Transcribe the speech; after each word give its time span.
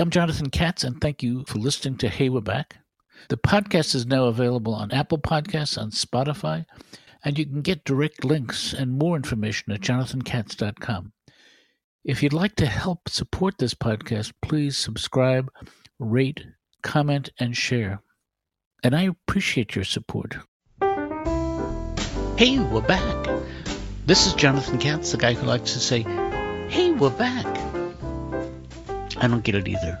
I'm 0.00 0.10
Jonathan 0.10 0.50
Katz, 0.50 0.84
and 0.84 1.00
thank 1.00 1.24
you 1.24 1.44
for 1.48 1.58
listening 1.58 1.96
to 1.98 2.08
Hey 2.08 2.28
We're 2.28 2.40
Back. 2.40 2.76
The 3.30 3.36
podcast 3.36 3.96
is 3.96 4.06
now 4.06 4.26
available 4.26 4.72
on 4.72 4.92
Apple 4.92 5.18
Podcasts, 5.18 5.76
on 5.76 5.90
Spotify, 5.90 6.66
and 7.24 7.36
you 7.36 7.44
can 7.44 7.62
get 7.62 7.82
direct 7.82 8.24
links 8.24 8.72
and 8.72 8.92
more 8.96 9.16
information 9.16 9.72
at 9.72 9.80
jonathankatz.com. 9.80 11.12
If 12.04 12.22
you'd 12.22 12.32
like 12.32 12.54
to 12.56 12.66
help 12.66 13.08
support 13.08 13.58
this 13.58 13.74
podcast, 13.74 14.32
please 14.40 14.78
subscribe, 14.78 15.50
rate, 15.98 16.44
comment, 16.84 17.30
and 17.40 17.56
share. 17.56 18.00
And 18.84 18.94
I 18.94 19.02
appreciate 19.02 19.74
your 19.74 19.84
support. 19.84 20.36
Hey, 22.36 22.60
we're 22.60 22.82
back. 22.82 23.42
This 24.06 24.28
is 24.28 24.34
Jonathan 24.34 24.78
Katz, 24.78 25.10
the 25.10 25.18
guy 25.18 25.34
who 25.34 25.44
likes 25.44 25.72
to 25.72 25.80
say, 25.80 26.02
Hey, 26.68 26.92
we're 26.92 27.10
back. 27.10 27.67
I 29.20 29.26
don't 29.26 29.42
get 29.42 29.56
it 29.56 29.66
either. 29.66 29.98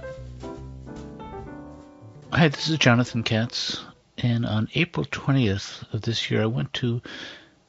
Hi, 2.32 2.46
this 2.46 2.68
is 2.68 2.78
Jonathan 2.78 3.24
Katz, 3.24 3.84
and 4.16 4.46
on 4.46 4.68
April 4.76 5.04
20th 5.04 5.92
of 5.92 6.02
this 6.02 6.30
year, 6.30 6.42
I 6.42 6.46
went 6.46 6.72
to 6.74 7.02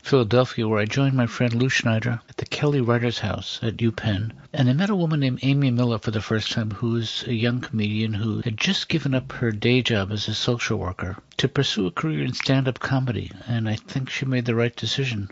Philadelphia 0.04 0.68
where 0.68 0.80
I 0.80 0.86
joined 0.86 1.16
my 1.16 1.26
friend 1.26 1.52
Lew 1.56 1.70
Schneider 1.70 2.22
at 2.30 2.38
the 2.38 2.46
Kelly 2.46 2.82
Writers 2.82 3.18
House 3.18 3.60
at 3.64 3.78
UPenn. 3.78 4.34
And 4.54 4.70
I 4.70 4.74
met 4.74 4.92
a 4.92 4.96
woman 4.96 5.22
named 5.22 5.40
Amy 5.42 5.72
Miller 5.72 5.98
for 5.98 6.12
the 6.12 6.22
first 6.22 6.52
time 6.52 6.70
who 6.70 6.98
is 6.98 7.24
a 7.26 7.34
young 7.34 7.62
comedian 7.62 8.14
who 8.14 8.42
had 8.42 8.56
just 8.56 8.88
given 8.88 9.16
up 9.16 9.32
her 9.32 9.52
day 9.52 9.82
job 9.82 10.12
as 10.12 10.28
a 10.28 10.36
social 10.36 10.78
worker 10.78 11.18
to 11.38 11.48
pursue 11.48 11.88
a 11.88 11.92
career 11.92 12.24
in 12.24 12.34
stand-up 12.34 12.80
comedy, 12.80 13.32
and 13.48 13.68
I 13.68 13.76
think 13.76 14.12
she 14.12 14.26
made 14.26 14.46
the 14.46 14.54
right 14.54 14.76
decision. 14.76 15.32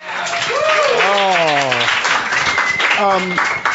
Oh. 0.00 1.56
Um, 2.98 3.65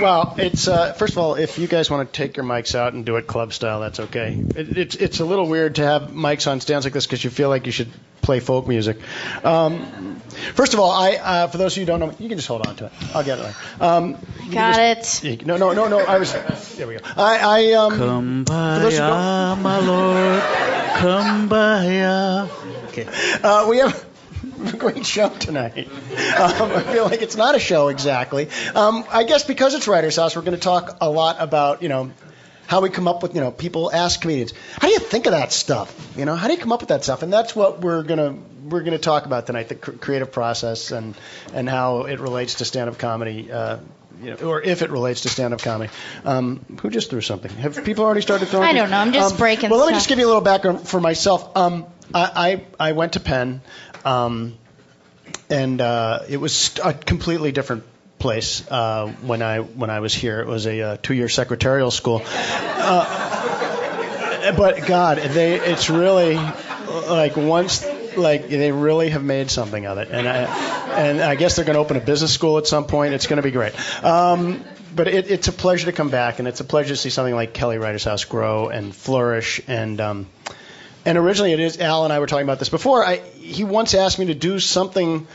well, 0.00 0.34
it's 0.38 0.66
uh, 0.68 0.92
first 0.94 1.12
of 1.14 1.18
all, 1.18 1.34
if 1.34 1.58
you 1.58 1.66
guys 1.66 1.90
want 1.90 2.12
to 2.12 2.16
take 2.16 2.36
your 2.36 2.44
mics 2.46 2.74
out 2.74 2.92
and 2.94 3.04
do 3.04 3.16
it 3.16 3.26
club 3.26 3.52
style, 3.52 3.80
that's 3.80 4.00
okay. 4.00 4.34
It, 4.56 4.76
it's 4.78 4.94
it's 4.96 5.20
a 5.20 5.24
little 5.24 5.46
weird 5.46 5.76
to 5.76 5.82
have 5.84 6.10
mics 6.10 6.50
on 6.50 6.60
stands 6.60 6.84
like 6.86 6.92
this 6.92 7.06
because 7.06 7.22
you 7.22 7.30
feel 7.30 7.48
like 7.48 7.66
you 7.66 7.72
should 7.72 7.88
play 8.22 8.40
folk 8.40 8.66
music. 8.66 8.98
Um, 9.44 10.16
first 10.54 10.74
of 10.74 10.80
all, 10.80 10.90
I 10.90 11.12
uh, 11.16 11.46
for 11.48 11.58
those 11.58 11.74
of 11.74 11.78
you 11.78 11.82
who 11.84 11.86
don't 11.86 12.00
know, 12.00 12.14
you 12.18 12.28
can 12.28 12.38
just 12.38 12.48
hold 12.48 12.66
on 12.66 12.76
to 12.76 12.86
it. 12.86 12.92
I'll 13.14 13.22
get 13.24 13.38
it. 13.38 13.42
Later. 13.42 13.56
Um, 13.80 14.12
Got 14.50 14.74
can 14.76 14.96
it. 14.96 14.98
just- 15.00 15.46
No, 15.46 15.56
no, 15.56 15.72
no, 15.72 15.88
no. 15.88 15.98
I 15.98 16.18
was. 16.18 16.32
There 16.76 16.86
we 16.86 16.96
go. 16.96 17.00
I, 17.16 17.38
I 17.38 17.72
um. 17.74 18.44
for 18.46 18.52
those 18.80 18.92
who 18.94 18.98
don't- 18.98 19.58
Kumbaya, 19.58 19.62
my 19.62 19.78
lord, 19.78 20.42
kumbaya. 20.98 22.48
Okay. 22.88 23.06
Uh, 23.42 23.68
we 23.68 23.78
have 23.78 23.94
a 23.94 24.06
great 24.78 25.04
show 25.06 25.28
tonight. 25.30 25.88
Um, 25.88 26.70
I 26.72 26.82
feel 26.82 27.04
like 27.04 27.22
it's 27.22 27.36
not 27.36 27.54
a 27.54 27.58
show 27.58 27.88
exactly. 27.88 28.48
Um, 28.74 29.04
I 29.10 29.24
guess 29.24 29.44
because 29.44 29.74
it's 29.74 29.88
Writer's 29.88 30.16
House, 30.16 30.36
we're 30.36 30.42
going 30.42 30.56
to 30.56 30.62
talk 30.62 30.98
a 31.00 31.10
lot 31.10 31.36
about, 31.40 31.82
you 31.82 31.88
know, 31.88 32.10
how 32.66 32.80
we 32.80 32.88
come 32.88 33.06
up 33.08 33.22
with, 33.22 33.34
you 33.34 33.40
know, 33.40 33.50
people 33.50 33.92
ask 33.92 34.20
comedians, 34.20 34.54
how 34.80 34.88
do 34.88 34.92
you 34.94 34.98
think 34.98 35.26
of 35.26 35.32
that 35.32 35.52
stuff? 35.52 35.94
You 36.16 36.24
know, 36.24 36.34
how 36.34 36.46
do 36.48 36.54
you 36.54 36.60
come 36.60 36.72
up 36.72 36.80
with 36.80 36.88
that 36.88 37.04
stuff? 37.04 37.22
And 37.22 37.32
that's 37.32 37.54
what 37.54 37.80
we're 37.80 38.02
going 38.02 38.18
to 38.18 38.38
we're 38.68 38.80
going 38.80 38.92
to 38.92 38.98
talk 38.98 39.26
about 39.26 39.46
tonight, 39.46 39.68
the 39.68 39.74
cr- 39.74 39.92
creative 39.92 40.32
process 40.32 40.90
and 40.90 41.14
and 41.52 41.68
how 41.68 42.02
it 42.04 42.18
relates 42.20 42.54
to 42.56 42.64
stand-up 42.64 42.98
comedy. 42.98 43.52
Uh, 43.52 43.78
you 44.22 44.30
know, 44.30 44.36
or 44.48 44.62
if 44.62 44.80
it 44.80 44.90
relates 44.90 45.22
to 45.22 45.28
stand-up 45.28 45.60
comedy. 45.60 45.90
Um, 46.24 46.64
who 46.80 46.88
just 46.88 47.10
threw 47.10 47.20
something? 47.20 47.50
Have 47.56 47.84
people 47.84 48.04
already 48.04 48.20
started 48.22 48.46
throwing? 48.48 48.68
I 48.68 48.72
don't 48.72 48.88
know. 48.88 48.96
I'm 48.96 49.12
just 49.12 49.32
Um, 49.32 49.38
breaking 49.38 49.68
Well, 49.70 49.80
let 49.80 49.86
me 49.86 49.92
stuff. 49.94 49.98
just 49.98 50.08
give 50.08 50.18
you 50.20 50.24
a 50.24 50.28
little 50.28 50.40
background 50.40 50.86
for 50.88 51.00
myself. 51.00 51.54
Um, 51.56 51.84
I, 52.14 52.62
I 52.80 52.88
I 52.88 52.92
went 52.92 53.14
to 53.14 53.20
Penn, 53.20 53.60
um, 54.04 54.56
and 55.50 55.80
uh, 55.80 56.20
it 56.28 56.36
was 56.36 56.78
a 56.82 56.92
completely 56.94 57.52
different 57.52 57.84
place 58.18 58.66
uh, 58.70 59.08
when 59.22 59.42
I 59.42 59.58
when 59.58 59.90
I 59.90 60.00
was 60.00 60.14
here. 60.14 60.40
It 60.40 60.46
was 60.46 60.66
a 60.66 60.80
uh, 60.80 60.96
two-year 61.02 61.28
secretarial 61.28 61.90
school. 61.90 62.22
Uh, 62.24 63.32
but 64.56 64.86
God, 64.86 65.18
they 65.18 65.60
it's 65.60 65.90
really 65.90 66.36
like 66.36 67.36
once 67.36 67.86
like 68.16 68.48
they 68.48 68.72
really 68.72 69.10
have 69.10 69.22
made 69.24 69.50
something 69.50 69.86
of 69.86 69.98
it, 69.98 70.08
and 70.10 70.28
I 70.28 70.44
and 70.96 71.20
I 71.20 71.34
guess 71.34 71.56
they're 71.56 71.64
going 71.64 71.74
to 71.74 71.80
open 71.80 71.96
a 71.96 72.00
business 72.00 72.32
school 72.32 72.58
at 72.58 72.66
some 72.66 72.86
point. 72.86 73.14
It's 73.14 73.26
going 73.26 73.38
to 73.38 73.42
be 73.42 73.50
great. 73.50 73.74
Um, 74.04 74.64
but 74.94 75.08
it, 75.08 75.30
it's 75.30 75.48
a 75.48 75.52
pleasure 75.52 75.86
to 75.86 75.92
come 75.92 76.10
back, 76.10 76.38
and 76.38 76.46
it's 76.46 76.60
a 76.60 76.64
pleasure 76.64 76.90
to 76.90 76.96
see 76.96 77.10
something 77.10 77.34
like 77.34 77.52
Kelly 77.52 77.78
Writers 77.78 78.04
House 78.04 78.24
grow 78.24 78.68
and 78.68 78.94
flourish. 78.94 79.60
And 79.66 80.00
um, 80.00 80.28
and 81.04 81.18
originally, 81.18 81.52
it 81.52 81.60
is 81.60 81.78
Al 81.80 82.04
and 82.04 82.12
I 82.12 82.18
were 82.18 82.26
talking 82.26 82.44
about 82.44 82.58
this 82.58 82.68
before. 82.68 83.04
I 83.04 83.16
he 83.16 83.64
once 83.64 83.94
asked 83.94 84.18
me 84.18 84.26
to 84.26 84.34
do 84.34 84.58
something 84.58 85.26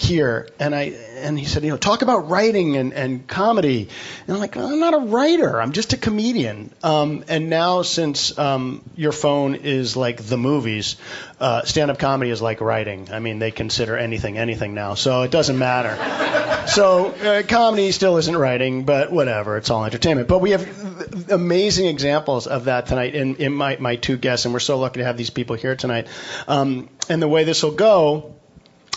here, 0.00 0.48
and 0.58 0.74
I 0.74 0.92
and 1.16 1.38
he 1.38 1.44
said, 1.44 1.62
you 1.62 1.70
know, 1.70 1.76
talk 1.76 2.02
about 2.02 2.28
writing 2.28 2.76
and, 2.76 2.92
and 2.94 3.26
comedy. 3.26 3.88
And 4.26 4.34
I'm 4.34 4.40
like, 4.40 4.56
I'm 4.56 4.80
not 4.80 4.94
a 4.94 4.98
writer. 4.98 5.60
I'm 5.60 5.72
just 5.72 5.92
a 5.92 5.96
comedian. 5.96 6.72
Um, 6.82 7.24
and 7.28 7.50
now, 7.50 7.82
since 7.82 8.36
um, 8.38 8.82
your 8.96 9.12
phone 9.12 9.54
is 9.54 9.96
like 9.96 10.22
the 10.22 10.38
movies, 10.38 10.96
uh, 11.38 11.62
stand-up 11.64 11.98
comedy 11.98 12.30
is 12.30 12.40
like 12.40 12.60
writing. 12.60 13.08
I 13.12 13.18
mean, 13.18 13.38
they 13.38 13.50
consider 13.50 13.96
anything 13.96 14.38
anything 14.38 14.74
now, 14.74 14.94
so 14.94 15.22
it 15.22 15.30
doesn't 15.30 15.58
matter. 15.58 16.66
so 16.68 17.10
uh, 17.10 17.42
comedy 17.46 17.92
still 17.92 18.16
isn't 18.16 18.36
writing, 18.36 18.84
but 18.84 19.12
whatever. 19.12 19.56
It's 19.58 19.70
all 19.70 19.84
entertainment. 19.84 20.28
But 20.28 20.38
we 20.38 20.52
have 20.52 21.30
amazing 21.30 21.86
examples 21.86 22.46
of 22.46 22.64
that 22.64 22.86
tonight 22.86 23.14
in, 23.14 23.36
in 23.36 23.52
my, 23.52 23.76
my 23.78 23.96
two 23.96 24.16
guests, 24.16 24.46
and 24.46 24.54
we're 24.54 24.60
so 24.60 24.78
lucky 24.78 25.00
to 25.00 25.04
have 25.04 25.16
these 25.16 25.30
people 25.30 25.56
here 25.56 25.76
tonight. 25.76 26.08
Um, 26.48 26.88
and 27.08 27.20
the 27.20 27.28
way 27.28 27.44
this 27.44 27.62
will 27.62 27.72
go. 27.72 28.39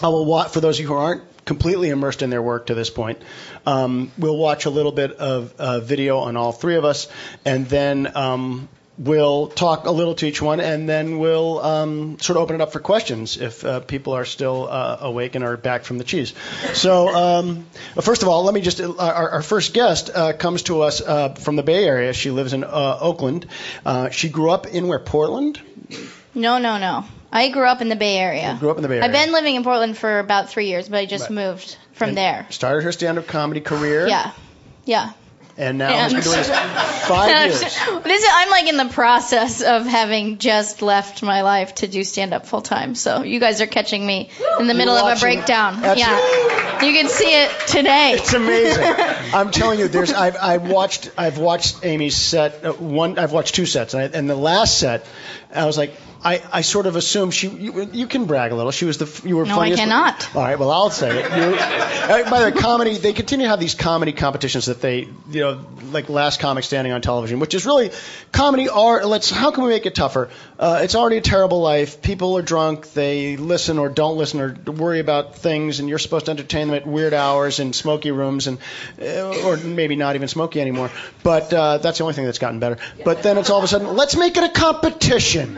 I 0.02 0.08
will 0.08 0.26
watch 0.26 0.52
for 0.52 0.60
those 0.60 0.78
of 0.78 0.82
you 0.82 0.88
who 0.88 0.96
aren't 0.96 1.24
completely 1.46 1.90
immersed 1.90 2.22
in 2.22 2.30
their 2.30 2.42
work 2.42 2.68
to 2.68 2.74
this 2.74 2.90
point. 2.90 3.22
Um, 3.66 4.12
we'll 4.18 4.38
watch 4.38 4.66
a 4.66 4.70
little 4.70 4.92
bit 4.92 5.12
of 5.12 5.54
uh, 5.60 5.80
video 5.80 6.20
on 6.20 6.38
all 6.38 6.52
three 6.52 6.76
of 6.76 6.86
us, 6.86 7.08
and 7.46 7.68
then 7.68 8.16
um, 8.16 8.70
we'll 8.98 9.48
talk 9.48 9.86
a 9.86 9.92
little 9.92 10.16
to 10.16 10.26
each 10.26 10.42
one, 10.42 10.60
and 10.60 10.88
then 10.88 11.20
we'll 11.20 11.60
um, 11.60 12.20
sort 12.20 12.38
of 12.38 12.44
open 12.44 12.56
it 12.56 12.62
up 12.62 12.72
for 12.72 12.80
questions 12.80 13.38
if 13.38 13.64
uh, 13.66 13.80
people 13.82 14.14
are 14.14 14.26
still 14.26 14.68
uh, 14.70 14.98
awake 15.02 15.36
and 15.36 15.44
are 15.44 15.58
back 15.58 15.84
from 15.84 15.98
the 15.98 16.04
cheese. 16.04 16.34
So, 16.74 17.10
um, 17.10 17.66
first 18.02 18.24
of 18.24 18.30
all, 18.30 18.44
let 18.44 18.54
me 18.54 18.62
just 18.62 18.82
our, 18.82 19.30
our 19.30 19.42
first 19.42 19.74
guest 19.74 20.10
uh, 20.14 20.34
comes 20.34 20.64
to 20.64 20.82
us 20.82 21.02
uh, 21.02 21.30
from 21.30 21.56
the 21.56 21.64
Bay 21.64 21.86
Area. 21.86 22.14
She 22.14 22.32
lives 22.32 22.54
in 22.54 22.64
uh, 22.64 22.98
Oakland. 23.02 23.48
Uh, 23.86 24.10
she 24.10 24.30
grew 24.30 24.52
up 24.52 24.68
in 24.68 24.88
where 24.88 25.00
Portland. 25.00 25.62
No, 26.36 26.58
no, 26.58 26.78
no. 26.78 27.06
I 27.34 27.50
grew 27.50 27.66
up 27.66 27.82
in 27.82 27.90
the 27.90 27.96
Bay 27.96 28.18
Area. 28.18 28.56
Grew 28.60 28.70
up 28.70 28.78
in 28.78 28.84
the 28.84 28.88
Bay 28.88 29.00
Area. 29.00 29.06
I've 29.08 29.12
been 29.12 29.34
living 29.34 29.56
in 29.56 29.64
Portland 29.64 29.98
for 29.98 30.20
about 30.20 30.50
three 30.50 30.68
years, 30.68 30.88
but 30.88 31.00
I 31.00 31.06
just 31.06 31.24
Right. 31.26 31.32
moved 31.32 31.76
from 31.94 32.10
And 32.10 32.18
there. 32.18 32.46
Started 32.52 32.84
her 32.84 32.92
stand-up 32.92 33.28
comedy 33.28 33.60
career. 33.62 34.08
Yeah. 34.08 34.32
Yeah. 34.86 35.10
And 35.56 35.78
now 35.78 35.90
has 35.90 36.14
been 36.14 36.24
doing 36.24 36.38
this 36.38 36.50
five 37.08 37.30
years. 37.30 37.60
this 37.62 38.24
is, 38.24 38.30
I'm 38.34 38.50
like 38.50 38.68
in 38.68 38.78
the 38.78 38.86
process 38.92 39.62
of 39.62 39.86
having 39.86 40.40
just 40.40 40.82
left 40.82 41.22
my 41.22 41.42
life 41.44 41.76
to 41.76 41.88
do 41.88 42.04
stand 42.04 42.34
up 42.34 42.48
full 42.48 42.62
time. 42.62 42.96
So 42.96 43.22
you 43.22 43.40
guys 43.40 43.62
are 43.62 43.68
catching 43.68 44.04
me 44.06 44.32
in 44.60 44.66
the 44.66 44.74
middle 44.74 44.96
of 44.96 45.02
a 45.02 45.04
watching- 45.06 45.20
breakdown. 45.22 45.80
That's 45.82 46.00
yeah. 46.00 46.82
You 46.84 46.94
can 46.94 47.08
see 47.08 47.32
it 47.44 47.52
today. 47.68 48.14
It's 48.18 48.34
amazing. 48.34 48.84
I'm 49.34 49.52
telling 49.52 49.78
you, 49.80 49.88
there's 49.88 50.12
I've, 50.12 50.38
I've 50.42 50.68
watched 50.70 51.12
I've 51.18 51.38
watched 51.38 51.86
Amy's 51.86 52.16
set 52.16 52.66
uh, 52.66 52.74
one 52.74 53.20
I've 53.20 53.32
watched 53.32 53.54
two 53.54 53.68
sets 53.68 53.94
and, 53.94 54.04
I, 54.16 54.18
and 54.18 54.28
the 54.30 54.36
last 54.36 54.80
set 54.80 55.06
I 55.54 55.66
was 55.66 55.78
like 55.78 55.94
I, 56.24 56.42
I 56.52 56.62
sort 56.62 56.86
of 56.86 56.96
assume 56.96 57.32
she 57.32 57.50
you, 57.50 57.90
you 57.92 58.08
can 58.08 58.26
brag 58.26 58.52
a 58.52 58.56
little. 58.56 58.72
She 58.72 58.86
was 58.86 58.98
the 58.98 59.28
you 59.28 59.36
were 59.38 59.46
No, 59.46 59.54
I 59.54 59.56
funniest 59.56 59.80
cannot. 59.82 60.36
all 60.36 60.42
right 60.42 60.58
well 60.58 60.72
I'll 60.72 60.90
say 60.90 61.10
it. 61.24 61.26
You, 61.26 62.24
by 62.30 62.40
the 62.40 62.52
way 62.56 62.62
comedy 62.62 62.98
they 62.98 63.14
continue 63.14 63.46
to 63.46 63.50
have 63.50 63.60
these 63.60 63.76
comedy 63.76 64.14
competitions 64.14 64.66
that 64.66 64.82
they 64.82 65.08
you 65.30 65.40
know 65.42 65.66
like 65.92 66.10
last 66.10 66.40
comic 66.40 66.64
standing 66.64 66.94
on 66.94 67.02
television 67.02 67.40
which 67.40 67.54
is 67.54 67.66
really 67.66 67.92
comedy 68.32 68.70
are 68.70 69.06
let's 69.06 69.30
how 69.30 69.52
can 69.52 69.64
we 69.64 69.70
make 69.70 69.86
it 69.86 69.96
tougher? 69.96 70.30
Uh, 70.58 70.80
it's 70.82 70.96
already 70.96 71.18
a 71.18 71.22
terrible 71.22 71.60
life. 71.62 72.02
People 72.02 72.38
are 72.38 72.42
drunk. 72.42 72.94
They 72.94 73.36
listen 73.36 73.78
or 73.80 73.90
don't 73.90 74.18
listen 74.18 74.40
or 74.40 74.56
worry 74.72 75.00
about 75.00 75.36
things 75.36 75.80
and 75.80 75.90
you're 75.90 76.00
supposed 76.00 76.26
to 76.26 76.32
entertain 76.32 76.68
them 76.68 76.76
at 76.78 76.88
weird 76.88 77.14
hours 77.14 77.60
in 77.60 77.74
smoky 77.74 78.12
rooms 78.12 78.48
and 78.48 78.60
uh, 79.02 79.46
or 79.46 79.58
maybe 79.58 79.96
not 79.98 80.16
even 80.16 80.28
smoky 80.30 80.62
anymore. 80.62 80.90
But 81.22 81.52
uh, 81.54 81.80
that's 81.80 81.98
the 81.98 82.06
only 82.06 82.14
thing 82.14 82.26
that's 82.26 82.40
gotten 82.40 82.60
better. 82.60 82.78
But 83.04 83.24
then 83.24 83.38
it's 83.38 83.50
all 83.50 83.58
of 83.58 83.64
a 83.66 83.68
sudden 83.68 83.96
let's 83.96 84.16
make 84.16 84.38
it 84.38 84.44
a 84.46 84.50
competition 84.54 85.58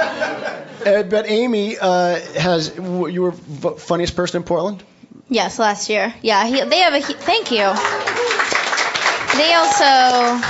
uh, 0.86 1.02
but 1.04 1.28
Amy 1.28 1.76
uh, 1.78 2.20
has 2.38 2.74
you 2.76 3.22
were 3.22 3.30
v- 3.32 3.78
funniest 3.78 4.16
person 4.16 4.38
in 4.38 4.42
Portland. 4.44 4.82
Yes, 5.28 5.58
last 5.58 5.88
year. 5.90 6.12
Yeah, 6.22 6.44
he, 6.46 6.62
they 6.62 6.78
have 6.78 6.94
a. 6.94 6.98
he- 6.98 7.14
Thank 7.14 7.50
you. 7.52 7.72
They 9.36 9.54
also 9.54 10.44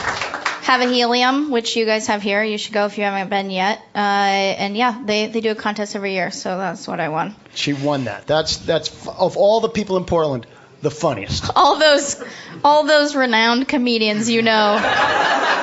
have 0.62 0.80
a 0.80 0.86
helium, 0.88 1.50
which 1.50 1.76
you 1.76 1.84
guys 1.84 2.06
have 2.06 2.22
here. 2.22 2.42
You 2.42 2.56
should 2.58 2.72
go 2.72 2.86
if 2.86 2.96
you 2.96 3.04
haven't 3.04 3.28
been 3.28 3.50
yet. 3.50 3.78
Uh, 3.94 3.98
and 3.98 4.76
yeah, 4.76 5.02
they, 5.04 5.26
they 5.26 5.40
do 5.40 5.50
a 5.50 5.54
contest 5.54 5.94
every 5.96 6.14
year, 6.14 6.30
so 6.30 6.56
that's 6.56 6.88
what 6.88 6.98
I 7.00 7.08
won. 7.10 7.34
She 7.54 7.72
won 7.74 8.04
that. 8.04 8.26
That's 8.26 8.56
that's 8.58 8.88
f- 8.88 9.14
of 9.18 9.36
all 9.36 9.60
the 9.60 9.68
people 9.68 9.96
in 9.98 10.04
Portland, 10.04 10.46
the 10.82 10.90
funniest. 10.90 11.50
All 11.54 11.78
those, 11.78 12.22
all 12.64 12.84
those 12.84 13.14
renowned 13.14 13.68
comedians 13.68 14.30
you 14.30 14.42
know 14.42 14.76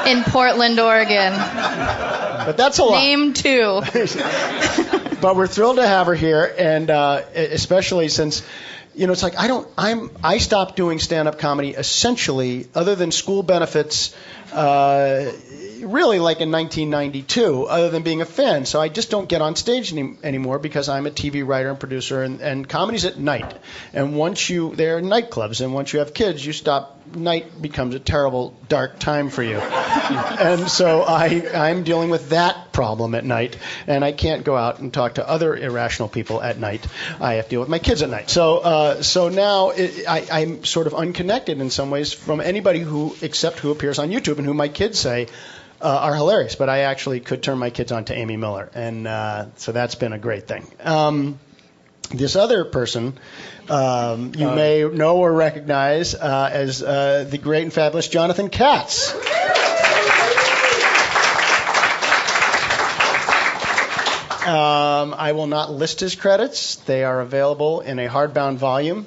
in 0.07 0.23
Portland, 0.23 0.79
Oregon. 0.79 1.33
But 1.33 2.55
that's 2.55 2.79
a 2.79 2.83
lot. 2.83 2.99
Name 2.99 3.33
two. 3.33 3.81
but 5.21 5.35
we're 5.35 5.47
thrilled 5.47 5.77
to 5.77 5.87
have 5.87 6.07
her 6.07 6.15
here, 6.15 6.53
and 6.57 6.89
uh, 6.89 7.23
especially 7.35 8.07
since 8.07 8.43
you 8.97 9.05
know, 9.05 9.13
it's 9.13 9.21
like 9.21 9.37
I 9.37 9.47
don't. 9.47 9.67
I'm. 9.77 10.09
I 10.23 10.39
stopped 10.39 10.75
doing 10.75 10.97
stand-up 10.97 11.37
comedy 11.37 11.69
essentially, 11.69 12.67
other 12.73 12.95
than 12.95 13.11
school 13.11 13.43
benefits. 13.43 14.15
Uh, 14.51 15.31
really 15.81 16.19
like 16.19 16.41
in 16.41 16.51
1992, 16.51 17.65
other 17.65 17.89
than 17.89 18.01
being 18.01 18.21
a 18.21 18.25
fan. 18.25 18.65
So 18.65 18.81
I 18.81 18.89
just 18.89 19.11
don't 19.11 19.29
get 19.29 19.41
on 19.41 19.55
stage 19.55 19.93
any, 19.93 20.17
anymore 20.23 20.57
because 20.57 20.89
I'm 20.89 21.05
a 21.05 21.11
TV 21.11 21.45
writer 21.45 21.69
and 21.69 21.79
producer, 21.79 22.23
and, 22.23 22.41
and 22.41 22.67
comedy's 22.67 23.05
at 23.05 23.19
night. 23.19 23.57
And 23.93 24.15
once 24.15 24.49
you, 24.49 24.75
there 24.75 24.97
are 24.97 25.01
nightclubs, 25.01 25.61
and 25.61 25.73
once 25.73 25.93
you 25.93 25.99
have 25.99 26.13
kids, 26.13 26.45
you 26.45 26.53
stop. 26.53 26.95
Night 27.15 27.61
becomes 27.61 27.95
a 27.95 27.99
terrible, 27.99 28.53
dark 28.67 28.99
time 28.99 29.29
for 29.29 29.41
you. 29.41 29.57
and 29.59 30.69
so 30.69 31.03
I, 31.03 31.47
I'm 31.53 31.83
dealing 31.83 32.09
with 32.09 32.29
that 32.29 32.66
problem 32.77 33.15
at 33.15 33.25
night, 33.25 33.57
and 33.87 34.05
I 34.05 34.11
can't 34.11 34.43
go 34.43 34.55
out 34.55 34.77
and 34.77 34.93
talk 34.93 35.15
to 35.15 35.27
other 35.27 35.55
irrational 35.57 36.09
people 36.09 36.43
at 36.43 36.59
night. 36.59 36.85
I 37.19 37.33
have 37.33 37.45
to 37.45 37.49
deal 37.49 37.59
with 37.59 37.69
my 37.69 37.79
kids 37.79 38.03
at 38.03 38.09
night. 38.11 38.29
So, 38.29 38.59
uh, 38.59 39.01
so 39.01 39.29
now 39.29 39.71
it, 39.71 40.07
I, 40.07 40.27
I'm 40.31 40.63
sort 40.63 40.85
of 40.85 40.93
unconnected 40.93 41.59
in 41.59 41.71
some 41.71 41.89
ways 41.89 42.13
from 42.13 42.39
anybody 42.39 42.81
who, 42.81 43.15
except 43.23 43.57
who 43.57 43.71
appears 43.71 43.97
on 43.97 44.11
YouTube 44.11 44.37
and 44.37 44.45
who 44.45 44.53
my 44.53 44.67
kids 44.67 44.99
say, 44.99 45.25
uh, 45.81 45.87
are 45.87 46.13
hilarious. 46.13 46.53
But 46.53 46.69
I 46.69 46.81
actually 46.81 47.19
could 47.19 47.41
turn 47.41 47.57
my 47.57 47.71
kids 47.71 47.91
on 47.91 48.05
to 48.05 48.13
Amy 48.15 48.37
Miller, 48.37 48.69
and 48.75 49.07
uh, 49.07 49.45
so 49.55 49.71
that's 49.71 49.95
been 49.95 50.13
a 50.13 50.19
great 50.19 50.47
thing. 50.47 50.67
Um, 50.83 51.39
this 52.11 52.35
other 52.35 52.63
person 52.63 53.17
um, 53.69 54.33
you 54.37 54.51
may 54.51 54.83
know 54.83 55.17
or 55.17 55.33
recognize 55.33 56.13
uh, 56.13 56.49
as 56.53 56.83
uh, 56.83 57.25
the 57.27 57.39
great 57.39 57.63
and 57.63 57.73
fabulous 57.73 58.07
Jonathan 58.07 58.49
Katz. 58.49 59.13
Um, 64.47 65.13
I 65.17 65.33
will 65.33 65.47
not 65.47 65.71
list 65.73 65.99
his 65.99 66.15
credits. 66.15 66.75
They 66.77 67.03
are 67.03 67.19
available 67.19 67.81
in 67.81 67.99
a 67.99 68.07
hardbound 68.07 68.55
volume, 68.57 69.05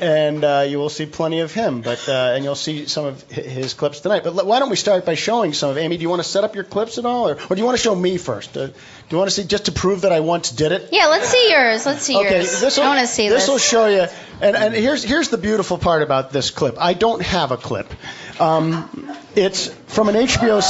and 0.00 0.44
uh, 0.44 0.64
you 0.68 0.78
will 0.78 0.88
see 0.88 1.06
plenty 1.06 1.40
of 1.40 1.52
him. 1.52 1.80
But 1.82 2.08
uh, 2.08 2.32
and 2.34 2.44
you'll 2.44 2.54
see 2.54 2.86
some 2.86 3.06
of 3.06 3.22
his 3.30 3.74
clips 3.74 4.00
tonight. 4.00 4.22
But 4.22 4.46
why 4.46 4.60
don't 4.60 4.70
we 4.70 4.76
start 4.76 5.04
by 5.04 5.14
showing 5.16 5.52
some 5.52 5.70
of 5.70 5.78
Amy? 5.78 5.96
Do 5.96 6.02
you 6.02 6.08
want 6.08 6.22
to 6.22 6.28
set 6.28 6.44
up 6.44 6.54
your 6.54 6.62
clips 6.62 6.96
at 6.98 7.04
all, 7.06 7.28
or, 7.28 7.32
or 7.32 7.56
do 7.56 7.56
you 7.56 7.64
want 7.64 7.76
to 7.76 7.82
show 7.82 7.94
me 7.94 8.18
first? 8.18 8.56
Uh, 8.56 8.66
do 8.68 8.72
you 9.10 9.18
want 9.18 9.28
to 9.30 9.34
see 9.34 9.44
just 9.44 9.64
to 9.64 9.72
prove 9.72 10.02
that 10.02 10.12
I 10.12 10.20
once 10.20 10.50
did 10.52 10.70
it? 10.70 10.90
Yeah, 10.92 11.06
let's 11.06 11.28
see 11.28 11.50
yours. 11.50 11.84
Let's 11.84 12.02
see 12.02 12.16
Okay, 12.16 12.36
yours. 12.36 12.60
this 12.60 12.78
I 12.78 12.86
want 12.86 13.00
to 13.00 13.08
see 13.08 13.28
this 13.28 13.42
this. 13.42 13.48
will 13.48 13.58
show 13.58 13.86
you. 13.86 14.06
And, 14.40 14.56
and 14.56 14.74
here's 14.74 15.02
here's 15.02 15.28
the 15.28 15.38
beautiful 15.38 15.76
part 15.76 16.02
about 16.02 16.30
this 16.30 16.50
clip. 16.50 16.76
I 16.78 16.94
don't 16.94 17.20
have 17.22 17.50
a 17.50 17.56
clip. 17.56 17.92
Um, 18.40 18.88
it's 19.36 19.68
from 19.68 20.08
an 20.08 20.14
HBO. 20.14 20.60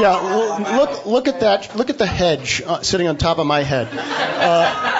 Yeah, 0.00 0.76
look 0.76 1.06
look 1.06 1.28
at 1.28 1.40
that. 1.40 1.76
Look 1.76 1.90
at 1.90 1.98
the 1.98 2.06
hedge 2.06 2.60
uh, 2.66 2.82
sitting 2.82 3.06
on 3.06 3.16
top 3.16 3.38
of 3.38 3.46
my 3.46 3.62
head. 3.62 3.88
Uh, 3.92 4.94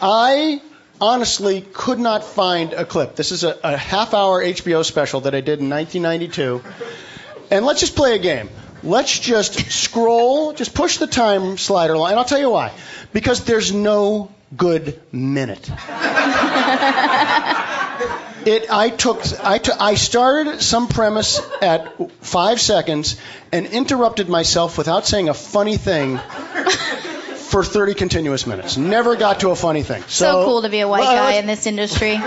I 0.00 0.62
honestly 1.00 1.60
could 1.60 1.98
not 1.98 2.24
find 2.24 2.72
a 2.72 2.84
clip. 2.84 3.16
This 3.16 3.32
is 3.32 3.44
a, 3.44 3.58
a 3.62 3.76
half-hour 3.76 4.42
HBO 4.42 4.84
special 4.84 5.20
that 5.22 5.34
I 5.34 5.40
did 5.40 5.60
in 5.60 5.68
1992. 5.68 6.62
And 7.50 7.64
let's 7.66 7.80
just 7.80 7.96
play 7.96 8.14
a 8.14 8.18
game. 8.18 8.48
Let's 8.82 9.18
just 9.18 9.70
scroll, 9.70 10.52
just 10.52 10.74
push 10.74 10.98
the 10.98 11.06
time 11.06 11.58
slider 11.58 11.96
line. 11.96 12.12
And 12.12 12.18
I'll 12.18 12.24
tell 12.24 12.40
you 12.40 12.50
why. 12.50 12.72
Because 13.12 13.44
there's 13.44 13.72
no 13.72 14.30
good 14.56 15.00
minute. 15.12 15.70
It, 18.48 18.70
I 18.70 18.88
took, 18.88 19.20
I 19.44 19.58
took, 19.58 19.78
I 19.78 19.94
started 19.94 20.62
some 20.62 20.88
premise 20.88 21.38
at 21.60 21.92
five 22.24 22.58
seconds 22.60 23.16
and 23.52 23.66
interrupted 23.66 24.28
myself 24.30 24.78
without 24.78 25.06
saying 25.06 25.28
a 25.28 25.34
funny 25.34 25.76
thing 25.76 26.16
for 27.50 27.62
30 27.62 27.92
continuous 27.94 28.46
minutes. 28.46 28.78
Never 28.78 29.16
got 29.16 29.40
to 29.40 29.50
a 29.50 29.56
funny 29.56 29.82
thing. 29.82 30.02
So, 30.02 30.24
so 30.32 30.44
cool 30.46 30.62
to 30.62 30.70
be 30.70 30.80
a 30.80 30.88
white 30.88 31.00
Well, 31.00 31.14
guy 31.14 31.32
in 31.34 31.46
this 31.46 31.66
industry. 31.66 32.12
you 32.12 32.18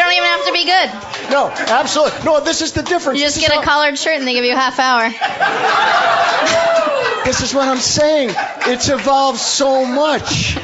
don't 0.00 0.12
even 0.12 0.28
have 0.28 0.46
to 0.46 0.52
be 0.52 0.64
good. 0.64 0.90
No, 1.30 1.48
absolutely. 1.50 2.24
No, 2.24 2.40
this 2.40 2.62
is 2.62 2.72
the 2.72 2.82
difference. 2.82 3.18
You 3.18 3.26
just 3.26 3.36
This 3.36 3.46
get 3.48 3.52
a 3.56 3.60
how- 3.60 3.66
collared 3.66 3.98
shirt 3.98 4.16
and 4.16 4.26
they 4.26 4.32
give 4.32 4.44
you 4.46 4.52
a 4.52 4.56
half 4.56 4.78
hour. 4.78 5.10
This 7.24 7.40
is 7.40 7.54
what 7.54 7.66
I'm 7.68 7.78
saying. 7.78 8.30
It's 8.66 8.88
evolved 8.88 9.38
so 9.38 9.86
much. 9.86 10.56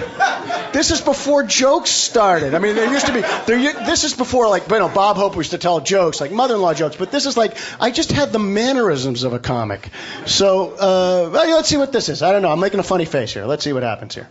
This 0.72 0.90
is 0.90 1.00
before 1.00 1.42
jokes 1.42 1.90
started. 1.90 2.54
I 2.54 2.58
mean, 2.58 2.76
there 2.76 2.90
used 2.92 3.06
to 3.06 3.12
be. 3.12 3.20
There, 3.20 3.72
this 3.72 4.04
is 4.04 4.14
before, 4.14 4.48
like, 4.48 4.68
you 4.68 4.78
know, 4.78 4.88
Bob 4.88 5.16
Hope 5.16 5.36
used 5.36 5.52
to 5.52 5.58
tell 5.58 5.80
jokes, 5.80 6.20
like 6.20 6.32
mother-in-law 6.32 6.74
jokes. 6.74 6.96
But 6.96 7.10
this 7.10 7.26
is 7.26 7.36
like, 7.36 7.56
I 7.80 7.90
just 7.90 8.12
had 8.12 8.32
the 8.32 8.38
mannerisms 8.38 9.22
of 9.22 9.32
a 9.32 9.38
comic. 9.38 9.88
So, 10.26 10.72
uh, 10.72 11.30
well, 11.32 11.48
yeah, 11.48 11.54
let's 11.54 11.68
see 11.68 11.78
what 11.78 11.92
this 11.92 12.08
is. 12.08 12.22
I 12.22 12.32
don't 12.32 12.42
know. 12.42 12.52
I'm 12.52 12.60
making 12.60 12.80
a 12.80 12.84
funny 12.84 13.06
face 13.06 13.32
here. 13.32 13.46
Let's 13.46 13.64
see 13.64 13.72
what 13.72 13.82
happens 13.82 14.14
here. 14.14 14.28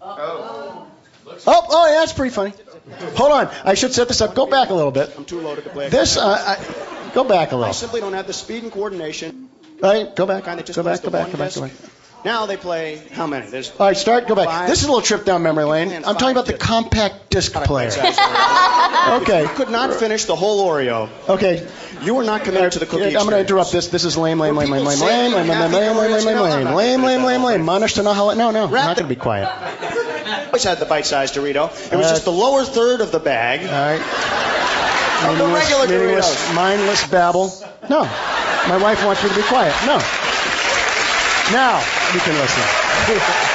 Oh, 0.00 0.86
oh, 1.46 1.88
yeah, 1.88 2.00
that's 2.00 2.12
pretty 2.12 2.34
funny. 2.34 2.52
Hold 3.16 3.32
on. 3.32 3.50
I 3.64 3.74
should 3.74 3.94
set 3.94 4.08
this 4.08 4.20
up. 4.20 4.34
Go 4.34 4.46
back 4.46 4.68
a 4.70 4.74
little 4.74 4.92
bit. 4.92 5.12
I'm 5.16 5.24
too 5.24 5.40
loaded 5.40 5.64
to 5.64 5.70
play. 5.70 5.88
This, 5.88 6.16
uh, 6.16 6.56
I, 6.58 7.12
go 7.14 7.24
back 7.24 7.52
a 7.52 7.56
little. 7.56 7.70
I 7.70 7.72
simply 7.72 8.00
don't 8.00 8.12
have 8.12 8.26
the 8.26 8.32
speed 8.32 8.62
and 8.62 8.72
coordination. 8.72 9.43
All 9.82 9.90
right, 9.92 10.14
go 10.16 10.26
back. 10.26 10.44
Kind 10.44 10.60
of 10.60 10.66
just 10.66 10.76
Go 10.76 10.82
back. 10.82 11.02
Go 11.02 11.10
back. 11.10 11.30
Go 11.30 11.38
back. 11.38 11.54
Go 11.54 11.60
back. 11.62 11.72
Now 12.24 12.46
they 12.46 12.56
play 12.56 13.02
how 13.12 13.26
many? 13.26 13.46
There's 13.50 13.70
All 13.72 13.86
right, 13.86 13.96
start. 13.96 14.26
Go 14.26 14.34
back. 14.34 14.46
Five. 14.46 14.68
This 14.70 14.78
is 14.80 14.86
a 14.86 14.88
little 14.88 15.02
trip 15.02 15.26
down 15.26 15.42
memory 15.42 15.64
lane. 15.64 15.92
I'm 15.92 16.16
talking 16.16 16.30
about 16.30 16.46
the 16.46 16.54
compact 16.54 17.30
disc 17.30 17.52
player. 17.52 17.90
Okay. 19.04 19.44
could 19.48 19.68
not 19.68 19.92
finish 19.92 20.24
the 20.24 20.34
whole 20.34 20.66
Oreo. 20.66 21.10
Okay. 21.28 21.68
You 22.00 22.14
were 22.14 22.24
not 22.24 22.44
committed 22.44 22.72
to 22.72 22.78
the 22.78 22.86
cookie. 22.86 23.04
I'm 23.16 23.24
going 23.24 23.30
to 23.32 23.40
interrupt 23.40 23.70
this. 23.70 23.88
This 23.88 24.04
is 24.04 24.16
lame, 24.16 24.40
lame, 24.40 24.56
lame, 24.56 24.70
lame, 24.70 24.84
lame, 24.86 24.98
lame, 24.98 25.32
lame, 25.34 25.46
lame, 25.46 25.70
lame, 25.70 25.96
lame, 25.96 26.24
lame, 26.24 26.36
lame, 26.40 26.68
you 26.70 26.74
lame, 26.74 27.02
lame, 27.02 27.22
lame, 27.22 27.42
lame. 27.44 27.60
Manish 27.66 27.94
to 27.96 28.02
it. 28.30 28.36
No, 28.36 28.50
no. 28.50 28.64
I'm 28.64 28.70
not 28.72 28.96
going 28.96 29.06
to 29.08 29.14
be 29.14 29.20
quiet. 29.20 29.46
always 30.46 30.64
had 30.64 30.78
the 30.78 30.86
bite-sized 30.86 31.34
Dorito. 31.34 31.66
It 31.92 31.96
was 31.96 32.06
Uh, 32.06 32.10
just 32.12 32.24
the 32.24 32.32
lower 32.32 32.64
third 32.64 33.02
of 33.02 33.12
the 33.12 33.20
bag. 33.20 33.60
All 33.60 33.68
right. 33.68 34.00
Of 35.30 35.38
the 35.38 35.46
regular 35.46 35.86
Doritos. 35.86 36.54
mindless 36.54 37.06
babble. 37.08 37.52
No. 37.90 38.08
My 38.68 38.78
wife 38.78 39.04
wants 39.04 39.22
me 39.22 39.28
to 39.28 39.34
be 39.34 39.42
quiet. 39.42 39.74
No. 39.84 39.98
Now 41.52 41.76
we 42.14 42.20
can 42.20 42.34
listen. 42.34 43.50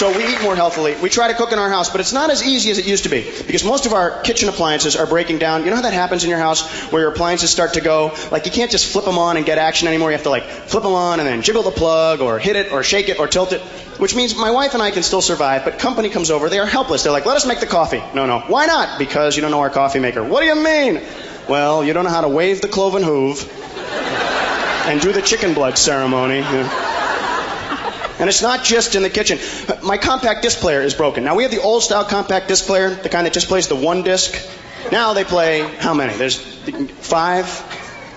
So 0.00 0.16
we 0.16 0.26
eat 0.26 0.40
more 0.40 0.56
healthily. 0.56 0.94
We 0.94 1.10
try 1.10 1.28
to 1.28 1.34
cook 1.34 1.52
in 1.52 1.58
our 1.58 1.68
house, 1.68 1.90
but 1.90 2.00
it's 2.00 2.14
not 2.14 2.30
as 2.30 2.42
easy 2.42 2.70
as 2.70 2.78
it 2.78 2.86
used 2.86 3.02
to 3.02 3.10
be 3.10 3.20
because 3.46 3.64
most 3.64 3.84
of 3.84 3.92
our 3.92 4.22
kitchen 4.22 4.48
appliances 4.48 4.96
are 4.96 5.04
breaking 5.04 5.40
down. 5.40 5.64
You 5.64 5.68
know 5.68 5.76
how 5.76 5.82
that 5.82 5.92
happens 5.92 6.24
in 6.24 6.30
your 6.30 6.38
house 6.38 6.66
where 6.90 7.02
your 7.02 7.10
appliances 7.10 7.50
start 7.50 7.74
to 7.74 7.82
go? 7.82 8.16
Like 8.30 8.46
you 8.46 8.50
can't 8.50 8.70
just 8.70 8.90
flip 8.90 9.04
them 9.04 9.18
on 9.18 9.36
and 9.36 9.44
get 9.44 9.58
action 9.58 9.88
anymore. 9.88 10.08
You 10.08 10.16
have 10.16 10.22
to 10.22 10.30
like 10.30 10.44
flip 10.44 10.84
them 10.84 10.94
on 10.94 11.20
and 11.20 11.28
then 11.28 11.42
jiggle 11.42 11.62
the 11.62 11.70
plug 11.70 12.22
or 12.22 12.38
hit 12.38 12.56
it 12.56 12.72
or 12.72 12.82
shake 12.82 13.10
it 13.10 13.18
or 13.18 13.28
tilt 13.28 13.52
it. 13.52 13.60
Which 14.00 14.16
means 14.16 14.34
my 14.34 14.52
wife 14.52 14.72
and 14.72 14.82
I 14.82 14.90
can 14.90 15.02
still 15.02 15.20
survive, 15.20 15.66
but 15.66 15.78
company 15.78 16.08
comes 16.08 16.30
over. 16.30 16.48
They 16.48 16.60
are 16.60 16.64
helpless. 16.64 17.02
They're 17.02 17.12
like, 17.12 17.26
let 17.26 17.36
us 17.36 17.44
make 17.44 17.60
the 17.60 17.66
coffee. 17.66 18.02
No, 18.14 18.24
no. 18.24 18.38
Why 18.40 18.64
not? 18.64 18.98
Because 18.98 19.36
you 19.36 19.42
don't 19.42 19.50
know 19.50 19.60
our 19.60 19.68
coffee 19.68 19.98
maker. 19.98 20.24
What 20.24 20.40
do 20.40 20.46
you 20.46 20.54
mean? 20.54 21.02
Well, 21.46 21.84
you 21.84 21.92
don't 21.92 22.04
know 22.04 22.10
how 22.10 22.22
to 22.22 22.28
wave 22.30 22.62
the 22.62 22.68
cloven 22.68 23.02
hoof 23.02 23.46
and 24.88 24.98
do 25.02 25.12
the 25.12 25.20
chicken 25.20 25.52
blood 25.52 25.76
ceremony. 25.76 26.40
And 28.20 28.28
it's 28.28 28.42
not 28.42 28.64
just 28.64 28.94
in 28.94 29.02
the 29.02 29.08
kitchen. 29.10 29.38
My 29.82 29.96
compact 29.96 30.42
disc 30.42 30.58
player 30.58 30.82
is 30.82 30.94
broken. 30.94 31.24
Now 31.24 31.34
we 31.36 31.42
have 31.44 31.52
the 31.52 31.62
old 31.62 31.82
style 31.82 32.04
compact 32.04 32.48
disc 32.48 32.66
player, 32.66 32.90
the 32.90 33.08
kind 33.08 33.26
that 33.26 33.32
just 33.32 33.48
plays 33.48 33.68
the 33.68 33.76
one 33.76 34.02
disc. 34.02 34.34
Now 34.92 35.14
they 35.14 35.24
play 35.24 35.62
how 35.78 35.94
many? 35.94 36.14
There's 36.14 36.36
five. 36.36 37.46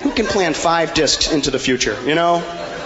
Who 0.02 0.12
can 0.12 0.26
plan 0.26 0.54
five 0.54 0.94
discs 0.94 1.32
into 1.32 1.52
the 1.52 1.60
future? 1.60 1.98
You 2.06 2.16
know, 2.16 2.40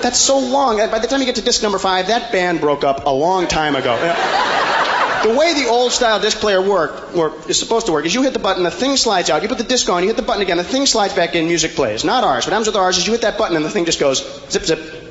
that's 0.04 0.20
so 0.20 0.38
long. 0.38 0.78
By 0.78 1.00
the 1.00 1.08
time 1.08 1.20
you 1.20 1.26
get 1.26 1.36
to 1.36 1.42
disc 1.42 1.64
number 1.64 1.80
five, 1.80 2.08
that 2.08 2.32
band 2.32 2.62
broke 2.62 2.84
up 2.84 3.08
a 3.08 3.10
long 3.10 3.48
time 3.48 3.76
ago. 3.76 3.98
Uh, 4.00 5.24
the 5.24 5.34
way 5.36 5.56
the 5.56 5.68
old 5.68 5.92
style 5.92 6.20
disc 6.20 6.38
player 6.38 6.62
worked, 6.62 7.16
or 7.16 7.34
is 7.50 7.60
supposed 7.60 7.88
to 7.88 7.92
work, 7.92 8.06
is 8.06 8.14
you 8.14 8.22
hit 8.22 8.34
the 8.34 8.40
button, 8.40 8.64
the 8.64 8.70
thing 8.70 8.96
slides 8.96 9.32
out. 9.32 9.42
You 9.42 9.48
put 9.48 9.58
the 9.58 9.64
disc 9.64 9.90
on, 9.90 10.04
you 10.04 10.10
hit 10.10 10.16
the 10.16 10.22
button 10.22 10.44
again, 10.44 10.58
the 10.58 10.64
thing 10.64 10.86
slides 10.86 11.16
back 11.16 11.34
in, 11.34 11.48
music 11.48 11.72
plays. 11.72 12.04
Not 12.04 12.24
ours. 12.24 12.46
What 12.46 12.52
happens 12.54 12.68
with 12.68 12.76
ours 12.76 13.00
is 13.00 13.08
you 13.08 13.14
hit 13.14 13.22
that 13.22 13.40
button 13.40 13.56
and 13.56 13.66
the 13.66 13.72
thing 13.72 13.86
just 13.86 14.00
goes 14.00 14.24
zip 14.52 14.66
zip. 14.66 15.07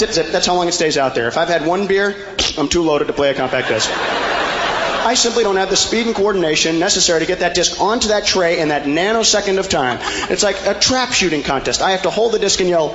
Zip 0.00 0.12
zip. 0.12 0.28
That's 0.28 0.46
how 0.46 0.54
long 0.54 0.66
it 0.66 0.72
stays 0.72 0.96
out 0.96 1.14
there. 1.14 1.28
If 1.28 1.36
I've 1.36 1.48
had 1.48 1.66
one 1.66 1.86
beer, 1.86 2.16
I'm 2.56 2.68
too 2.68 2.82
loaded 2.82 3.08
to 3.08 3.12
play 3.12 3.28
a 3.28 3.34
compact 3.34 3.68
disc. 3.68 3.90
I 3.92 5.12
simply 5.12 5.44
don't 5.44 5.56
have 5.56 5.68
the 5.68 5.76
speed 5.76 6.06
and 6.06 6.16
coordination 6.16 6.78
necessary 6.78 7.20
to 7.20 7.26
get 7.26 7.40
that 7.40 7.54
disc 7.54 7.78
onto 7.78 8.08
that 8.08 8.24
tray 8.24 8.60
in 8.60 8.68
that 8.68 8.84
nanosecond 8.84 9.58
of 9.58 9.68
time. 9.68 9.98
It's 10.30 10.42
like 10.42 10.56
a 10.64 10.72
trap 10.72 11.12
shooting 11.12 11.42
contest. 11.42 11.82
I 11.82 11.90
have 11.90 12.02
to 12.04 12.10
hold 12.10 12.32
the 12.32 12.38
disc 12.38 12.60
and 12.60 12.68
yell, 12.70 12.88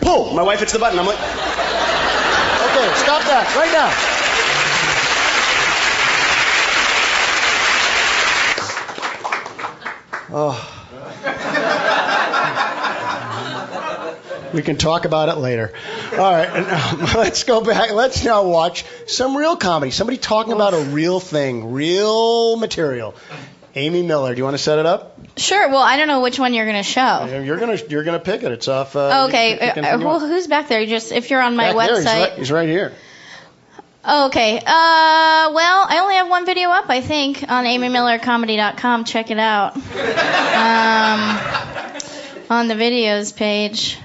pull. 0.00 0.32
My 0.32 0.42
wife 0.42 0.60
hits 0.60 0.72
the 0.72 0.78
button. 0.78 0.98
I'm 0.98 1.04
like, 1.04 1.18
Okay, 1.18 2.94
stop 2.94 3.22
that 3.24 3.54
right 3.54 3.72
now. 3.72 3.92
Oh. 10.36 10.73
We 14.54 14.62
can 14.62 14.76
talk 14.76 15.04
about 15.04 15.28
it 15.28 15.36
later. 15.36 15.72
All 16.12 16.18
right, 16.18 17.12
let's 17.16 17.42
go 17.44 17.60
back. 17.60 17.92
Let's 17.92 18.24
now 18.24 18.44
watch 18.46 18.84
some 19.06 19.36
real 19.36 19.56
comedy. 19.56 19.90
Somebody 19.90 20.16
talking 20.16 20.52
about 20.52 20.72
a 20.74 20.78
real 20.80 21.18
thing, 21.20 21.72
real 21.72 22.56
material. 22.56 23.14
Amy 23.76 24.02
Miller. 24.04 24.32
Do 24.32 24.38
you 24.38 24.44
want 24.44 24.54
to 24.56 24.62
set 24.62 24.78
it 24.78 24.86
up? 24.86 25.18
Sure. 25.36 25.68
Well, 25.68 25.78
I 25.82 25.96
don't 25.96 26.06
know 26.06 26.20
which 26.20 26.38
one 26.38 26.54
you're 26.54 26.64
going 26.66 26.76
to 26.76 26.84
show. 26.88 27.24
You're 27.42 27.58
gonna 27.58 27.76
you're 27.88 28.04
gonna 28.04 28.20
pick 28.20 28.44
it. 28.44 28.52
It's 28.52 28.68
off. 28.68 28.94
Uh, 28.94 29.26
Okay. 29.28 29.54
you 29.54 29.58
can 29.58 29.82
pick 29.82 29.94
Uh, 29.94 29.98
well, 29.98 30.20
who's 30.20 30.46
back 30.46 30.68
there? 30.68 30.86
Just 30.86 31.10
if 31.10 31.30
you're 31.30 31.40
on 31.42 31.56
my 31.56 31.72
Back 31.72 31.86
there, 31.88 31.96
he's 31.96 32.04
website. 32.06 32.20
right, 32.30 32.38
he's 32.38 32.52
right 32.52 32.68
here. 32.68 32.92
Okay. 34.08 34.58
Uh, 34.58 34.62
well, 34.64 35.86
I 35.88 35.98
only 36.02 36.14
have 36.14 36.28
one 36.28 36.46
video 36.46 36.68
up, 36.70 36.84
I 36.88 37.00
think, 37.00 37.42
on 37.48 37.64
amymillercomedy.com. 37.64 39.04
Check 39.04 39.32
it 39.32 39.38
out. 39.40 39.74
Um, 39.76 41.40
on 42.50 42.68
the 42.68 42.74
videos 42.74 43.34
page. 43.34 43.98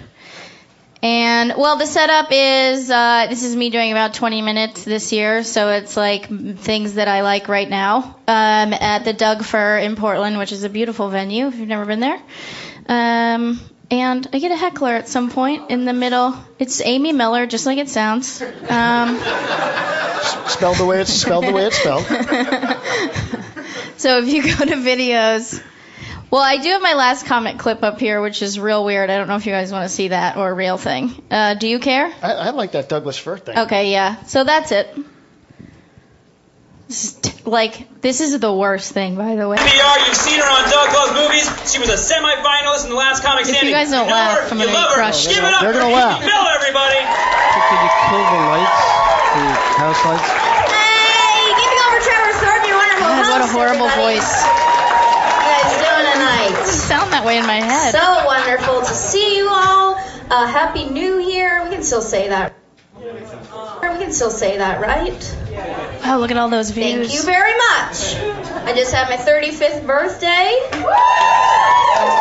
And 1.01 1.53
well, 1.57 1.77
the 1.77 1.85
setup 1.85 2.27
is 2.31 2.89
uh, 2.91 3.27
this 3.29 3.43
is 3.43 3.55
me 3.55 3.69
doing 3.69 3.91
about 3.91 4.13
20 4.13 4.41
minutes 4.41 4.83
this 4.83 5.13
year, 5.13 5.43
so 5.43 5.69
it's 5.69 5.95
like 5.95 6.27
things 6.57 6.95
that 6.95 7.07
I 7.07 7.21
like 7.21 7.47
right 7.47 7.69
now 7.69 8.17
um, 8.27 8.73
at 8.73 9.05
the 9.05 9.13
Doug 9.13 9.43
Fir 9.43 9.77
in 9.77 9.95
Portland, 9.95 10.37
which 10.37 10.51
is 10.51 10.63
a 10.63 10.69
beautiful 10.69 11.09
venue 11.09 11.47
if 11.47 11.55
you've 11.55 11.69
never 11.69 11.85
been 11.85 12.01
there. 12.01 12.21
Um, 12.87 13.61
and 13.89 14.27
I 14.33 14.39
get 14.39 14.51
a 14.51 14.57
heckler 14.57 14.91
at 14.91 15.07
some 15.07 15.31
point 15.31 15.71
in 15.71 15.85
the 15.85 15.93
middle. 15.93 16.35
It's 16.59 16.81
Amy 16.81 17.13
Miller, 17.13 17.47
just 17.47 17.65
like 17.65 17.77
it 17.77 17.89
sounds. 17.89 18.41
Um, 18.41 19.19
Spelled 20.47 20.77
the 20.77 20.85
way 20.85 20.99
it's 20.99 21.13
spelled 21.13 21.45
the 21.45 21.53
way 21.53 21.65
it's 21.67 21.77
spelled. 21.77 22.05
So 23.99 24.19
if 24.19 24.29
you 24.29 24.41
go 24.43 24.63
to 24.63 24.75
videos, 24.75 25.61
well, 26.31 26.41
I 26.41 26.57
do 26.57 26.69
have 26.69 26.81
my 26.81 26.93
last 26.93 27.25
comic 27.25 27.57
clip 27.57 27.83
up 27.83 27.99
here, 27.99 28.21
which 28.21 28.41
is 28.41 28.59
real 28.59 28.83
weird. 28.85 29.09
I 29.09 29.17
don't 29.17 29.27
know 29.27 29.35
if 29.35 29.45
you 29.45 29.51
guys 29.51 29.71
want 29.71 29.83
to 29.89 29.93
see 29.95 30.09
that 30.09 30.37
or 30.37 30.49
a 30.49 30.53
real 30.53 30.77
thing. 30.77 31.11
Uh, 31.31 31.53
do 31.55 31.67
you 31.67 31.79
care? 31.79 32.13
I, 32.21 32.33
I 32.33 32.49
like 32.51 32.73
that 32.73 32.87
Douglas 32.89 33.17
Fir 33.17 33.37
thing. 33.37 33.57
Okay, 33.57 33.91
yeah. 33.91 34.21
So 34.25 34.43
that's 34.43 34.71
it. 34.71 34.95
This 36.87 37.13
t- 37.13 37.33
like 37.45 38.01
this 38.01 38.19
is 38.21 38.39
the 38.39 38.49
worst 38.53 38.93
thing, 38.93 39.13
by 39.15 39.35
the 39.37 39.45
way. 39.47 39.57
NPR, 39.57 40.07
you've 40.07 40.17
seen 40.17 40.39
her 40.41 40.49
on 40.49 40.65
Doug 40.69 40.89
Loves 40.89 41.13
Movies. 41.21 41.45
She 41.71 41.77
was 41.77 41.89
a 41.89 41.97
semi-finalist 41.97 42.85
in 42.85 42.89
the 42.89 42.97
last 42.97 43.21
comic 43.23 43.45
If 43.45 43.61
you 43.61 43.69
guys 43.69 43.91
don't 43.93 44.07
know 44.07 44.13
laugh, 44.13 44.49
her, 44.49 44.53
I'm 44.53 44.59
you 44.59 44.65
gonna 44.65 44.77
love 44.77 44.89
be 44.97 45.01
her. 45.01 45.29
Give 45.29 45.43
it 45.45 45.53
up 45.53 45.61
They're 45.61 45.73
for 45.73 45.85
gonna 45.85 45.93
Amy 45.93 46.01
laugh. 46.01 46.25
Miller, 46.25 46.53
everybody. 46.57 46.97
Can 46.97 47.77
you 47.77 47.91
kill 48.09 48.25
the 48.25 48.41
lights? 48.49 48.81
The 49.29 49.45
house 49.77 50.01
lights? 50.09 50.29
Hey, 50.73 51.53
giving 51.61 51.79
over 51.85 51.99
Trevor 52.01 52.33
Thorpe, 52.41 52.65
your 52.65 52.77
wonderful 52.81 53.05
God, 53.05 53.21
host. 53.21 53.29
what 53.29 53.41
a 53.45 53.49
horrible 53.53 53.85
everybody. 53.85 54.17
voice. 54.17 54.33
How 54.41 55.45
you 55.45 55.61
guys 55.61 55.77
doing 55.77 56.05
tonight? 56.09 56.57
Sound 56.65 57.08
that 57.19 57.27
way 57.27 57.37
in 57.37 57.45
my 57.45 57.59
head. 57.59 57.91
So 57.91 58.25
wonderful 58.25 58.79
to 58.79 58.93
see 58.93 59.37
you 59.37 59.49
all. 59.49 59.95
Uh, 60.29 60.47
Happy 60.47 60.89
New 60.89 61.19
Year. 61.19 61.63
We 61.65 61.71
can 61.71 61.83
still 61.83 62.01
say 62.01 62.29
that. 62.29 62.53
We 62.97 63.97
can 63.97 64.13
still 64.13 64.29
say 64.29 64.57
that, 64.57 64.79
right? 64.79 65.37
Oh, 66.05 66.17
look 66.19 66.31
at 66.31 66.37
all 66.37 66.49
those 66.49 66.71
views. 66.71 67.09
Thank 67.09 67.13
you 67.13 67.23
very 67.23 67.53
much. 67.57 68.15
I 68.65 68.73
just 68.73 68.93
had 68.93 69.09
my 69.09 69.17
35th 69.17 69.85
birthday. 69.85 70.59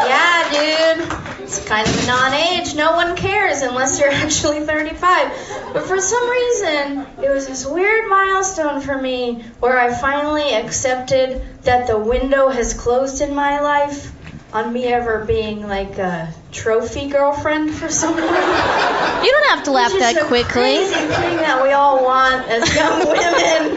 Yeah, 0.09 0.51
dude. 0.51 1.43
It's 1.43 1.67
kind 1.67 1.87
of 1.87 2.03
a 2.03 2.07
non-age. 2.07 2.75
No 2.75 2.93
one 2.93 3.17
cares 3.17 3.63
unless 3.63 4.01
you're 4.01 4.11
actually 4.11 4.67
35. 4.67 5.73
But 5.75 5.85
for 5.85 6.01
some 6.01 6.29
reason, 6.29 7.07
it 7.23 7.31
was 7.31 7.47
this 7.47 7.65
weird 7.65 8.09
milestone 8.09 8.81
for 8.81 9.01
me 9.01 9.43
where 9.61 9.79
I 9.79 9.95
finally 9.95 10.55
accepted 10.55 11.41
that 11.63 11.87
the 11.87 11.99
window 11.99 12.49
has 12.49 12.75
closed 12.75 13.21
in 13.21 13.35
my 13.35 13.61
life 13.61 14.13
on 14.53 14.73
me 14.73 14.87
ever 14.87 15.25
being 15.25 15.67
like 15.67 15.99
a 15.99 16.33
trophy 16.53 17.09
girlfriend 17.09 17.75
for 17.75 17.89
someone. 17.89 18.23
You 18.23 18.31
don't 18.31 19.49
have 19.51 19.65
to 19.65 19.71
laugh 19.73 19.93
It's 19.93 20.01
just 20.01 20.15
that 20.15 20.25
a 20.25 20.27
quickly. 20.27 20.63
Crazy 20.63 20.95
thing 20.95 21.37
that 21.37 21.63
we 21.63 21.73
all 21.73 22.05
want 22.05 22.49
as 22.49 22.75
young 22.75 23.07
women. 23.07 23.75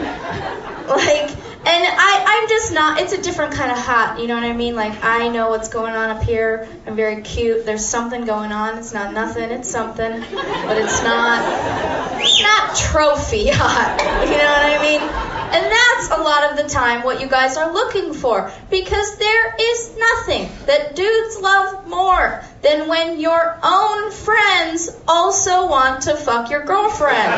like, 0.88 1.41
and 1.64 1.86
I, 1.86 2.24
I'm 2.26 2.48
just 2.48 2.72
not. 2.72 3.00
It's 3.00 3.12
a 3.12 3.22
different 3.22 3.54
kind 3.54 3.70
of 3.70 3.78
hot. 3.78 4.18
You 4.18 4.26
know 4.26 4.34
what 4.34 4.42
I 4.42 4.52
mean? 4.52 4.74
Like, 4.74 5.04
I 5.04 5.28
know 5.28 5.48
what's 5.50 5.68
going 5.68 5.94
on 5.94 6.10
up 6.10 6.22
here. 6.24 6.68
I'm 6.86 6.96
very 6.96 7.22
cute. 7.22 7.64
There's 7.64 7.84
something 7.84 8.24
going 8.24 8.50
on. 8.50 8.78
It's 8.78 8.92
not 8.92 9.14
nothing. 9.14 9.48
It's 9.50 9.70
something, 9.70 10.10
but 10.10 10.76
it's 10.76 11.04
not. 11.04 12.20
It's 12.20 12.42
not 12.42 12.74
trophy 12.76 13.48
hot. 13.52 14.00
You 14.24 14.38
know 14.38 14.52
what 14.52 14.66
I 14.66 14.82
mean? 14.82 15.00
And 15.52 15.70
that's 15.70 16.10
a 16.18 16.22
lot 16.22 16.50
of 16.50 16.56
the 16.56 16.68
time 16.68 17.04
what 17.04 17.20
you 17.20 17.28
guys 17.28 17.56
are 17.56 17.72
looking 17.72 18.12
for 18.12 18.50
because 18.70 19.18
there 19.18 19.54
is 19.60 19.96
nothing 19.96 20.50
that 20.66 20.96
dudes 20.96 21.38
love 21.40 21.86
more 21.86 22.42
than 22.62 22.88
when 22.88 23.20
your 23.20 23.58
own 23.62 24.10
friends 24.10 24.96
also 25.06 25.68
want 25.68 26.02
to 26.02 26.16
fuck 26.16 26.50
your 26.50 26.64
girlfriend. 26.64 27.32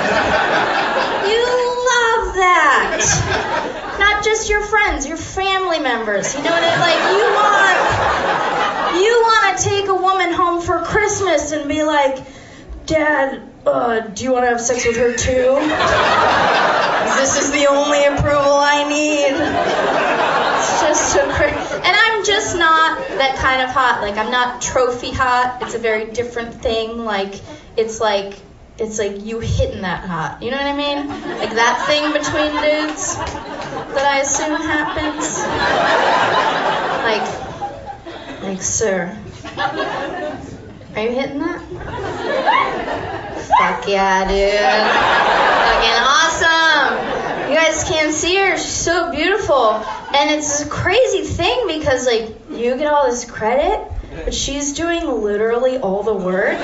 You 1.28 1.44
love 1.90 2.34
that. 2.36 3.80
Not 3.98 4.24
just 4.24 4.48
your 4.48 4.62
friends, 4.62 5.06
your 5.06 5.16
family 5.16 5.78
members. 5.78 6.34
You 6.34 6.42
know 6.42 6.50
what 6.50 6.62
I 6.62 6.70
mean? 6.70 6.80
like? 6.80 7.00
You 7.18 7.26
want 7.38 8.24
you 8.94 9.12
want 9.22 9.58
to 9.58 9.64
take 9.64 9.88
a 9.88 9.94
woman 9.94 10.32
home 10.32 10.62
for 10.62 10.80
Christmas 10.80 11.52
and 11.52 11.68
be 11.68 11.82
like, 11.82 12.24
"Dad, 12.86 13.42
uh, 13.66 14.00
do 14.00 14.24
you 14.24 14.32
want 14.32 14.44
to 14.44 14.50
have 14.50 14.60
sex 14.60 14.86
with 14.86 14.96
her 14.96 15.12
too?" 15.16 15.58
This 17.20 17.38
is 17.40 17.52
the 17.52 17.66
only 17.66 18.04
approval 18.04 18.54
I 18.58 18.84
need. 18.88 19.34
It's 20.58 20.80
just 20.80 21.12
so 21.12 21.30
crazy. 21.32 21.74
And 21.74 21.96
I'm 21.96 22.24
just 22.24 22.56
not 22.56 22.98
that 23.18 23.36
kind 23.36 23.62
of 23.62 23.70
hot. 23.70 24.00
Like 24.02 24.16
I'm 24.16 24.30
not 24.30 24.62
trophy 24.62 25.10
hot. 25.10 25.58
It's 25.62 25.74
a 25.74 25.78
very 25.78 26.10
different 26.10 26.54
thing. 26.54 27.04
Like 27.04 27.34
it's 27.76 28.00
like 28.00 28.34
it's 28.78 28.98
like 28.98 29.24
you 29.24 29.40
hitting 29.40 29.82
that 29.82 30.04
hot. 30.04 30.42
You 30.42 30.50
know 30.50 30.56
what 30.56 30.66
I 30.66 30.76
mean? 30.76 31.08
Like 31.08 31.54
that 31.54 31.84
thing 31.86 32.12
between 32.12 32.52
dudes 32.60 33.16
that 33.94 34.06
I 34.06 34.20
assume 34.20 34.56
happens. 34.60 35.38
Like 37.04 37.44
like 38.42 38.62
sir. 38.62 39.16
Are 40.96 41.02
you 41.02 41.10
hitting 41.10 41.38
that? 41.40 41.60
Fuck 43.58 43.88
yeah, 43.88 44.28
dude. 44.28 44.60
Fucking 45.74 46.00
awesome. 46.02 47.50
You 47.50 47.56
guys 47.56 47.84
can't 47.84 48.12
see 48.12 48.36
her. 48.36 48.56
She's 48.56 48.66
so 48.66 49.10
beautiful. 49.10 49.70
And 50.14 50.30
it's 50.30 50.62
a 50.62 50.68
crazy 50.68 51.22
thing 51.22 51.66
because, 51.66 52.06
like, 52.06 52.36
you 52.50 52.76
get 52.76 52.86
all 52.86 53.10
this 53.10 53.24
credit, 53.28 53.80
but 54.24 54.34
she's 54.34 54.72
doing 54.74 55.06
literally 55.06 55.78
all 55.78 56.02
the 56.02 56.14
work. 56.14 56.58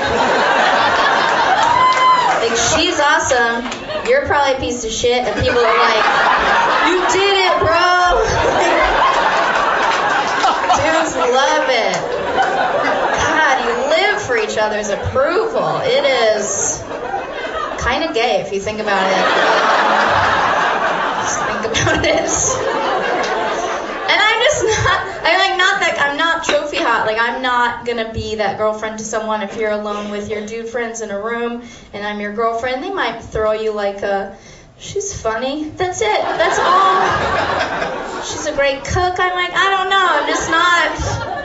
Like, 2.40 2.56
she's 2.56 2.98
awesome. 2.98 3.64
You're 4.08 4.26
probably 4.26 4.54
a 4.54 4.58
piece 4.60 4.84
of 4.84 4.90
shit, 4.90 5.26
and 5.26 5.34
people 5.42 5.60
are 5.60 5.78
like, 5.78 6.04
you 6.88 7.00
did 7.12 7.36
it, 7.46 7.58
bro. 7.58 8.24
Dudes 10.80 11.14
love 11.16 11.68
it. 11.68 11.96
God, 13.20 13.64
you 13.64 13.72
live 13.90 14.22
for 14.22 14.36
each 14.38 14.56
other's 14.56 14.88
approval. 14.88 15.80
It 15.82 16.04
is 16.04 16.82
kind 17.78 18.04
of 18.04 18.14
gay 18.14 18.40
if 18.40 18.52
you 18.52 18.60
think 18.60 18.80
about 18.80 19.06
it. 19.06 19.24
Just 21.20 21.40
think 21.44 21.64
about 21.66 22.04
it. 22.04 22.30
And 24.10 24.20
I'm 24.20 24.40
just 24.42 24.64
not. 24.64 25.09
I'm 26.00 26.16
not 26.16 26.44
trophy 26.44 26.78
hot. 26.78 27.06
Like 27.06 27.18
I'm 27.20 27.42
not 27.42 27.84
gonna 27.84 28.12
be 28.12 28.36
that 28.36 28.56
girlfriend 28.56 28.98
to 28.98 29.04
someone 29.04 29.42
if 29.42 29.56
you're 29.56 29.70
alone 29.70 30.10
with 30.10 30.30
your 30.30 30.46
dude 30.46 30.68
friends 30.68 31.02
in 31.02 31.10
a 31.10 31.20
room 31.20 31.62
and 31.92 32.06
I'm 32.06 32.20
your 32.20 32.32
girlfriend. 32.32 32.82
They 32.82 32.90
might 32.90 33.20
throw 33.20 33.52
you 33.52 33.72
like 33.72 34.02
a. 34.02 34.36
She's 34.78 35.20
funny. 35.20 35.68
That's 35.68 36.00
it. 36.00 36.22
That's 36.22 36.58
all. 36.58 38.22
She's 38.22 38.46
a 38.46 38.54
great 38.54 38.82
cook. 38.82 39.20
I'm 39.20 39.34
like 39.34 39.52
I 39.52 39.70
don't 39.70 39.90
know. 39.90 40.06
I'm 40.10 40.26
just 40.26 40.50
not. 40.50 41.40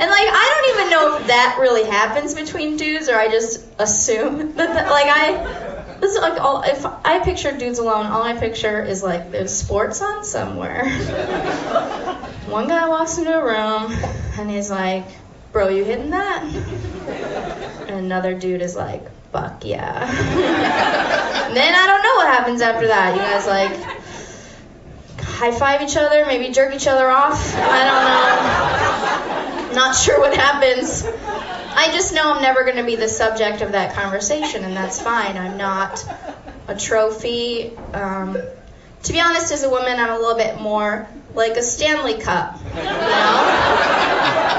And 0.00 0.10
like 0.10 0.28
I 0.32 0.54
don't 0.54 0.80
even 0.80 0.90
know 0.90 1.16
if 1.18 1.26
that 1.26 1.58
really 1.60 1.84
happens 1.84 2.34
between 2.34 2.78
dudes 2.78 3.10
or 3.10 3.16
I 3.16 3.28
just 3.28 3.66
assume 3.78 4.54
that, 4.54 4.74
that 4.74 4.90
like 4.90 5.06
I 5.08 5.79
this 6.00 6.14
is 6.14 6.20
like 6.20 6.40
all 6.40 6.62
if 6.62 6.84
I 6.86 7.20
picture 7.20 7.56
dudes 7.56 7.78
alone, 7.78 8.06
all 8.06 8.22
I 8.22 8.34
picture 8.36 8.82
is 8.82 9.02
like 9.02 9.30
there's 9.30 9.54
sports 9.54 10.00
on 10.00 10.24
somewhere. 10.24 10.88
One 12.48 12.68
guy 12.68 12.88
walks 12.88 13.18
into 13.18 13.32
a 13.38 13.44
room 13.44 13.92
and 14.38 14.50
he's 14.50 14.70
like, 14.70 15.04
"Bro, 15.52 15.68
you 15.68 15.84
hitting 15.84 16.10
that?" 16.10 16.42
And 17.88 17.98
another 17.98 18.34
dude 18.38 18.62
is 18.62 18.74
like, 18.74 19.02
"Fuck 19.32 19.64
yeah." 19.64 20.06
then 21.54 21.74
I 21.74 21.86
don't 21.86 22.02
know 22.02 22.14
what 22.16 22.26
happens 22.26 22.62
after 22.62 22.86
that. 22.88 23.14
You 23.14 23.20
guys 23.20 23.46
like 23.46 24.00
high 25.22 25.52
five 25.52 25.82
each 25.82 25.96
other, 25.96 26.24
maybe 26.26 26.52
jerk 26.52 26.74
each 26.74 26.86
other 26.86 27.08
off. 27.08 27.54
I 27.56 27.84
don't 29.66 29.70
know. 29.70 29.74
Not 29.74 29.96
sure 29.96 30.18
what 30.18 30.34
happens. 30.36 31.04
I 31.72 31.90
just 31.92 32.12
know 32.12 32.32
I'm 32.32 32.42
never 32.42 32.64
going 32.64 32.76
to 32.76 32.84
be 32.84 32.96
the 32.96 33.08
subject 33.08 33.62
of 33.62 33.72
that 33.72 33.94
conversation, 33.94 34.64
and 34.64 34.76
that's 34.76 35.00
fine. 35.00 35.36
I'm 35.36 35.56
not 35.56 36.04
a 36.68 36.76
trophy. 36.76 37.76
Um, 37.92 38.36
to 39.04 39.12
be 39.12 39.20
honest, 39.20 39.52
as 39.52 39.62
a 39.62 39.70
woman, 39.70 39.98
I'm 39.98 40.10
a 40.10 40.18
little 40.18 40.36
bit 40.36 40.60
more 40.60 41.08
like 41.34 41.56
a 41.56 41.62
Stanley 41.62 42.18
Cup. 42.18 42.58
You 42.76 42.82
know? 42.82 43.46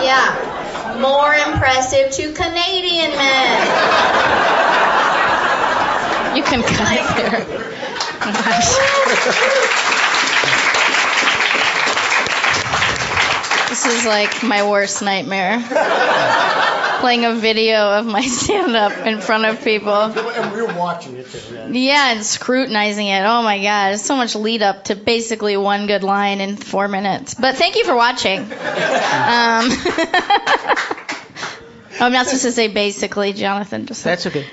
Yeah. 0.01 0.97
More 0.99 1.33
impressive 1.33 2.11
to 2.11 2.33
Canadian 2.33 3.11
men. 3.11 3.67
You 6.35 6.43
can 6.43 6.63
cut 6.63 6.97
it 6.97 7.07
there. 7.17 7.45
This 13.71 13.85
is 13.85 14.05
like 14.05 14.43
my 14.43 14.69
worst 14.69 15.01
nightmare. 15.01 15.57
Playing 17.01 17.25
a 17.25 17.33
video 17.33 17.97
of 17.97 18.05
my 18.05 18.21
stand 18.27 18.75
up 18.75 19.05
in 19.07 19.19
front 19.21 19.45
of 19.45 19.63
people. 19.63 19.91
And 19.91 20.53
we 20.53 20.61
were 20.61 20.73
watching 20.73 21.15
it 21.17 21.27
too. 21.29 21.39
Yeah. 21.53 21.67
Yeah, 21.67 22.11
and 22.13 22.23
scrutinizing 22.23 23.07
it. 23.07 23.23
Oh 23.23 23.41
my 23.41 23.61
god, 23.61 23.93
it's 23.93 24.05
so 24.05 24.15
much 24.15 24.35
lead 24.35 24.61
up 24.61 24.83
to 24.85 24.95
basically 24.95 25.57
one 25.57 25.87
good 25.87 26.03
line 26.03 26.41
in 26.41 26.57
four 26.57 26.87
minutes. 26.87 27.33
But 27.33 27.55
thank 27.55 27.75
you 27.75 27.85
for 27.85 27.95
watching. 27.95 28.51
Um, 29.21 29.69
I'm 32.01 32.11
not 32.11 32.25
supposed 32.25 32.43
to 32.43 32.51
say 32.51 32.67
basically, 32.67 33.33
Jonathan. 33.33 33.85
Just 33.85 34.03
That's 34.03 34.25
okay. 34.27 34.45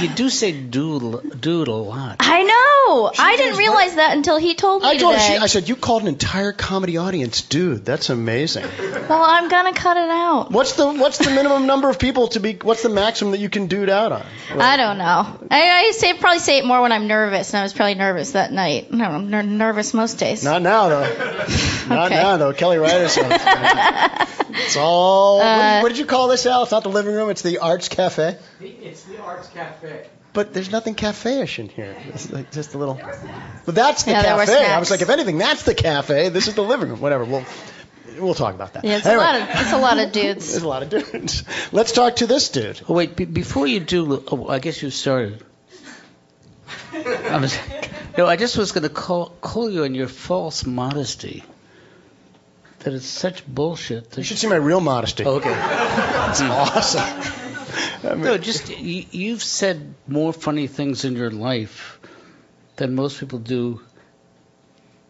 You 0.00 0.08
do 0.08 0.28
say 0.30 0.52
dude, 0.52 1.40
dude 1.40 1.68
a 1.68 1.72
lot. 1.74 2.16
I 2.20 2.42
know. 2.42 3.10
I 3.18 3.36
didn't 3.36 3.58
realize 3.58 3.94
that 3.96 4.16
until 4.16 4.36
he 4.36 4.54
told 4.54 4.82
me 4.82 4.88
I 4.88 4.96
told 4.96 5.14
her, 5.14 5.20
today. 5.20 5.34
she, 5.36 5.42
I 5.42 5.46
said, 5.46 5.68
you 5.68 5.76
called 5.76 6.02
an 6.02 6.08
entire 6.08 6.52
comedy 6.52 6.96
audience, 6.96 7.42
dude. 7.42 7.84
That's 7.84 8.10
amazing. 8.10 8.64
well, 9.08 9.22
I'm 9.22 9.48
gonna 9.48 9.72
cut 9.72 9.96
it 9.96 10.08
out. 10.10 10.50
What's 10.50 10.74
the 10.74 10.86
what's 10.92 11.18
the 11.18 11.30
minimum 11.30 11.66
number 11.66 11.88
of 11.88 11.98
people 11.98 12.28
to 12.28 12.40
be? 12.40 12.54
What's 12.62 12.82
the 12.82 12.88
maximum 12.88 13.32
that 13.32 13.38
you 13.40 13.48
can 13.50 13.66
dude 13.66 13.90
out 13.90 14.12
on? 14.12 14.24
I 14.58 14.76
don't 14.76 14.98
know. 14.98 15.38
I, 15.50 15.86
I 15.86 15.90
say 15.92 16.14
probably 16.14 16.38
say 16.40 16.58
it 16.58 16.64
more 16.66 16.80
when 16.82 16.92
I'm 16.92 17.06
nervous, 17.06 17.50
and 17.52 17.58
I 17.60 17.62
was 17.62 17.72
probably 17.72 17.94
nervous 17.94 18.32
that 18.32 18.52
night. 18.52 18.88
I 18.92 18.96
don't 18.96 19.30
ner- 19.30 19.42
nervous 19.42 19.94
most 19.94 20.18
days. 20.18 20.44
Not 20.44 20.62
now 20.62 20.88
though. 20.88 21.00
Not 21.88 22.06
Okay. 22.12 22.14
now 22.22 22.36
though. 22.36 22.52
Kelly 22.52 22.78
Writer's 22.78 23.16
house. 23.16 24.26
It's 24.52 24.76
all. 24.76 25.38
what, 25.38 25.46
Uh, 25.46 25.74
did, 25.76 25.82
what 25.84 25.88
did 25.90 25.98
you 25.98 26.06
call 26.06 26.26
this, 26.28 26.44
Al? 26.44 26.64
It's 26.64 26.72
not 26.72 26.82
the 26.82 26.89
living 26.90 27.14
room. 27.14 27.30
It's 27.30 27.42
the 27.42 27.58
Arts 27.58 27.88
Cafe. 27.88 28.36
It's 28.60 29.02
the 29.04 29.20
Arts 29.22 29.48
Cafe. 29.48 30.06
But 30.32 30.52
there's 30.54 30.70
nothing 30.70 30.94
cafe-ish 30.94 31.58
in 31.58 31.68
here. 31.68 31.96
It's 32.08 32.30
like 32.30 32.52
just 32.52 32.74
a 32.74 32.78
little. 32.78 33.00
But 33.66 33.74
that's 33.74 34.04
the 34.04 34.12
Yeah, 34.12 34.22
cafe. 34.22 34.64
I 34.64 34.78
was 34.78 34.90
like, 34.90 35.00
if 35.02 35.10
anything, 35.10 35.38
that's 35.38 35.64
the 35.64 35.74
cafe. 35.74 36.28
This 36.28 36.46
is 36.46 36.54
the 36.54 36.62
living 36.62 36.90
room. 36.90 37.00
Whatever. 37.00 37.24
We'll 37.24 37.44
we'll 38.18 38.34
talk 38.34 38.54
about 38.54 38.74
that. 38.74 38.84
Yeah, 38.84 38.98
it's 38.98 39.06
Anyway, 39.06 39.24
a 39.24 39.26
lot 39.26 39.40
of 39.40 39.48
it's 39.50 39.72
a 39.72 39.78
lot 39.78 39.98
of 39.98 40.12
dudes. 40.12 40.50
There's 40.52 40.62
a 40.62 40.68
lot 40.68 40.82
of 40.84 40.88
dudes. 40.90 41.44
Let's 41.72 41.90
talk 41.92 42.16
to 42.16 42.26
this 42.28 42.48
dude. 42.50 42.80
Oh, 42.88 42.94
wait, 42.94 43.16
be- 43.16 43.24
before 43.24 43.66
you 43.66 43.80
do, 43.80 44.22
oh, 44.30 44.46
I 44.48 44.60
guess 44.60 44.80
you 44.82 44.90
started. 44.90 45.42
I 46.92 47.38
was, 47.38 47.58
no, 48.16 48.26
I 48.26 48.36
just 48.36 48.56
was 48.56 48.72
going 48.72 48.82
to 48.82 48.88
call, 48.88 49.30
call 49.40 49.70
you 49.70 49.84
on 49.84 49.94
your 49.94 50.08
false 50.08 50.64
modesty. 50.66 51.44
That 52.80 52.94
it's 52.94 53.06
such 53.06 53.46
bullshit. 53.46 54.04
You 54.04 54.10
That, 54.16 54.24
should 54.24 54.38
see 54.38 54.46
my 54.48 54.56
real 54.56 54.80
modesty. 54.80 55.24
Oh, 55.24 55.36
okay. 55.36 55.50
It's 56.30 56.40
hmm. 56.40 56.50
awesome. 56.50 58.10
I 58.10 58.14
mean, 58.14 58.24
No, 58.24 58.38
just 58.38 58.70
you, 58.70 59.04
you've 59.10 59.42
said 59.42 59.94
more 60.08 60.32
funny 60.32 60.66
things 60.66 61.04
in 61.04 61.14
your 61.16 61.30
life 61.30 61.98
than 62.76 62.94
most 62.94 63.18
people 63.20 63.38
do 63.38 63.80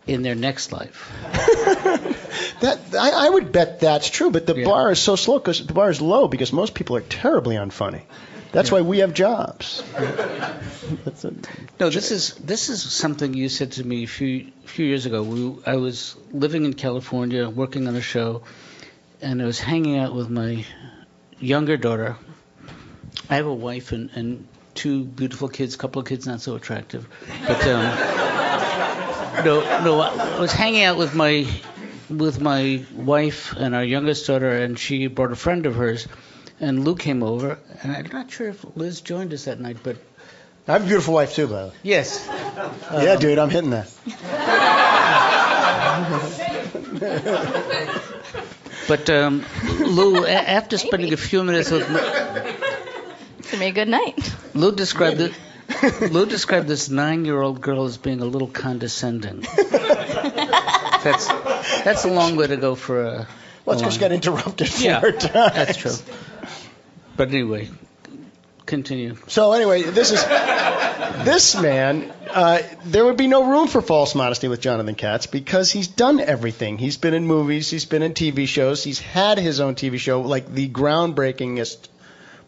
in 0.06 0.22
their 0.22 0.34
next 0.34 0.72
life. 0.72 1.10
that 2.60 2.78
I, 2.98 3.10
I 3.26 3.28
would 3.30 3.52
bet 3.52 3.80
that's 3.80 4.10
true, 4.10 4.30
but 4.30 4.46
the 4.46 4.56
Yeah. 4.56 4.64
bar 4.64 4.90
is 4.90 4.98
so 4.98 5.14
slow 5.16 5.38
because 5.38 5.64
the 5.64 5.72
bar 5.72 5.90
is 5.90 6.00
low 6.00 6.26
because 6.26 6.52
most 6.52 6.74
people 6.74 6.96
are 6.96 7.02
terribly 7.02 7.56
unfunny. 7.56 8.02
That's 8.52 8.72
why 8.72 8.80
we 8.80 8.98
have 8.98 9.14
jobs. 9.14 9.82
That's 11.04 11.24
a, 11.24 11.32
No, 11.78 11.88
this 11.88 12.10
is 12.10 12.34
this 12.34 12.68
is 12.68 12.82
something 12.82 13.34
you 13.34 13.48
said 13.48 13.72
to 13.72 13.84
me 13.84 14.04
a 14.04 14.08
few 14.08 14.50
few 14.64 14.86
years 14.86 15.06
ago. 15.06 15.22
We, 15.22 15.62
I 15.66 15.76
was 15.76 16.16
living 16.32 16.64
in 16.64 16.74
California, 16.74 17.48
working 17.48 17.86
on 17.86 17.94
a 17.94 18.00
show, 18.00 18.42
and 19.22 19.40
I 19.40 19.44
was 19.44 19.60
hanging 19.60 19.98
out 19.98 20.14
with 20.14 20.30
my 20.30 20.64
younger 21.38 21.76
daughter. 21.76 22.16
I 23.28 23.36
have 23.36 23.46
a 23.46 23.54
wife 23.54 23.92
and, 23.92 24.10
and 24.14 24.48
two 24.74 25.04
beautiful 25.04 25.48
kids, 25.48 25.76
couple 25.76 26.00
of 26.00 26.08
kids 26.08 26.26
not 26.26 26.40
so 26.40 26.56
attractive, 26.56 27.06
but 27.46 27.64
um, 27.66 27.82
no, 29.44 29.82
no, 29.84 30.00
I 30.00 30.40
was 30.40 30.52
hanging 30.52 30.82
out 30.82 30.96
with 30.96 31.14
my 31.14 31.46
with 32.08 32.40
my 32.40 32.84
wife 32.94 33.52
and 33.52 33.74
our 33.74 33.84
youngest 33.84 34.26
daughter, 34.26 34.50
and 34.50 34.78
she 34.78 35.06
brought 35.06 35.30
a 35.30 35.36
friend 35.36 35.66
of 35.66 35.76
hers, 35.76 36.08
and 36.60 36.84
Lew 36.84 36.94
came 36.96 37.22
over, 37.22 37.58
and 37.82 37.92
I'm 37.92 38.06
not 38.12 38.30
sure 38.30 38.48
if 38.48 38.64
Liz 38.76 39.00
joined 39.00 39.32
us 39.32 39.44
that 39.46 39.58
night, 39.60 39.78
but 39.82 39.96
I 40.68 40.72
have 40.74 40.82
a 40.84 40.86
beautiful 40.86 41.14
wife 41.14 41.34
too, 41.34 41.46
by 41.46 41.62
the 41.62 41.68
way. 41.68 41.74
yes, 41.82 42.26
yeah, 42.92 43.16
dude, 43.16 43.38
I'm 43.38 43.50
hitting 43.50 43.70
that. 43.70 43.88
But 48.88 49.08
um, 49.08 49.44
Lew, 49.78 50.24
a- 50.24 50.30
after 50.30 50.76
spending 50.76 51.12
a 51.12 51.16
few 51.16 51.44
minutes 51.44 51.70
with 51.70 51.82
It's 51.88 53.50
gonna 53.50 53.60
be 53.60 53.66
a 53.66 53.72
good 53.72 53.88
night. 53.88 54.34
Lew, 54.54 54.72
described 54.74 55.20
it. 55.20 55.32
Lew 56.12 56.26
described 56.26 56.66
this 56.66 56.88
nine-year-old 56.88 57.60
girl 57.60 57.84
as 57.84 57.96
being 57.98 58.20
a 58.20 58.24
little 58.24 58.48
condescending. 58.48 59.40
That's 61.02 61.26
that's 61.84 62.04
a 62.04 62.08
long 62.10 62.34
way 62.36 62.48
to 62.48 62.56
go 62.56 62.74
for 62.74 63.02
a. 63.04 63.28
Well, 63.64 63.74
it's 63.74 63.82
a 63.82 63.84
because 63.84 63.94
she 63.94 64.00
got 64.00 64.12
interrupted 64.12 64.68
four 64.68 64.84
Yeah, 64.84 65.00
times. 65.00 65.22
that's 65.32 65.76
true. 65.76 65.92
But 67.20 67.28
anyway, 67.28 67.68
continue. 68.64 69.14
So 69.26 69.52
anyway, 69.52 69.82
this 69.82 70.10
is 70.10 70.24
this 71.22 71.54
man. 71.54 72.10
Uh, 72.26 72.62
there 72.86 73.04
would 73.04 73.18
be 73.18 73.26
no 73.26 73.44
room 73.46 73.68
for 73.68 73.82
false 73.82 74.14
modesty 74.14 74.48
with 74.48 74.62
Jonathan 74.62 74.94
Katz 74.94 75.26
because 75.26 75.70
he's 75.70 75.86
done 75.86 76.18
everything. 76.18 76.78
He's 76.78 76.96
been 76.96 77.12
in 77.12 77.26
movies. 77.26 77.68
He's 77.68 77.84
been 77.84 78.00
in 78.00 78.14
TV 78.14 78.48
shows. 78.48 78.82
He's 78.82 79.00
had 79.00 79.36
his 79.36 79.60
own 79.60 79.74
TV 79.74 79.98
show, 79.98 80.22
like 80.22 80.50
the 80.50 80.66
groundbreakingest, 80.66 81.88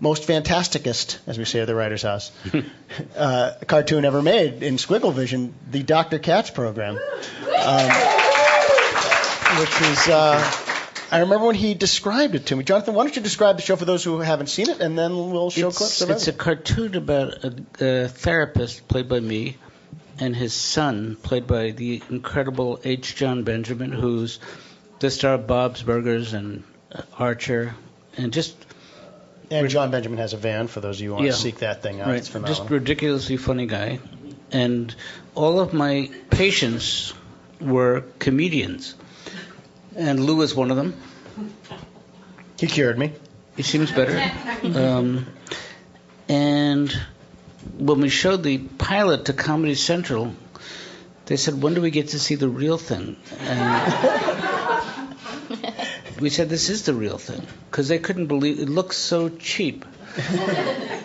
most 0.01 0.25
fantasticest, 0.25 1.19
as 1.27 1.37
we 1.37 1.45
say 1.45 1.61
at 1.61 1.67
the 1.67 1.75
Writers' 1.75 2.01
House, 2.01 2.33
uh, 3.15 3.53
cartoon 3.67 4.07
ever 4.07 4.23
made 4.23 4.63
in 4.63 4.77
Squiggle 4.77 5.13
Vision, 5.13 5.53
the 5.71 5.83
Dr. 5.83 6.19
Katz 6.19 6.49
program, 6.49 6.97
um, 6.97 7.91
which 9.61 9.83
is. 9.83 10.09
Uh, 10.09 10.62
I 11.13 11.21
remember 11.21 11.47
when 11.47 11.55
he 11.55 11.75
described 11.75 12.35
it 12.35 12.47
to 12.47 12.57
me. 12.57 12.65
Jonathan, 12.65 12.95
why 12.95 13.05
don't 13.05 13.15
you 13.15 13.23
describe 13.23 13.57
the 13.57 13.63
show 13.63 13.77
for 13.77 13.85
those 13.85 14.03
who 14.03 14.19
haven't 14.21 14.47
seen 14.49 14.71
it, 14.71 14.81
and 14.81 14.99
then 14.99 15.15
we'll 15.31 15.51
show 15.51 15.69
it's, 15.69 15.79
clips 15.79 16.01
of 16.01 16.11
it. 16.11 16.15
it's 16.15 16.29
a 16.29 16.33
cartoon 16.33 16.95
about 16.97 17.45
a, 17.45 18.05
a 18.05 18.09
therapist 18.09 18.89
played 18.89 19.09
by 19.09 19.21
me 19.21 19.57
and 20.19 20.35
his 20.37 20.53
son 20.53 21.17
played 21.17 21.47
by 21.47 21.71
the 21.71 22.03
incredible 22.11 22.81
H. 22.85 23.15
Jon 23.17 23.45
Benjamin, 23.45 23.93
who's 23.93 24.39
the 25.01 25.11
star 25.11 25.35
of 25.35 25.47
Bob's 25.47 25.83
Burgers 25.83 26.33
and 26.33 26.65
uh, 26.93 27.03
Archer, 27.19 27.75
and 28.17 28.33
just 28.33 28.55
And 29.51 29.69
Jon 29.69 29.91
Benjamin 29.91 30.19
has 30.19 30.33
a 30.33 30.37
van 30.37 30.67
for 30.69 30.81
those 30.81 30.97
of 30.99 31.03
you 31.03 31.09
who 31.11 31.15
want 31.15 31.27
Yeah. 31.27 31.33
to 31.33 31.37
seek 31.39 31.59
that 31.59 31.83
thing 31.83 32.01
out. 32.01 32.09
right, 32.09 32.17
It's 32.17 32.29
phenomenal. 32.29 32.57
just 32.57 32.71
ridiculously 32.71 33.37
funny 33.37 33.67
guy. 33.67 33.99
And 34.53 34.95
all 35.35 35.61
of 35.61 35.73
my 35.73 36.11
patients 36.31 37.15
were 37.61 38.05
comedians, 38.19 38.95
and 39.97 40.21
Lew 40.25 40.43
is 40.43 40.55
one 40.55 40.71
of 40.71 40.77
them. 40.77 40.95
he 42.59 42.67
cured 42.67 42.99
me. 42.99 43.13
He 43.57 43.63
seems 43.63 43.91
better. 43.93 44.19
Um, 44.65 45.27
and 46.29 46.91
when 47.79 48.01
we 48.01 48.09
showed 48.09 48.43
the 48.43 48.59
pilot 48.59 49.27
to 49.27 49.33
Comedy 49.33 49.75
Central, 49.75 50.35
they 51.27 51.37
said, 51.37 51.61
"When 51.63 51.75
do 51.75 51.81
we 51.83 51.91
get 51.91 52.09
to 52.09 52.19
see 52.19 52.35
the 52.37 52.49
real 52.49 52.79
thing?" 52.79 53.17
And 53.41 55.17
we 56.21 56.31
said, 56.31 56.49
"This 56.49 56.69
is 56.71 56.85
the 56.85 56.95
real 56.95 57.19
thing," 57.19 57.43
because 57.71 57.89
they 57.89 57.99
couldn't 57.99 58.27
believe 58.27 58.59
it 58.61 58.69
looks 58.69 58.97
so 58.97 59.29
cheap. 59.29 59.85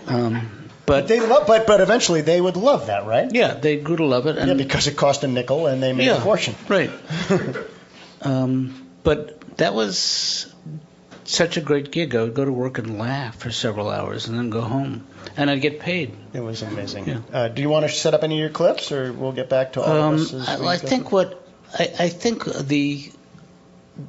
Um, 0.08 0.48
But 0.86 1.02
but 1.02 1.08
they 1.10 1.20
love, 1.20 1.48
but 1.48 1.68
but 1.68 1.82
eventually 1.82 2.22
they 2.22 2.40
would 2.40 2.56
love 2.56 2.88
that, 2.88 3.06
right? 3.06 3.30
yeah, 3.34 3.54
they 3.56 3.76
grew 3.78 3.98
to 3.98 4.06
love 4.06 4.26
it. 4.28 4.38
And 4.38 4.48
Yeah, 4.48 4.54
because 4.54 4.88
it 4.88 4.96
cost 4.96 5.24
a 5.24 5.28
nickel 5.28 5.68
and 5.68 5.84
they 5.84 5.92
made 5.94 6.08
a 6.08 6.22
fortune. 6.22 6.56
Right. 6.70 6.90
um, 8.28 8.88
but 9.04 9.58
that 9.58 9.74
was 9.74 10.54
such 11.24 11.58
a 11.58 11.62
great 11.62 11.92
gig. 11.92 12.16
I 12.16 12.24
would 12.24 12.34
go 12.34 12.46
to 12.46 12.52
work 12.52 12.78
and 12.78 12.98
laugh 13.00 13.40
for 13.40 13.52
several 13.52 13.90
hours 13.90 14.28
and 14.28 14.38
then 14.38 14.50
go 14.50 14.62
home, 14.62 15.06
and 15.36 15.50
I'd 15.50 15.62
get 15.62 15.80
paid. 15.80 16.14
It 16.34 16.40
was 16.42 16.62
amazing. 16.62 17.08
Yeah. 17.08 17.20
Uh, 17.34 17.48
do 17.50 17.62
you 17.62 17.70
want 17.70 17.86
to 17.86 17.92
set 17.92 18.14
up 18.14 18.24
any 18.24 18.36
of 18.36 18.40
your 18.40 18.50
clips, 18.50 18.92
or 18.92 19.12
we'll 19.14 19.32
get 19.34 19.50
back 19.50 19.74
to 19.74 19.82
all 19.82 20.02
Um, 20.02 20.14
of 20.16 20.34
us? 20.34 20.48
I, 20.48 20.66
I 20.74 20.78
think 20.78 21.12
what 21.12 21.46
I, 21.78 21.92
I 22.00 22.10
think 22.10 22.46
the 22.46 23.12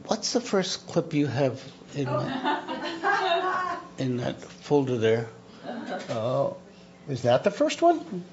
what's 0.06 0.32
the 0.32 0.40
first 0.40 0.86
clip 0.86 1.14
you 1.14 1.26
have 1.26 1.62
in 1.94 2.08
in 3.98 4.16
that 4.18 4.40
folder 4.40 4.98
there? 4.98 5.28
Oh, 6.10 6.56
is 7.08 7.22
that 7.22 7.44
the 7.44 7.50
first 7.50 7.82
one? 7.82 8.24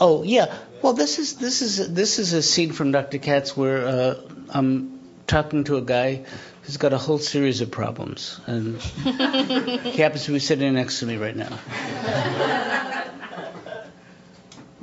Oh 0.00 0.22
yeah. 0.22 0.54
Well, 0.82 0.92
this 0.92 1.18
is 1.18 1.34
this 1.36 1.62
is 1.62 1.92
this 1.92 2.18
is 2.18 2.32
a 2.32 2.42
scene 2.42 2.72
from 2.72 2.92
Dr. 2.92 3.18
Katz 3.18 3.56
where 3.56 3.86
uh, 3.86 4.14
I'm 4.50 5.00
talking 5.26 5.64
to 5.64 5.76
a 5.76 5.82
guy 5.82 6.24
who's 6.62 6.76
got 6.76 6.92
a 6.92 6.98
whole 6.98 7.18
series 7.18 7.60
of 7.60 7.70
problems, 7.70 8.40
and 8.46 8.80
he 8.82 10.02
happens 10.02 10.24
to 10.26 10.32
be 10.32 10.38
sitting 10.38 10.74
next 10.74 11.00
to 11.00 11.06
me 11.06 11.16
right 11.16 11.36
now. 11.36 11.58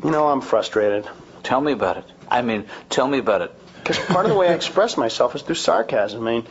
You 0.03 0.11
know, 0.11 0.27
I'm 0.27 0.41
frustrated. 0.41 1.07
Tell 1.43 1.61
me 1.61 1.71
about 1.71 1.97
it. 1.97 2.05
I 2.29 2.41
mean, 2.41 2.65
tell 2.89 3.07
me 3.07 3.19
about 3.19 3.41
it. 3.41 3.51
Because 3.75 3.99
part 3.99 4.25
of 4.25 4.31
the 4.31 4.37
way 4.37 4.49
I 4.49 4.53
express 4.53 4.97
myself 4.97 5.35
is 5.35 5.41
through 5.41 5.55
sarcasm. 5.55 6.27
I 6.27 6.31
mean, 6.31 6.47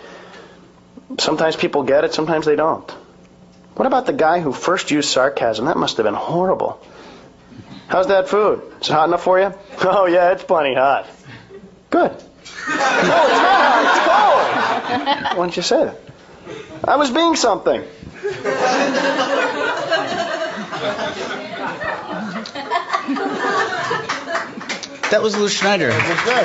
sometimes 1.19 1.57
people 1.57 1.83
get 1.83 2.05
it, 2.05 2.15
sometimes 2.15 2.47
they 2.47 2.57
don't. 2.57 2.91
What 3.75 3.87
about 3.87 4.07
the 4.07 4.13
guy 4.13 4.41
who 4.41 4.53
first 4.53 4.91
used 4.91 5.09
sarcasm? 5.11 5.67
That 5.67 5.77
must 5.77 5.97
have 5.97 6.05
been 6.05 6.15
horrible. 6.15 6.83
How's 7.89 8.09
that 8.09 8.29
food? 8.29 8.63
Is 8.81 8.89
it 8.89 8.93
hot 8.93 9.09
enough 9.09 9.23
for 9.23 9.39
you? 9.39 9.53
Oh, 9.85 10.07
yeah, 10.07 10.33
it's 10.33 10.45
plenty 10.45 10.75
hot. 10.75 11.07
Good. 11.91 12.13
No, 12.69 12.75
it's 12.75 13.43
not. 13.43 13.85
It's 13.85 14.01
cold. 14.07 15.39
Why 15.39 15.45
don't 15.45 15.57
you 15.57 15.63
say 15.63 15.85
that? 15.85 15.99
I 16.85 16.97
was 16.97 17.11
being 17.11 17.37
something. 17.37 17.83
That 25.11 25.21
was 25.23 25.37
Lew 25.37 25.49
Schneider. 25.49 25.91
Okay. 25.91 26.45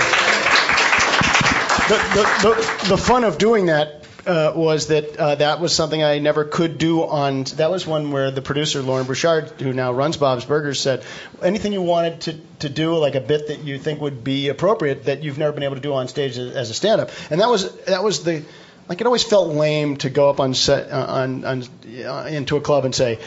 The, 1.87 1.97
the, 2.13 2.23
the, 2.43 2.85
the 2.89 2.97
fun 2.97 3.23
of 3.23 3.37
doing 3.37 3.67
that 3.67 3.96
uh, 4.27 4.53
was 4.55 4.87
that 4.87 5.15
uh, 5.17 5.35
that 5.35 5.59
was 5.59 5.73
something 5.73 6.03
I 6.03 6.19
never 6.19 6.43
could 6.43 6.77
do 6.77 7.03
on. 7.03 7.43
That 7.55 7.71
was 7.71 7.87
one 7.87 8.11
where 8.11 8.29
the 8.29 8.41
producer 8.41 8.81
Loren 8.81 9.05
Bouchard, 9.05 9.49
who 9.61 9.73
now 9.73 9.93
runs 9.93 10.17
Bob's 10.17 10.45
Burgers, 10.45 10.79
said 10.79 11.03
anything 11.41 11.73
you 11.73 11.81
wanted 11.81 12.21
to, 12.21 12.33
to 12.59 12.69
do, 12.69 12.97
like 12.97 13.15
a 13.15 13.21
bit 13.21 13.47
that 13.47 13.63
you 13.63 13.79
think 13.79 14.01
would 14.01 14.23
be 14.23 14.49
appropriate 14.49 15.05
that 15.05 15.23
you've 15.23 15.37
never 15.37 15.53
been 15.53 15.63
able 15.63 15.75
to 15.75 15.81
do 15.81 15.93
on 15.93 16.07
stage 16.07 16.37
as, 16.37 16.55
as 16.55 16.69
a 16.69 16.73
stand-up, 16.73 17.09
and 17.29 17.41
that 17.41 17.49
was 17.49 17.75
that 17.85 18.03
was 18.03 18.23
the. 18.23 18.43
Like 18.89 19.01
it 19.01 19.05
always 19.05 19.23
felt 19.23 19.49
lame 19.49 19.97
to 19.97 20.09
go 20.09 20.29
up 20.29 20.39
on 20.39 20.53
set 20.53 20.89
uh, 20.89 21.05
on, 21.09 21.43
on 21.43 21.63
uh, 22.05 22.25
into 22.29 22.55
a 22.55 22.61
club 22.61 22.85
and 22.85 22.95
say, 22.95 23.19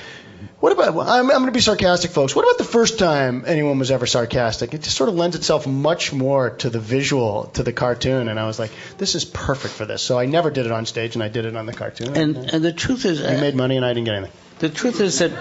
what 0.60 0.72
about? 0.72 0.94
I'm, 1.08 1.24
I'm 1.24 1.28
going 1.28 1.46
to 1.46 1.52
be 1.52 1.60
sarcastic, 1.60 2.10
folks. 2.10 2.36
What 2.36 2.42
about 2.42 2.58
the 2.58 2.70
first 2.70 2.98
time 2.98 3.44
anyone 3.46 3.78
was 3.78 3.90
ever 3.90 4.06
sarcastic? 4.06 4.74
It 4.74 4.82
just 4.82 4.94
sort 4.94 5.08
of 5.08 5.14
lends 5.14 5.34
itself 5.34 5.66
much 5.66 6.12
more 6.12 6.50
to 6.50 6.68
the 6.68 6.78
visual, 6.78 7.44
to 7.54 7.62
the 7.62 7.72
cartoon. 7.72 8.28
And 8.28 8.38
I 8.38 8.46
was 8.46 8.58
like, 8.58 8.70
this 8.98 9.14
is 9.14 9.24
perfect 9.24 9.72
for 9.72 9.86
this. 9.86 10.02
So 10.02 10.18
I 10.18 10.26
never 10.26 10.50
did 10.50 10.66
it 10.66 10.72
on 10.72 10.84
stage, 10.84 11.14
and 11.16 11.22
I 11.22 11.28
did 11.28 11.46
it 11.46 11.56
on 11.56 11.64
the 11.64 11.72
cartoon. 11.72 12.14
And, 12.14 12.36
and 12.36 12.62
the 12.62 12.72
truth 12.72 13.06
is, 13.06 13.20
we 13.20 13.26
uh, 13.26 13.40
made 13.40 13.54
money, 13.54 13.76
and 13.76 13.86
I 13.86 13.94
didn't 13.94 14.04
get 14.04 14.16
anything. 14.16 14.36
the 14.58 14.68
truth 14.68 15.00
is 15.00 15.20
that 15.20 15.32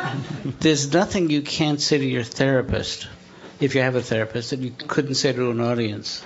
there's 0.62 0.94
nothing 0.94 1.30
you 1.30 1.42
can't 1.42 1.82
say 1.82 1.98
to 1.98 2.06
your 2.06 2.24
therapist, 2.24 3.08
if 3.60 3.76
you 3.76 3.82
have 3.82 3.96
a 3.96 4.02
therapist, 4.02 4.52
that 4.52 4.60
you 4.60 4.72
couldn't 4.72 5.16
say 5.16 5.34
to 5.34 5.52
an 5.52 5.60
audience. 5.60 6.24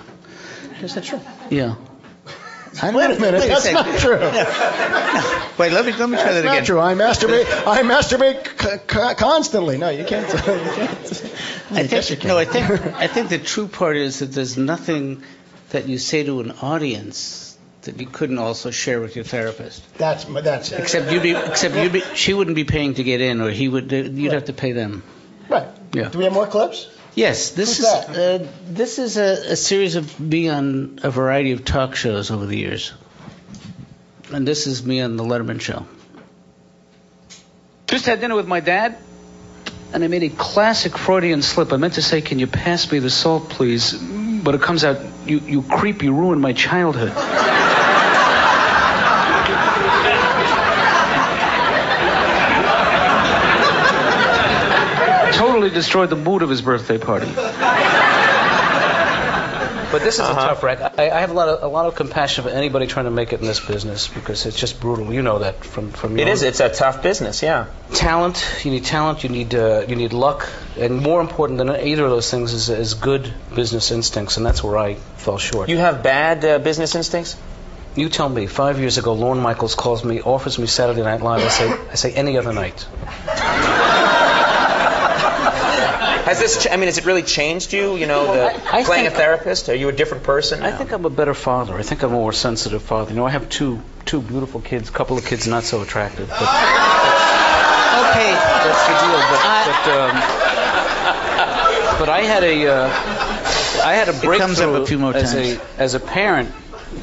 Is 0.82 0.94
that 0.94 1.02
true? 1.02 1.20
Yeah. 1.50 1.74
Don't 2.80 2.94
Wait 2.94 3.08
know- 3.10 3.16
a 3.16 3.20
minute, 3.20 3.40
wait 3.40 3.48
that's 3.48 3.72
not 3.72 3.98
true. 3.98 4.18
Wait, 5.58 5.72
let 5.72 5.86
me 5.86 5.92
let 5.92 6.08
me 6.10 6.16
try 6.16 6.32
That's 6.32 6.34
that 6.34 6.44
not 6.44 6.52
again. 6.54 6.64
true. 6.64 6.80
I 6.80 6.94
masturbate. 6.94 7.46
I 7.66 7.82
masturbate 7.82 8.44
c- 8.60 9.14
constantly. 9.14 9.78
No, 9.78 9.88
you 9.90 10.04
can't. 10.04 10.26
You 10.34 10.38
can't. 10.40 10.90
I 11.70 11.86
think 11.86 12.20
can. 12.20 12.28
no, 12.28 12.36
I 12.38 12.44
think 12.44 12.70
I 12.96 13.06
think 13.06 13.28
the 13.28 13.38
true 13.38 13.68
part 13.68 13.96
is 13.96 14.18
that 14.18 14.26
there's 14.32 14.56
nothing 14.58 15.22
that 15.70 15.88
you 15.88 15.98
say 15.98 16.24
to 16.24 16.40
an 16.40 16.50
audience 16.62 17.56
that 17.82 18.00
you 18.00 18.06
couldn't 18.06 18.38
also 18.38 18.70
share 18.72 19.00
with 19.00 19.14
your 19.14 19.24
therapist. 19.24 19.82
That's 19.96 20.24
that's 20.24 20.72
it. 20.72 20.80
Except 20.80 21.12
you'd 21.12 21.22
be 21.22 21.36
except 21.36 21.76
you'd 21.76 21.92
be 21.92 22.02
she 22.14 22.34
wouldn't 22.34 22.56
be 22.56 22.64
paying 22.64 22.94
to 22.94 23.04
get 23.04 23.20
in, 23.20 23.40
or 23.40 23.50
he 23.50 23.68
would. 23.68 23.92
You'd 23.92 24.32
have 24.32 24.46
to 24.46 24.52
pay 24.52 24.72
them. 24.72 25.02
right. 25.48 25.68
Yeah. 25.92 26.08
Do 26.08 26.18
we 26.18 26.24
have 26.24 26.32
more 26.32 26.46
clips? 26.48 26.88
Yes, 27.14 27.50
this 27.50 27.78
Who's 27.78 27.86
is 27.86 27.94
uh, 28.18 28.46
this 28.68 28.98
is 28.98 29.16
a, 29.16 29.52
a 29.52 29.56
series 29.56 29.94
of 29.94 30.18
me 30.18 30.48
on 30.48 30.98
a 31.02 31.10
variety 31.10 31.52
of 31.52 31.64
talk 31.64 31.94
shows 31.94 32.32
over 32.32 32.44
the 32.44 32.56
years, 32.56 32.92
and 34.32 34.46
this 34.46 34.66
is 34.66 34.84
me 34.84 35.00
on 35.00 35.16
the 35.16 35.22
Letterman 35.22 35.60
show. 35.60 35.86
Just 37.86 38.06
had 38.06 38.20
dinner 38.20 38.34
with 38.34 38.48
my 38.48 38.58
dad, 38.58 38.96
and 39.92 40.02
I 40.02 40.08
made 40.08 40.24
a 40.24 40.28
classic 40.28 40.98
Freudian 40.98 41.42
slip. 41.42 41.72
I 41.72 41.76
meant 41.76 41.94
to 41.94 42.02
say, 42.02 42.20
"Can 42.20 42.40
you 42.40 42.48
pass 42.48 42.90
me 42.90 42.98
the 42.98 43.10
salt, 43.10 43.48
please?" 43.48 43.92
But 43.92 44.56
it 44.56 44.62
comes 44.62 44.82
out, 44.84 44.98
"You 45.24 45.38
you 45.38 45.62
creep, 45.62 46.02
you 46.02 46.12
ruined 46.14 46.42
my 46.42 46.52
childhood." 46.52 47.12
Totally 55.64 55.80
destroyed 55.80 56.10
the 56.10 56.16
mood 56.16 56.42
of 56.42 56.50
his 56.50 56.62
birthday 56.62 56.98
party. 56.98 57.26
But 59.92 60.02
this 60.02 60.14
is 60.14 60.20
a 60.20 60.34
tough 60.34 60.62
wreck. 60.64 60.80
I, 60.98 61.08
I 61.08 61.20
have 61.20 61.30
a 61.30 61.34
lot 61.34 61.48
of 61.48 61.62
a 61.62 61.68
lot 61.68 61.86
of 61.86 61.94
compassion 61.94 62.42
for 62.42 62.50
anybody 62.50 62.88
trying 62.88 63.04
to 63.04 63.12
make 63.12 63.32
it 63.32 63.38
in 63.40 63.46
this 63.46 63.60
business 63.60 64.08
because 64.08 64.44
it's 64.44 64.58
just 64.58 64.80
brutal. 64.80 65.14
You 65.14 65.22
know 65.22 65.38
that 65.38 65.64
from 65.64 65.92
from 65.92 66.18
your 66.18 66.26
It 66.26 66.32
is. 66.32 66.42
It's 66.42 66.58
a 66.58 66.68
tough 66.68 67.00
business. 67.00 67.44
Yeah. 67.44 67.66
talent. 67.92 68.44
You 68.64 68.72
need 68.72 68.84
talent. 68.84 69.22
You 69.22 69.30
need 69.30 69.54
uh, 69.54 69.84
you 69.86 69.94
need 69.94 70.12
luck, 70.12 70.48
and 70.76 71.00
more 71.00 71.20
important 71.20 71.58
than 71.58 71.70
either 71.70 72.04
of 72.04 72.10
those 72.10 72.28
things 72.28 72.52
is, 72.52 72.70
is 72.70 72.94
good 72.94 73.32
business 73.54 73.92
instincts, 73.92 74.36
and 74.36 74.44
that's 74.44 74.64
where 74.64 74.76
I 74.76 74.94
fell 74.94 75.38
short. 75.38 75.68
You 75.68 75.78
have 75.78 76.02
bad 76.02 76.44
uh, 76.44 76.58
business 76.58 76.96
instincts. 76.96 77.36
You 77.94 78.08
tell 78.08 78.28
me. 78.28 78.48
Five 78.48 78.80
years 78.80 78.98
ago, 78.98 79.12
Lorne 79.12 79.38
Michaels 79.38 79.76
calls 79.76 80.04
me, 80.04 80.20
offers 80.20 80.58
me 80.58 80.66
Saturday 80.66 81.02
Night 81.02 81.22
Live. 81.22 81.40
I 81.40 81.48
say 81.48 81.70
I 81.92 81.94
say 81.94 82.12
any 82.12 82.36
other 82.36 82.52
night. 82.52 82.84
Has 86.34 86.42
this? 86.54 86.64
Ch- 86.64 86.68
I 86.70 86.76
mean, 86.76 86.86
has 86.86 86.98
it 86.98 87.04
really 87.06 87.22
changed 87.22 87.72
you? 87.72 87.96
You 87.96 88.06
know, 88.06 88.34
the, 88.34 88.42
I- 88.44 88.80
I 88.80 88.84
playing 88.84 89.04
think- 89.04 89.14
a 89.14 89.16
therapist. 89.16 89.68
Are 89.68 89.74
you 89.74 89.88
a 89.88 89.92
different 89.92 90.24
person? 90.24 90.62
I 90.64 90.72
think 90.72 90.92
I'm 90.92 91.04
a 91.04 91.10
better 91.10 91.34
father. 91.34 91.74
I 91.74 91.82
think 91.82 92.02
I'm 92.02 92.10
a 92.10 92.14
more 92.14 92.32
sensitive 92.32 92.82
father. 92.82 93.10
You 93.10 93.16
know, 93.16 93.26
I 93.26 93.30
have 93.30 93.48
two 93.48 93.80
two 94.04 94.20
beautiful 94.20 94.60
kids, 94.60 94.88
a 94.88 94.92
couple 94.92 95.16
of 95.16 95.24
kids 95.24 95.46
not 95.46 95.62
so 95.64 95.80
attractive. 95.82 96.28
But 96.28 96.42
okay, 96.42 98.32
that's 98.64 98.82
the 98.88 98.94
deal. 99.02 99.18
But 99.30 99.40
but, 99.70 99.82
um, 100.00 100.12
but 102.00 102.08
I 102.08 102.22
had 102.22 102.42
a 102.44 102.66
uh, 102.66 102.88
I 103.84 103.94
had 103.94 104.08
a 104.08 104.12
breakthrough 104.12 104.38
comes 104.38 104.60
up 104.60 104.82
a 104.82 104.86
few 104.86 104.98
more 104.98 105.14
as 105.14 105.34
a 105.34 105.60
as 105.78 105.94
a 105.94 106.00
parent. 106.00 106.50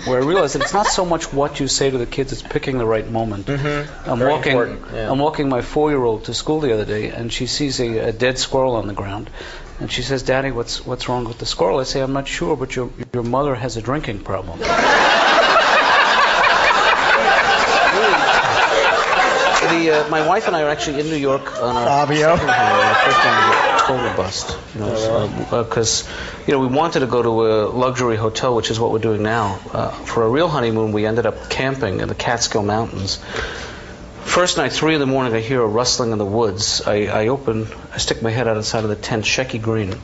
Where 0.05 0.21
I 0.21 0.25
realized 0.25 0.55
that 0.55 0.61
it's 0.63 0.73
not 0.73 0.87
so 0.87 1.05
much 1.05 1.31
what 1.33 1.59
you 1.59 1.67
say 1.67 1.89
to 1.89 1.97
the 1.97 2.05
kids; 2.05 2.31
it's 2.31 2.41
picking 2.41 2.77
the 2.77 2.85
right 2.85 3.09
moment. 3.09 3.45
Mm-hmm. 3.47 4.09
I'm 4.09 4.19
Very 4.19 4.31
walking. 4.33 4.83
yeah. 4.93 5.11
I'm 5.11 5.19
walking 5.19 5.49
my 5.49 5.61
four-year-old 5.61 6.25
to 6.25 6.33
school 6.33 6.59
the 6.61 6.73
other 6.73 6.85
day, 6.85 7.09
and 7.09 7.31
she 7.31 7.47
sees 7.47 7.79
a, 7.79 7.97
a 8.09 8.11
dead 8.11 8.37
squirrel 8.39 8.75
on 8.75 8.87
the 8.87 8.93
ground, 8.93 9.29
and 9.79 9.91
she 9.91 10.01
says, 10.01 10.23
"Daddy, 10.23 10.51
what's 10.51 10.85
what's 10.85 11.09
wrong 11.09 11.25
with 11.25 11.39
the 11.39 11.45
squirrel?" 11.45 11.79
I 11.79 11.83
say, 11.83 12.01
"I'm 12.01 12.13
not 12.13 12.27
sure, 12.27 12.55
but 12.55 12.75
your 12.75 12.89
your 13.13 13.23
mother 13.23 13.55
has 13.55 13.77
a 13.77 13.81
drinking 13.81 14.19
problem." 14.19 14.59
uh, 19.89 20.09
my 20.09 20.27
wife 20.27 20.47
and 20.47 20.55
I 20.55 20.63
are 20.63 20.69
actually 20.69 20.99
in 20.99 21.07
New 21.07 21.15
York 21.15 21.61
on 21.61 21.75
our 21.75 22.05
Fabio. 22.05 22.35
second 22.35 22.49
honeymoon, 22.49 22.95
first 23.03 23.25
one 23.25 23.71
total 23.97 24.15
bust. 24.15 24.57
You 24.75 24.81
know, 24.81 25.65
because 25.65 26.07
you 26.47 26.53
know 26.53 26.59
we 26.59 26.67
wanted 26.67 26.99
to 27.01 27.07
go 27.07 27.21
to 27.21 27.47
a 27.47 27.53
luxury 27.69 28.17
hotel, 28.17 28.55
which 28.55 28.69
is 28.71 28.79
what 28.79 28.91
we're 28.91 28.99
doing 28.99 29.23
now. 29.23 29.59
Uh, 29.73 29.89
for 29.89 30.23
a 30.23 30.29
real 30.29 30.47
honeymoon, 30.47 30.91
we 30.91 31.05
ended 31.05 31.25
up 31.25 31.49
camping 31.49 31.99
in 31.99 32.07
the 32.07 32.15
Catskill 32.15 32.63
Mountains. 32.63 33.19
First 34.23 34.57
night, 34.57 34.71
three 34.71 34.93
in 34.93 34.99
the 34.99 35.07
morning, 35.07 35.33
I 35.33 35.39
hear 35.39 35.61
a 35.61 35.67
rustling 35.67 36.11
in 36.11 36.17
the 36.17 36.25
woods. 36.25 36.81
I, 36.85 37.07
I 37.07 37.27
open, 37.27 37.67
I 37.93 37.97
stick 37.97 38.21
my 38.21 38.29
head 38.29 38.47
out 38.47 38.55
inside 38.55 38.83
of 38.83 38.89
the 38.89 38.95
tent, 38.95 39.25
Shecky 39.25 39.61
Greene. 39.61 39.91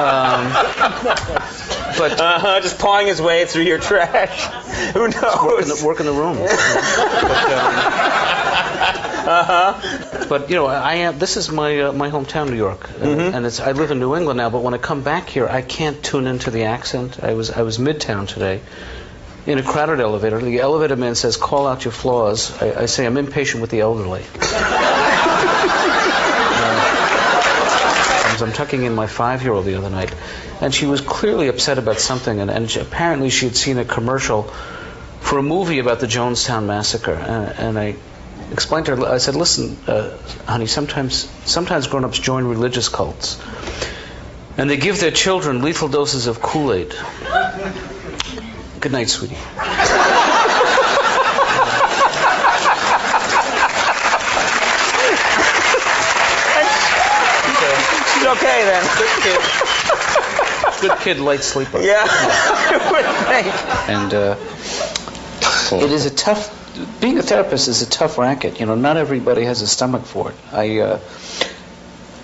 um, 0.00 1.69
but 2.00 2.18
Uh-huh, 2.30 2.60
just 2.60 2.78
pawing 2.78 3.06
his 3.06 3.20
way 3.20 3.44
through 3.46 3.64
your 3.64 3.78
trash. 3.78 4.44
Who 4.94 5.00
work 5.02 5.14
in 5.14 5.20
knows? 5.20 5.80
the, 5.80 5.86
work 5.86 6.00
in 6.00 6.06
the 6.06 6.12
room. 6.12 6.36
but, 6.40 6.50
um, 7.52 7.74
Uh-huh. 9.30 10.26
but 10.28 10.48
you 10.50 10.56
know, 10.56 10.66
I 10.66 10.94
am. 11.06 11.18
This 11.18 11.36
is 11.36 11.50
my 11.50 11.80
uh, 11.80 11.92
my 11.92 12.10
hometown, 12.10 12.48
New 12.50 12.56
York, 12.56 12.90
uh, 13.00 13.04
and 13.04 13.44
it's. 13.46 13.60
I 13.60 13.72
live 13.72 13.90
in 13.90 13.98
New 14.00 14.16
England 14.16 14.38
now. 14.38 14.48
But 14.50 14.62
when 14.62 14.74
I 14.74 14.78
come 14.78 15.02
back 15.02 15.28
here, 15.28 15.46
I 15.46 15.62
can't 15.62 16.02
tune 16.02 16.26
into 16.26 16.50
the 16.50 16.64
accent. 16.64 17.22
I 17.22 17.34
was 17.34 17.50
I 17.50 17.62
was 17.62 17.78
Midtown 17.78 18.26
today, 18.26 18.60
in 19.46 19.58
a 19.58 19.62
crowded 19.62 20.00
elevator. 20.00 20.40
The 20.40 20.60
elevator 20.60 20.96
man 20.96 21.14
says, 21.14 21.36
"Call 21.36 21.66
out 21.66 21.84
your 21.84 21.92
flaws." 21.92 22.50
I, 22.62 22.82
I 22.82 22.86
say, 22.86 23.04
"I'm 23.06 23.18
impatient 23.18 23.60
with 23.60 23.70
the 23.70 23.80
elderly." 23.80 24.24
Uh, 28.40 28.46
I'm 28.46 28.52
tucking 28.52 28.82
in 28.84 28.94
my 28.94 29.06
five-year-old 29.06 29.64
the 29.64 29.74
other 29.76 29.90
night, 29.90 30.14
and 30.60 30.74
she 30.74 30.86
was 30.86 31.00
clearly 31.00 31.48
upset 31.48 31.78
about 31.78 31.98
something, 32.00 32.40
and, 32.40 32.50
and 32.50 32.70
she, 32.70 32.80
apparently 32.80 33.30
she 33.30 33.46
had 33.46 33.56
seen 33.56 33.78
a 33.78 33.84
commercial 33.84 34.44
for 35.20 35.38
a 35.38 35.42
movie 35.42 35.78
about 35.78 36.00
the 36.00 36.06
Jonestown 36.06 36.66
massacre, 36.66 37.12
and, 37.12 37.58
and 37.58 37.78
I 37.78 37.96
explained 38.52 38.86
to 38.86 38.96
her. 38.96 39.06
I 39.06 39.18
said, 39.18 39.36
"Listen, 39.36 39.76
uh, 39.86 40.16
honey, 40.46 40.66
sometimes 40.66 41.28
sometimes 41.44 41.86
grown-ups 41.86 42.18
join 42.18 42.44
religious 42.44 42.88
cults, 42.88 43.38
and 44.56 44.68
they 44.68 44.76
give 44.76 45.00
their 45.00 45.10
children 45.10 45.62
lethal 45.62 45.88
doses 45.88 46.26
of 46.26 46.40
Kool-Aid." 46.40 46.94
Good 48.80 48.92
night, 48.92 49.08
sweetie. 49.10 49.36
She's 58.14 58.24
okay 58.60 58.70
then. 58.70 58.84
Good 58.98 59.22
kid, 59.22 59.40
Good 60.80 60.98
kid, 61.00 61.18
light 61.18 61.40
sleeper. 61.40 61.80
Yeah. 61.80 62.04
I 62.06 62.90
would 62.90 63.06
think. 63.28 63.54
and 63.88 64.14
uh, 64.14 65.84
it 65.84 65.90
is 65.92 66.06
a 66.06 66.10
tough. 66.10 66.56
Being 67.00 67.18
a 67.18 67.22
therapist 67.22 67.68
is 67.68 67.82
a 67.82 67.90
tough 67.90 68.16
racket. 68.18 68.60
You 68.60 68.66
know, 68.66 68.74
not 68.74 68.96
everybody 68.96 69.44
has 69.44 69.60
a 69.62 69.66
stomach 69.66 70.04
for 70.04 70.30
it. 70.30 70.36
I 70.52 70.78
uh, 70.80 70.98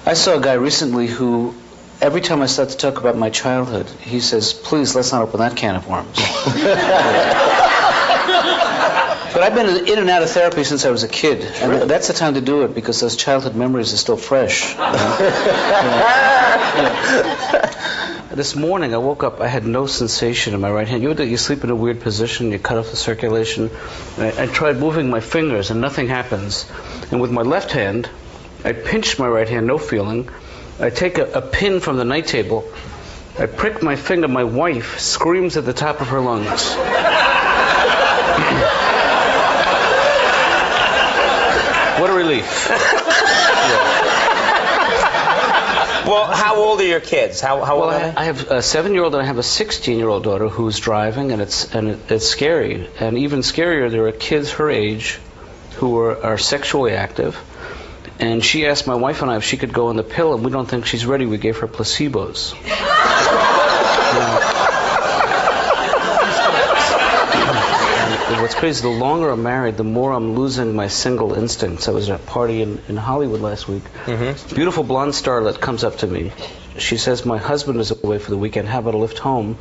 I 0.06 0.14
saw 0.14 0.36
a 0.36 0.40
guy 0.40 0.54
recently 0.54 1.06
who. 1.06 1.54
Every 1.98 2.20
time 2.20 2.42
I 2.42 2.46
start 2.46 2.68
to 2.68 2.76
talk 2.76 2.98
about 2.98 3.16
my 3.16 3.30
childhood, 3.30 3.88
he 3.88 4.20
says, 4.20 4.52
"Please, 4.52 4.94
let's 4.94 5.12
not 5.12 5.22
open 5.22 5.40
that 5.40 5.56
can 5.56 5.76
of 5.76 5.88
worms." 5.88 6.18
but 9.36 9.44
I've 9.44 9.54
been 9.54 9.86
in 9.86 9.98
and 9.98 10.08
out 10.08 10.22
of 10.22 10.30
therapy 10.30 10.64
since 10.64 10.86
I 10.86 10.90
was 10.90 11.02
a 11.02 11.08
kid, 11.08 11.42
and 11.42 11.90
that's 11.90 12.08
the 12.08 12.14
time 12.14 12.32
to 12.34 12.40
do 12.40 12.62
it 12.62 12.74
because 12.74 13.00
those 13.00 13.16
childhood 13.16 13.54
memories 13.54 13.92
are 13.92 13.98
still 13.98 14.16
fresh. 14.16 14.72
you 14.72 14.78
know? 14.78 15.18
This 18.36 18.56
morning 18.56 18.94
I 18.94 18.96
woke 18.96 19.24
up, 19.24 19.42
I 19.42 19.46
had 19.46 19.66
no 19.66 19.86
sensation 19.86 20.54
in 20.54 20.62
my 20.62 20.70
right 20.70 20.88
hand. 20.88 21.02
You 21.02 21.12
know 21.12 21.22
you 21.22 21.36
sleep 21.36 21.64
in 21.64 21.70
a 21.70 21.74
weird 21.74 22.00
position, 22.00 22.50
you 22.50 22.58
cut 22.58 22.78
off 22.78 22.90
the 22.90 22.96
circulation. 22.96 23.70
I, 24.16 24.44
I 24.44 24.46
tried 24.46 24.78
moving 24.78 25.10
my 25.10 25.20
fingers 25.20 25.70
and 25.70 25.82
nothing 25.82 26.08
happens. 26.08 26.64
And 27.10 27.20
with 27.20 27.30
my 27.30 27.42
left 27.42 27.72
hand, 27.72 28.08
I 28.64 28.72
pinched 28.72 29.18
my 29.18 29.28
right 29.28 29.48
hand, 29.48 29.66
no 29.66 29.76
feeling. 29.76 30.30
I 30.80 30.88
take 30.88 31.18
a, 31.18 31.30
a 31.32 31.42
pin 31.42 31.80
from 31.80 31.98
the 31.98 32.06
night 32.06 32.26
table, 32.26 32.64
I 33.38 33.44
prick 33.44 33.82
my 33.82 33.96
finger, 33.96 34.28
my 34.28 34.44
wife 34.44 34.98
screams 34.98 35.58
at 35.58 35.66
the 35.66 35.74
top 35.74 36.00
of 36.00 36.08
her 36.08 36.20
lungs. 36.20 36.74
what 42.00 42.10
a 42.10 42.12
relief. 42.26 42.70
Well, 46.06 46.26
how 46.26 46.54
old 46.54 46.80
are 46.80 46.86
your 46.86 47.00
kids? 47.00 47.40
How, 47.40 47.64
how 47.64 47.80
Well, 47.80 47.86
old 47.86 47.94
are 47.94 47.96
I, 47.96 48.10
they? 48.10 48.16
I 48.16 48.24
have 48.26 48.48
a 48.48 48.62
seven-year-old 48.62 49.14
and 49.14 49.22
I 49.24 49.26
have 49.26 49.38
a 49.38 49.42
16-year-old 49.42 50.22
daughter 50.22 50.48
who's 50.48 50.78
driving, 50.78 51.32
and 51.32 51.42
it's 51.42 51.74
and 51.74 51.88
it, 51.88 51.98
it's 52.12 52.28
scary. 52.28 52.88
And 53.00 53.18
even 53.18 53.40
scarier, 53.40 53.90
there 53.90 54.06
are 54.06 54.12
kids 54.12 54.52
her 54.52 54.70
age 54.70 55.18
who 55.78 55.98
are, 55.98 56.24
are 56.24 56.38
sexually 56.38 56.92
active. 56.92 57.36
And 58.20 58.44
she 58.44 58.68
asked 58.68 58.86
my 58.86 58.94
wife 58.94 59.22
and 59.22 59.32
I 59.32 59.36
if 59.36 59.42
she 59.42 59.56
could 59.56 59.72
go 59.72 59.88
on 59.88 59.96
the 59.96 60.04
pill, 60.04 60.32
and 60.32 60.44
we 60.44 60.52
don't 60.52 60.66
think 60.66 60.86
she's 60.86 61.04
ready. 61.04 61.26
We 61.26 61.38
gave 61.38 61.58
her 61.58 61.66
placebos. 61.66 62.54
And 68.28 68.42
what's 68.42 68.45
crazy, 68.56 68.82
the 68.82 68.88
longer 68.88 69.30
I'm 69.30 69.42
married, 69.42 69.76
the 69.76 69.84
more 69.84 70.12
I'm 70.12 70.34
losing 70.34 70.74
my 70.74 70.88
single 70.88 71.34
instincts. 71.34 71.88
I 71.88 71.92
was 71.92 72.08
at 72.08 72.20
a 72.20 72.22
party 72.24 72.62
in, 72.62 72.80
in 72.88 72.96
Hollywood 72.96 73.40
last 73.40 73.68
week. 73.68 73.84
Mm-hmm. 74.06 74.54
Beautiful 74.54 74.82
blonde 74.82 75.12
starlet 75.12 75.60
comes 75.60 75.84
up 75.84 75.98
to 75.98 76.06
me. 76.06 76.32
She 76.78 76.96
says, 76.96 77.24
My 77.24 77.38
husband 77.38 77.80
is 77.80 77.90
away 77.90 78.18
for 78.18 78.30
the 78.30 78.38
weekend. 78.38 78.68
How 78.68 78.80
about 78.80 78.94
a 78.94 78.98
lift 78.98 79.18
home? 79.18 79.58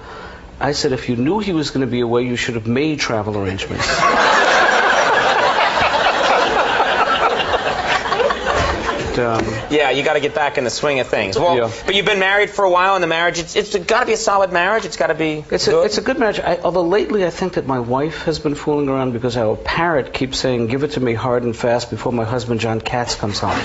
I 0.60 0.72
said, 0.72 0.94
If 0.94 1.10
you 1.10 1.18
knew 1.18 1.40
he 1.40 1.54
was 1.54 1.72
going 1.72 1.86
to 1.86 1.92
be 1.92 2.00
away, 2.00 2.24
you 2.24 2.38
should 2.38 2.56
have 2.56 2.68
made 2.68 3.00
travel 3.00 3.38
arrangements. 3.38 3.86
But, 9.15 9.25
um, 9.25 9.45
Yeah, 9.69 9.91
you 9.91 10.04
got 10.04 10.13
to 10.13 10.19
get 10.19 10.36
back 10.36 10.58
in 10.58 10.63
the 10.65 10.69
swing 10.69 10.99
of 10.99 11.08
things. 11.08 11.38
Well, 11.39 11.56
Yeah. 11.56 11.71
but 11.86 11.95
you've 11.95 12.06
been 12.06 12.19
married 12.19 12.49
for 12.49 12.65
a 12.65 12.69
while, 12.69 12.95
and 12.95 13.04
the 13.04 13.08
marriage, 13.08 13.39
it's, 13.39 13.56
it's 13.56 13.75
got 13.75 14.01
to 14.01 14.06
be 14.06 14.13
a 14.13 14.17
solid 14.17 14.51
marriage. 14.51 14.86
It's 14.86 14.97
got 14.97 15.08
to 15.08 15.13
be 15.15 15.43
It's 15.49 15.67
a, 15.67 15.71
good. 15.71 15.86
it's 15.86 15.97
a 15.97 16.01
good 16.01 16.19
marriage. 16.19 16.39
I, 16.39 16.58
although 16.58 16.84
lately 16.84 17.25
I 17.25 17.30
think 17.30 17.54
that 17.54 17.65
my 17.65 17.80
wife 17.80 18.23
has 18.23 18.39
been 18.39 18.56
fooling 18.56 18.89
around 18.89 19.13
because 19.13 19.38
our 19.38 19.56
parrot 19.56 20.13
keeps 20.13 20.38
saying, 20.39 20.67
give 20.67 20.84
it 20.84 20.91
to 20.91 20.99
me 20.99 21.13
hard 21.13 21.43
and 21.43 21.56
fast 21.56 21.89
before 21.89 22.12
my 22.12 22.25
husband 22.25 22.60
John 22.60 22.82
Katz 22.82 23.15
comes 23.15 23.39
home. 23.39 23.58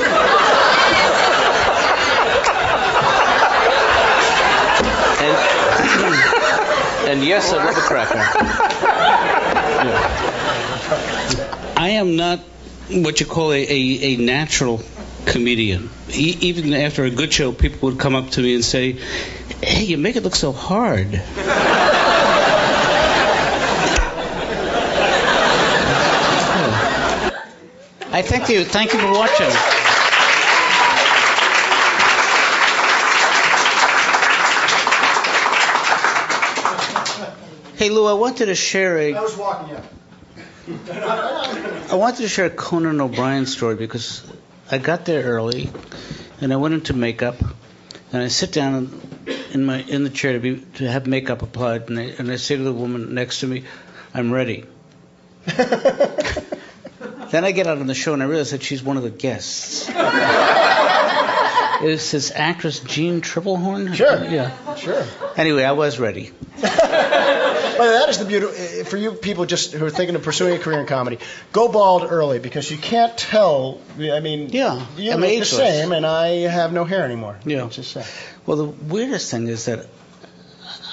and, 5.20 5.36
and 7.10 7.24
yes, 7.24 7.52
I 7.52 7.56
love 7.64 7.76
a 7.76 7.80
cracker. 7.80 8.16
Yeah. 9.80 11.74
I 11.76 11.88
am 11.90 12.16
not 12.16 12.40
what 12.90 13.20
you 13.20 13.26
call 13.26 13.52
a, 13.52 13.58
a, 13.62 14.14
a 14.14 14.16
natural 14.16 14.78
comedian. 15.26 15.90
E- 16.10 16.36
even 16.40 16.72
after 16.74 17.04
a 17.04 17.10
good 17.10 17.32
show, 17.32 17.52
people 17.52 17.90
would 17.90 17.98
come 17.98 18.14
up 18.14 18.30
to 18.30 18.40
me 18.42 18.54
and 18.54 18.64
say, 18.64 18.92
hey, 19.62 19.84
you 19.84 19.96
make 19.98 20.16
it 20.16 20.22
look 20.22 20.36
so 20.36 20.52
hard. 20.52 21.20
I 28.12 28.22
thank 28.22 28.48
you. 28.48 28.64
Thank 28.64 28.92
you 28.92 28.98
for 28.98 29.12
watching. 29.12 29.50
Hey 37.76 37.88
Lew, 37.88 38.04
I 38.04 38.12
wanted 38.12 38.46
to 38.46 38.54
share 38.54 38.98
a 38.98 39.14
I 39.14 39.20
was 39.22 39.36
walking 39.38 39.74
in. 39.74 40.92
I 40.92 41.94
wanted 41.94 42.18
to 42.18 42.28
share 42.28 42.44
a 42.44 42.50
Conan 42.50 43.00
O'Brien 43.00 43.46
story 43.46 43.74
because 43.74 44.22
I 44.70 44.78
got 44.78 45.04
there 45.04 45.24
early 45.24 45.68
and 46.40 46.52
I 46.52 46.56
went 46.56 46.74
into 46.74 46.94
makeup 46.94 47.40
and 48.12 48.22
I 48.22 48.28
sit 48.28 48.52
down 48.52 49.00
in 49.52 49.64
my 49.64 49.82
in 49.82 50.04
the 50.04 50.10
chair 50.10 50.34
to 50.34 50.38
be 50.38 50.60
to 50.76 50.88
have 50.88 51.08
makeup 51.08 51.42
applied 51.42 51.88
and 51.88 51.98
I, 51.98 52.02
and 52.02 52.30
I 52.30 52.36
say 52.36 52.56
to 52.56 52.62
the 52.62 52.72
woman 52.72 53.14
next 53.14 53.40
to 53.40 53.48
me, 53.48 53.64
"I'm 54.14 54.32
ready." 54.32 54.64
then 55.44 57.44
I 57.44 57.50
get 57.50 57.66
out 57.66 57.78
on 57.78 57.88
the 57.88 57.94
show 57.94 58.12
and 58.12 58.22
I 58.22 58.26
realize 58.26 58.52
that 58.52 58.62
she's 58.62 58.82
one 58.82 58.96
of 58.96 59.02
the 59.02 59.10
guests. 59.10 59.88
Is 61.82 62.10
this 62.10 62.30
actress 62.34 62.80
Jeanne 62.80 63.22
Tripplehorn? 63.22 63.94
Sure. 63.94 64.22
Yeah. 64.24 64.74
Sure. 64.74 65.02
Anyway, 65.36 65.64
I 65.64 65.72
was 65.72 65.98
ready. 65.98 66.30
That 67.88 68.08
is 68.08 68.18
the 68.18 68.24
beauty 68.24 68.46
uh, 68.46 68.84
for 68.84 68.96
you 68.96 69.12
people 69.12 69.46
just 69.46 69.72
who 69.72 69.84
are 69.84 69.90
thinking 69.90 70.16
of 70.16 70.22
pursuing 70.22 70.54
a 70.54 70.58
career 70.58 70.80
in 70.80 70.86
comedy. 70.86 71.18
Go 71.52 71.68
bald 71.68 72.02
early 72.10 72.38
because 72.38 72.70
you 72.70 72.76
can't 72.76 73.16
tell. 73.16 73.80
I 73.98 74.20
mean, 74.20 74.48
Yeah, 74.50 74.84
you 74.96 75.12
I'm 75.12 75.20
look 75.20 75.38
the 75.38 75.44
same, 75.44 75.92
and 75.92 76.04
I 76.06 76.48
have 76.48 76.72
no 76.72 76.84
hair 76.84 77.04
anymore. 77.04 77.38
Yeah. 77.44 77.66
It's 77.66 77.76
just 77.76 77.92
sad. 77.92 78.06
Well, 78.46 78.56
the 78.56 78.64
weirdest 78.64 79.30
thing 79.30 79.48
is 79.48 79.66
that 79.66 79.86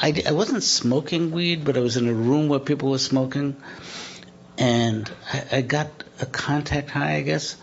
I, 0.02 0.22
I 0.28 0.32
wasn't 0.32 0.64
smoking 0.64 1.32
weed, 1.32 1.66
but 1.66 1.78
I 1.78 1.80
was 1.80 1.98
in 1.98 2.08
a 2.08 2.14
room 2.14 2.50
where 2.50 2.60
people 2.60 2.92
were 2.92 3.00
smoking, 3.00 3.56
and 4.58 5.10
I, 5.34 5.44
I 5.54 5.62
got 5.62 5.88
a 6.22 6.26
contact 6.26 6.90
high, 6.92 7.16
I 7.16 7.22
guess. 7.22 7.56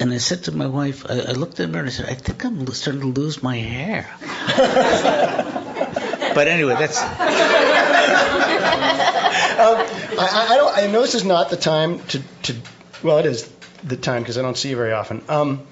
And 0.00 0.12
I 0.12 0.18
said 0.18 0.44
to 0.44 0.52
my 0.52 0.66
wife, 0.68 1.06
I, 1.10 1.18
I 1.20 1.32
looked 1.32 1.58
at 1.58 1.70
her 1.70 1.78
and 1.78 1.88
I 1.88 1.90
said, 1.90 2.06
I 2.08 2.14
think 2.14 2.44
I'm 2.44 2.64
starting 2.68 3.00
to 3.00 3.20
lose 3.20 3.42
my 3.42 3.56
hair. 3.56 4.08
but 6.38 6.46
anyway, 6.46 6.76
that's 6.78 6.98
Um, 9.58 9.74
I, 10.20 10.46
I, 10.50 10.56
don't, 10.56 10.78
I 10.78 10.86
know 10.86 11.02
this 11.02 11.16
is 11.16 11.24
not 11.24 11.50
the 11.50 11.56
time 11.56 11.98
to, 12.10 12.22
to 12.44 12.54
well, 13.02 13.18
it 13.18 13.26
is 13.26 13.50
the 13.82 13.96
time 13.96 14.22
because 14.22 14.38
I 14.38 14.42
don't 14.42 14.56
see 14.56 14.70
you 14.70 14.76
very 14.76 14.92
often. 14.92 15.20
Um, 15.28 15.66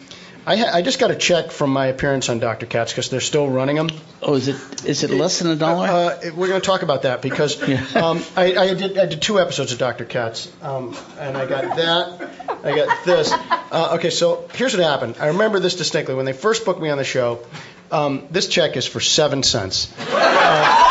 I, 0.44 0.56
ha- 0.56 0.70
I 0.74 0.82
just 0.82 0.98
got 0.98 1.12
a 1.12 1.14
check 1.14 1.52
from 1.52 1.70
my 1.70 1.86
appearance 1.86 2.28
on 2.28 2.40
Dr. 2.40 2.66
Katz 2.66 2.90
because 2.92 3.10
they're 3.10 3.20
still 3.20 3.48
running 3.48 3.76
them. 3.76 3.90
oh, 4.22 4.34
is 4.34 4.48
it 4.48 4.84
is 4.84 5.04
it 5.04 5.10
less 5.10 5.38
than 5.38 5.52
a 5.52 5.56
dollar? 5.56 5.86
Uh, 5.86 6.18
we're 6.34 6.48
going 6.48 6.60
to 6.60 6.66
talk 6.66 6.82
about 6.82 7.02
that 7.02 7.22
because 7.22 7.56
Yeah. 7.68 7.84
um, 7.94 8.24
I, 8.36 8.56
I, 8.56 8.74
did, 8.74 8.98
I 8.98 9.06
did 9.06 9.22
two 9.22 9.38
episodes 9.38 9.70
of 9.72 9.78
Dr. 9.78 10.04
Katz, 10.04 10.50
um, 10.62 10.96
and 11.20 11.36
I 11.36 11.46
got 11.46 11.76
that. 11.76 12.30
I 12.64 12.74
got 12.74 13.04
this. 13.04 13.30
Uh, 13.32 13.94
okay, 13.98 14.10
so 14.10 14.48
here's 14.54 14.76
what 14.76 14.82
happened. 14.82 15.16
I 15.20 15.28
remember 15.28 15.60
this 15.60 15.76
distinctly. 15.76 16.16
When 16.16 16.26
they 16.26 16.32
first 16.32 16.64
booked 16.64 16.80
me 16.80 16.90
on 16.90 16.98
the 16.98 17.04
show, 17.04 17.38
um, 17.90 18.26
this 18.30 18.48
check 18.48 18.76
is 18.76 18.86
for 18.86 19.00
seven 19.00 19.42
cents. 19.42 19.92
Uh, 19.98 20.82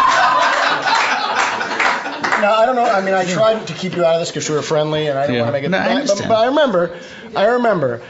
now, 2.41 2.53
I 2.55 2.65
don't 2.65 2.75
know. 2.75 2.83
I 2.85 3.01
mean, 3.01 3.13
I 3.13 3.25
tried 3.25 3.67
to 3.67 3.73
keep 3.73 3.95
you 3.95 4.03
out 4.05 4.15
of 4.15 4.21
this 4.21 4.29
because 4.29 4.47
you 4.47 4.55
were 4.55 4.61
friendly, 4.61 5.07
and 5.07 5.17
I 5.17 5.23
didn't 5.23 5.35
Yeah. 5.37 5.41
want 5.43 5.49
to 5.55 5.59
make 5.61 5.63
it. 5.65 5.69
No, 5.69 5.77
I 5.79 6.05
but, 6.05 6.27
but 6.27 6.31
I 6.37 6.45
remember, 6.47 6.97
I 7.35 7.45
remember, 7.45 8.01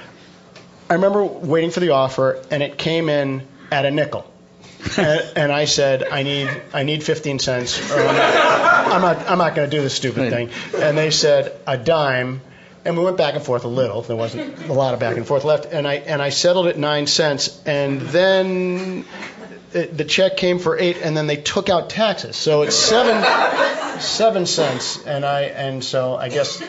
I 0.90 0.94
remember 0.96 1.24
waiting 1.24 1.72
for 1.72 1.80
the 1.80 1.92
offer, 1.92 2.42
and 2.52 2.62
it 2.64 2.78
came 2.78 3.10
in 3.10 3.48
at 3.72 3.86
a 3.86 3.92
nickel 3.92 4.32
and, 4.98 5.26
and 5.36 5.52
I 5.52 5.66
said, 5.66 6.04
I 6.12 6.22
need, 6.22 6.48
I 6.72 6.84
need 6.84 7.04
15 7.04 7.40
cents, 7.40 7.92
or 7.92 7.96
I'm 8.00 8.06
not, 8.16 8.88
I'm 8.88 9.02
not, 9.02 9.32
I'm 9.32 9.38
not 9.40 9.56
going 9.56 9.68
to 9.70 9.76
do 9.76 9.82
this 9.82 9.96
stupid 9.96 10.30
thing. 10.32 10.50
And 10.80 10.96
they 10.98 11.10
said 11.10 11.52
a 11.66 11.76
dime, 11.78 12.42
and 12.86 12.96
we 12.96 13.04
went 13.04 13.18
back 13.18 13.34
and 13.34 13.44
forth 13.44 13.66
a 13.66 13.68
little. 13.68 14.04
There 14.04 14.16
wasn't 14.16 14.70
a 14.70 14.74
lot 14.74 14.94
of 14.94 15.00
back 15.00 15.18
and 15.18 15.26
forth 15.26 15.44
left, 15.44 15.66
and 15.66 15.88
I, 15.88 15.96
and 15.96 16.22
I 16.22 16.30
settled 16.30 16.68
at 16.68 16.78
nine 16.78 17.08
cents, 17.08 17.60
and 17.66 18.00
then 18.00 19.06
it, 19.74 19.98
the 19.98 20.06
check 20.06 20.38
came 20.38 20.60
for 20.60 20.78
eight, 20.78 20.98
and 21.02 21.18
then 21.18 21.26
they 21.28 21.38
took 21.38 21.70
out 21.70 21.90
taxes, 21.90 22.36
so 22.36 22.62
it's 22.62 22.76
seven, 22.76 24.00
seven 24.00 24.46
cents, 24.46 25.04
and 25.06 25.26
I, 25.26 25.42
and 25.44 25.84
so 25.84 26.16
I 26.16 26.30
guess. 26.30 26.64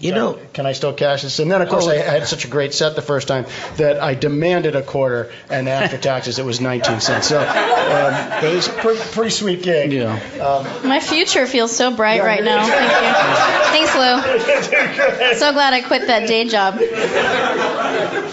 You 0.00 0.12
know- 0.14 0.38
can 0.54 0.66
I 0.66 0.72
still 0.72 0.92
cash 0.92 1.22
this? 1.22 1.38
And 1.38 1.50
then, 1.52 1.60
of 1.62 1.68
course, 1.68 1.86
Oh. 1.86 1.90
I 1.90 1.96
had 1.96 2.26
such 2.26 2.44
a 2.44 2.48
great 2.48 2.72
set 2.74 2.96
the 2.96 3.02
first 3.02 3.28
time 3.28 3.44
that 3.76 4.02
I 4.02 4.14
demanded 4.14 4.74
a 4.74 4.82
quarter, 4.82 5.30
and 5.50 5.68
after 5.68 5.96
taxes, 6.10 6.38
it 6.38 6.44
was 6.44 6.60
19 6.60 7.00
cents. 7.00 7.26
So 7.28 7.38
um, 7.38 8.44
it 8.44 8.54
was 8.54 8.66
a 8.68 8.72
pretty, 8.72 9.00
pretty 9.12 9.30
sweet 9.30 9.62
gig. 9.62 9.92
yeah. 9.92 10.18
Um, 10.42 10.88
My 10.88 11.00
future 11.00 11.46
feels 11.46 11.74
so 11.76 11.94
bright 11.94 12.16
Yeah, 12.16 12.24
right 12.26 12.42
now. 12.42 12.66
Thank 12.66 13.86
you. 13.86 13.86
Thanks, 13.86 13.94
Lew. 13.94 15.36
So 15.40 15.52
glad 15.52 15.72
I 15.74 15.80
quit 15.82 16.06
that 16.08 16.26
day 16.26 16.48
job 16.48 16.74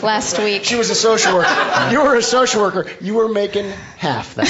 last 0.04 0.40
week. 0.40 0.64
she 0.64 0.76
was 0.76 0.90
a 0.90 0.96
social 0.96 1.36
worker. 1.36 1.90
You 1.92 2.02
were 2.04 2.16
a 2.16 2.22
social 2.22 2.62
worker. 2.62 2.88
You 3.02 3.16
were 3.16 3.30
making 3.30 3.70
half 3.98 4.36
that. 4.36 4.48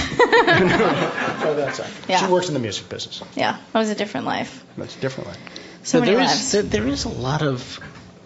so 1.41 1.53
that's 1.56 1.80
it. 1.80 1.86
Yeah. 2.08 2.25
She 2.25 2.32
works 2.32 2.47
in 2.47 2.53
the 2.53 2.60
music 2.60 2.89
business. 2.89 3.21
Yeah, 3.36 3.58
that 3.73 3.80
was 3.80 3.89
a 3.89 3.95
different 3.95 4.25
life. 4.25 4.63
That's 4.77 4.95
a 4.95 4.99
different 4.99 5.30
way. 5.30 5.36
So 5.88 6.00
many 6.00 6.12
there 6.13 6.21
is- 6.23 6.52
there, 6.52 6.63
there 6.63 6.88
is 6.88 7.06
a 7.06 7.10
lot 7.28 7.41
of 7.41 7.80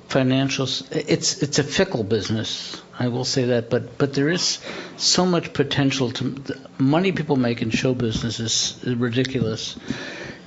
financial. 0.08 0.65
s- 0.65 0.84
It's 0.91 1.41
it's 1.43 1.60
a 1.60 1.63
fickle 1.63 2.04
business. 2.04 2.82
I 3.00 3.08
will 3.08 3.26
say 3.26 3.45
that, 3.54 3.69
but 3.69 3.97
but 3.97 4.13
there 4.13 4.30
is 4.30 4.60
so 4.97 5.26
much 5.26 5.54
potential 5.54 6.12
to 6.12 6.24
the 6.50 6.56
money 6.78 7.12
people 7.12 7.36
make 7.36 7.62
in 7.62 7.69
show 7.71 7.93
business 7.93 8.39
is 8.39 8.76
ridiculous. 8.86 9.76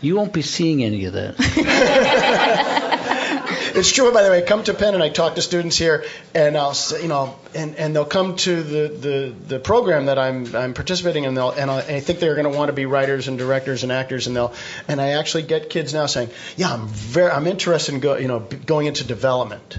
You 0.00 0.16
won't 0.16 0.32
be 0.32 0.42
seeing 0.42 0.82
any 0.84 1.04
of 1.06 1.12
that. 1.14 1.34
it's 3.74 3.92
true. 3.92 4.12
By 4.12 4.22
the 4.22 4.30
way, 4.30 4.38
I 4.38 4.42
come 4.42 4.62
to 4.64 4.74
Penn 4.74 4.94
and 4.94 5.02
I 5.02 5.08
talk 5.08 5.34
to 5.34 5.42
students 5.42 5.76
here, 5.76 6.04
and 6.34 6.56
I'll 6.56 6.74
say, 6.74 7.02
you 7.02 7.08
know, 7.08 7.36
and, 7.54 7.76
and 7.76 7.94
they'll 7.94 8.04
come 8.04 8.36
to 8.36 8.62
the, 8.62 8.88
the, 8.88 9.34
the 9.48 9.58
program 9.58 10.06
that 10.06 10.18
I'm 10.18 10.54
I'm 10.54 10.74
participating 10.74 11.24
in, 11.24 11.34
they'll, 11.34 11.50
and, 11.50 11.70
I'll, 11.70 11.78
and 11.78 11.90
I 11.90 12.00
think 12.00 12.18
they're 12.18 12.34
going 12.34 12.50
to 12.50 12.56
want 12.56 12.68
to 12.68 12.72
be 12.72 12.86
writers 12.86 13.28
and 13.28 13.38
directors 13.38 13.82
and 13.82 13.92
actors, 13.92 14.26
and 14.26 14.36
they'll 14.36 14.54
and 14.88 15.00
I 15.00 15.10
actually 15.10 15.42
get 15.42 15.70
kids 15.70 15.92
now 15.92 16.06
saying, 16.06 16.30
yeah, 16.56 16.72
I'm 16.72 16.88
very 16.88 17.30
I'm 17.30 17.46
interested 17.46 17.94
in 17.94 18.00
go, 18.00 18.16
you 18.16 18.28
know 18.28 18.40
going 18.40 18.86
into 18.86 19.04
development, 19.04 19.78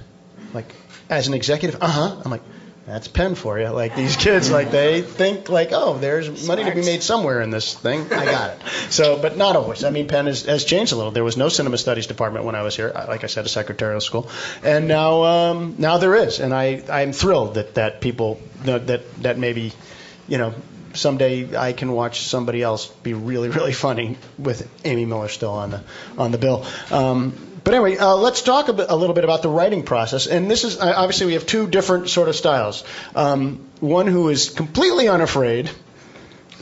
like 0.54 0.74
as 1.10 1.28
an 1.28 1.34
executive. 1.34 1.82
Uh 1.82 1.88
huh. 1.88 2.22
I'm 2.24 2.32
like. 2.32 2.42
That's 2.88 3.08
Penn 3.08 3.34
for 3.34 3.60
you. 3.60 3.70
Like 3.70 3.96
these 3.96 4.16
kids, 4.16 4.52
like 4.52 4.70
they 4.70 5.02
think 5.02 5.50
like, 5.50 5.70
oh, 5.72 5.98
there's 5.98 6.48
money 6.48 6.64
to 6.66 6.72
be 6.76 6.82
made 6.82 7.02
somewhere 7.02 7.42
in 7.42 7.50
this 7.50 7.74
thing. 7.74 8.02
I 8.14 8.26
got 8.26 8.52
it. 8.52 8.62
So, 8.92 9.18
but 9.20 9.38
not 9.38 9.56
always. 9.56 9.84
I 9.84 9.90
mean, 9.90 10.08
Penn 10.08 10.28
has, 10.28 10.46
has 10.46 10.66
changed 10.66 10.92
a 10.92 10.96
little. 10.96 11.12
There 11.12 11.24
was 11.24 11.36
no 11.36 11.50
cinema 11.50 11.80
studies 11.80 12.06
department 12.06 12.46
when 12.46 12.54
I 12.54 12.62
was 12.62 12.76
here. 12.76 12.92
Like 12.94 13.24
I 13.24 13.28
said, 13.28 13.46
a 13.46 13.50
secretarial 13.50 14.02
school, 14.02 14.30
and 14.64 14.88
now 14.88 15.24
um, 15.24 15.76
now 15.80 15.98
there 15.98 16.16
is. 16.16 16.40
And 16.40 16.54
I 16.54 16.84
I'm 16.92 17.12
thrilled 17.12 17.56
that 17.56 17.74
that 17.74 18.02
people 18.02 18.40
that 18.66 18.86
that, 18.86 19.16
that 19.24 19.40
maybe, 19.40 19.74
you 20.28 20.38
know, 20.38 20.54
someday 20.94 21.58
I 21.58 21.74
can 21.74 21.92
watch 21.92 22.22
somebody 22.22 22.62
else 22.62 22.86
be 22.86 23.16
really 23.16 23.50
really 23.50 23.74
funny 23.74 24.18
with 24.38 24.70
Amy 24.86 25.06
Miller 25.06 25.30
still 25.30 25.52
on 25.52 25.72
the 25.72 25.84
on 26.20 26.32
the 26.32 26.38
bill. 26.38 26.68
Um, 26.92 27.34
but 27.66 27.74
anyway, 27.74 27.98
uh, 27.98 28.16
let's 28.16 28.44
talk 28.44 28.70
a, 28.70 28.74
bit, 28.74 28.86
a, 28.90 28.96
little 28.96 29.16
bit 29.16 29.24
about 29.24 29.42
the 29.42 29.50
writing 29.50 29.82
process. 29.84 30.28
And 30.28 30.50
this 30.50 30.64
is 30.64 30.80
uh, 30.80 30.94
obviously 30.96 31.26
we 31.26 31.34
have 31.34 31.48
two 31.48 31.68
different 31.68 32.10
sort 32.10 32.30
of 32.30 32.36
styles. 32.36 32.84
Um, 33.16 33.68
one 33.80 34.06
who 34.06 34.30
is 34.30 34.52
completely 34.52 35.08
unafraid 35.10 35.72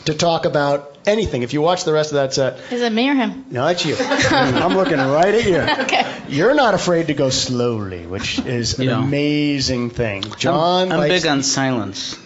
to 0.05 0.13
talk 0.13 0.45
about 0.45 0.97
anything. 1.05 1.43
If 1.43 1.51
you 1.51 1.61
watch 1.61 1.83
the 1.83 1.91
rest 1.91 2.11
of 2.11 2.15
that 2.15 2.33
set, 2.33 2.57
is 2.71 2.81
it 2.81 2.93
me 2.93 3.09
or 3.09 3.15
him? 3.15 3.45
No, 3.51 3.67
it's 3.67 3.85
you. 3.85 3.97
I'm 3.99 4.75
looking 4.77 4.97
right 4.97 5.35
at 5.35 5.45
you. 5.45 5.57
Okay. 5.83 6.09
You're 6.29 6.55
not 6.55 6.73
afraid 6.73 7.07
to 7.07 7.13
go 7.13 7.29
slowly, 7.29 8.07
which 8.07 8.39
is 8.39 8.79
an 8.79 8.85
Yeah. 8.85 9.03
amazing 9.03 9.89
thing. 9.89 10.23
John, 10.37 10.91
I'm, 10.93 11.01
I'm 11.01 11.09
big 11.09 11.27
on 11.27 11.43
silence. 11.43 12.17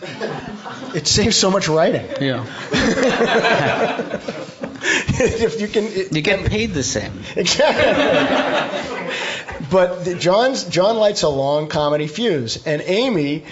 it 0.93 1.07
saves 1.07 1.35
so 1.35 1.49
much 1.49 1.67
writing. 1.67 2.05
Yeah. 2.21 2.45
if 5.19 5.59
you 5.61 5.67
can, 5.67 5.85
You 6.15 6.21
get 6.21 6.45
paid 6.45 6.73
the 6.73 6.83
same. 6.83 7.11
Exactly. 7.35 7.83
but 9.71 10.05
the, 10.05 10.15
John's 10.15 10.63
John 10.65 10.97
lights 10.97 11.23
a 11.23 11.29
long 11.29 11.67
comedy 11.69 12.07
fuse, 12.07 12.65
and 12.65 12.81
Amy 12.85 13.45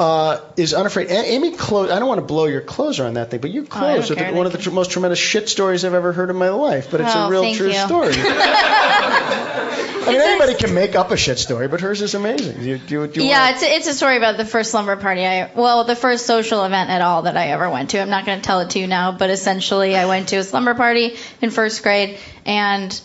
uh, 0.00 0.40
is 0.56 0.74
unafraid. 0.74 1.08
A- 1.10 1.32
Amy 1.32 1.52
close. 1.56 1.90
I 1.90 1.98
don't 1.98 2.08
want 2.08 2.18
to 2.20 2.26
blow 2.26 2.46
your 2.46 2.60
closer 2.62 3.04
on 3.04 3.14
that 3.14 3.30
thing, 3.30 3.40
but 3.40 3.50
you 3.50 3.62
Oh, 3.62 3.66
close 3.66 4.08
with 4.10 4.18
care, 4.18 4.32
one 4.34 4.46
of 4.46 4.52
the 4.52 4.58
tr- 4.58 4.70
most 4.70 4.90
tremendous 4.90 5.18
shit 5.18 5.48
stories 5.48 5.84
I've 5.84 5.94
ever 5.94 6.12
heard 6.12 6.30
in 6.30 6.36
my 6.36 6.48
life. 6.50 6.88
But 6.90 7.02
it's 7.02 7.14
Oh, 7.14 7.26
a 7.26 7.30
real 7.30 7.42
thank 7.42 7.56
true 7.56 7.68
you. 7.68 7.74
story. 7.74 8.12
I 10.14 10.18
mean, 10.18 10.28
anybody 10.42 10.54
can 10.54 10.74
make 10.74 10.94
up 10.94 11.10
a 11.10 11.16
shit 11.16 11.38
story, 11.38 11.68
but 11.68 11.80
hers 11.80 12.02
is 12.02 12.14
amazing. 12.14 12.58
Do 12.58 12.64
you, 12.64 12.78
do 12.78 12.94
you, 13.02 13.06
do 13.06 13.22
you 13.22 13.28
Yeah, 13.30 13.40
wanna- 13.44 13.52
it's 13.54 13.62
a, 13.62 13.66
it's 13.76 13.86
a 13.88 13.94
story 13.94 14.16
about 14.16 14.36
the 14.36 14.44
first 14.44 14.70
slumber 14.70 14.96
party. 14.96 15.24
I 15.26 15.50
well, 15.54 15.84
the 15.84 15.96
first 15.96 16.26
social 16.26 16.64
event 16.64 16.90
at 16.90 17.00
all 17.02 17.22
that 17.22 17.36
I 17.36 17.48
ever 17.48 17.68
went 17.70 17.90
to. 17.90 18.00
I'm 18.00 18.10
not 18.10 18.26
going 18.26 18.38
to 18.40 18.44
tell 18.44 18.60
it 18.60 18.70
to 18.70 18.78
you 18.78 18.86
now, 18.86 19.12
but 19.12 19.30
essentially, 19.30 19.96
I 19.96 20.06
went 20.06 20.28
to 20.28 20.36
a 20.36 20.44
slumber 20.44 20.74
party 20.74 21.16
in 21.40 21.50
first 21.50 21.82
grade 21.82 22.18
and 22.46 23.00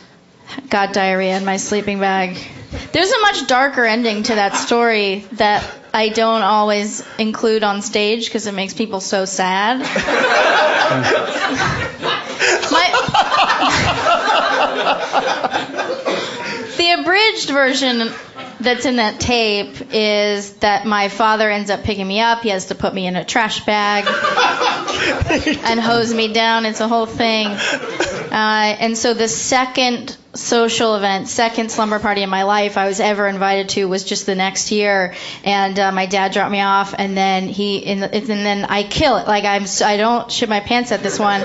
got 0.70 0.94
diarrhea 0.94 1.38
in 1.38 1.46
my 1.46 1.58
sleeping 1.58 2.00
bag. 2.00 2.38
There's 2.92 3.12
a 3.12 3.20
much 3.22 3.48
darker 3.48 3.86
ending 3.86 4.24
to 4.24 4.36
that 4.36 4.56
story 4.56 5.26
that 5.34 5.70
I 5.94 6.10
don't 6.10 6.42
always 6.42 7.04
include 7.18 7.64
on 7.64 7.82
stage 7.82 8.26
because 8.26 8.46
it 8.48 8.54
makes 8.54 8.74
people 8.74 9.00
so 9.00 9.26
sad. 9.26 9.80
My, 12.70 12.86
the 16.78 16.92
abridged 17.18 17.50
version 17.50 18.12
that's 18.60 18.86
in 18.86 18.98
that 18.98 19.20
tape 19.20 19.76
is 19.92 20.54
that 20.58 20.86
my 20.86 21.10
father 21.10 21.50
ends 21.50 21.70
up 21.70 21.84
picking 21.84 22.08
me 22.08 22.20
up. 22.20 22.42
He 22.42 22.50
has 22.50 22.68
to 22.68 22.76
put 22.76 22.94
me 22.94 23.08
in 23.08 23.16
a 23.16 23.26
trash 23.26 23.66
bag 23.66 24.06
and 25.66 25.80
hose 25.80 26.14
me 26.14 26.34
down. 26.34 26.66
It's 26.66 26.80
a 26.80 26.88
whole 26.88 27.06
thing. 27.06 27.48
Uh, 27.48 28.76
and 28.80 28.98
so 28.98 29.14
the 29.14 29.28
second 29.28 30.16
social 30.34 30.96
event, 30.96 31.28
second 31.28 31.72
slumber 31.72 32.00
party 32.00 32.22
in 32.22 32.30
my 32.30 32.44
life 32.44 32.78
I 32.78 32.88
was 32.88 33.00
ever 33.00 33.28
invited 33.28 33.70
to 33.70 33.86
was 33.86 34.04
just 34.04 34.26
the 34.26 34.36
next 34.36 34.72
year, 34.72 35.16
and 35.44 35.80
uh, 35.80 35.92
my 35.92 36.06
dad 36.06 36.34
dropped 36.34 36.52
me 36.52 36.62
off, 36.62 36.94
and 36.96 37.18
then 37.18 37.48
he 37.48 37.84
and, 37.86 38.04
and 38.04 38.28
then 38.28 38.66
I 38.66 38.84
kill 38.84 39.18
it. 39.18 39.28
Like 39.28 39.46
I'm, 39.46 39.66
I 39.84 39.98
don't 39.98 40.32
shit 40.32 40.50
my 40.50 40.60
pants 40.60 40.92
at 40.92 41.02
this 41.02 41.18
one. 41.18 41.42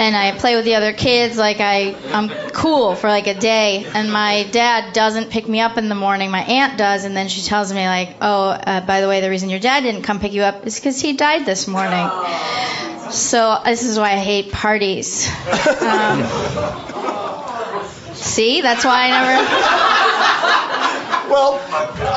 And 0.00 0.16
I 0.16 0.32
play 0.32 0.56
with 0.56 0.64
the 0.64 0.76
other 0.76 0.94
kids 0.94 1.36
like 1.36 1.58
I 1.60 1.94
I'm 2.10 2.30
cool 2.52 2.94
for 2.94 3.08
like 3.08 3.26
a 3.26 3.34
day. 3.34 3.84
And 3.84 4.10
my 4.10 4.44
dad 4.44 4.94
doesn't 4.94 5.28
pick 5.28 5.46
me 5.46 5.60
up 5.60 5.76
in 5.76 5.90
the 5.90 5.94
morning. 5.94 6.30
My 6.30 6.40
aunt 6.40 6.78
does. 6.78 7.04
And 7.04 7.14
then 7.14 7.28
she 7.28 7.42
tells 7.42 7.70
me 7.70 7.86
like 7.86 8.16
oh 8.22 8.48
uh, 8.48 8.80
by 8.86 9.02
the 9.02 9.08
way 9.08 9.20
the 9.20 9.28
reason 9.28 9.50
your 9.50 9.60
dad 9.60 9.80
didn't 9.80 10.02
come 10.02 10.18
pick 10.18 10.32
you 10.32 10.40
up 10.42 10.66
is 10.66 10.76
because 10.76 10.98
he 10.98 11.12
died 11.12 11.44
this 11.44 11.68
morning. 11.68 12.08
So 13.10 13.60
this 13.62 13.82
is 13.82 13.98
why 13.98 14.12
I 14.12 14.16
hate 14.16 14.52
parties. 14.52 15.28
Um, 15.82 16.24
see? 18.14 18.62
That's 18.62 18.86
why 18.86 19.04
I 19.04 19.10
never 19.10 19.36
Well, 21.30 21.60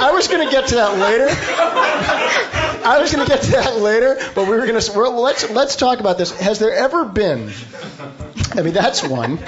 I 0.02 0.12
was 0.12 0.30
going 0.30 0.48
to 0.48 0.52
get 0.52 0.70
to 0.70 0.76
that 0.76 0.98
later. 0.98 2.60
I 2.86 3.00
was 3.00 3.14
going 3.14 3.26
to 3.26 3.32
get 3.32 3.44
to 3.44 3.52
that 3.52 3.78
later, 3.78 4.18
but 4.36 4.48
we 4.48 4.56
were 4.58 4.66
going 4.66 4.80
to. 4.80 4.92
Well, 4.94 5.22
let's 5.22 5.50
let's 5.50 5.76
talk 5.76 6.00
about 6.00 6.18
this. 6.18 6.32
Has 6.40 6.60
there 6.60 6.74
ever 6.74 7.06
been? 7.06 7.52
I 8.56 8.62
mean, 8.62 8.74
that's 8.74 9.04
one. 9.04 9.40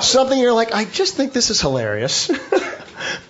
Something 0.00 0.38
you're 0.38 0.52
like, 0.52 0.72
I 0.72 0.84
just 0.84 1.16
think 1.16 1.32
this 1.32 1.50
is 1.50 1.60
hilarious, 1.60 2.30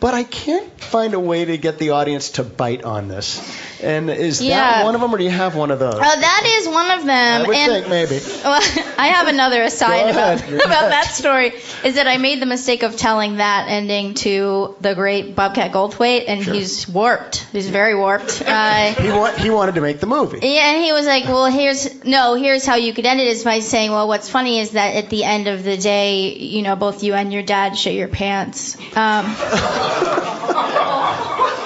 but 0.01 0.15
I 0.15 0.25
can't 0.25 0.69
find 0.81 1.15
a 1.15 1.21
way 1.21 1.45
to 1.45 1.59
get 1.59 1.79
the 1.79 1.91
audience 1.91 2.31
to 2.33 2.45
bite 2.45 2.85
on 2.85 3.09
this. 3.09 3.41
And 3.83 4.11
is 4.11 4.39
that 4.41 4.45
Yeah. 4.45 4.85
one 4.85 4.95
of 4.95 5.01
them, 5.01 5.15
or 5.15 5.19
do 5.19 5.25
you 5.25 5.31
have 5.31 5.55
one 5.55 5.71
of 5.71 5.79
those? 5.79 5.95
uh, 5.95 5.99
that 6.01 6.43
is 6.61 6.67
one 6.69 6.91
of 6.91 7.05
them 7.07 7.43
I 7.43 7.47
would 7.47 7.57
and 7.57 7.73
think 7.73 7.89
maybe. 7.89 8.21
Well, 8.43 8.61
I 8.99 9.09
have 9.09 9.29
another 9.29 9.63
aside 9.63 10.11
about, 10.11 10.41
about 10.49 10.89
that 10.91 11.13
story. 11.15 11.53
Is 11.85 11.95
that 11.95 12.09
I 12.09 12.17
made 12.17 12.41
the 12.41 12.47
mistake 12.47 12.83
of 12.83 12.97
telling 12.97 13.37
that 13.37 13.67
ending 13.69 14.15
to 14.15 14.75
the 14.81 14.95
great 14.95 15.37
Bobcat 15.37 15.71
Goldthwait, 15.73 16.25
and 16.27 16.43
he's 16.43 16.89
warped. 16.89 17.47
He's 17.53 17.69
very 17.69 17.95
warped. 17.95 18.43
Uh, 18.59 18.95
He 18.95 19.11
wa- 19.11 19.31
he 19.33 19.51
wanted 19.51 19.75
to 19.77 19.81
make 19.81 20.01
the 20.01 20.07
movie. 20.07 20.39
yeah, 20.43 20.73
and 20.73 20.83
he 20.83 20.93
was 20.93 21.07
like, 21.07 21.25
"Well, 21.25 21.47
here's 21.47 22.03
no, 22.05 22.35
here's 22.35 22.67
how 22.67 22.75
you 22.77 22.93
could 22.93 23.07
end 23.07 23.21
it 23.21 23.27
is 23.29 23.45
by 23.45 23.61
saying, 23.61 23.91
well, 23.93 24.09
what's 24.09 24.29
funny 24.29 24.59
is 24.59 24.71
that 24.73 24.97
at 24.97 25.11
the 25.11 25.23
end 25.25 25.47
of 25.49 25.63
the 25.63 25.77
day, 25.77 26.33
you 26.37 26.63
know, 26.63 26.75
both 26.75 27.05
you 27.05 27.15
and 27.15 27.33
your 27.33 27.43
dad 27.43 27.77
shit 27.79 27.95
your 27.95 28.09
pants." 28.09 28.77
Um, 28.97 29.27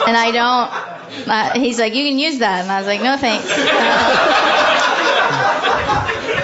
and 0.06 0.16
I 0.16 0.30
don't. 0.32 0.70
Uh, 1.28 1.52
he's 1.58 1.78
like, 1.78 1.94
you 1.94 2.08
can 2.08 2.18
use 2.18 2.38
that, 2.38 2.62
and 2.62 2.72
I 2.72 2.78
was 2.78 2.86
like, 2.86 3.02
no 3.02 3.16
thanks. 3.16 3.44
Uh, 3.46 3.50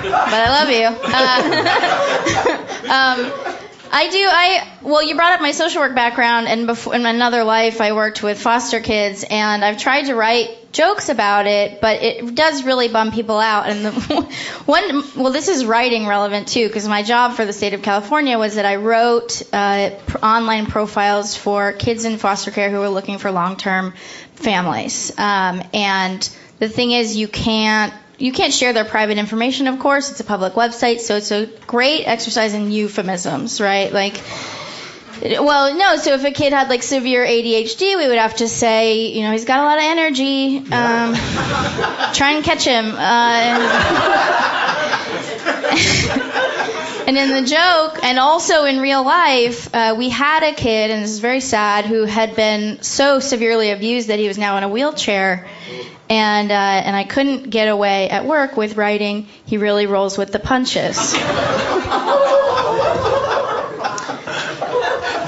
but 0.02 0.34
I 0.34 0.50
love 0.50 0.70
you. 0.70 0.88
Uh, 1.14 1.38
um, 3.54 3.57
I 3.90 4.10
do. 4.10 4.18
I 4.18 4.68
well, 4.82 5.02
you 5.02 5.16
brought 5.16 5.32
up 5.32 5.40
my 5.40 5.52
social 5.52 5.82
work 5.82 5.94
background, 5.94 6.48
and 6.48 6.66
before 6.66 6.94
in 6.94 7.06
another 7.06 7.44
life, 7.44 7.80
I 7.80 7.92
worked 7.92 8.22
with 8.22 8.40
foster 8.40 8.80
kids, 8.80 9.24
and 9.28 9.64
I've 9.64 9.78
tried 9.78 10.06
to 10.06 10.14
write 10.14 10.72
jokes 10.72 11.08
about 11.08 11.46
it, 11.46 11.80
but 11.80 12.02
it 12.02 12.34
does 12.34 12.64
really 12.64 12.88
bum 12.88 13.10
people 13.10 13.38
out. 13.38 13.68
And 13.68 13.84
the 13.84 13.92
one, 14.66 15.02
well, 15.16 15.32
this 15.32 15.48
is 15.48 15.64
writing 15.64 16.06
relevant 16.06 16.48
too, 16.48 16.66
because 16.66 16.86
my 16.86 17.02
job 17.02 17.34
for 17.34 17.44
the 17.44 17.52
state 17.52 17.74
of 17.74 17.82
California 17.82 18.38
was 18.38 18.56
that 18.56 18.66
I 18.66 18.76
wrote 18.76 19.42
uh, 19.52 19.90
online 20.22 20.66
profiles 20.66 21.36
for 21.36 21.72
kids 21.72 22.04
in 22.04 22.18
foster 22.18 22.50
care 22.50 22.70
who 22.70 22.78
were 22.80 22.88
looking 22.88 23.18
for 23.18 23.30
long-term 23.30 23.94
families, 24.34 25.12
um, 25.18 25.62
and 25.72 26.28
the 26.58 26.68
thing 26.68 26.90
is, 26.90 27.16
you 27.16 27.28
can't 27.28 27.94
you 28.18 28.32
can't 28.32 28.52
share 28.52 28.72
their 28.72 28.84
private 28.84 29.16
information, 29.18 29.68
of 29.68 29.78
course. 29.78 30.10
It's 30.10 30.20
a 30.20 30.24
public 30.24 30.54
website, 30.54 31.00
so 31.00 31.16
it's 31.16 31.30
a 31.30 31.46
great 31.66 32.04
exercise 32.04 32.52
in 32.52 32.72
euphemisms, 32.72 33.60
right? 33.60 33.92
Like, 33.92 34.20
well, 35.22 35.74
no. 35.76 35.96
So 35.96 36.14
if 36.14 36.24
a 36.24 36.32
kid 36.32 36.52
had 36.52 36.68
like 36.68 36.82
severe 36.82 37.24
ADHD, 37.24 37.96
we 37.96 38.08
would 38.08 38.18
have 38.18 38.36
to 38.36 38.48
say, 38.48 39.08
you 39.08 39.22
know, 39.22 39.32
he's 39.32 39.44
got 39.44 39.60
a 39.60 39.62
lot 39.62 39.78
of 39.78 39.84
energy. 39.84 40.58
Um, 40.58 41.14
try 42.14 42.32
and 42.32 42.44
catch 42.44 42.64
him. 42.64 42.92
Uh, 42.96 43.54
and 47.06 47.16
in 47.16 47.30
the 47.30 47.48
joke, 47.48 48.04
and 48.04 48.18
also 48.18 48.64
in 48.64 48.80
real 48.80 49.04
life, 49.04 49.72
uh, 49.72 49.94
we 49.96 50.08
had 50.08 50.42
a 50.42 50.54
kid, 50.54 50.90
and 50.90 51.04
this 51.04 51.10
is 51.10 51.20
very 51.20 51.40
sad, 51.40 51.84
who 51.84 52.02
had 52.04 52.34
been 52.34 52.82
so 52.82 53.20
severely 53.20 53.70
abused 53.70 54.08
that 54.08 54.18
he 54.18 54.26
was 54.26 54.38
now 54.38 54.56
in 54.56 54.64
a 54.64 54.68
wheelchair. 54.68 55.48
And 56.10 56.50
uh, 56.50 56.54
and 56.54 56.96
I 56.96 57.04
couldn't 57.04 57.50
get 57.50 57.68
away 57.68 58.08
at 58.08 58.24
work 58.24 58.56
with 58.56 58.76
writing. 58.76 59.26
He 59.44 59.58
really 59.58 59.86
rolls 59.86 60.16
with 60.16 60.32
the 60.32 60.38
punches. 60.38 61.14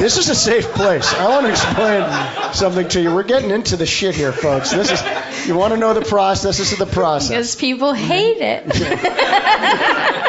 This 0.00 0.16
is 0.16 0.30
a 0.30 0.34
safe 0.34 0.64
place. 0.72 1.12
I 1.12 1.28
want 1.28 1.44
to 1.44 1.50
explain 1.52 2.54
something 2.54 2.88
to 2.88 3.02
you. 3.02 3.14
We're 3.14 3.22
getting 3.22 3.50
into 3.50 3.76
the 3.76 3.84
shit 3.84 4.14
here, 4.14 4.32
folks. 4.32 4.70
This 4.70 4.90
is 4.90 5.46
you 5.46 5.54
want 5.54 5.74
to 5.74 5.78
know 5.78 5.92
the 5.92 6.00
process. 6.00 6.56
This 6.56 6.72
is 6.72 6.78
the 6.78 6.86
process. 6.86 7.28
because 7.28 7.56
people 7.56 7.92
hate 7.92 8.38
it. 8.40 10.16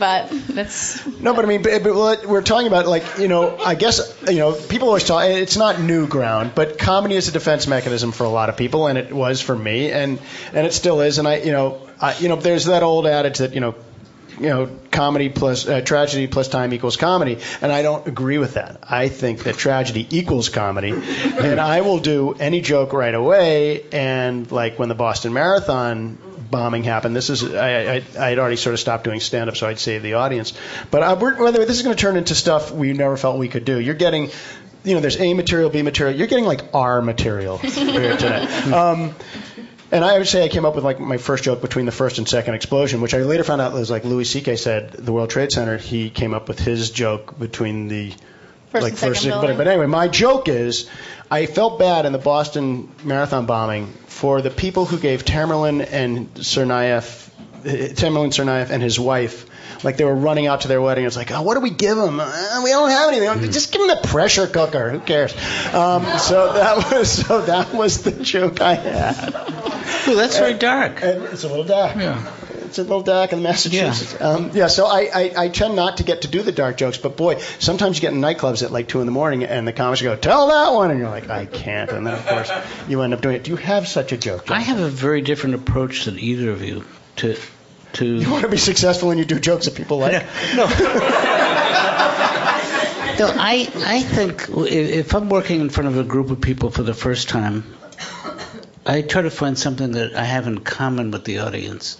but 0.00 0.32
it's 0.32 1.06
No, 1.20 1.34
but 1.34 1.44
I 1.44 1.48
mean, 1.48 1.62
but, 1.62 1.84
but 1.84 2.26
we're 2.26 2.42
talking 2.42 2.66
about, 2.66 2.86
like, 2.86 3.04
you 3.18 3.28
know, 3.28 3.56
I 3.58 3.74
guess, 3.74 4.16
you 4.26 4.38
know, 4.38 4.52
people 4.54 4.88
always 4.88 5.04
talk, 5.04 5.24
it's 5.26 5.56
not 5.56 5.80
new 5.80 6.08
ground, 6.08 6.52
but 6.54 6.78
comedy 6.78 7.14
is 7.14 7.28
a 7.28 7.32
defense 7.32 7.68
mechanism 7.68 8.10
for 8.10 8.24
a 8.24 8.28
lot 8.28 8.48
of 8.48 8.56
people, 8.56 8.88
and 8.88 8.98
it 8.98 9.12
was 9.12 9.40
for 9.40 9.54
me, 9.54 9.92
and, 9.92 10.18
and 10.52 10.66
it 10.66 10.72
still 10.72 11.02
is. 11.02 11.18
And 11.18 11.28
I, 11.28 11.36
you 11.36 11.52
know, 11.52 11.86
I, 12.00 12.16
you 12.18 12.28
know, 12.28 12.36
there's 12.36 12.64
that 12.64 12.82
old 12.82 13.06
adage 13.06 13.38
that, 13.38 13.54
you 13.54 13.60
know, 13.60 13.74
you 14.40 14.48
know, 14.48 14.70
comedy 14.90 15.28
plus 15.28 15.68
uh, 15.68 15.82
tragedy 15.82 16.26
plus 16.26 16.48
time 16.48 16.72
equals 16.72 16.96
comedy, 16.96 17.38
and 17.60 17.70
I 17.70 17.82
don't 17.82 18.06
agree 18.08 18.38
with 18.38 18.54
that. 18.54 18.78
I 18.88 19.08
think 19.08 19.40
that 19.42 19.56
tragedy 19.56 20.06
equals 20.10 20.48
comedy, 20.48 20.92
and 20.92 21.60
I 21.60 21.82
will 21.82 21.98
do 21.98 22.32
any 22.32 22.62
joke 22.62 22.94
right 22.94 23.14
away. 23.14 23.84
And 23.92 24.50
like 24.50 24.78
when 24.78 24.88
the 24.88 24.94
Boston 24.94 25.34
Marathon 25.34 26.16
bombing 26.50 26.84
happened, 26.84 27.14
this 27.14 27.30
is 27.30 27.44
I, 27.44 27.96
I 27.96 28.02
I 28.18 28.28
had 28.30 28.38
already 28.38 28.56
sort 28.56 28.74
of 28.74 28.80
stopped 28.80 29.04
doing 29.04 29.20
stand 29.20 29.48
up, 29.48 29.56
so 29.56 29.66
I'd 29.66 29.78
save 29.78 30.02
the 30.02 30.14
audience. 30.14 30.52
But 30.90 31.02
uh, 31.02 31.16
we're, 31.20 31.36
by 31.36 31.50
the 31.50 31.60
way, 31.60 31.64
this 31.64 31.76
is 31.76 31.82
going 31.82 31.96
to 31.96 32.00
turn 32.00 32.16
into 32.16 32.34
stuff 32.34 32.70
we 32.70 32.92
never 32.92 33.16
felt 33.16 33.38
we 33.38 33.48
could 33.48 33.64
do. 33.64 33.78
You're 33.78 33.94
getting. 33.94 34.30
You 34.82 34.94
know, 34.94 35.00
there's 35.00 35.20
A 35.20 35.34
material, 35.34 35.68
B 35.68 35.82
material. 35.82 36.16
You're 36.16 36.26
getting 36.26 36.46
like 36.46 36.62
R 36.72 37.02
material 37.02 37.58
here 37.58 38.16
today. 38.16 38.44
Um, 38.72 39.14
and 39.92 40.02
I 40.02 40.16
would 40.16 40.26
say 40.26 40.42
I 40.42 40.48
came 40.48 40.64
up 40.64 40.74
with 40.74 40.84
like 40.84 40.98
my 40.98 41.18
first 41.18 41.44
joke 41.44 41.60
between 41.60 41.84
the 41.84 41.92
first 41.92 42.16
and 42.16 42.26
second 42.26 42.54
explosion, 42.54 43.02
which 43.02 43.12
I 43.12 43.18
later 43.18 43.44
found 43.44 43.60
out 43.60 43.74
was 43.74 43.90
like 43.90 44.04
Louis 44.04 44.24
C.K. 44.24 44.56
said 44.56 44.92
the 44.92 45.12
World 45.12 45.28
Trade 45.28 45.52
Center. 45.52 45.76
He 45.76 46.08
came 46.08 46.32
up 46.32 46.48
with 46.48 46.58
his 46.58 46.90
joke 46.90 47.38
between 47.38 47.88
the 47.88 48.14
First 48.70 48.82
like 48.84 48.92
and 48.92 48.98
second 48.98 49.14
first. 49.14 49.28
But, 49.28 49.56
but 49.56 49.66
anyway, 49.66 49.86
my 49.86 50.06
joke 50.06 50.48
is 50.48 50.88
I 51.30 51.46
felt 51.46 51.78
bad 51.78 52.06
in 52.06 52.12
the 52.12 52.18
Boston 52.18 52.90
Marathon 53.04 53.46
bombing 53.46 53.86
for 54.08 54.42
the 54.42 54.50
people 54.50 54.84
who 54.84 54.98
gave 54.98 55.24
Tamerlan 55.24 55.86
and 55.88 56.34
Tsarnaev, 56.34 57.30
Tamerlan 57.62 58.30
Tsarnaev 58.30 58.70
and 58.70 58.82
his 58.82 58.98
wife. 58.98 59.46
Like 59.84 59.96
they 59.96 60.04
were 60.04 60.14
running 60.14 60.48
out 60.48 60.62
to 60.62 60.68
their 60.68 60.80
wedding. 60.82 61.04
It's 61.06 61.16
like, 61.16 61.30
oh, 61.30 61.42
what 61.42 61.54
do 61.54 61.60
we 61.60 61.70
give 61.70 61.96
them? 61.96 62.18
Uh, 62.20 62.60
we 62.64 62.70
don't 62.70 62.90
have 62.90 63.12
anything. 63.12 63.52
Just 63.52 63.72
give 63.72 63.80
them 63.80 63.88
the 63.88 64.08
pressure 64.08 64.46
cooker. 64.46 64.90
Who 64.90 64.98
cares? 64.98 65.32
Um, 65.72 66.04
so 66.18 66.52
that 66.52 66.90
was 66.92 67.10
so 67.10 67.42
that 67.42 67.72
was 67.72 68.02
the 68.02 68.10
joke 68.10 68.60
I 68.60 68.74
had. 68.74 69.28
Ooh, 70.08 70.16
that's 70.16 70.36
very 70.36 70.54
dark. 70.54 70.98
It's 71.00 71.44
a 71.44 71.48
little 71.48 71.64
dark. 71.64 71.96
Yeah. 71.96 72.30
It's 72.70 72.78
a 72.78 72.82
little 72.82 73.02
dark 73.02 73.32
in 73.32 73.42
Massachusetts. 73.42 74.16
Yeah. 74.20 74.28
Um, 74.28 74.50
yeah. 74.54 74.68
So 74.68 74.86
I, 74.86 75.10
I, 75.12 75.32
I 75.36 75.48
tend 75.48 75.74
not 75.74 75.96
to 75.96 76.04
get 76.04 76.22
to 76.22 76.28
do 76.28 76.40
the 76.40 76.52
dark 76.52 76.76
jokes, 76.76 76.98
but 76.98 77.16
boy, 77.16 77.38
sometimes 77.58 77.96
you 77.96 78.00
get 78.00 78.12
in 78.12 78.20
nightclubs 78.20 78.62
at 78.62 78.70
like 78.70 78.86
two 78.86 79.00
in 79.00 79.06
the 79.06 79.12
morning, 79.12 79.42
and 79.42 79.66
the 79.66 79.72
comics 79.72 80.02
go, 80.02 80.14
"Tell 80.14 80.46
that 80.46 80.72
one," 80.72 80.92
and 80.92 81.00
you're 81.00 81.10
like, 81.10 81.28
"I 81.28 81.46
can't," 81.46 81.90
and 81.90 82.06
then 82.06 82.14
of 82.14 82.24
course 82.24 82.48
you 82.88 83.02
end 83.02 83.12
up 83.12 83.22
doing 83.22 83.34
it. 83.34 83.42
Do 83.42 83.50
you 83.50 83.56
have 83.56 83.88
such 83.88 84.12
a 84.12 84.16
joke? 84.16 84.46
John? 84.46 84.56
I 84.56 84.60
have 84.60 84.78
a 84.78 84.88
very 84.88 85.20
different 85.20 85.56
approach 85.56 86.04
than 86.04 86.16
either 86.20 86.52
of 86.52 86.62
you 86.62 86.84
to 87.16 87.36
to. 87.94 88.06
You 88.06 88.30
want 88.30 88.42
to 88.42 88.48
be 88.48 88.56
successful 88.56 89.08
when 89.08 89.18
you 89.18 89.24
do 89.24 89.40
jokes 89.40 89.64
that 89.64 89.74
people 89.74 89.98
like? 89.98 90.24
No. 90.54 90.66
No, 93.18 93.26
I 93.36 93.68
I 93.84 94.00
think 94.00 94.46
if 94.48 95.14
I'm 95.14 95.28
working 95.28 95.60
in 95.60 95.70
front 95.70 95.88
of 95.88 95.98
a 95.98 96.04
group 96.04 96.30
of 96.30 96.40
people 96.40 96.70
for 96.70 96.84
the 96.84 96.94
first 96.94 97.28
time, 97.28 97.64
I 98.86 99.02
try 99.02 99.22
to 99.22 99.30
find 99.30 99.58
something 99.58 99.90
that 99.92 100.14
I 100.14 100.24
have 100.24 100.46
in 100.46 100.60
common 100.60 101.10
with 101.10 101.24
the 101.24 101.40
audience. 101.40 101.98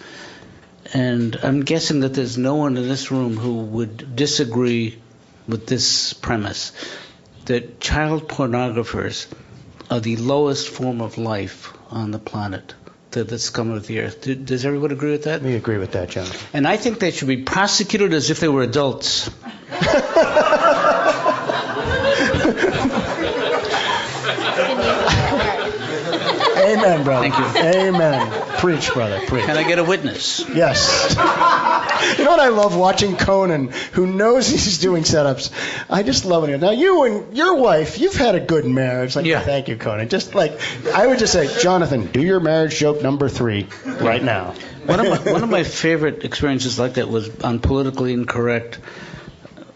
And 0.93 1.37
I'm 1.43 1.61
guessing 1.61 2.01
that 2.01 2.15
there's 2.15 2.37
no 2.37 2.57
one 2.57 2.77
in 2.77 2.89
this 2.89 3.11
room 3.11 3.37
who 3.37 3.61
would 3.61 4.17
disagree 4.17 4.99
with 5.47 5.67
this 5.67 6.13
premise 6.13 6.73
that 7.47 7.81
child 7.81 8.29
pornographers 8.29 9.27
are 9.91 10.01
the 10.01 10.17
lowest 10.17 10.69
form 10.69 11.01
of 11.01 11.19
life 11.19 11.73
on 11.91 12.11
the 12.11 12.19
planet 12.19 12.75
that, 13.13 13.29
that's 13.29 13.45
scum 13.45 13.71
of 13.71 13.87
the 13.87 14.01
earth. 14.01 14.23
Do, 14.23 14.35
does 14.35 14.65
everyone 14.65 14.93
agree 14.93 15.13
with 15.13 15.25
that? 15.25 15.43
We 15.43 15.55
agree 15.55 15.79
with 15.79 15.93
that, 15.93 16.11
John. 16.11 16.27
And 16.53 16.67
I 16.67 16.77
think 16.77 16.99
they 16.99 17.11
should 17.11 17.29
be 17.29 17.43
prosecuted 17.43 18.15
as 18.15 18.31
if 18.31 18.41
they 18.41 18.49
were 18.49 18.63
adults. 18.63 19.31
Amen, 26.61 27.05
brother. 27.05 27.31
Thank 27.31 27.39
you. 27.39 27.63
Amen. 27.63 28.50
Preach, 28.61 28.93
brother. 28.93 29.21
Preach. 29.27 29.45
Can 29.47 29.57
I 29.57 29.67
get 29.67 29.79
a 29.79 29.85
witness? 29.85 30.47
Yes. 30.49 31.07
you 32.19 32.25
know 32.25 32.31
what 32.31 32.41
I 32.41 32.49
love 32.49 32.77
watching 32.77 33.17
Conan, 33.17 33.69
who 33.93 34.07
knows 34.07 34.47
he's 34.49 34.79
doing 34.79 35.03
setups. 35.03 35.51
I 35.89 36.03
just 36.03 36.25
love 36.27 36.49
it. 36.49 36.59
Now 36.61 36.71
you 36.71 37.05
and 37.05 37.37
your 37.37 37.55
wife, 37.57 37.99
you've 37.99 38.15
had 38.15 38.35
a 38.35 38.41
good 38.41 38.67
marriage. 38.67 39.17
Like, 39.17 39.25
Yeah. 39.25 39.41
thank 39.41 39.69
you, 39.69 39.77
Conan. 39.77 40.09
Just 40.11 40.35
like 40.35 40.61
I 40.95 41.07
would 41.07 41.19
just 41.19 41.33
say, 41.33 41.49
Jonathan, 41.63 42.07
do 42.07 42.21
your 42.21 42.41
marriage 42.41 42.79
joke 42.79 43.03
number 43.03 43.29
three 43.31 43.67
right 43.87 44.23
now. 44.23 44.55
One 44.85 45.01
of 45.01 45.25
my, 45.25 45.33
one 45.33 45.43
of 45.43 45.49
my 45.51 45.63
favorite 45.65 46.25
experiences 46.25 46.79
like 46.79 46.95
that 46.95 47.09
was 47.09 47.41
on 47.41 47.61
Politically 47.61 48.13
Incorrect. 48.13 48.79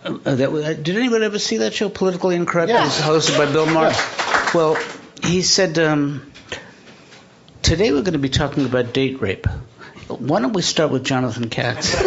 Uh, 0.05 0.35
that 0.35 0.53
was, 0.53 0.65
did 0.77 0.97
anybody 0.97 1.25
ever 1.25 1.39
see 1.39 1.59
that 1.59 1.73
show, 1.73 1.89
Politically 1.89 2.37
Incorrect? 2.37 2.69
Yes. 2.69 3.01
It 3.01 3.09
was 3.09 3.29
hosted 3.31 3.39
by 3.39 3.51
Bill 3.51 3.65
Maher. 3.67 3.93
Well, 4.55 4.77
he 5.23 5.41
said, 5.41 5.79
um, 5.79 6.31
today 7.65 7.91
we're 7.93 8.03
going 8.03 8.13
to 8.13 8.19
be 8.19 8.29
talking 8.29 8.67
about 8.67 8.93
date 8.93 9.23
rape. 9.23 9.47
Why 10.09 10.41
don't 10.41 10.53
we 10.53 10.61
start 10.61 10.93
with 10.93 11.03
Jonathan 11.03 11.49
Katz? 11.49 11.95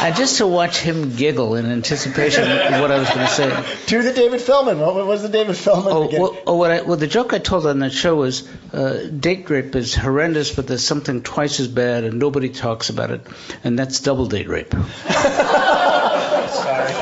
and 0.00 0.14
just 0.14 0.38
to 0.38 0.46
watch 0.46 0.78
him 0.78 1.16
giggle 1.16 1.56
in 1.56 1.66
anticipation 1.66 2.44
of 2.44 2.80
what 2.80 2.92
I 2.92 3.00
was 3.00 3.08
going 3.08 3.26
to 3.26 3.32
say. 3.32 3.64
To 3.86 4.02
the 4.02 4.12
David 4.12 4.40
Feldman. 4.40 4.78
What 4.78 5.04
was 5.04 5.22
the 5.22 5.28
David 5.28 5.56
Feldman? 5.56 5.92
Oh, 5.92 6.08
well, 6.12 6.38
oh 6.46 6.56
what 6.56 6.70
I, 6.70 6.82
well, 6.82 6.96
the 6.96 7.08
joke 7.08 7.32
I 7.32 7.38
told 7.38 7.66
on 7.66 7.80
that 7.80 7.90
show 7.92 8.14
was 8.14 8.48
uh, 8.72 9.08
date 9.08 9.50
rape 9.50 9.74
is 9.74 9.96
horrendous, 9.96 10.54
but 10.54 10.68
there's 10.68 10.84
something 10.84 11.22
twice 11.22 11.58
as 11.58 11.66
bad, 11.66 12.04
and 12.04 12.20
nobody 12.20 12.50
talks 12.50 12.90
about 12.90 13.10
it, 13.10 13.26
and 13.64 13.76
that's 13.76 13.98
double 13.98 14.26
date 14.26 14.48
rape. 14.48 14.72
Sorry. 15.08 16.92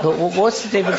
But 0.00 0.16
wh- 0.16 0.38
what's 0.38 0.62
the 0.62 0.70
David? 0.70 0.94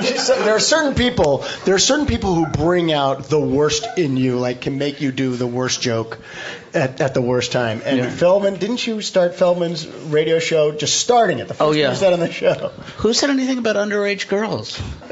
You 0.00 0.06
said, 0.06 0.14
you 0.14 0.18
said 0.20 0.44
there 0.46 0.54
are 0.56 0.60
certain 0.60 0.94
people. 0.94 1.44
There 1.64 1.74
are 1.74 1.78
certain 1.78 2.06
people 2.06 2.34
who 2.34 2.46
bring 2.46 2.92
out 2.92 3.24
the 3.24 3.38
worst 3.40 3.86
in 3.96 4.16
you, 4.16 4.38
like 4.38 4.60
can 4.60 4.78
make 4.78 5.00
you 5.00 5.12
do 5.12 5.36
the 5.36 5.46
worst 5.46 5.80
joke 5.82 6.18
at, 6.74 7.00
at 7.00 7.14
the 7.14 7.22
worst 7.22 7.52
time. 7.52 7.82
And 7.84 7.98
Yeah. 7.98 8.10
Feldman, 8.10 8.56
didn't 8.56 8.86
you 8.86 9.00
start 9.02 9.34
Feldman's 9.34 9.86
radio 9.86 10.38
show? 10.38 10.72
Just 10.72 10.96
starting 11.00 11.38
it. 11.38 11.48
The 11.48 11.54
oh, 11.54 11.56
first 11.56 11.68
Oh, 11.68 11.72
yeah. 11.72 11.90
you 11.90 11.96
said 11.96 12.12
on 12.12 12.20
the 12.20 12.30
show. 12.32 12.68
Who 12.98 13.12
said 13.14 13.30
anything 13.30 13.58
about 13.58 13.76
underage 13.76 14.28
girls? 14.28 14.76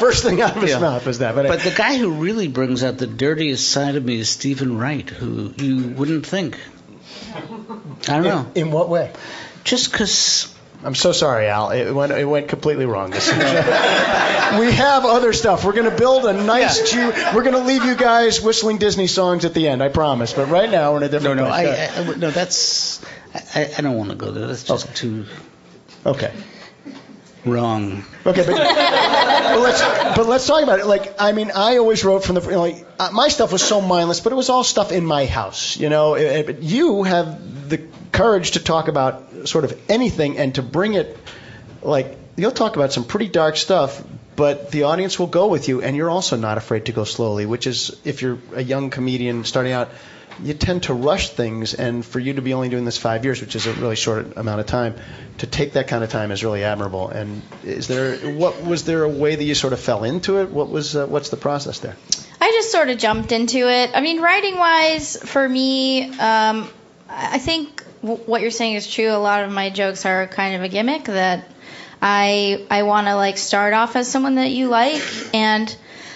First 0.00 0.24
thing 0.24 0.40
out 0.42 0.56
of 0.56 0.62
his 0.62 0.72
Yeah. 0.72 0.78
mouth 0.78 1.06
was 1.06 1.18
that. 1.20 1.34
But, 1.34 1.46
But 1.48 1.60
the 1.60 1.70
guy 1.70 1.96
who 1.96 2.10
really 2.12 2.48
brings 2.48 2.82
out 2.84 2.98
the 2.98 3.06
dirtiest 3.06 3.68
side 3.68 3.96
of 3.96 4.04
me 4.04 4.18
is 4.18 4.28
Steven 4.28 4.78
Wright, 4.78 5.08
who 5.08 5.52
you 5.56 5.88
wouldn't 5.88 6.26
think. 6.26 6.58
I 7.34 7.40
don't 8.06 8.24
know. 8.24 8.46
in, 8.54 8.66
in 8.68 8.72
what 8.72 8.88
way? 8.88 9.12
Just 9.64 9.90
because. 9.90 10.52
I'm 10.86 10.94
so 10.94 11.10
sorry, 11.10 11.48
Al. 11.48 11.70
It 11.70 11.92
went 11.92 12.12
it 12.12 12.24
went 12.24 12.48
completely 12.48 12.86
wrong. 12.86 13.10
This 13.10 13.28
we 13.32 14.72
have 14.72 15.04
other 15.04 15.32
stuff. 15.32 15.64
We're 15.64 15.72
going 15.72 15.90
to 15.90 15.96
build 15.96 16.24
a 16.26 16.32
nice. 16.32 16.92
Ju- 16.92 17.12
we're 17.34 17.42
going 17.42 17.56
to 17.56 17.64
leave 17.64 17.84
you 17.84 17.96
guys 17.96 18.40
whistling 18.40 18.78
Disney 18.78 19.08
songs 19.08 19.44
at 19.44 19.52
the 19.52 19.66
end. 19.68 19.82
I 19.82 19.88
promise. 19.88 20.32
But 20.32 20.48
right 20.48 20.70
now 20.70 20.92
we're 20.92 20.98
in 20.98 21.02
a 21.02 21.08
different 21.08 21.38
no, 21.38 21.46
place. 21.46 21.76
I, 21.76 22.00
I- 22.00 22.14
no. 22.16 22.30
That's. 22.30 23.04
I, 23.54 23.68
I 23.76 23.80
don't 23.82 23.96
want 23.96 24.10
to 24.10 24.16
go 24.16 24.30
there. 24.30 24.46
That's 24.46 24.62
just 24.62 24.94
too 24.94 25.26
okay. 26.06 26.32
wrong. 27.44 28.04
Okay, 28.24 28.44
but, 28.46 28.56
but 28.56 29.60
let's 29.60 29.82
but 30.16 30.26
let's 30.26 30.46
talk 30.46 30.62
about 30.62 30.78
it. 30.78 30.86
Like, 30.86 31.20
I 31.20 31.32
mean, 31.32 31.50
I 31.52 31.78
always 31.78 32.04
wrote 32.04 32.24
from 32.24 32.36
the 32.36 32.42
you 32.42 32.50
know, 32.52 32.60
like 32.60 32.86
uh, 32.98 33.10
my 33.12 33.28
stuff 33.28 33.50
was 33.52 33.62
so 33.62 33.80
mindless, 33.80 34.20
but 34.20 34.32
it 34.32 34.36
was 34.36 34.50
all 34.50 34.62
stuff 34.64 34.92
in 34.92 35.04
my 35.04 35.26
house. 35.26 35.76
You 35.76 35.88
know, 35.88 36.14
It- 36.14 36.22
it- 36.22 36.46
but 36.46 36.62
you 36.62 37.02
have 37.02 37.68
the 37.68 37.78
courage 38.12 38.52
to 38.52 38.60
talk 38.60 38.88
about 38.88 39.24
sort 39.46 39.64
of 39.64 39.78
anything 39.88 40.38
and 40.38 40.54
to 40.56 40.62
bring 40.62 40.94
it 40.94 41.16
like 41.82 42.16
you'll 42.36 42.52
talk 42.52 42.76
about 42.76 42.92
some 42.92 43.04
pretty 43.04 43.28
dark 43.28 43.56
stuff. 43.56 44.02
But 44.36 44.70
the 44.70 44.82
audience 44.82 45.18
will 45.18 45.28
go 45.28 45.46
with 45.46 45.66
you, 45.66 45.80
and 45.80 45.96
you're 45.96 46.10
also 46.10 46.36
not 46.36 46.58
afraid 46.58 46.86
to 46.86 46.92
go 46.92 47.04
slowly, 47.04 47.46
which 47.46 47.66
is 47.66 47.98
if 48.04 48.20
you're 48.20 48.38
a 48.54 48.62
young 48.62 48.90
comedian 48.90 49.44
starting 49.44 49.72
out, 49.72 49.88
you 50.42 50.52
tend 50.52 50.82
to 50.82 50.92
rush 50.92 51.30
things, 51.30 51.72
and 51.72 52.04
for 52.04 52.20
you 52.20 52.34
to 52.34 52.42
be 52.42 52.52
only 52.52 52.68
doing 52.68 52.84
this 52.84 52.98
five 52.98 53.24
years, 53.24 53.40
which 53.40 53.56
is 53.56 53.66
a 53.66 53.72
really 53.72 53.96
short 53.96 54.36
amount 54.36 54.60
of 54.60 54.66
time, 54.66 54.94
to 55.38 55.46
take 55.46 55.72
that 55.72 55.88
kind 55.88 56.04
of 56.04 56.10
time 56.10 56.32
is 56.32 56.44
really 56.44 56.64
admirable. 56.64 57.08
And 57.08 57.40
is 57.64 57.88
there 57.88 58.16
what 58.32 58.62
was 58.62 58.84
there 58.84 59.04
a 59.04 59.08
way 59.08 59.36
that 59.36 59.42
you 59.42 59.54
sort 59.54 59.72
of 59.72 59.80
fell 59.80 60.04
into 60.04 60.40
it? 60.40 60.50
What 60.50 60.68
was 60.68 60.94
uh, 60.94 61.06
what's 61.06 61.30
the 61.30 61.38
process 61.38 61.78
there? 61.78 61.96
I 62.38 62.50
just 62.50 62.70
sort 62.70 62.90
of 62.90 62.98
jumped 62.98 63.32
into 63.32 63.70
it. 63.70 63.92
I 63.94 64.02
mean, 64.02 64.20
writing 64.20 64.58
wise, 64.58 65.16
for 65.16 65.48
me, 65.48 66.10
um, 66.18 66.68
I 67.08 67.38
think 67.38 67.85
what 68.02 68.40
you're 68.40 68.50
saying 68.50 68.74
is 68.74 68.86
true. 68.90 69.10
A 69.10 69.18
lot 69.18 69.44
of 69.44 69.50
my 69.50 69.70
jokes 69.70 70.06
are 70.06 70.26
kind 70.26 70.56
of 70.56 70.62
a 70.62 70.68
gimmick 70.68 71.04
that 71.04 71.48
I 72.00 72.64
I 72.70 72.82
want 72.82 73.06
to 73.06 73.14
like 73.16 73.38
start 73.38 73.72
off 73.72 73.96
as 73.96 74.08
someone 74.08 74.36
that 74.36 74.50
you 74.50 74.68
like, 74.68 75.02
and 75.34 75.74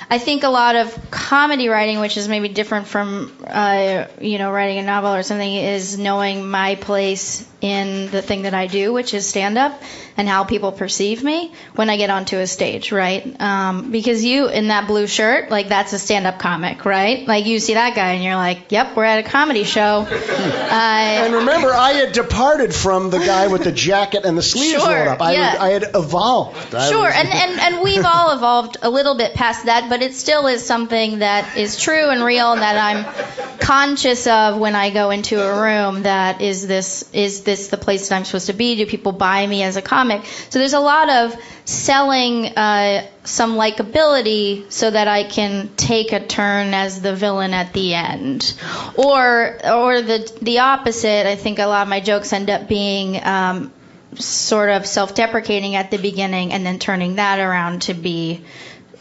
I 0.09 0.19
think 0.19 0.43
a 0.43 0.49
lot 0.49 0.77
of 0.77 1.11
comedy 1.11 1.69
writing, 1.69 2.01
which 2.01 2.17
is 2.17 2.29
maybe 2.29 2.49
different 2.49 2.87
from 2.87 3.33
uh, 3.47 4.07
you 4.21 4.39
know 4.39 4.51
writing 4.51 4.79
a 4.79 4.83
novel 4.83 5.15
or 5.15 5.23
something, 5.23 5.55
is 5.55 5.99
knowing 5.99 6.49
my 6.49 6.75
place 6.75 7.50
in 7.61 8.11
the 8.11 8.23
thing 8.23 8.43
that 8.43 8.55
I 8.55 8.67
do, 8.67 8.93
which 8.93 9.13
is 9.15 9.27
stand 9.29 9.59
up, 9.59 9.81
and 10.17 10.29
how 10.29 10.45
people 10.45 10.73
perceive 10.73 11.23
me 11.23 11.53
when 11.75 11.91
I 11.91 11.97
get 11.97 12.11
onto 12.11 12.37
a 12.39 12.47
stage, 12.47 12.93
right? 12.93 13.39
Um, 13.41 13.91
because 13.91 14.25
you 14.25 14.49
in 14.49 14.69
that 14.69 14.87
blue 14.87 15.07
shirt, 15.07 15.51
like 15.51 15.69
that's 15.69 15.93
a 15.93 15.99
stand 15.99 16.27
up 16.27 16.39
comic, 16.39 16.85
right? 16.85 17.27
Like 17.27 17.47
you 17.47 17.59
see 17.61 17.75
that 17.75 17.95
guy 17.95 18.13
and 18.13 18.25
you're 18.25 18.35
like, 18.37 18.71
yep, 18.73 18.97
we're 18.97 19.05
at 19.05 19.25
a 19.25 19.29
comedy 19.29 19.65
show. 19.65 20.07
uh, 20.11 20.73
And 20.73 21.35
remember, 21.35 21.73
I 21.73 21.93
had 21.93 22.13
departed 22.13 22.75
from 22.75 23.11
the 23.11 23.19
guy 23.19 23.49
with 23.49 23.65
the 23.65 23.73
jacket 23.73 24.25
and 24.25 24.37
the 24.39 24.43
sleeves 24.43 24.83
Sure, 24.83 24.95
rolled 24.95 25.09
up. 25.09 25.23
I, 25.23 25.33
yeah. 25.33 25.57
I 25.59 25.69
had 25.71 25.85
evolved. 25.95 26.75
I 26.75 26.89
Sure, 26.91 27.03
was- 27.03 27.15
and, 27.15 27.29
and, 27.29 27.61
and 27.61 27.83
we've 27.83 28.05
all 28.05 28.35
evolved 28.37 28.77
a 28.83 28.91
little 28.91 29.17
bit 29.17 29.35
past 29.35 29.67
that, 29.67 29.89
but 29.89 30.03
it 30.03 30.15
still 30.15 30.47
is 30.47 30.65
something 30.65 31.19
that 31.21 31.57
is 31.57 31.81
true 31.81 32.09
and 32.11 32.23
real 32.25 32.53
and 32.53 32.63
that 32.63 32.77
I'm 32.77 33.59
conscious 33.59 34.27
of 34.27 34.59
when 34.59 34.75
I 34.75 34.91
go 34.91 35.11
into 35.11 35.43
a 35.43 35.61
room 35.63 36.03
that 36.03 36.41
is 36.41 36.67
this 36.67 37.09
is 37.13 37.43
this 37.43 37.50
the 37.69 37.77
place 37.77 38.09
that 38.09 38.17
I'm 38.17 38.25
supposed 38.25 38.47
to 38.47 38.53
be? 38.53 38.77
Do 38.77 38.87
people 38.87 39.13
buy 39.13 39.47
me 39.47 39.63
as 39.63 39.77
a 39.77 39.83
comic? 39.83 40.25
So 40.25 40.59
there's 40.59 40.73
a 40.73 40.81
lot 40.81 41.09
of 41.11 41.37
selling 41.65 42.47
uh, 42.47 43.07
some 43.25 43.55
likability 43.55 44.71
so 44.71 44.91
that 44.91 45.09
I 45.09 45.25
can 45.25 45.71
take 45.77 46.13
a 46.13 46.25
turn 46.25 46.75
as 46.75 47.01
the 47.01 47.15
villain 47.15 47.55
at 47.55 47.73
the 47.73 47.95
end, 47.95 48.55
or 48.97 49.59
or 49.67 50.03
the 50.03 50.33
the 50.41 50.61
opposite. 50.61 51.27
I 51.27 51.37
think 51.37 51.59
a 51.59 51.67
lot 51.67 51.83
of 51.83 51.89
my 51.89 52.01
jokes 52.01 52.33
end 52.33 52.51
up 52.51 52.69
being 52.69 53.23
um, 53.25 53.73
sort 54.15 54.71
of 54.71 54.87
self-deprecating 54.87 55.77
at 55.77 55.91
the 55.91 55.99
beginning 55.99 56.53
and 56.53 56.67
then 56.67 56.79
turning 56.79 57.17
that 57.17 57.39
around 57.39 57.83
to 57.83 57.95
be 57.95 58.45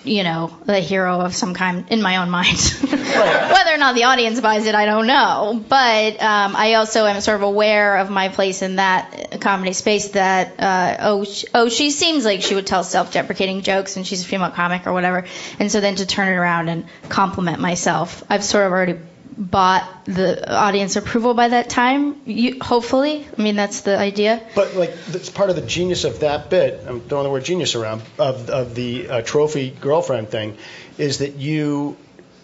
you 0.04 0.24
know 0.24 0.56
the 0.66 0.80
hero 0.80 1.20
of 1.20 1.36
some 1.36 1.54
kind 1.54 1.86
in 1.90 2.02
my 2.02 2.18
own 2.18 2.30
mind. 2.30 2.58
Whether 2.82 3.74
or 3.74 3.78
not 3.78 3.96
the 3.96 4.06
audience 4.06 4.40
buys 4.40 4.66
it 4.66 4.76
i 4.76 4.86
don't 4.86 5.08
know. 5.08 5.64
But 5.68 6.22
um, 6.22 6.56
i 6.56 6.76
also 6.76 7.06
am 7.06 7.22
sort 7.22 7.36
of 7.38 7.44
aware 7.44 7.98
of 7.98 8.10
my 8.10 8.30
place 8.30 8.62
in 8.62 8.78
that 8.78 9.40
comedy 9.42 9.74
space 9.74 10.10
that 10.10 10.60
uh, 10.60 10.98
oh 11.00 11.24
sh- 11.24 11.46
oh 11.54 11.70
she 11.70 11.92
seems 11.92 12.26
like 12.26 12.42
she 12.42 12.56
would 12.56 12.68
tell 12.68 12.84
self-deprecating 12.84 13.62
jokes 13.62 13.98
and 13.98 14.08
she's 14.08 14.24
a 14.24 14.26
female 14.26 14.52
comic 14.52 14.88
or 14.88 14.94
whatever. 14.94 15.26
And 15.60 15.72
so 15.72 15.82
then 15.82 15.96
to 15.96 16.06
turn 16.06 16.28
it 16.30 16.36
around 16.36 16.70
and 16.70 16.86
compliment 17.10 17.60
myself 17.60 18.24
i've 18.30 18.44
sort 18.44 18.66
of 18.66 18.72
already 18.72 19.00
bought 19.38 20.06
the 20.06 20.54
audience 20.54 20.96
approval 20.96 21.34
by 21.34 21.48
that 21.48 21.70
time 21.70 22.22
you, 22.26 22.58
hopefully 22.62 23.26
i 23.38 23.42
mean 23.42 23.56
that's 23.56 23.82
the 23.82 23.98
idea 23.98 24.42
But 24.56 24.76
like 24.76 24.94
that's 25.06 25.30
part 25.30 25.50
of 25.50 25.56
the 25.56 25.62
genius 25.62 26.04
of 26.04 26.20
that 26.22 26.50
bit. 26.50 26.84
I'm 26.88 27.02
throwing 27.02 27.24
the 27.24 27.30
word 27.30 27.44
genius 27.46 27.76
around 27.76 28.02
of 28.18 28.50
of 28.50 28.76
the 28.76 29.10
uh, 29.10 29.22
trophy 29.22 29.70
girlfriend 29.70 30.30
thing, 30.30 30.58
is 30.98 31.20
that 31.20 31.36
you 31.36 31.98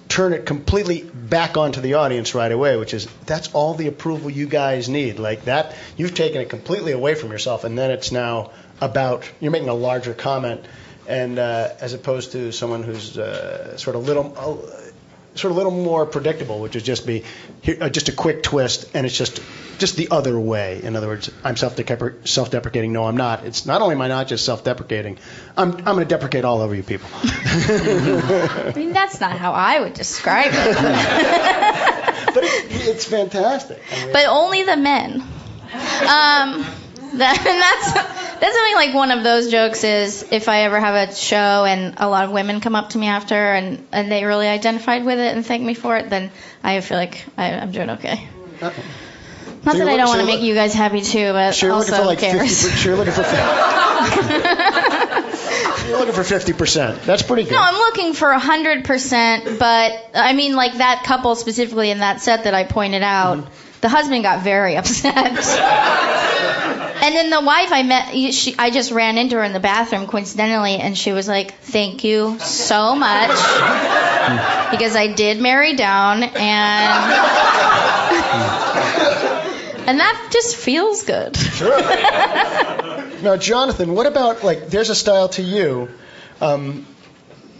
turn 0.08 0.34
it 0.34 0.46
completely 0.46 1.02
back 1.04 1.58
onto 1.58 1.82
the 1.82 1.96
audience 1.96 2.36
right 2.36 2.52
away, 2.52 2.78
which 2.78 2.94
is 2.94 3.08
that's 3.26 3.54
all 3.54 3.74
the 3.74 3.88
approval 3.88 4.30
you 4.30 4.48
guys 4.48 4.88
need. 4.88 5.20
Like 5.20 5.46
that, 5.46 5.76
you've 5.98 6.16
taken 6.16 6.42
it 6.42 6.50
completely 6.50 6.92
away 6.92 7.16
from 7.16 7.32
yourself, 7.32 7.64
and 7.64 7.78
then 7.78 7.92
it's 7.92 8.12
now 8.12 8.52
about 8.80 9.30
you're 9.40 9.52
making 9.52 9.70
a 9.70 9.74
larger 9.74 10.14
comment, 10.14 10.62
and 11.08 11.40
uh, 11.40 11.70
as 11.82 11.94
opposed 11.94 12.32
to 12.34 12.52
someone 12.52 12.84
who's 12.84 13.18
uh, 13.18 13.78
sort 13.78 13.96
of 13.96 14.06
little. 14.06 14.70
Sort 15.36 15.52
of 15.52 15.52
a 15.52 15.60
little 15.60 15.72
more 15.72 16.06
predictable, 16.06 16.60
which 16.60 16.76
is 16.76 16.84
just 16.84 17.06
be 17.06 17.24
here, 17.62 17.78
uh, 17.82 17.90
just 17.90 18.10
a 18.10 18.14
quick 18.14 18.42
twist, 18.42 18.90
and 18.94 19.06
it's 19.06 19.18
just 19.18 19.42
just 19.78 19.98
the 19.98 20.08
other 20.12 20.40
way. 20.40 20.82
In 20.82 20.96
other 20.96 21.08
words, 21.08 21.30
I'm 21.44 21.58
self-depre- 21.58 22.26
self-deprecating. 22.28 22.94
No, 22.94 23.04
I'm 23.04 23.18
not. 23.18 23.46
It's 23.46 23.66
not 23.66 23.82
only 23.82 23.96
am 23.96 24.02
I 24.02 24.08
not 24.08 24.28
just 24.28 24.46
self-deprecating, 24.46 25.18
I'm 25.58 25.74
I'm 25.74 25.84
going 25.84 26.00
to 26.00 26.06
deprecate 26.06 26.46
all 26.46 26.62
over 26.62 26.74
you 26.74 26.84
people. 26.84 27.10
i 27.24 28.74
mean 28.76 28.94
that's 28.94 29.20
not 29.20 29.38
how 29.38 29.52
i 29.52 29.80
would 29.80 29.94
describe 29.94 30.52
it 30.54 30.76
but 32.34 32.44
it, 32.44 32.88
it's 32.88 33.06
fantastic. 33.06 33.82
I 33.92 34.04
mean, 34.06 34.14
but 34.14 34.26
only 34.28 34.64
the 34.64 34.78
men. 34.78 35.22
Um, 36.08 36.66
that, 37.18 37.38
and 37.38 37.62
that's 37.62 37.94
that's 38.42 38.56
something 38.56 38.76
like 38.76 38.94
one 38.94 39.12
of 39.12 39.24
those 39.24 39.50
jokes 39.50 39.84
is 39.84 40.26
if 40.32 40.50
I 40.50 40.62
ever 40.64 40.80
have 40.80 41.10
a 41.10 41.16
show 41.16 41.66
and 41.66 41.96
a 41.98 42.08
lot 42.10 42.26
of 42.26 42.32
women 42.32 42.60
come 42.62 42.76
up 42.76 42.90
to 42.92 42.98
me 42.98 43.08
after 43.08 43.36
and 43.36 43.86
and 43.92 44.12
they 44.12 44.26
really 44.26 44.48
identified 44.48 45.06
with 45.06 45.20
it 45.20 45.36
and 45.36 45.46
thank 45.46 45.64
me 45.64 45.74
for 45.74 45.98
it, 45.98 46.10
then 46.10 46.32
I 46.64 46.80
feel 46.82 46.98
like 46.98 47.26
I, 47.38 47.54
I'm 47.54 47.72
doing 47.72 47.90
okay. 47.92 48.28
Not 48.62 48.74
So 49.74 49.78
that 49.80 49.88
I 49.88 49.98
don't 49.98 50.08
want 50.10 50.22
to 50.22 50.28
make 50.28 50.42
you 50.42 50.54
guys 50.54 50.74
happy 50.74 51.02
too, 51.02 51.32
but 51.34 51.54
so 51.56 51.66
you're 51.66 51.76
also 51.76 51.92
looking 52.04 52.08
like 52.08 52.20
cares? 52.20 52.64
50. 52.64 52.78
So 52.78 52.90
you're 52.90 52.98
looking 52.98 53.14
for. 53.14 53.24
50. 53.24 53.36
You're 55.88 56.00
looking 56.00 56.16
for 56.16 56.24
50 56.24 56.54
percent. 56.54 57.02
That's 57.04 57.22
pretty 57.22 57.44
good. 57.44 57.52
No, 57.52 57.60
I'm 57.62 57.76
looking 57.76 58.14
for 58.14 58.34
hundred 58.34 58.86
percent, 58.86 59.60
but 59.60 60.10
I 60.16 60.34
mean, 60.34 60.56
like 60.56 60.78
that 60.78 61.04
couple 61.06 61.36
specifically 61.36 61.92
in 61.92 62.00
that 62.00 62.22
set 62.22 62.46
that 62.46 62.54
I 62.56 62.64
pointed 62.64 63.04
out, 63.04 63.38
Mm-hmm. 63.38 63.50
the 63.82 63.90
husband 63.90 64.24
got 64.24 64.42
very 64.44 64.76
upset, 64.78 65.14
and 67.02 67.16
then 67.16 67.30
the 67.30 67.42
wife 67.42 67.72
I 67.72 67.84
met, 67.84 68.34
she, 68.34 68.56
I 68.58 68.70
just 68.70 68.92
ran 68.92 69.18
into 69.18 69.36
her 69.36 69.44
in 69.44 69.54
the 69.54 69.60
bathroom 69.60 70.08
coincidentally, 70.08 70.76
and 70.76 70.98
she 70.98 71.12
was 71.12 71.28
like, 71.28 71.56
"Thank 71.60 72.04
you 72.04 72.40
so 72.40 72.96
much," 72.96 73.30
because 74.72 74.96
I 74.96 75.14
did 75.16 75.42
marry 75.42 75.76
down, 75.76 76.24
and 76.24 76.34
and 79.88 80.00
that 80.00 80.30
just 80.32 80.56
feels 80.56 81.04
good. 81.04 81.36
Sure. 81.38 81.80
now, 83.22 83.38
Jonathan, 83.38 83.94
what 83.94 84.08
about 84.08 84.44
like 84.44 84.70
there's 84.70 84.90
a 84.90 84.96
style 84.96 85.30
to 85.30 85.42
you, 85.42 85.90
um, 86.42 86.86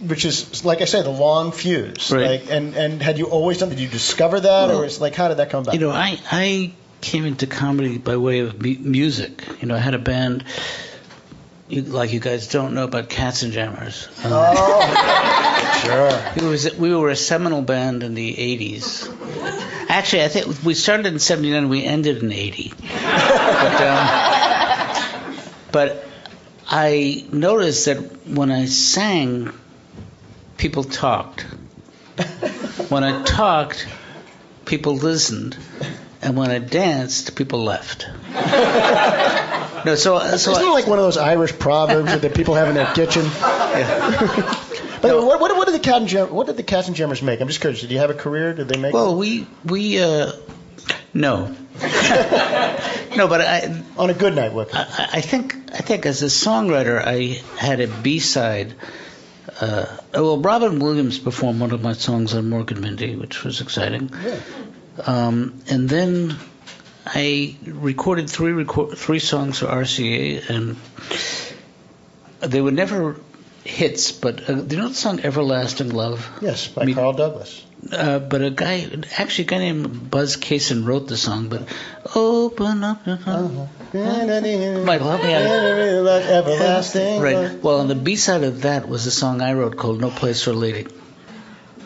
which 0.00 0.24
is 0.24 0.64
like 0.64 0.82
I 0.82 0.86
say, 0.86 1.02
the 1.02 1.10
long 1.10 1.52
fuse. 1.52 2.10
Right. 2.10 2.40
Like, 2.40 2.50
and 2.50 2.74
and 2.74 3.02
had 3.02 3.18
you 3.18 3.26
always 3.26 3.58
done? 3.58 3.68
Did 3.68 3.80
you 3.80 3.88
discover 3.88 4.40
that, 4.40 4.68
Well, 4.68 4.82
or 4.82 4.84
is 4.84 5.00
like 5.00 5.14
how 5.14 5.28
did 5.28 5.38
that 5.38 5.50
come 5.50 5.62
about? 5.62 5.74
You 5.74 5.80
know, 5.80 5.90
I 5.90 6.18
I 6.30 6.72
came 7.00 7.24
into 7.24 7.46
comedy 7.46 7.98
by 7.98 8.16
way 8.16 8.40
of 8.40 8.60
mu- 8.60 8.78
music. 8.78 9.42
You 9.60 9.68
know, 9.68 9.74
I 9.74 9.78
had 9.78 9.94
a 9.94 9.98
band. 9.98 10.44
You, 11.68 11.82
like 11.82 12.12
you 12.12 12.20
guys 12.20 12.48
don't 12.48 12.74
know 12.74 12.84
about 12.84 13.08
Katzenjammers. 13.08 14.06
Um, 14.24 14.32
oh, 14.34 15.82
sure. 15.84 16.44
It 16.44 16.48
was 16.48 16.74
we 16.76 16.94
were 16.94 17.10
a 17.10 17.16
seminal 17.16 17.62
band 17.62 18.02
in 18.02 18.14
the 18.14 18.34
80s. 18.34 19.88
Actually, 19.88 20.24
I 20.24 20.28
think 20.28 20.64
we 20.64 20.74
started 20.74 21.06
in 21.06 21.18
79 21.18 21.68
we 21.68 21.84
ended 21.84 22.22
in 22.22 22.32
80. 22.32 22.72
But, 22.78 23.80
um, 23.82 25.36
but 25.72 26.04
I 26.68 27.24
noticed 27.32 27.86
that 27.86 28.26
when 28.26 28.50
I 28.50 28.66
sang, 28.66 29.52
people 30.56 30.84
talked. 30.84 31.42
When 32.88 33.04
I 33.04 33.22
talked, 33.22 33.86
people 34.64 34.96
listened. 34.96 35.56
And 36.26 36.36
when 36.36 36.50
I 36.50 36.58
danced, 36.58 37.36
people 37.36 37.62
left. 37.62 38.06
No, 39.84 39.94
so, 39.94 40.18
so 40.36 40.50
Isn't 40.50 40.64
it 40.64 40.70
like 40.70 40.88
one 40.88 40.98
of 40.98 41.04
those 41.04 41.16
Irish 41.16 41.56
proverbs 41.56 42.20
that 42.20 42.34
people 42.34 42.54
have 42.56 42.68
in 42.68 42.74
their 42.74 42.92
kitchen? 42.92 43.24
Yeah. 43.76 44.64
But 45.02 45.22
what, 45.22 45.40
what, 45.40 45.56
what 45.56 45.66
did 45.66 45.74
the 45.74 45.78
cat 45.80 45.98
and 45.98 46.08
Jam, 46.08 46.32
what 46.32 46.46
did 46.46 46.56
the 46.56 46.62
Katzenjammers 46.64 47.22
make? 47.22 47.40
I'm 47.40 47.46
just 47.46 47.60
curious. 47.60 47.82
Did 47.82 47.90
you 47.92 47.98
have 47.98 48.10
a 48.10 48.14
career? 48.14 48.54
Did 48.54 48.68
they 48.68 48.78
make? 48.78 48.94
Well, 48.94 49.16
we 49.16 49.46
we 49.64 50.02
uh, 50.02 50.32
no, 51.12 51.46
no, 53.16 53.28
but 53.28 53.40
I 53.42 53.82
on 53.98 54.08
a 54.08 54.14
good 54.14 54.34
night, 54.34 54.54
what? 54.54 54.74
I, 54.74 55.08
I 55.12 55.20
think 55.20 55.54
I 55.72 55.78
think 55.78 56.06
as 56.06 56.22
a 56.22 56.26
songwriter, 56.26 57.00
I 57.04 57.42
had 57.58 57.80
a 57.80 57.86
B 57.86 58.18
side. 58.18 58.74
Uh, 59.60 59.84
well, 60.14 60.38
Robin 60.38 60.78
Williams 60.78 61.18
performed 61.18 61.60
one 61.60 61.72
of 61.72 61.82
my 61.82 61.92
songs 61.92 62.34
on 62.34 62.44
Mork 62.44 62.70
and 62.70 62.80
Mindy, 62.80 63.14
which 63.14 63.44
was 63.44 63.60
exciting. 63.60 64.10
Yeah. 64.24 64.40
Um, 65.04 65.60
and 65.68 65.88
then 65.88 66.36
I 67.06 67.56
recorded 67.66 68.30
three 68.30 68.52
record, 68.52 68.96
three 68.98 69.18
songs 69.18 69.58
for 69.58 69.66
RCA, 69.66 70.48
and 70.48 70.76
they 72.40 72.60
were 72.60 72.70
never 72.70 73.16
hits. 73.64 74.12
But 74.12 74.48
uh, 74.48 74.54
do 74.54 74.76
you 74.76 74.82
know 74.82 74.88
the 74.88 74.94
song 74.94 75.20
"Everlasting 75.20 75.90
Love"? 75.90 76.28
Yes, 76.40 76.68
by 76.68 76.84
Me- 76.84 76.94
Carl 76.94 77.12
Douglas. 77.12 77.62
Uh, 77.92 78.18
but 78.18 78.42
a 78.42 78.50
guy, 78.50 78.88
actually, 79.18 79.44
a 79.44 79.48
guy 79.48 79.58
named 79.58 80.10
Buzz 80.10 80.36
Cason 80.36 80.84
wrote 80.86 81.06
the 81.08 81.16
song. 81.16 81.48
But 81.48 81.68
open 82.14 82.82
up 82.82 83.06
your 83.06 83.16
heart. 83.16 83.52
Michael, 83.92 85.08
help 85.08 85.22
me 85.22 85.34
out. 85.34 85.42
Everlasting. 85.42 87.20
Right. 87.20 87.62
Well, 87.62 87.80
on 87.80 87.88
the 87.88 87.94
B 87.94 88.16
side 88.16 88.42
of 88.42 88.62
that 88.62 88.88
was 88.88 89.06
a 89.06 89.10
song 89.10 89.40
I 89.42 89.52
wrote 89.52 89.76
called 89.76 90.00
"No 90.00 90.10
Place 90.10 90.42
for 90.42 90.50
a 90.50 90.54
Lady." 90.54 90.86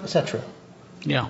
Is 0.04 0.14
that 0.14 0.28
true? 0.28 0.42
Yeah. 1.02 1.28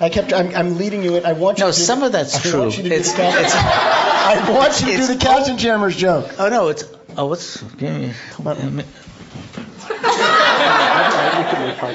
I 0.00 0.08
kept. 0.08 0.32
I'm, 0.32 0.54
I'm 0.54 0.78
leading 0.78 1.02
you 1.02 1.16
in. 1.16 1.26
I 1.26 1.32
want 1.32 1.58
you. 1.58 1.64
No, 1.64 1.70
to 1.70 1.76
do 1.76 1.82
some 1.82 2.00
the- 2.00 2.06
of 2.06 2.12
that's 2.12 2.36
I 2.36 2.50
true. 2.50 2.60
Want 2.60 2.76
you 2.76 2.82
to 2.84 2.88
do 2.88 2.94
It's- 2.94 3.12
the 3.12 3.22
it's- 3.22 3.52
I 3.54 4.50
want 4.52 4.80
you 4.80 4.86
to 4.88 4.96
do 4.98 5.06
the 5.06 5.14
Katzenjammers 5.14 5.96
joke. 5.96 6.34
Oh 6.38 6.48
no, 6.48 6.68
it's 6.68 6.84
oh 7.16 7.26
what's 7.26 7.62
yeah, 7.78 7.98
yeah. 7.98 8.12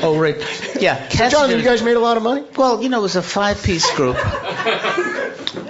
oh 0.03 0.17
right 0.19 0.35
yeah. 0.81 1.07
Cats 1.07 1.33
Jonathan, 1.33 1.55
and 1.55 1.63
you 1.63 1.67
guys 1.67 1.81
made 1.83 1.95
a 1.95 1.99
lot 1.99 2.17
of 2.17 2.23
money. 2.23 2.43
Well, 2.57 2.81
you 2.81 2.89
know, 2.89 2.99
it 2.99 3.03
was 3.03 3.15
a 3.15 3.21
five-piece 3.21 3.95
group, 3.95 4.17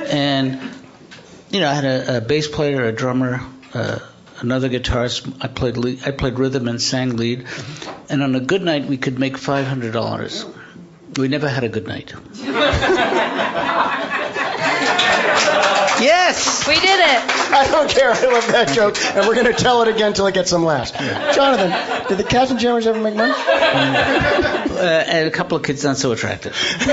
and 0.09 0.59
you 1.51 1.59
know, 1.59 1.69
I 1.69 1.73
had 1.73 1.85
a, 1.85 2.17
a 2.17 2.21
bass 2.21 2.47
player, 2.47 2.85
a 2.85 2.91
drummer, 2.91 3.41
uh, 3.73 3.99
another 4.39 4.69
guitarist. 4.69 5.43
I 5.43 5.47
played 5.47 5.77
lead, 5.77 6.07
I 6.07 6.11
played 6.11 6.39
rhythm 6.39 6.67
and 6.67 6.81
sang 6.81 7.17
lead, 7.17 7.45
and 8.09 8.23
on 8.23 8.35
a 8.35 8.39
good 8.39 8.61
night 8.61 8.85
we 8.85 8.97
could 8.97 9.19
make 9.19 9.37
five 9.37 9.65
hundred 9.67 9.93
dollars. 9.93 10.45
We 11.17 11.27
never 11.27 11.47
had 11.47 11.63
a 11.63 11.69
good 11.69 11.87
night. 11.87 12.13
Yes. 16.01 16.67
We 16.67 16.73
did 16.75 16.99
it. 16.99 17.21
I 17.53 17.67
don't 17.71 17.89
care. 17.89 18.11
I 18.11 18.25
love 18.25 18.47
that 18.47 18.69
joke, 18.73 18.97
and 19.15 19.27
we're 19.27 19.35
going 19.35 19.45
to 19.45 19.53
tell 19.53 19.81
it 19.83 19.87
again 19.87 20.07
until 20.07 20.27
it 20.27 20.33
gets 20.33 20.49
some 20.49 20.65
laughs. 20.65 20.91
Jonathan, 21.35 21.71
did 22.09 22.17
the 22.17 22.23
Katzenjammers 22.23 22.87
ever 22.87 22.99
make 22.99 23.15
money? 23.15 23.31
Uh, 23.33 25.03
and 25.07 25.27
a 25.27 25.31
couple 25.31 25.55
of 25.55 25.63
kids 25.63 25.83
not 25.83 25.97
so 25.97 26.11
attractive. 26.11 26.53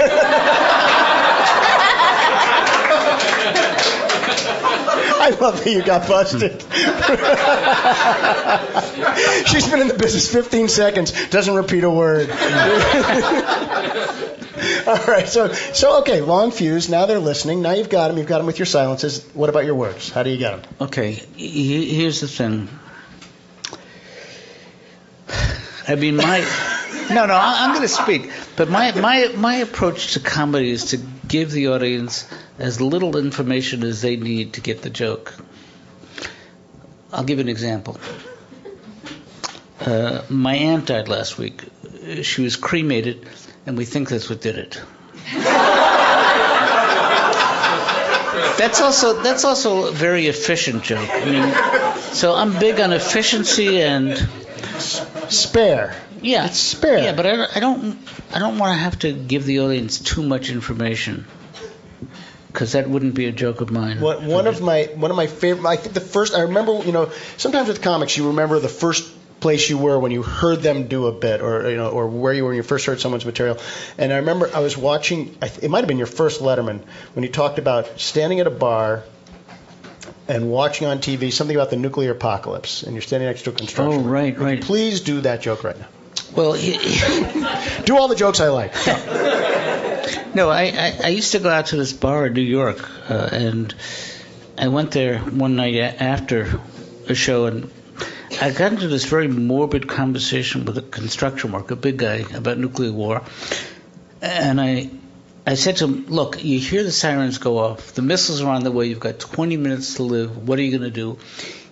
I 5.22 5.30
love 5.40 5.62
that 5.62 5.70
you 5.70 5.82
got 5.82 6.08
busted. 6.08 6.62
She's 9.50 9.68
been 9.68 9.80
in 9.80 9.88
the 9.88 9.94
business 9.94 10.32
15 10.32 10.68
seconds, 10.68 11.28
doesn't 11.30 11.54
repeat 11.54 11.82
a 11.84 11.90
word. 11.90 12.30
All 14.86 15.04
right, 15.06 15.26
so 15.28 15.52
so 15.52 16.00
okay, 16.00 16.20
long 16.20 16.50
fuse. 16.50 16.88
Now 16.88 17.06
they're 17.06 17.18
listening. 17.18 17.62
Now 17.62 17.72
you've 17.72 17.88
got 17.88 18.08
them. 18.08 18.18
You've 18.18 18.26
got 18.26 18.38
them 18.38 18.46
with 18.46 18.58
your 18.58 18.66
silences. 18.66 19.24
What 19.34 19.48
about 19.48 19.64
your 19.64 19.74
words? 19.74 20.10
How 20.10 20.22
do 20.22 20.30
you 20.30 20.36
get 20.36 20.50
them? 20.62 20.62
Okay, 20.80 21.12
here's 21.36 22.20
the 22.20 22.28
thing. 22.28 22.68
I 25.88 25.94
mean, 25.96 26.16
my 26.16 26.40
no, 27.10 27.26
no, 27.26 27.34
I- 27.34 27.64
I'm 27.64 27.70
going 27.70 27.82
to 27.82 27.88
speak, 27.88 28.30
but 28.56 28.68
my 28.68 28.92
my 29.00 29.28
my 29.36 29.56
approach 29.56 30.12
to 30.14 30.20
comedy 30.20 30.70
is 30.70 30.86
to 30.86 30.98
give 31.26 31.50
the 31.50 31.68
audience 31.68 32.28
as 32.58 32.80
little 32.80 33.16
information 33.16 33.82
as 33.82 34.02
they 34.02 34.16
need 34.16 34.54
to 34.54 34.60
get 34.60 34.82
the 34.82 34.90
joke. 34.90 35.34
I'll 37.12 37.24
give 37.24 37.38
an 37.38 37.48
example. 37.48 37.98
Uh, 39.80 40.22
my 40.28 40.54
aunt 40.54 40.86
died 40.86 41.08
last 41.08 41.38
week. 41.38 41.62
Uh, 41.84 42.22
She 42.22 42.42
was 42.42 42.56
cremated, 42.56 43.26
and 43.66 43.76
we 43.78 43.84
think 43.84 44.08
that's 44.10 44.28
what 44.28 44.40
did 44.40 44.56
it. 44.56 44.80
That's 48.58 48.80
also 48.82 49.22
that's 49.22 49.44
also 49.44 49.86
a 49.86 49.90
very 49.92 50.26
efficient 50.26 50.82
joke. 50.82 51.08
I 51.10 51.24
mean, 51.24 52.12
so 52.12 52.34
I'm 52.34 52.58
big 52.58 52.78
on 52.78 52.92
efficiency 52.92 53.80
and 53.80 54.18
Spare. 55.30 55.94
yeah, 56.20 56.46
It's 56.46 56.58
spare. 56.58 56.98
Yeah, 56.98 57.12
but 57.14 57.24
I, 57.26 57.36
don't- 57.36 57.56
I 57.56 57.60
don't 57.60 57.98
I 58.34 58.38
don't 58.38 58.58
want 58.58 58.72
to 58.76 58.78
have 58.78 58.98
to 59.00 59.12
give 59.12 59.44
the 59.46 59.60
audience 59.60 59.98
too 59.98 60.22
much 60.22 60.50
information 60.50 61.26
because 62.48 62.72
that 62.72 62.88
wouldn't 62.88 63.14
be 63.14 63.26
a 63.26 63.32
joke 63.32 63.60
of 63.62 63.70
mine. 63.70 64.00
One, 64.00 64.26
one 64.26 64.46
of 64.46 64.60
my 64.60 64.84
one 64.94 65.10
of 65.10 65.16
my 65.16 65.26
favorite. 65.26 65.66
I 65.66 65.76
think 65.76 65.94
the 65.94 66.00
first. 66.00 66.34
I 66.34 66.42
remember. 66.42 66.82
You 66.84 66.92
know, 66.92 67.10
sometimes 67.38 67.68
with 67.68 67.80
comics, 67.80 68.16
you 68.18 68.26
remember 68.28 68.58
the 68.58 68.68
first 68.68 69.08
place 69.40 69.68
you 69.70 69.78
were 69.78 69.98
when 69.98 70.12
you 70.12 70.22
heard 70.22 70.60
them 70.62 70.86
do 70.88 71.06
a 71.06 71.12
bit, 71.12 71.40
or 71.40 71.70
you 71.70 71.76
know, 71.76 71.88
or 71.88 72.06
where 72.08 72.32
you 72.32 72.42
were 72.44 72.48
when 72.50 72.56
you 72.56 72.62
first 72.62 72.86
heard 72.86 73.00
someone's 73.00 73.24
material. 73.26 73.58
And 73.98 74.12
I 74.12 74.16
remember 74.18 74.50
I 74.54 74.60
was 74.60 74.76
watching. 74.76 75.36
I 75.42 75.48
th- 75.48 75.64
it 75.64 75.70
might 75.70 75.78
have 75.80 75.88
been 75.88 75.98
your 75.98 76.06
first 76.06 76.40
Letterman 76.40 76.82
when 77.14 77.22
you 77.24 77.30
talked 77.30 77.58
about 77.58 77.98
standing 78.00 78.40
at 78.40 78.46
a 78.46 78.50
bar. 78.50 79.02
And 80.28 80.48
watching 80.48 80.86
on 80.86 80.98
TV 80.98 81.32
something 81.32 81.56
about 81.56 81.70
the 81.70 81.76
nuclear 81.76 82.12
apocalypse, 82.12 82.84
and 82.84 82.92
you're 82.94 83.02
standing 83.02 83.28
next 83.28 83.42
to 83.42 83.50
a 83.50 83.52
construction. 83.52 84.00
Oh, 84.00 84.04
right, 84.04 84.36
Would 84.38 84.44
right. 84.44 84.62
Please 84.62 85.00
do 85.00 85.22
that 85.22 85.40
joke 85.42 85.64
right 85.64 85.76
now. 85.76 85.86
Well, 86.36 86.52
Do 87.84 87.96
all 87.98 88.06
the 88.06 88.14
jokes 88.16 88.38
I 88.40 88.48
like. 88.48 88.72
No, 90.34 90.48
I, 90.48 90.62
I, 90.66 91.00
I 91.04 91.08
used 91.08 91.32
to 91.32 91.40
go 91.40 91.50
out 91.50 91.66
to 91.66 91.76
this 91.76 91.92
bar 91.92 92.26
in 92.28 92.34
New 92.34 92.40
York, 92.42 92.88
uh, 93.10 93.28
and 93.32 93.74
I 94.56 94.68
went 94.68 94.92
there 94.92 95.18
one 95.18 95.56
night 95.56 95.74
a- 95.74 96.00
after 96.02 96.60
a 97.08 97.14
show, 97.16 97.46
and 97.46 97.70
I 98.42 98.52
got 98.52 98.72
into 98.72 98.88
this 98.88 99.04
very 99.04 99.28
morbid 99.28 99.86
conversation 99.86 100.64
with 100.64 100.78
a 100.78 100.82
construction 100.82 101.52
worker, 101.52 101.74
a 101.74 101.76
big 101.76 101.98
guy, 101.98 102.24
about 102.34 102.56
nuclear 102.56 102.90
war. 102.90 103.22
And 104.22 104.58
I, 104.58 104.88
I 105.46 105.56
said 105.56 105.76
to 105.78 105.84
him, 105.84 106.06
"Look, 106.06 106.42
you 106.42 106.58
hear 106.58 106.82
the 106.82 106.90
sirens 106.90 107.36
go 107.36 107.58
off. 107.58 107.92
The 107.92 108.00
missiles 108.00 108.40
are 108.40 108.50
on 108.50 108.64
the 108.64 108.72
way. 108.72 108.86
You've 108.86 108.98
got 108.98 109.18
20 109.18 109.58
minutes 109.58 109.94
to 109.96 110.04
live. 110.04 110.48
What 110.48 110.58
are 110.58 110.62
you 110.62 110.70
going 110.70 110.90
to 110.90 110.94
do?" 110.94 111.18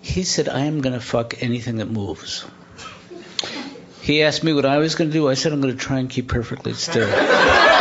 He 0.03 0.25
said, 0.25 0.47
"I 0.51 0.67
am 0.67 0.83
going 0.83 0.93
to 0.93 1.01
fuck 1.01 1.43
anything 1.43 1.77
that 1.77 1.91
moves." 1.91 2.45
He 4.03 4.23
asked 4.23 4.45
me 4.45 4.53
what 4.53 4.67
I 4.67 4.77
was 4.77 4.95
going 4.95 5.09
to 5.09 5.13
do. 5.13 5.27
I 5.27 5.35
said, 5.35 5.55
"I'm 5.55 5.63
going 5.63 5.75
to 5.75 5.83
try 5.83 6.01
and 6.01 6.11
keep 6.11 6.29
perfectly 6.29 6.75
still." 6.75 7.09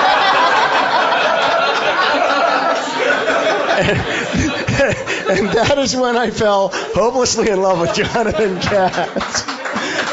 and 5.30 5.48
that 5.50 5.78
is 5.78 5.96
when 5.96 6.16
I 6.18 6.30
fell 6.30 6.70
hopelessly 6.74 7.50
in 7.50 7.62
love 7.62 7.80
with 7.80 7.94
Jonathan 7.96 8.60
Katz. 8.60 9.58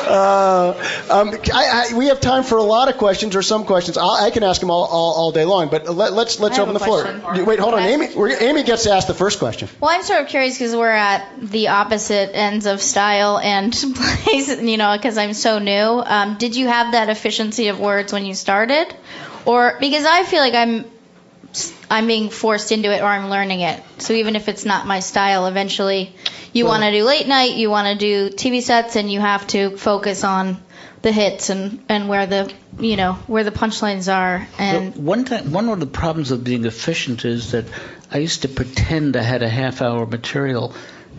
Uh, 0.07 1.07
um, 1.11 1.31
I, 1.53 1.91
I, 1.93 1.97
we 1.97 2.07
have 2.09 2.21
time 2.21 2.45
for 2.45 2.59
a 2.59 2.63
lot 2.63 2.89
of 2.89 2.99
questions 2.99 3.35
or 3.37 3.43
some 3.43 3.65
questions. 3.65 3.97
I'll, 3.97 4.11
I 4.11 4.31
can 4.31 4.43
ask 4.43 4.61
them 4.61 4.71
all, 4.71 4.85
all, 4.85 5.15
all 5.15 5.33
day 5.33 5.45
long, 5.45 5.71
but 5.71 5.89
let, 5.89 6.13
let's 6.13 6.39
let's 6.39 6.59
I 6.59 6.63
open 6.63 6.77
a 6.77 6.79
the 6.79 6.85
floor. 6.85 7.45
Wait, 7.45 7.59
hold 7.59 7.75
on, 7.75 7.81
Amy. 7.81 8.15
We're, 8.15 8.31
Amy 8.39 8.63
gets 8.65 8.85
to 8.85 8.93
ask 8.93 9.07
the 9.07 9.15
first 9.15 9.39
question. 9.39 9.69
Well, 9.81 9.91
I'm 9.91 10.03
sort 10.03 10.21
of 10.21 10.29
curious 10.29 10.59
because 10.59 10.77
we're 10.77 10.91
at 10.91 11.27
the 11.41 11.69
opposite 11.69 12.35
ends 12.35 12.67
of 12.67 12.83
style 12.83 13.39
and 13.39 13.73
place, 13.95 14.61
you 14.61 14.77
know, 14.77 14.97
because 14.97 15.17
I'm 15.17 15.33
so 15.33 15.59
new. 15.59 15.73
Um, 15.73 16.37
did 16.37 16.55
you 16.55 16.69
have 16.69 16.93
that 16.93 17.09
efficiency 17.09 17.69
of 17.69 17.81
words 17.81 18.13
when 18.13 18.27
you 18.27 18.35
started, 18.35 18.95
or 19.47 19.77
because 19.81 20.05
I 20.05 20.25
feel 20.25 20.41
like 20.41 20.55
I'm 20.55 20.85
I'm 21.95 22.07
being 22.07 22.29
forced 22.31 22.73
into 22.73 22.93
it 22.93 23.03
or 23.03 23.07
I'm 23.07 23.31
learning 23.31 23.61
it. 23.61 23.81
So 23.99 24.15
even 24.15 24.37
if 24.37 24.49
it's 24.49 24.65
not 24.65 24.87
my 24.87 25.01
style, 25.01 25.47
eventually 25.47 26.13
you 26.53 26.65
Well- 26.65 26.73
want 26.73 26.85
to 26.85 26.91
do 26.91 27.05
late 27.05 27.29
night, 27.29 27.53
you 27.55 27.71
want 27.71 27.87
to 27.89 27.97
do 27.97 28.35
TV 28.37 28.61
sets, 28.63 28.97
and 28.97 29.11
you 29.11 29.21
have 29.21 29.47
to 29.49 29.77
focus 29.77 30.25
on 30.25 30.59
the 31.03 31.13
hits 31.13 31.51
and 31.51 31.81
and 31.89 32.09
where 32.09 32.27
the 32.27 32.51
you 32.81 32.97
know 32.97 33.13
where 33.27 33.45
the 33.45 33.51
punchlines 33.51 34.11
are 34.13 34.49
and 34.59 34.97
one 34.97 35.25
time, 35.27 35.53
one 35.53 35.69
of 35.69 35.79
the 35.79 35.87
problems 35.87 36.31
of 36.31 36.43
being 36.43 36.65
efficient 36.65 37.25
is 37.25 37.51
that 37.53 37.67
I 38.11 38.19
used 38.19 38.43
to 38.43 38.49
pretend 38.49 39.17
I 39.17 39.23
had 39.23 39.43
a 39.43 39.49
half 39.49 39.83
hour 39.83 40.07
material, 40.07 40.75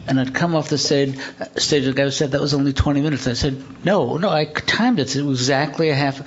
and 0.08 0.20
I'd 0.20 0.34
come 0.34 0.56
off 0.56 0.70
the 0.70 0.78
stage. 0.78 1.18
Stage, 1.58 1.86
the 1.86 1.94
guy 1.94 2.10
said 2.10 2.32
that 2.32 2.42
was 2.42 2.54
only 2.54 2.74
20 2.74 3.02
minutes. 3.02 3.28
I 3.28 3.34
said, 3.34 3.62
no, 3.86 4.18
no, 4.18 4.30
I 4.30 4.46
timed 4.46 5.00
it. 5.00 5.16
It 5.16 5.24
was 5.24 5.40
exactly 5.42 5.90
a 5.90 5.96
half, 5.96 6.22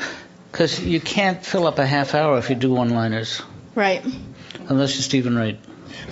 because 0.53 0.81
you 0.81 1.01
can't 1.01 1.45
fill 1.45 1.67
up 1.67 1.79
a 1.79 1.87
half 1.87 2.15
hour 2.15 2.39
if 2.39 2.51
you 2.51 2.57
do 2.57 2.71
one-liners, 2.71 3.43
right. 3.75 4.05
Unless 4.69 4.95
you're 4.95 5.03
Steven 5.03 5.37
Wright. 5.37 5.59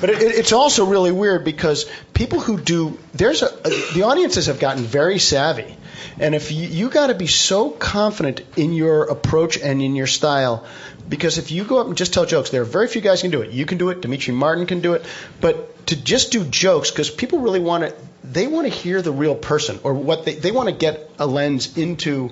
But 0.00 0.10
it, 0.10 0.22
it- 0.22 0.34
it's 0.36 0.52
also 0.52 0.86
really 0.86 1.12
weird 1.12 1.44
because 1.44 1.86
people 2.12 2.40
who 2.40 2.58
do 2.60 2.98
there's 3.14 3.42
a 3.42 3.48
the 3.94 4.02
audiences 4.04 4.46
have 4.46 4.58
gotten 4.60 4.82
very 4.84 5.18
savvy, 5.18 5.76
and 6.18 6.34
if 6.34 6.50
you 6.52 6.66
you 6.68 6.88
got 6.90 7.06
to 7.08 7.14
be 7.14 7.26
so 7.26 7.70
confident 7.70 8.40
in 8.56 8.72
your 8.72 9.04
approach 9.04 9.58
and 9.58 9.80
in 9.82 9.94
your 9.94 10.06
style, 10.06 10.64
because 11.08 11.38
if 11.38 11.50
you 11.50 11.64
go 11.64 11.78
up 11.80 11.86
and 11.86 11.96
just 11.96 12.12
tell 12.14 12.26
jokes, 12.26 12.50
there 12.50 12.62
are 12.62 12.66
very 12.66 12.88
few 12.88 13.00
guys 13.00 13.22
can 13.22 13.30
do 13.30 13.42
it. 13.42 13.50
You 13.52 13.64
can 13.66 13.78
do 13.78 13.90
it. 13.90 14.00
Demetri 14.00 14.34
Martin 14.34 14.66
can 14.66 14.80
do 14.80 14.94
it, 14.94 15.04
but 15.40 15.86
to 15.88 15.96
just 16.02 16.32
do 16.32 16.44
jokes 16.44 16.90
because 16.90 17.10
people 17.10 17.38
really 17.40 17.60
want 17.60 17.84
to 17.84 17.94
they 18.24 18.46
want 18.48 18.66
to 18.66 18.72
hear 18.72 19.00
the 19.02 19.12
real 19.12 19.34
person 19.36 19.78
or 19.84 19.94
what 19.94 20.24
they 20.24 20.34
they 20.34 20.50
want 20.50 20.68
to 20.68 20.74
get 20.74 21.10
a 21.18 21.26
lens 21.26 21.76
into 21.78 22.30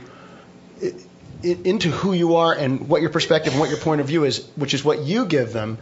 into 1.45 1.91
who 1.91 2.13
you 2.13 2.37
are 2.37 2.53
and 2.53 2.89
what 2.89 3.01
your 3.01 3.11
perspective 3.11 3.53
and 3.53 3.61
what 3.61 3.71
your 3.71 3.79
point 3.79 4.01
of 4.01 4.07
view 4.07 4.25
is, 4.25 4.45
which 4.57 4.75
is 4.75 4.85
what 4.85 5.01
you 5.01 5.27
give 5.27 5.53
them. 5.53 5.79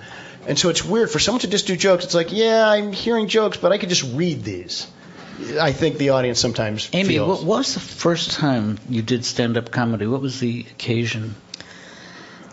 And 0.46 0.58
so 0.58 0.68
it's 0.68 0.84
weird 0.84 1.10
for 1.10 1.18
someone 1.18 1.40
to 1.40 1.48
just 1.48 1.66
do 1.66 1.76
jokes. 1.76 2.04
It's 2.04 2.14
like, 2.14 2.32
yeah, 2.32 2.68
I'm 2.68 2.92
hearing 2.92 3.28
jokes, 3.28 3.56
but 3.56 3.72
I 3.72 3.78
could 3.78 3.88
just 3.88 4.02
read 4.14 4.42
these. 4.42 4.88
I 5.60 5.72
think 5.72 5.98
the 5.98 6.10
audience 6.10 6.38
sometimes 6.40 6.88
Amy, 6.92 7.14
feels. 7.14 7.28
what, 7.28 7.46
what 7.46 7.58
was 7.58 7.74
the 7.74 7.80
first 7.80 8.32
time 8.32 8.78
you 8.88 9.02
did 9.02 9.24
stand-up 9.24 9.70
comedy? 9.70 10.06
What 10.06 10.20
was 10.20 10.40
the 10.40 10.66
occasion? 10.70 11.34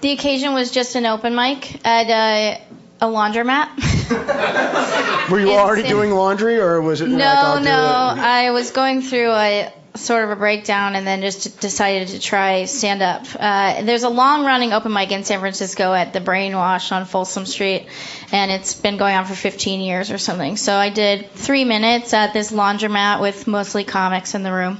The 0.01 0.11
occasion 0.11 0.53
was 0.53 0.71
just 0.71 0.95
an 0.95 1.05
open 1.05 1.35
mic 1.35 1.85
at 1.85 2.07
a, 2.09 2.61
a 3.01 3.05
laundromat. 3.05 3.69
Were 5.29 5.39
you 5.39 5.51
in 5.51 5.57
already 5.57 5.81
San- 5.83 5.91
doing 5.91 6.11
laundry, 6.11 6.59
or 6.59 6.81
was 6.81 7.01
it 7.01 7.09
no, 7.09 7.17
like 7.17 7.25
I'll 7.25 7.61
no. 7.61 7.69
it? 7.69 8.25
I 8.25 8.51
was 8.51 8.71
going 8.71 9.01
through 9.01 9.31
a 9.31 9.73
sort 9.99 10.23
of 10.23 10.31
a 10.31 10.35
breakdown 10.35 10.95
and 10.95 11.05
then 11.05 11.21
just 11.21 11.59
decided 11.59 12.09
to 12.09 12.19
try 12.19 12.65
stand 12.65 13.01
up. 13.01 13.25
Uh, 13.37 13.81
there's 13.83 14.03
a 14.03 14.09
long 14.09 14.45
running 14.45 14.73
open 14.73 14.93
mic 14.93 15.11
in 15.11 15.23
San 15.23 15.39
Francisco 15.39 15.93
at 15.93 16.13
the 16.13 16.21
Brainwash 16.21 16.91
on 16.91 17.05
Folsom 17.05 17.45
Street, 17.45 17.87
and 18.31 18.51
it's 18.51 18.73
been 18.75 18.97
going 18.97 19.15
on 19.15 19.25
for 19.25 19.35
15 19.35 19.81
years 19.81 20.11
or 20.11 20.17
something. 20.17 20.57
So 20.57 20.73
I 20.73 20.89
did 20.89 21.31
three 21.31 21.65
minutes 21.65 22.13
at 22.13 22.33
this 22.33 22.51
laundromat 22.51 23.21
with 23.21 23.47
mostly 23.47 23.83
comics 23.83 24.35
in 24.35 24.43
the 24.43 24.51
room, 24.51 24.79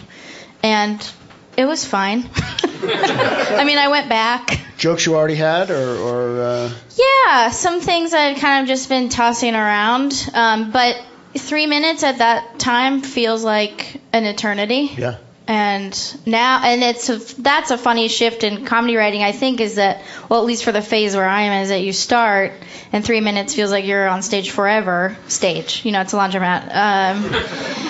and 0.64 1.12
it 1.58 1.66
was 1.66 1.86
fine. 1.86 2.30
I 2.82 3.64
mean, 3.66 3.78
I 3.78 3.90
went 3.90 4.08
back. 4.08 4.60
Jokes 4.78 5.06
you 5.06 5.16
already 5.16 5.36
had, 5.36 5.72
or, 5.72 5.98
or 5.98 6.42
uh, 6.42 6.74
Yeah, 6.96 7.50
some 7.50 7.82
things 7.82 8.14
I'd 8.14 8.38
kind 8.38 8.64
of 8.64 8.70
just 8.70 8.88
been 8.88 9.10
tossing 9.10 9.54
around, 9.54 10.30
um, 10.34 10.72
but 10.72 10.96
three 11.38 11.68
minutes 11.68 12.04
at 12.04 12.20
that 12.20 12.60
time 12.60 13.02
feels 13.02 13.44
like 13.44 14.02
an 14.14 14.26
eternity. 14.26 14.92
yeah. 14.98 15.18
And 15.48 16.16
now, 16.28 16.62
and 16.64 16.84
it's 16.84 17.10
a, 17.10 17.18
that's 17.42 17.72
a 17.72 17.78
funny 17.78 18.08
shift 18.08 18.44
in 18.44 18.66
comedy 18.66 18.96
writing. 18.96 19.24
I 19.24 19.32
think 19.32 19.62
is 19.62 19.76
that 19.76 20.04
well, 20.30 20.40
at 20.42 20.46
least 20.46 20.64
for 20.64 20.72
the 20.72 20.82
phase 20.84 21.16
where 21.16 21.28
I 21.28 21.42
am, 21.42 21.64
is 21.64 21.70
that 21.70 21.82
you 21.82 21.92
start 21.92 22.52
and 22.92 23.04
three 23.04 23.20
minutes 23.20 23.56
feels 23.56 23.72
like 23.72 23.84
you're 23.86 24.08
on 24.08 24.22
stage 24.22 24.52
forever. 24.52 25.18
Stage, 25.28 25.84
you 25.86 25.92
know, 25.92 26.02
it's 26.02 26.14
a 26.14 26.18
laundromat. 26.18 26.70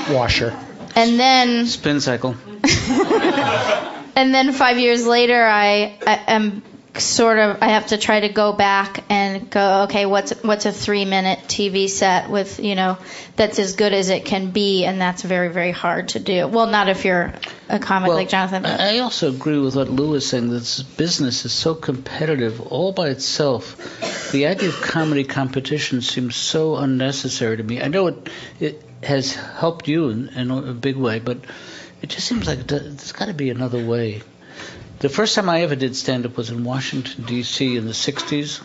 Um, 0.10 0.14
Washer. 0.16 0.58
and 0.96 1.20
then 1.20 1.66
Spin 1.66 2.00
cycle. 2.00 2.38
and 4.16 4.34
then 4.34 4.54
five 4.54 4.78
years 4.80 5.06
later, 5.06 5.44
I, 5.44 5.98
I 6.08 6.24
am 6.28 6.62
sort 7.00 7.40
of 7.40 7.58
I 7.62 7.70
have 7.70 7.88
to 7.88 7.98
try 7.98 8.22
to 8.22 8.30
go 8.30 8.54
back 8.54 9.04
and 9.10 9.50
go 9.50 9.84
okay 9.84 10.06
what's 10.06 10.32
what's 10.44 10.66
a 10.66 10.72
3 10.72 11.06
minute 11.06 11.40
TV 11.48 11.90
set 11.90 12.30
with 12.30 12.60
you 12.60 12.76
know 12.76 12.98
that's 13.36 13.60
as 13.60 13.76
good 13.76 13.94
as 13.94 14.10
it 14.10 14.26
can 14.26 14.52
be 14.52 14.86
and 14.86 15.00
that's 15.00 15.22
very 15.22 15.50
very 15.50 15.72
hard 15.72 16.10
to 16.10 16.20
do 16.20 16.48
well 16.48 16.68
not 16.68 16.90
if 16.90 17.06
you're 17.06 17.34
a 17.70 17.80
comic 17.80 18.10
like 18.10 18.30
Jonathan 18.30 18.64
but 18.64 18.80
I 18.80 19.00
also 19.00 19.30
agree 19.30 19.60
with 19.60 19.76
what 19.76 19.90
Lew 19.90 20.12
was 20.12 20.28
saying. 20.28 20.50
This 20.50 20.82
business 20.82 21.46
is 21.46 21.54
so 21.54 21.76
competitive 21.76 22.62
all 22.62 22.92
by 22.92 23.10
itself. 23.10 24.32
The 24.32 24.48
idea 24.48 24.70
of 24.70 24.82
comedy 24.82 25.24
competition 25.24 26.02
seems 26.02 26.36
so 26.36 26.76
unnecessary 26.76 27.58
to 27.58 27.64
me. 27.64 27.82
I 27.82 27.88
know 27.88 28.08
it 28.08 28.30
it 28.60 28.84
has 29.04 29.34
helped 29.34 29.88
you 29.88 30.10
in, 30.10 30.30
in 30.30 30.52
a 30.52 30.74
big 30.74 30.96
way, 30.96 31.20
but 31.20 31.38
it 32.02 32.10
just 32.10 32.28
seems 32.28 32.48
like 32.48 32.68
th- 32.68 32.82
there's 32.82 33.12
got 33.12 33.26
to 33.26 33.34
be 33.34 33.50
another 33.50 33.84
way. 33.84 34.22
The 35.00 35.10
first 35.10 35.36
time 35.36 35.50
I 35.50 35.62
ever 35.62 35.76
did 35.76 35.96
stand 35.96 36.26
up 36.26 36.38
was 36.38 36.50
in 36.50 36.64
Washington 36.64 37.24
D.C. 37.24 37.78
in 37.78 37.86
the 37.86 37.94
'60s. 37.94 38.62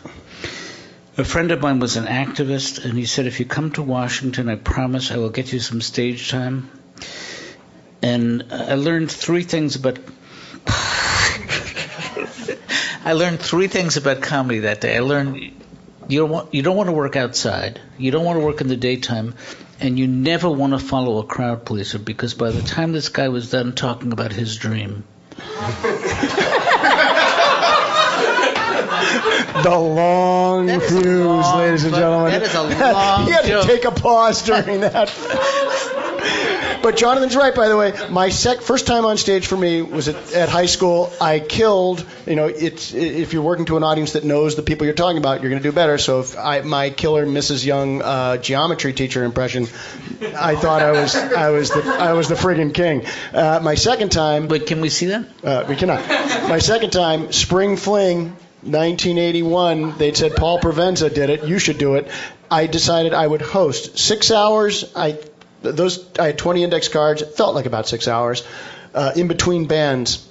A 1.17 1.25
friend 1.25 1.53
of 1.53 1.61
mine 1.61 1.79
was 1.79 1.97
an 1.97 2.07
activist, 2.07 2.85
and 2.85 2.99
he 2.99 3.07
said, 3.07 3.27
"If 3.27 3.39
you 3.39 3.47
come 3.47 3.71
to 3.73 3.83
Washington, 3.83 4.49
I 4.49 4.57
promise 4.57 5.11
I 5.11 5.19
will 5.19 5.31
get 5.31 5.53
you 5.53 5.61
some 5.61 5.81
stage 5.81 6.31
time." 6.31 6.71
and 8.05 8.45
I 8.51 8.75
learned 8.75 9.11
three 9.11 9.45
things 9.45 9.77
about. 9.77 9.99
I 13.07 13.13
learned 13.15 13.41
three 13.41 13.69
things 13.69 13.97
about 13.97 14.21
comedy 14.21 14.61
that 14.61 14.83
day. 14.83 14.97
I 14.97 15.01
learned 15.01 15.37
you 16.09 16.21
don't 16.21 16.31
want 16.31 16.53
you 16.53 16.61
don't 16.63 16.77
want 16.77 16.89
to 16.89 16.93
work 16.93 17.17
outside. 17.17 17.81
You 17.97 18.11
don't 18.11 18.25
want 18.27 18.39
to 18.39 18.45
work 18.45 18.61
in 18.61 18.69
the 18.69 18.77
daytime, 18.77 19.35
and 19.81 19.99
you 19.99 20.07
never 20.07 20.51
want 20.51 20.75
to 20.75 20.79
follow 20.79 21.19
a 21.19 21.25
crowd 21.25 21.65
pleaser 21.65 21.99
because 21.99 22.35
by 22.35 22.51
the 22.51 22.61
time 22.61 22.93
this 22.93 23.09
guy 23.09 23.29
was 23.29 23.51
done 23.51 23.75
talking 23.75 24.13
about 24.13 24.33
his 24.33 24.57
dream, 24.59 25.05
The 29.63 29.77
long 29.79 30.67
That 30.67 30.83
is 30.83 30.91
fuse, 30.91 31.25
long 31.27 31.59
ladies 31.59 31.85
and 31.85 31.95
gentlemen. 31.95 32.33
that 32.33 32.43
is 32.43 32.55
a 32.55 32.63
long 32.93 33.27
He 33.27 33.31
had 33.33 33.45
joke. 33.45 33.63
to 33.63 33.69
take 33.69 33.85
a 33.85 33.93
pause 33.93 34.43
during 34.43 34.81
that. 34.81 35.09
But 36.83 36.99
Jonathan's 36.99 37.35
right, 37.35 37.55
by 37.55 37.69
the 37.69 37.77
way. 37.79 37.95
My 38.11 38.29
sec- 38.29 38.61
first 38.61 38.87
time 38.87 39.07
on 39.07 39.17
stage 39.17 39.47
for 39.47 39.57
me 39.57 39.81
was 39.81 40.09
at, 40.09 40.35
at 40.35 40.49
high 40.51 40.67
school. 40.67 41.11
I 41.19 41.39
killed. 41.41 42.05
You 42.27 42.37
know, 42.37 42.47
it's 42.47 42.93
if 42.93 43.33
you're 43.33 43.43
working 43.43 43.65
to 43.67 43.79
an 43.79 43.83
audience 43.85 44.13
that 44.13 44.25
knows 44.25 44.55
the 44.57 44.63
people 44.63 44.85
you're 44.85 44.95
talking 44.95 45.17
about, 45.17 45.41
you're 45.41 45.49
going 45.51 45.63
to 45.63 45.67
do 45.69 45.73
better. 45.75 45.97
So 45.97 46.21
if 46.21 46.37
I, 46.37 46.61
my 46.61 46.91
killer 46.91 47.25
Mrs. 47.25 47.65
Young 47.65 48.03
uh, 48.03 48.37
geometry 48.37 48.93
teacher 48.93 49.25
impression, 49.25 49.63
I 50.37 50.57
thought 50.57 50.83
I 50.83 50.91
was 50.91 51.15
I 51.17 51.49
was 51.51 51.71
the 51.71 51.83
I 51.85 52.13
was 52.13 52.29
the 52.29 52.35
friggin' 52.35 52.75
king. 52.75 53.07
Uh, 53.33 53.61
my 53.63 53.77
second 53.77 54.11
time. 54.13 54.49
Wait, 54.49 54.67
can 54.67 54.83
we 54.83 54.91
see 54.91 55.07
that? 55.07 55.25
Uh, 55.43 55.65
we 55.67 55.77
cannot. 55.77 56.07
My 56.51 56.59
second 56.59 56.91
time, 56.91 57.33
Spring 57.33 57.79
Fling, 57.79 58.37
1981. 58.67 59.99
They 59.99 60.13
said 60.13 60.37
Paul 60.37 60.59
Provenza 60.61 61.13
did 61.13 61.31
it. 61.31 61.45
You 61.45 61.59
should 61.59 61.79
do 61.79 61.95
it. 61.97 62.09
I 62.51 62.67
decided 62.67 63.15
I 63.15 63.27
would 63.27 63.43
host 63.43 63.99
six 63.99 64.31
hours. 64.31 64.93
I 64.97 65.19
those 65.63 66.07
I 66.19 66.27
had 66.27 66.39
20 66.39 66.63
index 66.63 66.89
cards. 66.89 67.23
It 67.23 67.37
felt 67.37 67.55
like 67.55 67.67
about 67.67 67.89
six 67.89 68.07
hours. 68.09 68.47
Uh, 68.95 69.13
in 69.17 69.29
between 69.29 69.67
bands. 69.67 70.29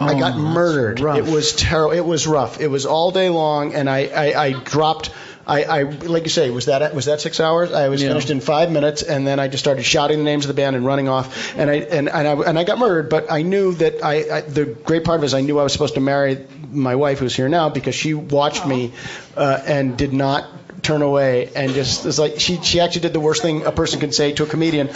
I 0.00 0.14
Oh, 0.14 0.18
got 0.18 0.36
murdered. 0.38 1.00
rough. 1.00 1.18
It 1.18 1.24
was 1.24 1.52
terrible. 1.52 1.94
It 1.96 2.04
was 2.04 2.26
rough. 2.26 2.60
It 2.60 2.68
was 2.68 2.86
all 2.86 3.10
day 3.10 3.28
long, 3.28 3.74
and 3.74 3.88
I, 3.90 4.06
I, 4.06 4.44
I 4.46 4.52
dropped. 4.52 5.10
I, 5.52 5.80
I, 5.80 5.82
like 5.82 6.22
you 6.22 6.30
say, 6.30 6.48
was 6.50 6.66
that 6.66 6.94
was 6.94 7.04
that 7.04 7.20
six 7.20 7.38
hours? 7.40 7.72
I 7.72 7.88
was 7.88 8.02
Yeah. 8.02 8.08
finished 8.08 8.30
in 8.30 8.40
five 8.40 8.70
minutes, 8.70 9.02
and 9.02 9.26
then 9.26 9.38
I 9.38 9.48
just 9.48 9.62
started 9.62 9.82
shouting 9.82 10.18
the 10.18 10.24
names 10.24 10.44
of 10.44 10.48
the 10.48 10.54
band 10.54 10.76
and 10.76 10.86
running 10.86 11.08
off, 11.08 11.54
and 11.58 11.70
I 11.70 11.74
and, 11.74 12.08
and 12.08 12.28
I 12.28 12.32
and 12.32 12.58
I 12.58 12.64
got 12.64 12.78
murdered. 12.78 13.10
But 13.10 13.30
I 13.30 13.42
knew 13.42 13.74
that 13.74 14.02
I, 14.02 14.38
I 14.38 14.40
the 14.40 14.64
great 14.64 15.04
part 15.04 15.18
of 15.18 15.24
it 15.24 15.26
is 15.26 15.34
I 15.34 15.42
knew 15.42 15.58
I 15.58 15.62
was 15.62 15.72
supposed 15.72 15.94
to 15.94 16.00
marry 16.00 16.46
my 16.70 16.96
wife, 16.96 17.18
who's 17.18 17.36
here 17.36 17.50
now, 17.50 17.68
because 17.68 17.94
she 17.94 18.14
watched 18.14 18.66
me 18.66 18.92
uh, 19.36 19.60
and 19.66 19.96
did 19.98 20.14
not 20.14 20.46
turn 20.82 21.02
away, 21.02 21.50
and 21.54 21.74
just 21.74 22.06
it's 22.06 22.18
like 22.18 22.40
she 22.40 22.56
she 22.62 22.80
actually 22.80 23.02
did 23.02 23.12
the 23.12 23.20
worst 23.20 23.42
thing 23.42 23.66
a 23.66 23.72
person 23.72 24.00
can 24.00 24.12
say 24.12 24.32
to 24.32 24.44
a 24.44 24.46
comedian. 24.46 24.88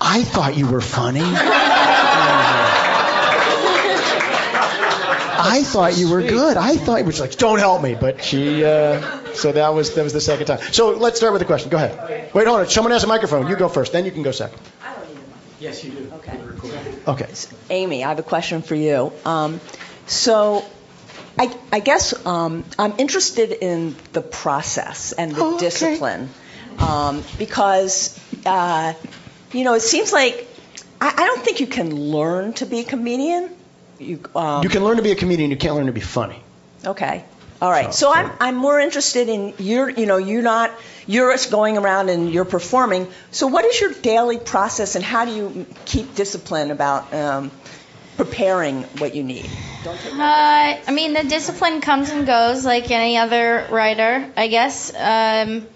I 0.00 0.22
thought 0.22 0.56
you 0.56 0.68
were 0.68 0.80
funny. 0.80 1.20
I 5.46 5.62
thought 5.72 5.96
you 5.96 6.10
were 6.10 6.22
good. 6.22 6.56
I 6.56 6.76
thought 6.76 6.98
you 7.00 7.04
were 7.04 7.12
like, 7.12 7.36
don't 7.36 7.58
help 7.58 7.82
me. 7.82 7.94
But 7.94 8.22
she, 8.24 8.64
uh, 8.64 9.32
so 9.34 9.52
that 9.52 9.68
was 9.74 9.94
that 9.94 10.02
was 10.02 10.12
the 10.12 10.20
second 10.20 10.46
time. 10.46 10.60
So 10.72 10.90
let's 10.90 11.16
start 11.18 11.32
with 11.32 11.40
the 11.40 11.46
question. 11.46 11.70
Go 11.70 11.76
ahead. 11.76 12.32
Wait, 12.34 12.46
hold 12.46 12.60
on. 12.60 12.68
Someone 12.68 12.92
has 12.92 13.04
a 13.04 13.06
microphone. 13.06 13.48
You 13.48 13.56
go 13.56 13.68
first. 13.68 13.92
Then 13.92 14.04
you 14.04 14.10
can 14.12 14.22
go 14.22 14.32
second. 14.32 14.60
i 14.82 14.94
don't 14.94 15.84
you 15.84 15.90
do. 15.90 16.12
Okay. 16.14 16.38
Okay. 17.08 17.28
Amy, 17.70 18.04
I 18.04 18.08
have 18.08 18.18
a 18.18 18.22
question 18.22 18.62
for 18.62 18.74
you. 18.74 19.12
Um, 19.24 19.60
so, 20.06 20.64
I, 21.38 21.54
I 21.72 21.80
guess 21.80 22.26
um, 22.26 22.64
I'm 22.78 22.94
interested 22.98 23.52
in 23.52 23.96
the 24.12 24.20
process 24.20 25.12
and 25.12 25.32
the 25.34 25.40
Oh, 25.42 25.54
okay. 25.54 25.64
discipline 25.66 26.28
um, 26.78 27.24
because, 27.38 28.18
uh, 28.44 28.92
you 29.52 29.64
know, 29.64 29.74
it 29.74 29.80
seems 29.80 30.12
like 30.12 30.46
I, 31.00 31.08
I 31.08 31.26
don't 31.26 31.42
think 31.44 31.60
you 31.60 31.66
can 31.66 31.94
learn 31.94 32.52
to 32.54 32.66
be 32.66 32.80
a 32.80 32.84
comedian. 32.84 33.50
You, 33.98 34.20
um, 34.34 34.62
You 34.62 34.68
can 34.68 34.84
learn 34.84 34.96
to 34.96 35.02
be 35.02 35.12
a 35.12 35.16
comedian. 35.16 35.50
You 35.50 35.56
can't 35.56 35.74
learn 35.74 35.86
to 35.86 35.92
be 35.92 36.00
funny. 36.00 36.40
Okay. 36.84 37.24
All 37.60 37.70
right. 37.70 37.92
So 37.94 38.12
I'm 38.12 38.30
I'm 38.38 38.54
more 38.56 38.78
interested 38.78 39.28
in 39.30 39.54
you're 39.58 39.88
you 39.88 40.04
know 40.04 40.18
you're 40.18 40.42
not 40.42 40.70
you're 41.06 41.32
just 41.32 41.50
going 41.50 41.78
around 41.78 42.10
and 42.10 42.30
you're 42.30 42.44
performing. 42.44 43.08
So 43.30 43.46
what 43.46 43.64
is 43.64 43.80
your 43.80 43.92
daily 43.92 44.38
process 44.38 44.94
and 44.94 45.04
how 45.04 45.24
do 45.24 45.32
you 45.34 45.66
keep 45.86 46.14
discipline 46.14 46.70
about 46.70 47.14
um, 47.14 47.50
preparing 48.18 48.82
what 48.98 49.14
you 49.14 49.22
need? 49.22 49.48
Don't 49.84 49.98
take 49.98 50.12
Uh, 50.12 50.18
I 50.18 50.90
mean, 50.92 51.14
the 51.14 51.24
discipline 51.24 51.80
comes 51.80 52.10
and 52.10 52.26
goes 52.26 52.64
like 52.64 52.90
any 52.90 53.16
other 53.16 53.66
writer, 53.70 54.30
I 54.36 54.48
guess. 54.48 54.92
Um, 54.94 55.66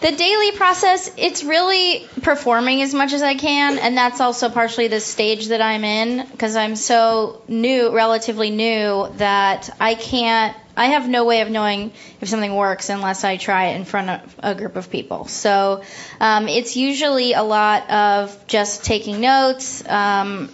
the 0.00 0.12
daily 0.12 0.52
process, 0.52 1.10
it's 1.16 1.42
really 1.42 2.06
performing 2.20 2.82
as 2.82 2.92
much 2.92 3.12
as 3.14 3.22
I 3.22 3.34
can, 3.34 3.78
and 3.78 3.96
that's 3.96 4.20
also 4.20 4.50
partially 4.50 4.88
the 4.88 5.00
stage 5.00 5.48
that 5.48 5.62
I'm 5.62 5.84
in 5.84 6.26
because 6.30 6.54
I'm 6.54 6.76
so 6.76 7.42
new, 7.48 7.94
relatively 7.94 8.50
new, 8.50 9.08
that 9.16 9.74
I 9.80 9.94
can't. 9.94 10.56
I 10.76 10.86
have 10.86 11.08
no 11.08 11.24
way 11.24 11.40
of 11.40 11.48
knowing 11.48 11.92
if 12.20 12.28
something 12.28 12.54
works 12.54 12.90
unless 12.90 13.24
I 13.24 13.38
try 13.38 13.68
it 13.68 13.76
in 13.76 13.86
front 13.86 14.10
of 14.10 14.36
a 14.40 14.54
group 14.54 14.76
of 14.76 14.90
people. 14.90 15.24
So 15.26 15.82
um, 16.20 16.48
it's 16.48 16.76
usually 16.76 17.32
a 17.32 17.42
lot 17.42 17.88
of 17.88 18.46
just 18.46 18.84
taking 18.84 19.22
notes, 19.22 19.82
um, 19.88 20.50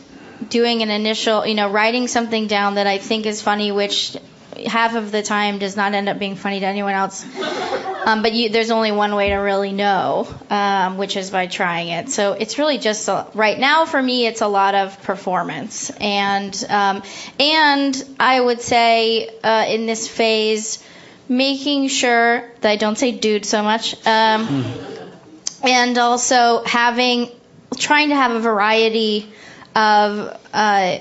doing 0.48 0.82
an 0.82 0.90
initial, 0.90 1.44
you 1.44 1.54
know, 1.54 1.68
writing 1.68 2.06
something 2.06 2.46
down 2.46 2.76
that 2.76 2.86
I 2.86 2.98
think 2.98 3.26
is 3.26 3.42
funny, 3.42 3.72
which 3.72 4.16
half 4.66 4.94
of 4.94 5.10
the 5.10 5.22
time 5.22 5.58
does 5.58 5.76
not 5.76 5.94
end 5.94 6.08
up 6.08 6.18
being 6.18 6.36
funny 6.36 6.60
to 6.60 6.66
anyone 6.66 6.94
else. 6.94 7.24
Um, 8.04 8.22
but 8.22 8.32
you, 8.32 8.48
there's 8.48 8.70
only 8.70 8.90
one 8.90 9.14
way 9.14 9.28
to 9.30 9.36
really 9.36 9.72
know, 9.72 10.26
um, 10.50 10.98
which 10.98 11.16
is 11.16 11.30
by 11.30 11.46
trying 11.46 11.88
it. 11.88 12.10
So 12.10 12.32
it's 12.32 12.58
really 12.58 12.78
just 12.78 13.08
a, 13.08 13.26
right 13.34 13.58
now 13.58 13.84
for 13.84 14.02
me, 14.02 14.26
it's 14.26 14.40
a 14.40 14.48
lot 14.48 14.74
of 14.74 15.00
performance, 15.02 15.90
and 16.00 16.64
um, 16.68 17.02
and 17.38 18.04
I 18.18 18.40
would 18.40 18.60
say 18.60 19.28
uh, 19.44 19.66
in 19.68 19.86
this 19.86 20.08
phase, 20.08 20.82
making 21.28 21.88
sure 21.88 22.50
that 22.60 22.70
I 22.70 22.76
don't 22.76 22.98
say 22.98 23.12
dude 23.12 23.46
so 23.46 23.62
much. 23.62 23.94
Um, 24.06 24.64
and 25.62 25.96
also 25.96 26.64
having 26.64 27.30
trying 27.78 28.08
to 28.08 28.16
have 28.16 28.32
a 28.32 28.40
variety 28.40 29.32
of 29.74 30.38
uh, 30.52 30.98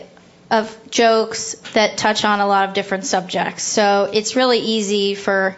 of 0.51 0.77
jokes 0.91 1.55
that 1.73 1.97
touch 1.97 2.25
on 2.25 2.41
a 2.41 2.45
lot 2.45 2.67
of 2.67 2.75
different 2.75 3.05
subjects. 3.05 3.63
So 3.63 4.09
it's 4.13 4.35
really 4.35 4.59
easy 4.59 5.15
for 5.15 5.55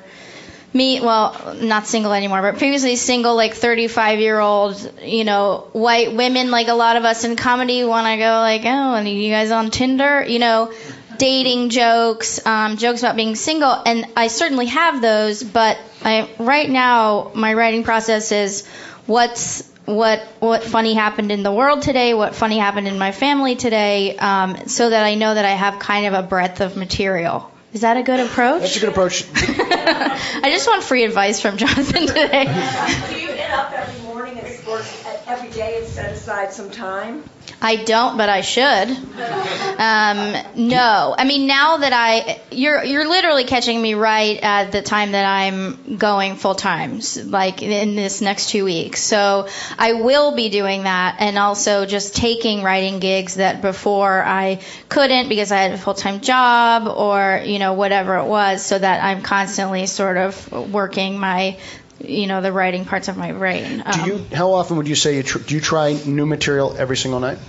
me, 0.72 1.02
well, 1.02 1.56
not 1.60 1.88
single 1.88 2.14
anymore, 2.14 2.42
but 2.42 2.58
previously 2.58 2.96
single, 2.96 3.36
like 3.36 3.54
35 3.56 4.20
year 4.20 4.40
old, 4.40 4.94
you 5.04 5.24
know, 5.24 5.68
white 5.74 6.16
women, 6.16 6.52
like 6.52 6.68
a 6.68 6.74
lot 6.74 6.96
of 6.96 7.06
us 7.06 7.24
in 7.24 7.36
comedy 7.36 7.84
want 7.84 8.08
to 8.08 8.18
go 8.18 8.40
like, 8.40 8.62
oh, 8.66 8.96
and 8.96 9.10
you 9.10 9.32
guys 9.32 9.52
on 9.52 9.72
Tinder, 9.72 10.24
you 10.24 10.40
know, 10.40 10.72
dating 11.18 11.70
jokes, 11.70 12.46
um, 12.46 12.78
jokes 12.78 13.02
about 13.02 13.16
being 13.16 13.36
single, 13.36 13.72
and 13.72 14.06
I 14.16 14.28
certainly 14.28 14.68
have 14.68 15.02
those, 15.02 15.44
but 15.44 15.78
I 16.04 16.30
right 16.40 16.70
now 16.70 17.32
my 17.34 17.54
writing 17.54 17.84
process 17.84 18.32
is 18.32 18.68
what's 19.06 19.70
what 19.86 20.22
what 20.40 20.64
funny 20.64 20.94
happened 20.94 21.32
in 21.32 21.44
the 21.44 21.52
world 21.52 21.82
today, 21.82 22.14
what 22.14 22.36
funny 22.36 22.58
happened 22.58 22.88
in 22.88 22.98
my 22.98 23.12
family 23.12 23.56
today, 23.56 24.16
um, 24.18 24.68
so 24.68 24.90
that 24.90 25.04
I 25.04 25.16
know 25.16 25.34
that 25.34 25.46
I 25.46 25.52
have 25.52 25.80
kind 25.80 26.06
of 26.06 26.14
a 26.14 26.24
breadth 26.24 26.62
of 26.62 26.78
material. 26.78 27.52
Is 27.74 27.82
that 27.82 27.98
a 27.98 28.04
good 28.04 28.20
approach? 28.20 28.62
That's 28.62 28.78
a 28.78 28.80
good 28.82 28.90
approach. 28.90 29.26
I 29.34 30.50
just 30.52 30.68
want 30.68 30.84
free 30.84 31.04
advice 31.04 31.42
from 31.42 31.58
Jonathan 31.58 32.06
today. 32.06 32.46
Do 33.10 33.20
you 33.20 33.28
get 33.30 33.52
up 33.52 33.72
every 33.72 34.02
morning 34.04 34.38
and 34.38 34.48
or 34.74 34.80
at 34.80 35.24
every 35.28 35.50
day 35.50 35.76
is 35.76 35.90
set 35.90 36.12
aside 36.12 36.52
some 36.54 36.72
time? 36.72 37.24
I 37.64 37.78
don't, 37.78 38.18
but 38.18 38.28
I 38.28 38.42
should. 38.42 38.90
Um, 39.80 40.36
no, 40.68 41.16
I 41.18 41.24
mean 41.26 41.48
now 41.48 41.78
that 41.78 41.94
I, 41.94 42.42
you're 42.52 42.84
you're 42.84 43.08
literally 43.08 43.46
catching 43.46 43.82
me 43.82 43.94
right 43.94 44.38
at 44.44 44.74
the 44.74 44.82
time 44.82 45.14
that 45.14 45.26
I'm 45.26 45.98
going 45.98 46.36
full 46.36 46.56
time, 46.56 47.00
like 47.26 47.62
in 47.62 47.96
this 47.96 48.22
next 48.22 48.50
two 48.50 48.66
weeks. 48.66 49.02
So 49.02 49.48
I 49.80 49.94
will 49.94 50.36
be 50.36 50.50
doing 50.50 50.84
that, 50.84 51.16
and 51.20 51.38
also 51.38 51.86
just 51.86 52.18
taking 52.18 52.64
writing 52.64 53.00
gigs 53.00 53.36
that 53.36 53.62
before 53.62 54.22
I 54.22 54.60
couldn't 54.90 55.30
because 55.30 55.54
I 55.54 55.62
had 55.62 55.72
a 55.72 55.78
full 55.78 55.94
time 55.94 56.20
job 56.20 56.88
or 56.88 57.42
you 57.46 57.60
know 57.60 57.74
whatever 57.74 58.18
it 58.18 58.26
was, 58.26 58.64
so 58.64 58.78
that 58.78 59.02
I'm 59.02 59.22
constantly 59.22 59.88
sort 59.88 60.18
of 60.18 60.52
working 60.52 61.18
my 61.18 61.58
you 62.04 62.28
know 62.28 62.42
the 62.42 62.52
writing 62.52 62.86
parts 62.86 63.08
of 63.08 63.18
my 63.18 63.32
brain. 63.32 63.78
Do 63.92 64.02
Um, 64.02 64.10
you? 64.10 64.26
How 64.34 64.54
often 64.54 64.78
would 64.78 64.88
you 64.88 64.96
say 64.96 65.16
you 65.18 65.24
tr- 65.24 65.40
do 65.40 65.56
you 65.56 65.62
try 65.62 65.94
new 66.06 66.26
material 66.26 66.76
every 66.78 66.98
single 66.98 67.20
night? 67.20 67.40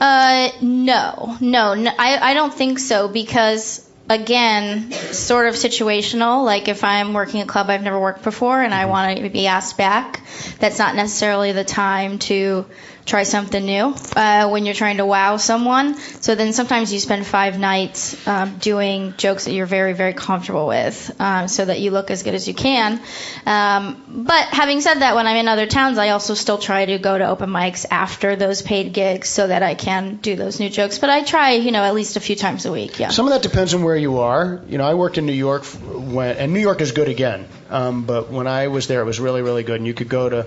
Uh, 0.00 0.48
no, 0.62 1.36
no, 1.40 1.74
no 1.74 1.90
I, 1.98 2.30
I 2.30 2.34
don't 2.34 2.54
think 2.54 2.78
so 2.78 3.06
because 3.08 3.86
again, 4.08 4.90
sort 4.92 5.46
of 5.46 5.54
situational. 5.54 6.44
Like 6.44 6.68
if 6.68 6.82
I'm 6.84 7.12
working 7.12 7.42
a 7.42 7.46
club 7.46 7.68
I've 7.68 7.82
never 7.82 8.00
worked 8.00 8.24
before 8.24 8.60
and 8.60 8.72
I 8.72 8.86
want 8.86 9.18
to 9.18 9.28
be 9.28 9.46
asked 9.46 9.76
back, 9.76 10.22
that's 10.58 10.78
not 10.78 10.94
necessarily 10.96 11.52
the 11.52 11.64
time 11.64 12.18
to 12.20 12.64
try 13.10 13.24
something 13.24 13.64
new 13.64 13.94
uh, 14.14 14.48
when 14.48 14.64
you're 14.64 14.74
trying 14.74 14.98
to 14.98 15.06
wow 15.06 15.36
someone. 15.36 15.96
So 16.20 16.34
then 16.34 16.52
sometimes 16.52 16.92
you 16.92 17.00
spend 17.00 17.26
five 17.26 17.58
nights 17.58 18.26
um, 18.26 18.58
doing 18.58 19.14
jokes 19.16 19.44
that 19.44 19.52
you're 19.52 19.66
very, 19.66 19.92
very 19.92 20.14
comfortable 20.14 20.66
with 20.68 21.10
um, 21.18 21.48
so 21.48 21.64
that 21.64 21.80
you 21.80 21.90
look 21.90 22.10
as 22.10 22.22
good 22.22 22.34
as 22.34 22.46
you 22.46 22.54
can. 22.54 23.00
Um, 23.46 24.02
but 24.08 24.44
having 24.48 24.80
said 24.80 25.00
that, 25.00 25.16
when 25.16 25.26
I'm 25.26 25.36
in 25.36 25.48
other 25.48 25.66
towns, 25.66 25.98
I 25.98 26.10
also 26.10 26.34
still 26.34 26.58
try 26.58 26.86
to 26.86 26.98
go 26.98 27.18
to 27.18 27.28
open 27.28 27.50
mics 27.50 27.84
after 27.90 28.36
those 28.36 28.62
paid 28.62 28.92
gigs 28.92 29.28
so 29.28 29.46
that 29.48 29.62
I 29.62 29.74
can 29.74 30.16
do 30.16 30.36
those 30.36 30.60
new 30.60 30.70
jokes. 30.70 30.98
But 30.98 31.10
I 31.10 31.24
try, 31.24 31.52
you 31.52 31.72
know, 31.72 31.82
at 31.82 31.94
least 31.94 32.16
a 32.16 32.20
few 32.20 32.36
times 32.36 32.64
a 32.64 32.72
week, 32.72 33.00
yeah. 33.00 33.08
Some 33.10 33.26
of 33.26 33.32
that 33.32 33.42
depends 33.42 33.74
on 33.74 33.82
where 33.82 33.96
you 33.96 34.18
are. 34.18 34.62
You 34.68 34.78
know, 34.78 34.84
I 34.84 34.94
worked 34.94 35.18
in 35.18 35.26
New 35.26 35.32
York 35.32 35.64
when, 35.64 36.36
and 36.36 36.52
New 36.52 36.60
York 36.60 36.80
is 36.80 36.92
good 36.92 37.08
again. 37.08 37.48
Um, 37.70 38.04
but 38.04 38.30
when 38.30 38.46
I 38.46 38.68
was 38.68 38.86
there, 38.86 39.00
it 39.00 39.04
was 39.04 39.20
really, 39.20 39.42
really 39.42 39.62
good. 39.62 39.76
And 39.76 39.86
you 39.86 39.94
could 39.94 40.08
go 40.08 40.28
to, 40.28 40.46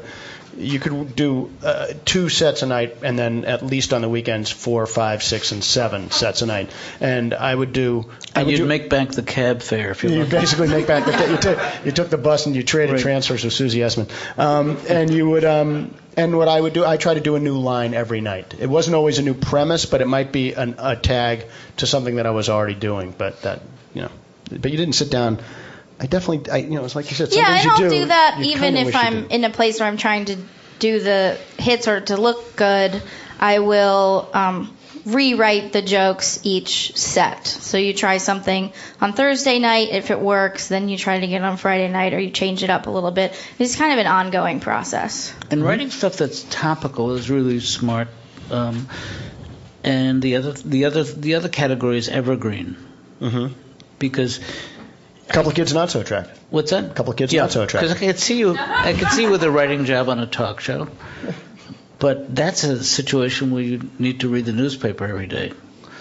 you 0.57 0.79
could 0.79 1.15
do 1.15 1.51
uh, 1.63 1.87
two 2.05 2.29
sets 2.29 2.61
a 2.61 2.65
night, 2.65 2.97
and 3.03 3.17
then 3.17 3.45
at 3.45 3.63
least 3.65 3.93
on 3.93 4.01
the 4.01 4.09
weekends, 4.09 4.51
four, 4.51 4.85
five, 4.85 5.23
six, 5.23 5.51
and 5.51 5.63
seven 5.63 6.11
sets 6.11 6.41
a 6.41 6.45
night. 6.45 6.71
And 6.99 7.33
I 7.33 7.53
would 7.53 7.73
do. 7.73 8.05
I 8.35 8.39
And 8.39 8.45
would 8.47 8.51
you'd 8.53 8.63
do, 8.63 8.65
make 8.65 8.89
back 8.89 9.09
the 9.09 9.23
cab 9.23 9.61
fare 9.61 9.91
if 9.91 10.03
you 10.03 10.11
you 10.11 10.25
basically 10.25 10.67
make 10.67 10.87
back 10.87 11.05
the 11.05 11.11
you 11.31 11.37
took 11.37 11.85
you 11.85 11.91
took 11.91 12.09
the 12.09 12.17
bus 12.17 12.45
and 12.45 12.55
you 12.55 12.63
traded 12.63 12.93
Right. 12.93 13.01
transfers 13.01 13.43
with 13.43 13.53
Susie 13.53 13.79
Essman, 13.79 14.09
um, 14.37 14.77
and 14.89 15.11
you 15.13 15.29
would 15.29 15.45
um, 15.45 15.93
and 16.17 16.37
what 16.37 16.47
I 16.47 16.59
would 16.59 16.73
do 16.73 16.85
I 16.85 16.97
try 16.97 17.13
to 17.13 17.21
do 17.21 17.35
a 17.35 17.39
new 17.39 17.57
line 17.57 17.93
every 17.93 18.21
night. 18.21 18.53
It 18.59 18.67
wasn't 18.67 18.95
always 18.95 19.19
a 19.19 19.21
new 19.23 19.33
premise, 19.33 19.85
but 19.85 20.01
it 20.01 20.07
might 20.07 20.31
be 20.31 20.53
an, 20.53 20.75
a 20.77 20.95
tag 20.95 21.45
to 21.77 21.87
something 21.87 22.15
that 22.15 22.25
I 22.25 22.31
was 22.31 22.49
already 22.49 22.75
doing. 22.75 23.13
But 23.17 23.41
that 23.43 23.61
you 23.93 24.01
know, 24.03 24.11
but 24.49 24.71
you 24.71 24.77
didn't 24.77 24.95
sit 24.95 25.09
down. 25.09 25.39
I 25.99 26.07
definitely 26.07 26.51
I, 26.51 26.57
you 26.57 26.71
know 26.71 26.85
it's 26.85 26.95
like 26.95 27.09
you 27.09 27.15
said. 27.15 27.29
Yeah, 27.31 27.45
things 27.45 27.57
and 27.57 27.65
you 27.65 27.71
I'll 27.71 27.77
do, 27.77 27.89
do 28.01 28.05
that 28.07 28.39
even 28.41 28.75
if 28.77 28.95
I'm 28.95 29.27
in 29.27 29.43
a 29.43 29.49
place 29.49 29.79
where 29.79 29.87
I'm 29.87 29.97
trying 29.97 30.25
to 30.25 30.37
do 30.79 30.99
the 30.99 31.37
hits 31.57 31.87
or 31.87 32.01
to 32.01 32.17
look 32.17 32.55
good. 32.55 33.01
I 33.39 33.59
will 33.59 34.29
um, 34.33 34.75
rewrite 35.05 35.73
the 35.73 35.81
jokes 35.81 36.39
each 36.43 36.95
set. 36.95 37.45
So 37.45 37.77
you 37.77 37.93
try 37.93 38.17
something 38.17 38.71
on 39.01 39.13
Thursday 39.13 39.59
night. 39.59 39.89
If 39.91 40.11
it 40.11 40.19
works, 40.19 40.69
then 40.69 40.87
you 40.87 40.97
try 40.97 41.19
to 41.19 41.27
get 41.27 41.41
on 41.41 41.57
Friday 41.57 41.89
night, 41.89 42.13
or 42.13 42.19
you 42.19 42.31
change 42.31 42.63
it 42.63 42.69
up 42.69 42.87
a 42.87 42.89
little 42.89 43.11
bit. 43.11 43.33
It's 43.59 43.75
kind 43.75 43.91
of 43.93 43.99
an 43.99 44.07
ongoing 44.07 44.59
process. 44.61 45.33
And 45.51 45.63
writing 45.63 45.89
stuff 45.89 46.17
that's 46.17 46.43
topical 46.43 47.11
is 47.15 47.29
really 47.29 47.59
smart. 47.59 48.07
Um, 48.49 48.87
and 49.83 50.21
the 50.21 50.37
other, 50.37 50.53
the 50.53 50.85
other, 50.85 51.03
the 51.03 51.35
other 51.35 51.49
category 51.49 51.97
is 51.97 52.07
evergreen 52.07 52.77
Mhm. 53.21 53.51
because 53.99 54.39
A 55.33 55.35
couple 55.35 55.49
of 55.49 55.55
kids 55.55 55.73
not 55.73 55.89
so 55.89 55.99
attractive. 55.99 56.37
what's 56.51 56.69
that? 56.69 56.83
A 56.85 56.93
couple 56.93 57.11
of 57.11 57.17
kids 57.17 57.33
Yeah, 57.33 57.41
not 57.41 57.51
so 57.51 57.63
attractive. 57.63 57.89
because. 57.89 58.03
I 58.03 58.11
could 58.11 58.19
see 58.19 58.37
you, 58.37 58.55
I 58.55 58.93
could 58.93 59.07
see 59.07 59.23
you 59.23 59.31
with 59.31 59.41
a 59.43 59.49
writing 59.49 59.85
job 59.85 60.07
on 60.07 60.19
a 60.19 60.27
talk 60.27 60.59
show. 60.59 60.89
But 61.97 62.35
that's 62.35 62.63
a 62.63 62.83
situation 62.83 63.49
where 63.49 63.63
you 63.63 63.89
need 63.97 64.19
to 64.19 64.29
read 64.29 64.45
the 64.45 64.51
newspaper 64.51 65.05
every 65.05 65.25
day. 65.25 65.53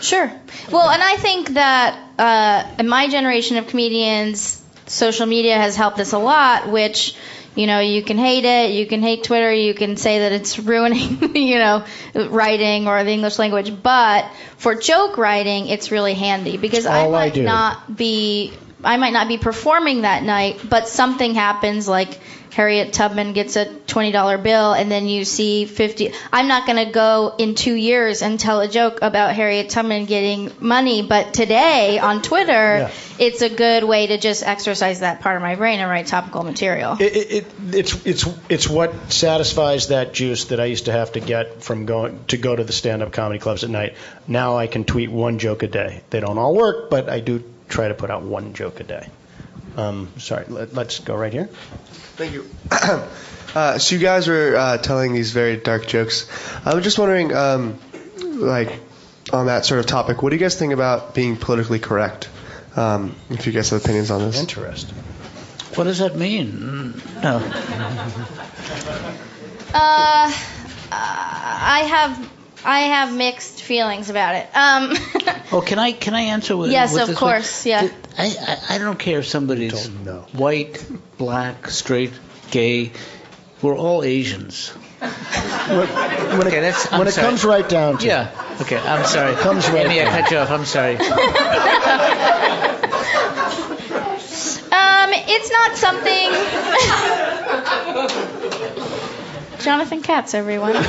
Sure. 0.03 0.30
Well, 0.70 0.91
and 0.91 1.03
I 1.03 1.16
think 1.16 1.55
that 1.55 1.99
uh, 2.18 2.74
in 2.78 2.89
my 2.89 3.09
generation 3.09 3.57
of 3.57 3.68
comedians, 3.68 4.61
social 4.87 5.24
media 5.24 5.57
has 5.57 5.76
helped 5.76 5.99
us 5.99 6.12
a 6.12 6.18
lot, 6.18 6.68
which, 6.68 7.14
you 7.55 7.66
know, 7.66 7.80
you 7.80 8.03
can 8.03 8.18
hate 8.18 8.45
it, 8.45 8.72
you 8.72 8.85
can 8.85 9.01
hate 9.01 9.24
Twitter, 9.24 9.51
you 9.51 9.72
can 9.72 9.97
say 9.97 10.18
that 10.18 10.33
it's 10.33 10.59
ruining, 10.72 11.37
you 11.37 11.59
know, 11.59 11.87
writing 12.14 12.87
or 12.87 13.03
the 13.03 13.12
English 13.12 13.39
language, 13.39 13.72
but 13.83 14.26
for 14.59 14.74
joke 14.74 15.16
writing, 15.16 15.68
it's 15.68 15.91
really 15.91 16.12
handy 16.12 16.59
because 16.59 16.85
I 16.85 17.01
all 17.01 17.14
I 17.14 17.28
might 17.28 17.37
not 17.37 17.97
be. 17.97 18.53
I 18.85 18.97
might 18.97 19.12
not 19.12 19.28
be 19.28 19.39
performing 19.39 20.03
that 20.03 20.22
night, 20.22 20.61
but 20.68 20.89
something 20.89 21.35
happens 21.35 21.89
like 21.89 22.18
Harriet 22.51 22.93
Tubman 22.93 23.33
gets 23.33 23.57
a 23.57 23.64
$20 23.64 24.43
bill 24.43 24.74
and 24.74 24.91
then 24.91 25.07
you 25.07 25.24
see 25.24 25.64
50 25.64 26.12
I'm 26.30 26.49
not 26.49 26.66
going 26.66 26.85
to 26.85 26.93
go 26.93 27.35
in 27.39 27.55
2 27.55 27.72
years 27.72 28.20
and 28.20 28.39
tell 28.39 28.61
a 28.61 28.68
joke 28.68 28.99
about 29.01 29.35
Harriet 29.35 29.70
Tubman 29.70 30.05
getting 30.05 30.53
money, 30.61 31.01
but 31.01 31.33
today 31.33 31.99
on 31.99 32.20
Twitter 32.30 32.53
Yeah. 32.53 32.91
it's 33.18 33.41
a 33.41 33.49
good 33.49 33.85
way 33.85 34.09
to 34.09 34.18
just 34.18 34.43
exercise 34.43 35.01
that 35.01 35.20
part 35.20 35.37
of 35.37 35.43
my 35.43 35.55
brain 35.55 35.80
and 35.80 35.89
write 35.89 36.09
topical 36.09 36.43
material. 36.43 36.99
It, 37.01 37.16
it, 37.16 37.30
it, 37.30 37.47
it's 37.72 38.07
it's 38.07 38.28
it's 38.51 38.68
what 38.68 39.11
satisfies 39.11 39.89
that 39.89 40.12
juice 40.12 40.47
that 40.47 40.61
I 40.61 40.66
used 40.66 40.85
to 40.87 40.93
have 40.93 41.12
to 41.12 41.20
get 41.20 41.62
from 41.62 41.87
going 41.87 42.22
to 42.28 42.37
go 42.37 42.55
to 42.55 42.64
the 42.64 42.72
stand-up 42.74 43.12
comedy 43.12 43.39
clubs 43.39 43.64
at 43.64 43.70
night. 43.70 43.95
Now 44.28 44.59
I 44.59 44.66
can 44.66 44.85
tweet 44.85 45.11
one 45.11 45.39
joke 45.39 45.62
a 45.62 45.68
day. 45.68 46.03
They 46.11 46.20
don't 46.20 46.37
all 46.37 46.55
work, 46.55 46.91
but 46.91 47.09
I 47.09 47.20
do 47.20 47.43
try 47.73 47.89
to 47.89 47.95
put 47.95 48.11
out 48.11 48.23
one 48.23 48.53
joke 48.53 48.81
a 48.81 48.85
day. 48.85 49.09
Um, 49.77 50.09
sorry, 50.18 50.45
let, 50.49 50.75
let's 50.75 50.99
go 50.99 51.16
right 51.16 51.33
here. 51.33 51.47
Thank 52.16 52.35
you. 52.35 52.47
uh, 52.70 53.79
so 53.79 53.95
you 53.95 54.01
guys 54.01 54.29
were 54.29 54.55
uh, 54.55 54.79
telling 54.79 55.14
these 55.14 55.33
very 55.33 55.57
dark 55.57 55.87
jokes. 55.87 56.29
I 56.64 56.75
was 56.75 56.85
just 56.85 56.99
wondering, 56.99 57.35
um, 57.35 57.79
like, 58.20 58.79
on 59.33 59.47
that 59.47 59.64
sort 59.64 59.81
of 59.81 59.87
topic, 59.87 60.23
what 60.23 60.31
do 60.31 60.37
you 60.37 60.41
guys 60.41 60.57
think 60.57 60.75
about 60.75 61.14
being 61.14 61.37
politically 61.37 61.79
correct? 61.79 62.29
Um, 62.77 63.16
if 63.31 63.47
you 63.47 63.53
guys 63.53 63.70
have 63.70 63.83
opinions 63.83 64.11
on 64.11 64.20
this. 64.20 64.39
Interesting. 64.39 64.95
What 65.75 65.85
does 65.85 65.99
that 65.99 66.16
mean? 66.16 67.01
No. 67.23 67.37
Uh, 69.75 70.31
I 70.95 71.87
have 71.89 72.31
I 72.64 72.80
have 72.80 73.12
mixed 73.16 73.62
feelings 73.62 74.08
about 74.10 74.34
it. 74.36 74.46
Um, 74.54 74.96
Oh, 75.52 75.60
can 75.60 75.78
I 75.78 75.92
can 75.92 76.14
I 76.14 76.22
answer 76.32 76.56
with 76.56 76.70
Yes, 76.70 76.92
with 76.94 77.02
of 77.02 77.08
this 77.08 77.18
course, 77.18 77.64
one? 77.66 77.70
yeah. 77.70 77.88
I, 78.16 78.24
I 78.70 78.76
I 78.76 78.78
don't 78.78 78.98
care 78.98 79.18
if 79.18 79.26
somebody's 79.26 79.86
white, 80.32 80.82
black, 81.18 81.68
straight, 81.68 82.12
gay. 82.50 82.92
We're 83.60 83.76
all 83.76 84.02
Asians. 84.02 84.68
When, 84.68 85.88
when 86.38 86.46
Okay, 86.46 86.58
it, 86.58 86.62
that's- 86.62 86.90
when 86.90 87.06
it 87.08 87.14
comes 87.14 87.44
right 87.44 87.68
down 87.68 87.98
to 87.98 88.06
Yeah. 88.06 88.30
Okay. 88.60 88.78
I'm 88.78 89.04
sorry. 89.04 89.34
Comes 89.36 89.68
right 89.68 89.86
Amy, 89.86 90.00
I 90.00 90.04
cut 90.20 90.30
you 90.30 90.38
off. 90.38 90.50
I'm 90.50 90.64
sorry. 90.64 90.96
Um, 94.72 95.10
it's 95.12 95.50
not 95.50 95.76
something. 95.76 96.30
Jonathan 99.62 100.00
Katz, 100.02 100.32
everyone. 100.34 100.74
Um, 100.76 100.82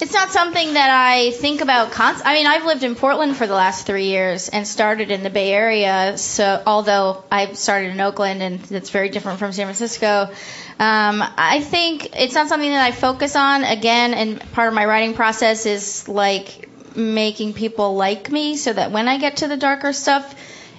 it's 0.00 0.12
not 0.12 0.30
something 0.30 0.74
that 0.74 0.90
I 0.90 1.30
think 1.30 1.62
about 1.62 1.90
const- 1.90 2.22
I 2.26 2.34
mean, 2.34 2.46
I've 2.46 2.66
lived 2.66 2.84
in 2.84 2.94
Portland 2.94 3.36
for 3.36 3.46
the 3.46 3.54
last 3.54 3.86
three 3.86 4.06
years 4.06 4.48
and 4.48 4.68
started 4.68 5.10
in 5.10 5.22
the 5.22 5.30
Bay 5.30 5.52
Area. 5.52 6.18
So, 6.18 6.62
although 6.66 7.24
I 7.30 7.52
started 7.54 7.92
in 7.92 8.00
Oakland 8.00 8.42
and 8.42 8.70
it's 8.72 8.90
very 8.90 9.08
different 9.08 9.38
from 9.38 9.52
San 9.52 9.66
Francisco, 9.66 10.28
um, 10.78 11.24
I 11.38 11.60
think 11.62 12.14
it's 12.18 12.34
not 12.34 12.48
something 12.48 12.70
that 12.70 12.84
I 12.84 12.92
focus 12.92 13.36
on. 13.36 13.64
Again, 13.64 14.12
and 14.12 14.52
part 14.52 14.68
of 14.68 14.74
my 14.74 14.84
writing 14.84 15.14
process 15.14 15.64
is 15.64 16.06
like 16.08 16.68
making 16.94 17.54
people 17.54 17.94
like 17.94 18.30
me 18.30 18.56
so 18.56 18.72
that 18.72 18.92
when 18.92 19.08
I 19.08 19.18
get 19.18 19.38
to 19.38 19.48
the 19.48 19.56
darker 19.56 19.94
stuff, 19.94 20.34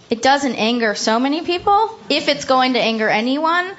it 0.09 0.21
doesn't 0.21 0.55
anger 0.55 0.95
so 0.95 1.19
many 1.19 1.41
people 1.41 1.99
if 2.09 2.27
it's 2.27 2.45
going 2.45 2.73
to 2.73 2.79
anger 2.79 3.09
anyone 3.09 3.69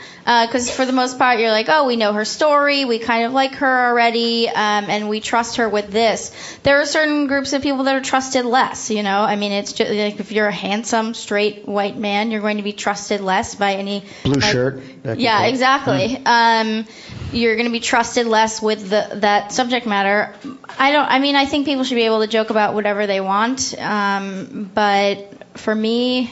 because 0.46 0.70
for 0.70 0.84
the 0.84 0.92
most 0.92 1.18
part 1.18 1.40
you're 1.40 1.50
like 1.50 1.66
oh 1.70 1.86
we 1.86 1.96
know 1.96 2.12
her 2.12 2.24
story 2.26 2.84
we 2.84 2.98
kind 2.98 3.24
of 3.24 3.32
like 3.32 3.54
her 3.54 3.86
already 3.88 4.46
um, 4.48 4.84
and 4.88 5.08
we 5.08 5.20
trust 5.20 5.56
her 5.56 5.68
with 5.68 5.90
this 5.90 6.30
there 6.64 6.80
are 6.80 6.86
certain 6.86 7.26
groups 7.28 7.54
of 7.54 7.62
people 7.62 7.84
that 7.84 7.94
are 7.94 8.02
trusted 8.02 8.44
less 8.44 8.90
you 8.90 9.02
know 9.02 9.20
i 9.22 9.36
mean 9.36 9.52
it's 9.52 9.72
just 9.72 9.90
like 9.90 10.20
if 10.20 10.30
you're 10.30 10.48
a 10.48 10.52
handsome 10.52 11.14
straight 11.14 11.66
white 11.66 11.96
man 11.96 12.30
you're 12.30 12.42
going 12.42 12.58
to 12.58 12.62
be 12.62 12.74
trusted 12.74 13.22
less 13.22 13.54
by 13.54 13.74
any 13.74 14.04
blue 14.22 14.34
like- 14.34 14.52
shirt. 14.52 14.82
yeah, 15.16 15.46
exactly. 15.46 16.20
Um, 16.24 16.86
you're 17.32 17.56
going 17.56 17.66
to 17.66 17.72
be 17.72 17.80
trusted 17.80 18.26
less 18.26 18.62
with 18.62 18.88
the, 18.88 19.08
that 19.16 19.52
subject 19.52 19.86
matter. 19.86 20.34
I 20.78 20.92
don't. 20.92 21.06
I 21.06 21.18
mean, 21.18 21.36
I 21.36 21.46
think 21.46 21.66
people 21.66 21.84
should 21.84 21.96
be 21.96 22.04
able 22.04 22.20
to 22.20 22.26
joke 22.26 22.50
about 22.50 22.74
whatever 22.74 23.06
they 23.06 23.20
want. 23.20 23.78
Um, 23.78 24.70
but 24.74 25.58
for 25.58 25.74
me, 25.74 26.30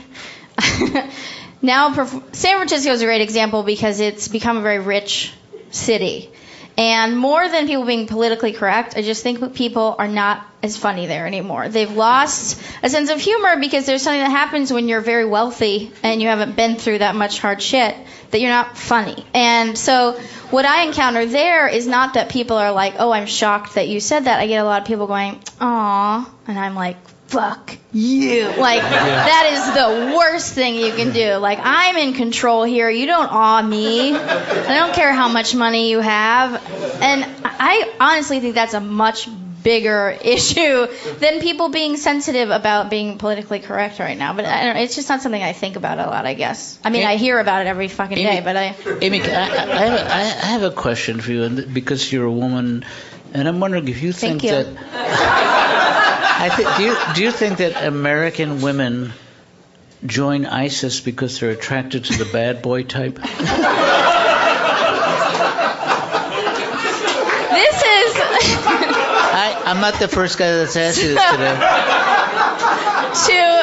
now 1.62 1.92
San 1.92 2.22
Francisco 2.56 2.90
is 2.90 3.02
a 3.02 3.04
great 3.04 3.22
example 3.22 3.62
because 3.62 4.00
it's 4.00 4.28
become 4.28 4.56
a 4.56 4.62
very 4.62 4.78
rich 4.78 5.32
city. 5.70 6.30
And 6.78 7.16
more 7.16 7.48
than 7.48 7.66
people 7.66 7.86
being 7.86 8.06
politically 8.06 8.52
correct, 8.52 8.98
I 8.98 9.02
just 9.02 9.22
think 9.22 9.54
people 9.54 9.96
are 9.98 10.08
not 10.08 10.46
as 10.62 10.76
funny 10.76 11.06
there 11.06 11.26
anymore. 11.26 11.70
They've 11.70 11.90
lost 11.90 12.60
a 12.82 12.90
sense 12.90 13.08
of 13.08 13.18
humor 13.18 13.56
because 13.58 13.86
there's 13.86 14.02
something 14.02 14.20
that 14.20 14.30
happens 14.30 14.70
when 14.70 14.86
you're 14.86 15.00
very 15.00 15.24
wealthy 15.24 15.90
and 16.02 16.20
you 16.20 16.28
haven't 16.28 16.54
been 16.54 16.76
through 16.76 16.98
that 16.98 17.14
much 17.14 17.38
hard 17.38 17.62
shit 17.62 17.96
that 18.30 18.40
you're 18.42 18.50
not 18.50 18.76
funny. 18.76 19.24
And 19.32 19.78
so 19.78 20.20
what 20.50 20.66
I 20.66 20.82
encounter 20.82 21.24
there 21.24 21.66
is 21.66 21.86
not 21.86 22.14
that 22.14 22.28
people 22.28 22.58
are 22.58 22.72
like, 22.72 22.96
"Oh, 22.98 23.10
I'm 23.10 23.26
shocked 23.26 23.76
that 23.76 23.88
you 23.88 23.98
said 23.98 24.24
that." 24.24 24.38
I 24.38 24.46
get 24.46 24.58
a 24.58 24.64
lot 24.64 24.82
of 24.82 24.86
people 24.86 25.06
going, 25.06 25.40
"Aw," 25.60 26.30
and 26.46 26.58
I'm 26.58 26.74
like, 26.74 26.98
"Fuck 27.28 27.76
you!" 27.92 28.44
Like 28.56 28.82
that 28.82 29.50
is 29.52 29.74
the 29.74 30.16
worst 30.16 30.52
thing 30.52 30.76
you 30.76 30.92
can 30.92 31.12
do. 31.12 31.34
Like 31.34 31.58
I'm 31.62 31.96
in 31.96 32.14
control 32.14 32.64
here. 32.64 32.88
You 32.88 33.06
don't 33.06 33.30
awe 33.30 33.62
me. 33.62 34.14
I 34.14 34.74
don't 34.78 34.94
care 34.94 35.12
how 35.12 35.28
much 35.28 35.54
money 35.54 35.90
you 35.90 36.00
have. 36.00 36.54
And 37.02 37.26
I 37.44 37.94
honestly 38.00 38.40
think 38.40 38.54
that's 38.54 38.74
a 38.74 38.80
much 38.80 39.28
bigger 39.66 40.16
issue 40.24 40.86
than 41.18 41.40
people 41.40 41.70
being 41.70 41.96
sensitive 41.96 42.50
about 42.50 42.88
being 42.88 43.18
politically 43.18 43.58
correct 43.58 43.98
right 43.98 44.16
now. 44.16 44.32
But 44.32 44.44
I 44.44 44.64
don't 44.64 44.76
it's 44.76 44.94
just 44.94 45.08
not 45.08 45.22
something 45.22 45.42
I 45.42 45.52
think 45.52 45.74
about 45.74 45.98
a 45.98 46.06
lot, 46.06 46.24
I 46.24 46.34
guess. 46.34 46.78
I 46.84 46.90
mean, 46.90 47.04
I 47.04 47.16
hear 47.16 47.40
about 47.40 47.62
it 47.62 47.68
every 47.68 47.88
fucking 47.88 48.16
day, 48.16 48.40
but 48.40 48.56
I. 48.56 48.76
Amy, 49.02 49.22
I, 49.22 49.26
I, 49.26 49.86
have 49.86 50.00
a, 50.00 50.14
I 50.14 50.22
have 50.54 50.62
a 50.62 50.70
question 50.70 51.20
for 51.20 51.32
you, 51.32 51.42
and 51.42 51.74
because 51.74 52.12
you're 52.12 52.26
a 52.26 52.32
woman, 52.32 52.84
and 53.34 53.48
I'm 53.48 53.58
wondering 53.58 53.88
if 53.88 54.02
you 54.02 54.12
think 54.12 54.44
you. 54.44 54.50
that. 54.50 54.66
I 56.38 56.50
think, 56.50 56.76
do 56.76 56.82
you 56.84 56.96
do 57.14 57.22
you 57.22 57.30
think 57.32 57.58
that 57.58 57.86
American 57.86 58.60
women 58.60 59.12
join 60.04 60.44
ISIS 60.46 61.00
because 61.00 61.40
they're 61.40 61.50
attracted 61.50 62.04
to 62.04 62.18
the 62.18 62.30
bad 62.30 62.62
boy 62.62 62.82
type? 62.82 63.14
This 67.56 67.76
is. 67.82 68.16
I, 69.38 69.62
I'm 69.64 69.80
not 69.80 69.98
the 69.98 70.08
first 70.08 70.38
guy 70.38 70.50
that's 70.52 70.76
asked 70.76 71.02
you 71.02 71.14
this 71.14 71.30
today. 71.30 71.56
to 73.26 73.56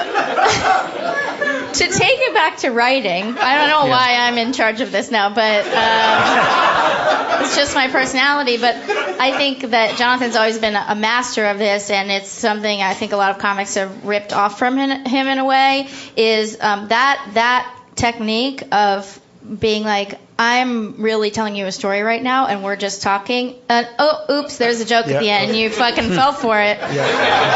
to 1.74 1.88
take 1.98 2.20
it 2.20 2.34
back 2.34 2.58
to 2.58 2.70
writing. 2.72 3.38
I 3.38 3.58
don't 3.58 3.70
know 3.70 3.86
why 3.90 4.16
I'm 4.16 4.38
in 4.38 4.54
charge 4.54 4.82
of 4.82 4.92
this 4.92 5.10
now, 5.12 5.34
but 5.34 5.66
um, 5.66 7.44
it's 7.44 7.56
just 7.56 7.74
my 7.76 7.88
personality. 7.90 8.58
But 8.58 8.76
I 9.24 9.38
think 9.38 9.62
that 9.70 9.98
Jonathan's 9.98 10.36
always 10.36 10.60
been 10.60 10.76
a 10.76 10.96
master 10.96 11.46
of 11.46 11.58
this, 11.58 11.90
and 11.90 12.12
it's 12.12 12.28
something 12.28 12.82
I 12.82 12.94
think 12.94 13.14
a 13.14 13.16
lot 13.16 13.32
of 13.32 13.38
comics 13.38 13.76
have 13.76 14.04
ripped 14.04 14.34
off 14.34 14.60
from 14.60 14.76
him, 14.76 15.06
him 15.06 15.28
in 15.28 15.38
a 15.38 15.46
way. 15.46 15.88
Is 16.18 16.58
um, 16.60 16.90
that 16.90 17.32
that 17.34 17.74
technique 17.96 18.64
of 18.74 19.22
being 19.60 19.84
like, 19.84 20.20
I'm 20.40 21.02
really 21.02 21.30
telling 21.32 21.56
you 21.56 21.66
a 21.68 21.72
story 21.72 22.02
right 22.02 22.22
now, 22.22 22.48
and 22.48 22.64
we're 22.64 22.76
just 22.76 23.02
talking. 23.02 23.56
And, 23.70 23.88
oh, 24.00 24.26
oops, 24.42 24.58
there's 24.58 24.82
a 24.82 24.86
joke 24.86 25.06
Yeah. 25.08 25.16
at 25.16 25.20
the 25.22 25.30
end, 25.30 25.50
and 25.52 25.58
you 25.60 25.70
fucking 25.70 26.10
fell 26.10 26.34
for 26.34 26.60
it. 26.60 26.78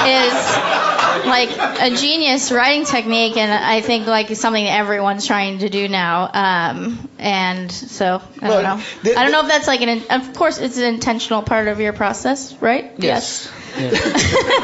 Is 0.08 1.26
like 1.26 1.50
a 1.82 1.96
genius 1.96 2.52
writing 2.52 2.86
technique, 2.86 3.36
and 3.38 3.52
I 3.52 3.82
think 3.82 4.06
like 4.08 4.30
something 4.36 4.66
everyone's 4.68 5.26
trying 5.26 5.60
to 5.60 5.70
do 5.70 5.88
now. 5.88 6.30
Um, 6.34 7.10
and 7.18 7.72
so 7.72 8.22
I 8.42 8.48
Well, 8.50 8.62
don't 8.62 9.04
know. 9.06 9.12
I 9.20 9.24
don't 9.24 9.32
know 9.32 9.42
if 9.42 9.48
that's 9.48 9.68
like 9.68 9.82
an. 9.82 10.04
Of 10.10 10.34
course, 10.36 10.60
it's 10.60 10.78
an 10.78 10.86
intentional 10.86 11.42
part 11.42 11.68
of 11.68 11.80
your 11.80 11.94
process, 11.94 12.54
right? 12.62 12.92
Yes. 12.98 13.52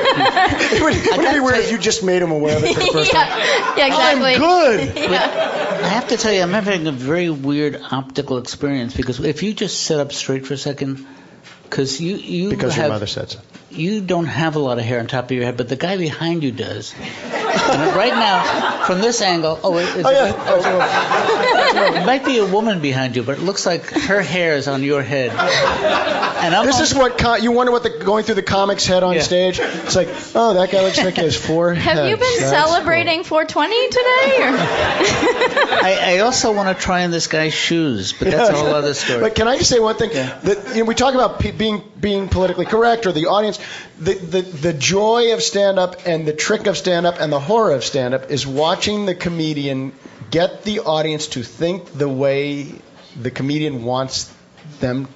It 0.75 0.81
would, 0.81 0.93
would 0.93 1.25
it 1.25 1.33
be 1.33 1.39
weird 1.39 1.57
if 1.59 1.71
you 1.71 1.77
just 1.77 2.03
made 2.03 2.21
him 2.21 2.31
aware 2.31 2.57
of 2.57 2.63
it 2.63 2.73
for 2.73 2.79
the 2.81 2.91
first 2.91 3.11
time? 3.17 3.27
yeah, 3.27 3.73
yeah, 3.77 3.87
exactly. 3.87 4.33
I'm 4.35 4.39
good. 4.39 4.97
I 5.83 5.87
have 5.87 6.07
to 6.09 6.17
tell 6.17 6.31
you, 6.33 6.41
I'm 6.41 6.51
having 6.53 6.87
a 6.87 6.91
very 6.91 7.29
weird 7.29 7.79
optical 7.91 8.37
experience 8.37 8.95
because 8.95 9.19
if 9.19 9.43
you 9.43 9.53
just 9.53 9.81
sit 9.81 9.99
up 9.99 10.11
straight 10.13 10.45
for 10.47 10.53
a 10.55 10.57
second, 10.57 11.05
because 11.63 11.99
you 12.01 12.15
you 12.15 12.49
Because 12.49 12.77
your 12.77 12.87
mother 12.89 13.07
said 13.07 13.29
so. 13.31 13.39
you 13.71 14.01
don't 14.01 14.25
have 14.27 14.55
a 14.55 14.59
lot 14.59 14.77
of 14.79 14.85
hair 14.85 14.99
on 14.99 15.07
top 15.07 15.25
of 15.25 15.31
your 15.31 15.43
head, 15.45 15.57
but 15.57 15.67
the 15.69 15.75
guy 15.75 15.97
behind 15.97 16.43
you 16.43 16.51
does. 16.51 16.93
And 16.95 17.95
right 17.95 18.13
now, 18.13 18.85
from 18.85 18.99
this 19.01 19.21
angle, 19.21 19.59
oh, 19.63 19.73
oh 19.73 19.77
it, 19.77 19.89
oh, 19.95 20.25
it's, 20.25 20.37
Oh, 20.47 20.59
yeah. 21.73 22.01
it 22.01 22.05
might 22.05 22.25
be 22.25 22.37
a 22.39 22.45
woman 22.45 22.79
behind 22.81 23.15
you, 23.15 23.23
but 23.23 23.37
it 23.37 23.41
looks 23.41 23.65
like 23.65 23.85
her 23.91 24.21
hair 24.21 24.55
is 24.55 24.67
on 24.67 24.83
your 24.83 25.01
head. 25.03 25.31
And 26.43 26.53
I'm 26.53 26.65
This 26.65 26.75
on- 26.77 26.83
is 26.83 26.93
what 26.93 27.17
co- 27.17 27.35
you 27.35 27.53
wonder 27.53 27.71
what 27.71 27.83
the 27.83 27.89
going 27.89 28.25
through 28.25 28.35
the 28.35 28.43
comics 28.43 28.85
head 28.85 29.01
on 29.01 29.13
Yeah. 29.15 29.21
stage. 29.21 29.59
It's 29.59 29.95
like, 29.95 30.09
oh, 30.35 30.55
that 30.55 30.71
guy 30.71 30.81
looks 30.83 30.97
like 31.01 31.15
he 31.15 31.21
has 31.21 31.37
four. 31.37 31.73
Have 31.89 32.09
you 32.09 32.17
been 32.17 32.39
That's 32.39 32.49
celebrating 32.49 33.23
420 33.23 33.87
today? 33.87 34.43
Or? 34.43 34.49
I, 35.85 35.97
I 36.01 36.17
also 36.19 36.51
want 36.53 36.75
to 36.77 36.83
try 36.83 37.05
on 37.05 37.11
this 37.11 37.27
guy's 37.27 37.53
shoes, 37.53 38.11
but 38.13 38.29
that's 38.29 38.49
a 38.49 38.53
whole 38.53 38.67
other 38.75 38.93
story. 38.93 39.21
But 39.21 39.35
can 39.35 39.47
I 39.47 39.57
just 39.57 39.69
say 39.69 39.79
one 39.79 39.95
thing? 39.95 40.11
Yeah. 40.11 40.37
That, 40.43 40.69
you 40.75 40.79
know, 40.83 40.85
we 40.85 40.95
talk 40.95 41.13
about 41.13 41.39
pe- 41.39 41.51
being 41.51 41.81
being 41.99 42.27
politically 42.27 42.65
correct 42.65 43.05
or 43.05 43.13
the 43.13 43.27
audience. 43.27 43.59
The, 43.99 44.13
the 44.15 44.41
the 44.41 44.73
joy 44.73 45.33
of 45.33 45.41
stand 45.41 45.79
up 45.79 46.05
and 46.05 46.27
the 46.27 46.33
trick 46.33 46.67
of 46.67 46.77
stand 46.77 47.05
up 47.05 47.21
and 47.21 47.31
the 47.31 47.39
horror 47.39 47.71
of 47.73 47.83
stand 47.85 48.13
up 48.13 48.29
is 48.31 48.45
watching 48.45 49.05
the 49.05 49.15
comedian 49.15 49.93
get 50.29 50.63
the 50.63 50.81
audience 50.81 51.27
to 51.27 51.43
think 51.43 51.93
the 51.97 52.09
way 52.09 52.67
the 53.21 53.31
comedian 53.31 53.83
wants 53.85 54.33
them 54.81 55.07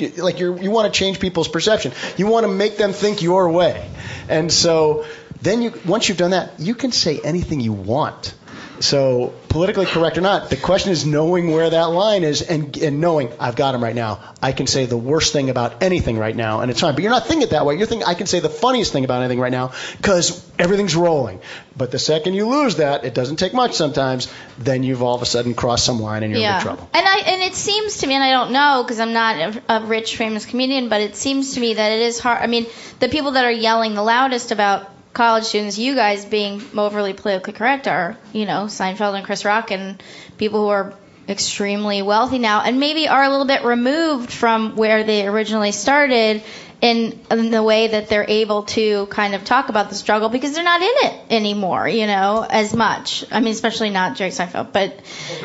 like 0.00 0.38
you 0.38 0.58
you 0.58 0.70
want 0.70 0.92
to 0.92 0.98
change 0.98 1.20
people's 1.20 1.48
perception. 1.48 1.92
You 2.16 2.26
want 2.26 2.44
to 2.44 2.52
make 2.52 2.76
them 2.76 2.92
think 2.92 3.22
your 3.22 3.48
way. 3.50 3.88
And 4.28 4.52
so 4.52 5.04
then 5.42 5.62
you 5.62 5.72
once 5.86 6.08
you've 6.08 6.18
done 6.18 6.32
that, 6.32 6.58
you 6.58 6.74
can 6.74 6.92
say 6.92 7.20
anything 7.22 7.60
you 7.60 7.72
want. 7.72 8.34
So 8.80 9.34
politically 9.48 9.86
correct 9.86 10.18
or 10.18 10.20
not, 10.20 10.50
the 10.50 10.56
question 10.56 10.92
is 10.92 11.04
knowing 11.04 11.50
where 11.50 11.68
that 11.68 11.86
line 11.86 12.24
is 12.24 12.42
and, 12.42 12.76
and 12.76 13.00
knowing 13.00 13.32
I've 13.40 13.56
got 13.56 13.74
him 13.74 13.82
right 13.82 13.94
now. 13.94 14.20
I 14.42 14.52
can 14.52 14.66
say 14.66 14.86
the 14.86 14.96
worst 14.96 15.32
thing 15.32 15.50
about 15.50 15.82
anything 15.82 16.18
right 16.18 16.34
now, 16.34 16.60
and 16.60 16.70
it's 16.70 16.80
fine. 16.80 16.94
But 16.94 17.02
you're 17.02 17.10
not 17.10 17.26
thinking 17.26 17.48
it 17.48 17.50
that 17.50 17.66
way. 17.66 17.76
You're 17.76 17.86
thinking 17.86 18.06
I 18.06 18.14
can 18.14 18.26
say 18.26 18.40
the 18.40 18.48
funniest 18.48 18.92
thing 18.92 19.04
about 19.04 19.22
anything 19.22 19.40
right 19.40 19.52
now 19.52 19.72
because 19.96 20.44
everything's 20.58 20.94
rolling. 20.94 21.40
But 21.76 21.90
the 21.90 21.98
second 21.98 22.34
you 22.34 22.48
lose 22.48 22.76
that, 22.76 23.04
it 23.04 23.14
doesn't 23.14 23.36
take 23.36 23.54
much 23.54 23.74
sometimes. 23.74 24.32
Then 24.58 24.82
you've 24.82 25.02
all 25.02 25.14
of 25.14 25.22
a 25.22 25.26
sudden 25.26 25.54
crossed 25.54 25.84
some 25.84 26.00
line 26.00 26.22
and 26.22 26.32
you're 26.32 26.42
in 26.42 26.60
trouble. 26.60 26.88
And 26.92 27.06
I 27.06 27.18
and 27.18 27.42
it 27.42 27.54
seems 27.54 27.98
to 27.98 28.06
me, 28.06 28.14
and 28.14 28.24
I 28.24 28.30
don't 28.30 28.52
know 28.52 28.82
because 28.84 29.00
I'm 29.00 29.12
not 29.12 29.36
a, 29.36 29.62
a 29.76 29.86
rich 29.86 30.16
famous 30.16 30.46
comedian, 30.46 30.88
but 30.88 31.00
it 31.00 31.16
seems 31.16 31.54
to 31.54 31.60
me 31.60 31.74
that 31.74 31.92
it 31.92 32.02
is 32.02 32.18
hard. 32.18 32.42
I 32.42 32.46
mean, 32.46 32.66
the 33.00 33.08
people 33.08 33.32
that 33.32 33.44
are 33.44 33.52
yelling 33.52 33.94
the 33.94 34.02
loudest 34.02 34.52
about 34.52 34.88
college 35.12 35.44
students, 35.44 35.78
you 35.78 35.94
guys 35.94 36.24
being 36.24 36.62
overly 36.76 37.12
politically 37.12 37.52
correct, 37.52 37.88
are 37.88 38.16
you 38.32 38.46
know 38.46 38.64
Seinfeld 38.64 39.14
and 39.14 39.24
Chris 39.24 39.44
Rock 39.44 39.70
and 39.70 40.02
people 40.36 40.62
who 40.62 40.68
are 40.68 40.94
extremely 41.28 42.00
wealthy 42.02 42.38
now, 42.38 42.62
and 42.62 42.80
maybe 42.80 43.08
are 43.08 43.22
a 43.22 43.28
little 43.28 43.46
bit 43.46 43.64
removed 43.64 44.30
from 44.30 44.76
where 44.76 45.04
they 45.04 45.26
originally 45.26 45.72
started. 45.72 46.42
In, 46.80 47.18
in 47.28 47.50
the 47.50 47.60
way 47.60 47.88
that 47.88 48.08
they're 48.08 48.24
able 48.28 48.62
to 48.62 49.06
kind 49.06 49.34
of 49.34 49.44
talk 49.44 49.68
about 49.68 49.88
the 49.88 49.96
struggle 49.96 50.28
because 50.28 50.54
they're 50.54 50.62
not 50.62 50.80
in 50.80 51.10
it 51.10 51.20
anymore, 51.28 51.88
you 51.88 52.06
know, 52.06 52.46
as 52.48 52.72
much. 52.72 53.24
I 53.32 53.40
mean, 53.40 53.50
especially 53.50 53.90
not 53.90 54.14
Jerry 54.14 54.30
Seinfeld, 54.30 54.72
but 54.72 54.92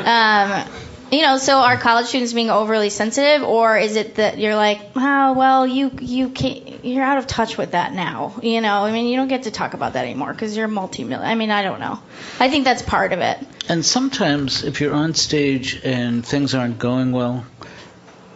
um, 0.06 0.70
you 1.14 1.22
know, 1.22 1.38
so 1.38 1.58
are 1.58 1.78
college 1.78 2.08
students 2.08 2.34
being 2.34 2.50
overly 2.50 2.90
sensitive, 2.90 3.44
or 3.44 3.78
is 3.78 3.96
it 3.96 4.16
that 4.16 4.38
you're 4.38 4.56
like, 4.56 4.80
oh, 4.96 5.34
well, 5.34 5.68
you 5.68 5.92
you 6.00 6.30
can't, 6.30 6.84
you're 6.84 7.04
out 7.04 7.18
of 7.18 7.28
touch 7.28 7.58
with 7.58 7.72
that 7.72 7.94
now, 7.94 8.36
you 8.42 8.62
know? 8.62 8.84
I 8.84 8.92
mean, 8.92 9.08
you 9.08 9.18
don't 9.18 9.28
get 9.28 9.44
to 9.44 9.52
talk 9.52 9.74
about 9.74 9.94
that 9.94 10.06
anymore 10.06 10.34
because 10.34 10.56
you're 10.56 10.68
multi-million. 10.68 11.26
I 11.26 11.36
mean, 11.36 11.52
I 11.52 11.64
don't 11.64 11.80
know. 11.80 12.00
I 12.40 12.50
think 12.50 12.66
that's 12.66 12.82
part 12.82 13.14
of 13.14 13.20
it. 13.20 13.38
And 13.70 13.86
sometimes, 13.86 14.64
if 14.64 14.82
you're 14.82 14.94
on 14.94 15.14
stage 15.14 15.80
and 15.84 16.26
things 16.26 16.56
aren't 16.56 16.80
going 16.80 17.12
well, 17.12 17.46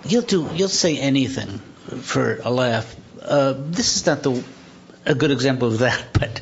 you'll 0.05 0.21
do 0.21 0.49
you'll 0.53 0.69
say 0.69 0.97
anything 0.97 1.59
for 2.01 2.39
a 2.43 2.49
laugh. 2.49 2.95
Uh, 3.21 3.53
this 3.57 3.97
is 3.97 4.05
not 4.05 4.23
the 4.23 4.43
a 5.05 5.15
good 5.15 5.31
example 5.31 5.69
of 5.69 5.79
that, 5.79 6.13
but 6.13 6.41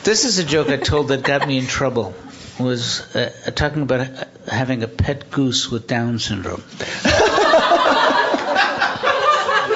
this 0.04 0.24
is 0.24 0.38
a 0.38 0.44
joke 0.44 0.68
I 0.68 0.76
told 0.76 1.08
that 1.08 1.22
got 1.22 1.46
me 1.46 1.58
in 1.58 1.66
trouble. 1.66 2.14
Was 2.60 3.00
uh, 3.16 3.50
talking 3.54 3.82
about 3.82 4.00
uh, 4.00 4.24
having 4.48 4.82
a 4.82 4.88
pet 4.88 5.30
goose 5.30 5.70
with 5.70 5.86
Down 5.86 6.18
syndrome. 6.18 6.62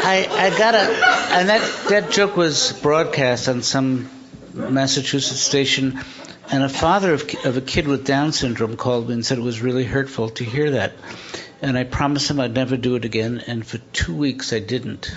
I, 0.08 0.28
I 0.30 0.56
got 0.56 0.74
a, 0.74 0.78
and 1.34 1.48
that, 1.48 1.86
that 1.88 2.10
joke 2.10 2.36
was 2.36 2.72
broadcast 2.72 3.48
on 3.48 3.62
some 3.62 4.08
Massachusetts 4.54 5.40
station, 5.40 5.98
and 6.50 6.62
a 6.62 6.68
father 6.68 7.12
of, 7.12 7.28
of 7.44 7.56
a 7.56 7.60
kid 7.60 7.88
with 7.88 8.04
Down 8.04 8.32
syndrome 8.32 8.76
called 8.76 9.08
me 9.08 9.14
and 9.14 9.26
said 9.26 9.38
it 9.38 9.42
was 9.42 9.60
really 9.60 9.84
hurtful 9.84 10.30
to 10.30 10.44
hear 10.44 10.72
that. 10.72 10.92
And 11.60 11.76
I 11.76 11.84
promised 11.84 12.30
him 12.30 12.38
I'd 12.38 12.54
never 12.54 12.76
do 12.76 12.96
it 12.96 13.04
again, 13.04 13.42
and 13.46 13.66
for 13.66 13.78
two 13.92 14.14
weeks 14.14 14.52
I 14.52 14.60
didn't. 14.60 15.10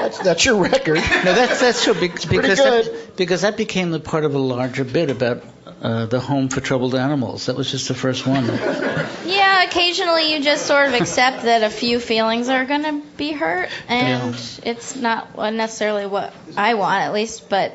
That's, 0.00 0.18
that's 0.18 0.44
your 0.44 0.56
record. 0.56 0.96
No, 0.96 1.34
that's 1.34 1.60
that's 1.60 1.84
true 1.84 1.94
because 1.94 2.24
that, 2.58 3.12
because 3.16 3.42
that 3.42 3.56
became 3.56 3.92
the 3.92 4.00
part 4.00 4.24
of 4.24 4.34
a 4.34 4.38
larger 4.38 4.84
bit 4.84 5.10
about 5.10 5.42
uh, 5.82 6.06
the 6.06 6.20
home 6.20 6.48
for 6.48 6.60
troubled 6.60 6.94
animals. 6.94 7.46
That 7.46 7.56
was 7.56 7.70
just 7.70 7.88
the 7.88 7.94
first 7.94 8.26
one. 8.26 8.46
Yeah, 9.24 9.62
occasionally 9.62 10.32
you 10.34 10.42
just 10.42 10.66
sort 10.66 10.88
of 10.88 10.94
accept 10.94 11.42
that 11.44 11.62
a 11.62 11.70
few 11.70 12.00
feelings 12.00 12.48
are 12.48 12.64
going 12.64 12.82
to 12.82 13.02
be 13.16 13.30
hurt, 13.32 13.68
and 13.88 14.34
it's 14.64 14.96
not 14.96 15.36
necessarily 15.54 16.06
what 16.06 16.34
I 16.56 16.74
want, 16.74 17.02
at 17.02 17.12
least. 17.12 17.48
But 17.48 17.72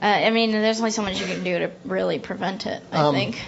uh, 0.00 0.06
I 0.06 0.30
mean, 0.30 0.52
there's 0.52 0.78
only 0.78 0.92
so 0.92 1.02
much 1.02 1.18
you 1.20 1.26
can 1.26 1.42
do 1.42 1.58
to 1.58 1.70
really 1.84 2.18
prevent 2.20 2.66
it. 2.66 2.82
I 2.92 2.98
Um, 3.08 3.14
think. 3.14 3.42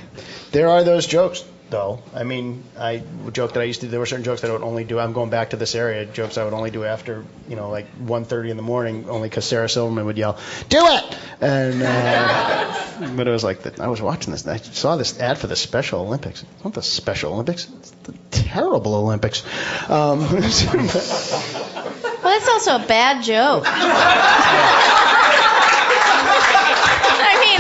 There 0.51 0.69
are 0.69 0.83
those 0.83 1.07
jokes 1.07 1.45
though. 1.71 2.01
I 2.15 2.25
mean, 2.25 2.65
I 2.79 3.03
joke 3.33 3.53
that 3.55 3.61
I 3.61 3.65
used 3.65 3.81
to. 3.83 3.87
There 3.87 4.01
were 4.01 4.07
certain 4.07 4.25
jokes 4.25 4.43
that 4.43 4.51
I 4.51 4.53
would 4.53 4.63
only 4.63 4.85
do. 4.85 4.99
I'm 4.99 5.13
going 5.13 5.31
back 5.31 5.51
to 5.51 5.57
this 5.57 5.75
area. 5.75 6.05
Jokes 6.05 6.39
I 6.39 6.45
would 6.45 6.53
only 6.53 6.71
do 6.71 6.85
after, 6.85 7.25
you 7.49 7.57
know, 7.57 7.71
like 7.71 7.87
1:30 7.99 8.51
in 8.51 8.57
the 8.57 8.63
morning, 8.63 9.09
only 9.09 9.29
because 9.29 9.45
Sarah 9.45 9.69
Silverman 9.69 10.07
would 10.07 10.19
yell, 10.19 10.39
"Do 10.69 10.87
it!" 10.87 11.19
And 11.41 11.83
uh, 11.83 13.13
but 13.17 13.29
it 13.29 13.31
was 13.31 13.45
like 13.45 13.63
that. 13.63 13.81
I 13.81 13.89
was 13.89 14.01
watching 14.03 14.33
this. 14.33 14.43
And 14.45 14.53
I 14.53 14.57
saw 14.59 14.97
this 14.97 15.19
ad 15.21 15.39
for 15.39 15.47
the 15.47 15.57
Special 15.57 16.01
Olympics. 16.01 16.43
It's 16.43 16.65
not 16.65 16.75
the 16.75 16.83
Special 16.83 17.33
Olympics. 17.35 17.69
It's 17.69 17.91
the 17.91 18.13
terrible 18.31 18.95
Olympics. 18.95 19.43
Um, 19.89 20.21
Well, 22.21 22.37
that's 22.37 22.49
also 22.49 22.85
a 22.85 22.87
bad 22.87 23.23
joke. 23.23 23.65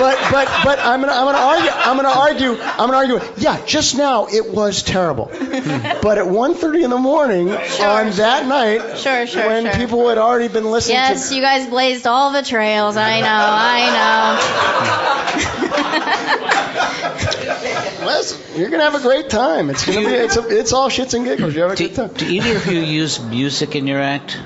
I 0.00 0.10
mean, 0.10 0.18
but 0.30 0.32
but 0.32 0.48
but 0.64 0.78
I'm 0.78 1.00
gonna 1.00 1.12
I'm 1.12 1.24
gonna 1.26 1.38
argue 1.38 1.70
I'm 1.70 1.96
gonna 1.96 2.08
argue 2.08 2.56
I'm 2.62 2.90
gonna 2.90 2.96
argue. 2.96 3.20
Yeah, 3.36 3.64
just 3.66 3.96
now 3.96 4.26
it 4.26 4.48
was 4.50 4.82
terrible. 4.82 5.26
but 5.26 6.18
at 6.18 6.24
1:30 6.26 6.84
in 6.84 6.90
the 6.90 6.98
morning 6.98 7.50
on 7.50 8.10
that 8.10 8.46
night, 8.46 8.98
Sure, 8.98 9.26
sure, 9.26 9.46
when 9.46 9.64
sure. 9.64 9.74
people 9.74 10.08
had 10.08 10.18
already 10.18 10.48
been 10.48 10.70
listening 10.70 10.96
yes, 10.98 11.28
to. 11.30 11.34
you 11.36 11.42
guys 11.42 11.66
blazed 11.68 12.06
all 12.06 12.32
the 12.32 12.42
trails. 12.42 12.96
I 12.96 13.20
know, 13.20 13.26
I 13.28 13.90
know. 17.98 18.04
Listen, 18.06 18.60
you're 18.60 18.70
gonna 18.70 18.84
have 18.84 18.94
a 18.94 19.00
great 19.02 19.28
time. 19.28 19.70
It's 19.70 19.84
gonna 19.84 20.00
be 20.00 20.06
it's 20.14 20.36
a, 20.36 20.46
it's 20.48 20.72
all 20.72 20.88
shits 20.88 21.14
and 21.14 21.24
giggles. 21.24 21.54
You 21.54 21.62
have 21.62 21.72
a 21.72 21.76
good 21.76 21.94
time. 21.94 22.08
Do 22.08 22.26
either 22.26 22.56
of 22.56 22.66
you 22.66 22.80
use 22.80 23.20
music 23.20 23.74
in 23.76 23.86
your 23.86 24.00
act? 24.00 24.38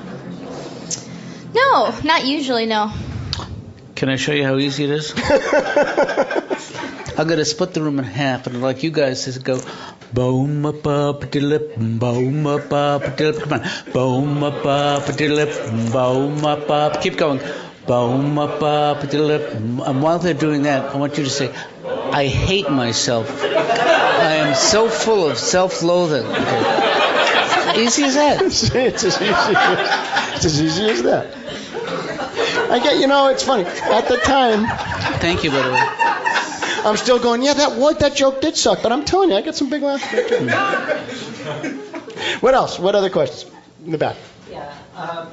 No, 1.53 1.93
not 2.03 2.25
usually. 2.25 2.65
No. 2.65 2.91
Can 3.95 4.09
I 4.09 4.15
show 4.15 4.33
you 4.33 4.43
how 4.43 4.57
easy 4.57 4.85
it 4.85 4.89
is? 4.89 5.13
I'm 7.15 7.27
gonna 7.27 7.45
split 7.45 7.75
the 7.75 7.81
room 7.81 7.99
in 7.99 8.05
half, 8.05 8.47
and 8.47 8.61
like 8.61 8.81
you 8.81 8.89
guys, 8.89 9.25
just 9.25 9.43
go 9.43 9.61
boom 10.11 10.65
up 10.65 10.85
up 10.87 11.35
lip, 11.35 11.75
boom 11.77 12.47
up 12.47 12.73
up 12.73 13.19
lip, 13.19 13.39
come 13.39 13.53
on, 13.53 13.69
boom 13.93 14.43
up 14.43 14.65
up 14.65 15.19
lip, 15.19 15.91
boom 15.91 16.43
up 16.43 16.69
up, 16.69 17.01
keep 17.01 17.17
going, 17.17 17.39
boom 17.85 18.39
up 18.39 18.63
up 18.63 19.13
lip. 19.13 19.53
And 19.53 20.01
while 20.01 20.17
they're 20.17 20.33
doing 20.33 20.63
that, 20.63 20.95
I 20.95 20.97
want 20.97 21.19
you 21.19 21.25
to 21.25 21.29
say, 21.29 21.53
I 21.85 22.25
hate 22.25 22.69
myself. 22.69 23.43
I 23.43 24.35
am 24.37 24.55
so 24.55 24.89
full 24.89 25.29
of 25.29 25.37
self-loathing. 25.37 26.25
Okay. 26.25 27.83
Easy 27.83 28.03
as 28.03 28.15
that. 28.15 28.41
it's, 28.45 28.63
as 29.03 29.21
easy 29.21 29.25
as, 29.29 30.35
it's 30.35 30.45
as 30.45 30.61
easy 30.61 30.89
as 30.89 31.03
that. 31.03 31.42
I 32.73 32.79
get, 32.79 32.99
you 32.99 33.07
know, 33.07 33.27
it's 33.29 33.43
funny. 33.43 33.65
At 33.65 34.07
the 34.07 34.17
time, 34.17 34.65
Thank 35.19 35.43
you, 35.43 35.51
by 35.51 35.61
the 35.61 35.71
way. 35.71 35.79
I'm 36.85 36.97
still 36.97 37.19
going. 37.19 37.43
Yeah, 37.43 37.53
that 37.53 37.77
what 37.77 37.99
that 37.99 38.15
joke 38.15 38.41
did 38.41 38.57
suck, 38.57 38.81
but 38.81 38.91
I'm 38.91 39.05
telling 39.05 39.29
you, 39.29 39.35
I 39.35 39.41
got 39.41 39.55
some 39.55 39.69
big 39.69 39.83
laughs. 39.83 40.11
There 40.11 41.73
what 42.41 42.53
else? 42.53 42.79
What 42.79 42.95
other 42.95 43.09
questions? 43.09 43.49
In 43.85 43.91
the 43.91 43.97
back. 43.97 44.17
Yeah. 44.51 44.75
Um, 44.95 45.29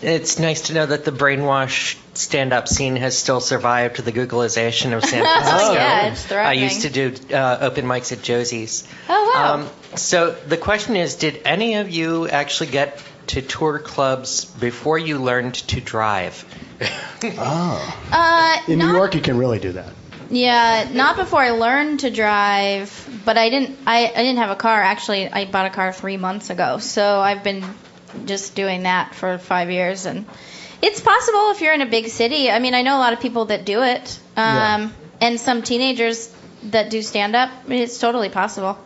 it's 0.00 0.38
nice 0.38 0.62
to 0.62 0.74
know 0.74 0.86
that 0.86 1.04
the 1.04 1.12
brainwash 1.12 1.96
stand-up 2.14 2.66
scene 2.68 2.96
has 2.96 3.16
still 3.16 3.40
survived 3.40 3.96
to 3.96 4.02
the 4.02 4.12
Googleization 4.12 4.96
of 4.96 5.04
San 5.04 5.22
Francisco. 5.24 5.58
Oh, 5.70 5.72
yeah, 5.74 6.10
it's 6.10 6.32
I 6.32 6.54
used 6.54 6.82
to 6.82 6.90
do 6.90 7.14
uh, 7.34 7.58
open 7.60 7.84
mics 7.84 8.12
at 8.12 8.22
Josie's. 8.22 8.88
Oh 9.08 9.32
wow. 9.34 9.54
Um, 9.54 9.70
so 9.96 10.32
the 10.32 10.56
question 10.56 10.96
is, 10.96 11.14
did 11.16 11.42
any 11.44 11.76
of 11.76 11.90
you 11.90 12.26
actually 12.28 12.70
get 12.70 13.00
to 13.28 13.42
tour 13.42 13.78
clubs 13.78 14.44
before 14.44 14.98
you 14.98 15.18
learned 15.18 15.54
to 15.54 15.80
drive? 15.80 16.44
Oh. 17.38 18.02
uh, 18.12 18.62
In 18.70 18.78
not 18.78 18.86
New 18.88 18.92
York, 18.94 19.14
you 19.14 19.20
can 19.20 19.38
really 19.38 19.58
do 19.58 19.72
that. 19.72 19.92
Yeah, 20.30 20.88
not 20.92 21.16
before 21.16 21.40
I 21.40 21.50
learned 21.50 22.00
to 22.00 22.10
drive, 22.10 22.90
but 23.24 23.36
I 23.36 23.50
didn't. 23.50 23.78
I, 23.86 24.06
I 24.06 24.16
didn't 24.22 24.38
have 24.38 24.50
a 24.50 24.56
car. 24.56 24.80
Actually, 24.80 25.28
I 25.28 25.44
bought 25.44 25.66
a 25.66 25.70
car 25.70 25.92
three 25.92 26.16
months 26.16 26.48
ago, 26.48 26.78
so 26.78 27.20
I've 27.20 27.44
been 27.44 27.62
just 28.24 28.54
doing 28.54 28.84
that 28.84 29.14
for 29.14 29.36
five 29.38 29.70
years, 29.70 30.06
and 30.06 30.24
it's 30.80 31.00
possible 31.00 31.50
if 31.50 31.60
you're 31.60 31.74
in 31.74 31.82
a 31.82 31.86
big 31.86 32.08
city. 32.08 32.50
I 32.50 32.60
mean, 32.60 32.74
I 32.74 32.80
know 32.82 32.96
a 32.96 33.00
lot 33.00 33.12
of 33.12 33.20
people 33.20 33.46
that 33.46 33.66
do 33.66 33.82
it, 33.82 34.18
um, 34.36 34.42
Yeah. 34.56 34.88
and 35.20 35.38
some 35.40 35.60
teenagers 35.62 36.34
that 36.64 36.88
do 36.88 37.02
stand 37.02 37.36
up. 37.36 37.50
I 37.64 37.68
mean, 37.68 37.82
it's 37.82 37.98
totally 37.98 38.30
possible. 38.30 38.78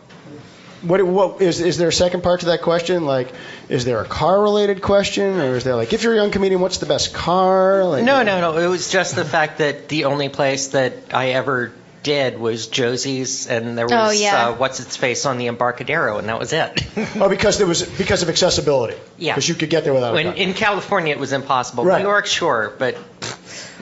What, 0.81 1.01
what 1.05 1.41
is 1.41 1.59
is 1.59 1.77
there 1.77 1.87
a 1.87 1.93
second 1.93 2.21
part 2.21 2.41
to 2.41 2.47
that 2.47 2.61
question? 2.61 3.05
Like, 3.05 3.31
is 3.69 3.83
there 3.85 3.99
a 4.01 4.05
car 4.05 4.41
related 4.41 4.81
question, 4.81 5.39
or 5.39 5.55
is 5.55 5.63
there 5.63 5.75
like, 5.75 5.91
if 5.93 6.03
you're 6.03 6.13
a 6.13 6.17
young 6.17 6.31
comedian, 6.31 6.61
what's 6.61 6.77
the 6.77 6.85
best 6.85 7.13
car? 7.13 7.83
Like, 7.83 8.03
No, 8.03 8.23
no, 8.23 8.39
no. 8.41 8.57
It 8.57 8.67
was 8.67 8.91
just 8.91 9.15
the 9.15 9.25
fact 9.25 9.57
that 9.57 9.89
the 9.89 10.05
only 10.05 10.29
place 10.29 10.67
that 10.69 10.93
I 11.13 11.29
ever 11.29 11.73
did 12.03 12.39
was 12.39 12.67
Josie's, 12.67 13.47
and 13.47 13.77
there 13.77 13.85
was 13.85 13.93
Oh, 13.93 14.11
yeah. 14.11 14.49
uh, 14.49 14.53
what's 14.55 14.79
its 14.79 14.95
face 14.95 15.25
on 15.25 15.37
the 15.39 15.47
Embarcadero, 15.47 16.19
and 16.19 16.29
that 16.29 16.39
was 16.39 16.53
it. 16.53 16.85
Oh, 17.19 17.27
because 17.27 17.57
there 17.57 17.67
was 17.67 17.83
because 17.83 18.21
of 18.23 18.29
accessibility. 18.29 18.95
Yeah. 19.17 19.33
Because 19.33 19.49
you 19.49 19.55
could 19.55 19.69
get 19.71 19.83
there 19.83 19.93
without 19.93 20.11
a 20.11 20.13
When, 20.13 20.25
car. 20.27 20.33
in 20.35 20.53
California, 20.53 21.11
it 21.13 21.19
was 21.19 21.33
impossible. 21.33 21.83
Right. 21.85 21.99
New 22.03 22.07
York, 22.07 22.27
sure, 22.27 22.71
but 22.77 22.95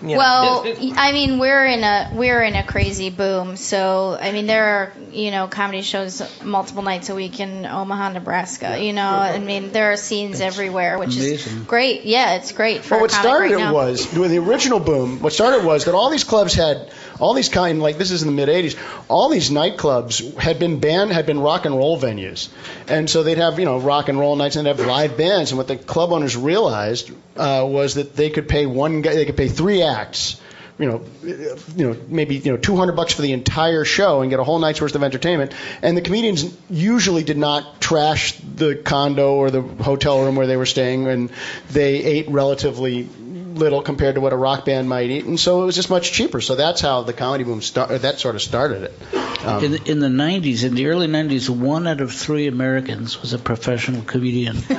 you 0.01 0.09
know. 0.09 0.17
Well, 0.17 0.63
I 0.97 1.11
mean, 1.11 1.39
we're 1.39 1.65
in 1.65 1.83
a 1.83 2.11
we're 2.13 2.41
in 2.43 2.55
a 2.55 2.63
crazy 2.63 3.09
boom. 3.09 3.55
So, 3.55 4.17
I 4.19 4.31
mean, 4.31 4.47
there 4.47 4.65
are 4.65 4.93
you 5.11 5.31
know 5.31 5.47
comedy 5.47 5.81
shows 5.81 6.21
multiple 6.43 6.83
nights 6.83 7.09
a 7.09 7.15
week 7.15 7.39
in 7.39 7.65
Omaha, 7.65 8.09
Nebraska. 8.13 8.81
You 8.83 8.93
know, 8.93 9.07
I 9.07 9.39
mean, 9.39 9.71
there 9.71 9.91
are 9.91 9.97
scenes 9.97 10.41
everywhere, 10.41 10.97
which 10.97 11.15
Amazing. 11.15 11.57
is 11.57 11.63
great. 11.63 12.03
Yeah, 12.03 12.35
it's 12.35 12.51
great 12.51 12.83
for 12.83 12.95
Well, 12.95 13.01
what 13.01 13.11
a 13.11 13.15
started 13.15 13.43
right 13.45 13.51
it 13.53 13.57
now. 13.57 13.73
was 13.73 14.13
with 14.13 14.31
the 14.31 14.39
original 14.39 14.79
boom. 14.79 15.21
What 15.21 15.33
started 15.33 15.65
was 15.65 15.85
that 15.85 15.95
all 15.95 16.09
these 16.09 16.23
clubs 16.23 16.53
had 16.53 16.91
all 17.19 17.33
these 17.33 17.49
kind 17.49 17.81
like 17.81 17.97
this 17.97 18.11
is 18.11 18.21
in 18.23 18.27
the 18.27 18.33
mid 18.33 18.49
'80s. 18.49 18.77
All 19.07 19.29
these 19.29 19.49
nightclubs 19.49 20.37
had 20.37 20.59
been 20.59 20.79
banned, 20.79 21.11
had 21.11 21.25
been 21.25 21.39
rock 21.39 21.65
and 21.65 21.75
roll 21.75 21.99
venues, 21.99 22.49
and 22.87 23.09
so 23.09 23.23
they'd 23.23 23.37
have 23.37 23.59
you 23.59 23.65
know 23.65 23.79
rock 23.79 24.09
and 24.09 24.19
roll 24.19 24.35
nights 24.35 24.55
and 24.55 24.65
they'd 24.65 24.75
have 24.77 24.85
live 24.85 25.17
bands. 25.17 25.51
And 25.51 25.57
what 25.57 25.67
the 25.67 25.77
club 25.77 26.11
owners 26.11 26.35
realized 26.35 27.11
uh, 27.37 27.65
was 27.67 27.95
that 27.95 28.15
they 28.15 28.29
could 28.29 28.47
pay 28.47 28.65
one 28.65 29.01
guy, 29.01 29.15
they 29.15 29.25
could 29.25 29.37
pay 29.37 29.47
three 29.47 29.81
acts. 29.85 30.41
You 30.77 30.87
know, 30.87 30.95
uh, 31.23 31.57
you 31.77 31.87
know, 31.87 31.97
maybe 32.09 32.35
you 32.35 32.51
know, 32.51 32.57
200 32.57 32.97
bucks 32.97 33.13
for 33.13 33.21
the 33.21 33.31
entire 33.31 33.85
show 33.85 34.21
and 34.21 34.29
get 34.29 34.41
a 34.41 34.43
whole 34.43 34.59
night's 34.59 34.81
worth 34.81 34.93
of 34.95 35.03
entertainment. 35.03 35.53
And 35.81 35.95
the 35.95 36.01
comedians 36.01 36.53
usually 36.69 37.23
did 37.23 37.37
not 37.37 37.79
trash 37.79 38.33
the 38.33 38.75
condo 38.75 39.35
or 39.35 39.51
the 39.51 39.61
hotel 39.61 40.21
room 40.21 40.35
where 40.35 40.47
they 40.47 40.57
were 40.57 40.65
staying, 40.65 41.07
and 41.07 41.31
they 41.71 42.03
ate 42.03 42.29
relatively 42.29 43.07
little 43.55 43.81
compared 43.81 44.15
to 44.15 44.21
what 44.21 44.33
a 44.33 44.35
rock 44.35 44.65
band 44.65 44.89
might 44.89 45.09
eat, 45.09 45.25
and 45.25 45.39
so 45.39 45.63
it 45.63 45.65
was 45.65 45.75
just 45.75 45.89
much 45.89 46.11
cheaper. 46.11 46.41
So 46.41 46.55
that's 46.55 46.81
how 46.81 47.03
the 47.03 47.13
comedy 47.13 47.43
boom 47.43 47.61
start. 47.61 48.01
That 48.01 48.19
sort 48.19 48.35
of 48.35 48.41
started 48.41 48.83
it. 48.83 49.45
Um, 49.45 49.63
in, 49.63 49.71
the, 49.71 49.91
in 49.91 49.99
the 49.99 50.07
90s, 50.07 50.63
in 50.63 50.75
the 50.75 50.87
early 50.87 51.07
90s, 51.07 51.49
one 51.49 51.87
out 51.87 52.01
of 52.01 52.11
three 52.11 52.47
Americans 52.47 53.21
was 53.21 53.33
a 53.33 53.39
professional 53.39 54.01
comedian. 54.01 54.57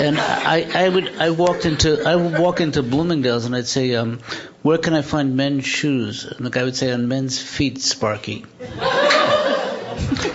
and 0.00 0.18
I, 0.18 0.84
I 0.84 0.88
would, 0.88 1.16
I 1.18 1.30
walked 1.30 1.66
into, 1.66 2.02
I 2.04 2.16
would 2.16 2.38
walk 2.38 2.60
into 2.60 2.82
Bloomingdale's 2.82 3.44
and 3.44 3.54
I'd 3.54 3.66
say, 3.66 3.94
um, 3.94 4.20
"Where 4.62 4.78
can 4.78 4.94
I 4.94 5.02
find 5.02 5.36
men's 5.36 5.66
shoes?" 5.66 6.24
And 6.24 6.44
the 6.46 6.50
guy 6.50 6.64
would 6.64 6.76
say, 6.76 6.92
"On 6.92 7.08
men's 7.08 7.40
feet, 7.40 7.80
Sparky." 7.80 8.44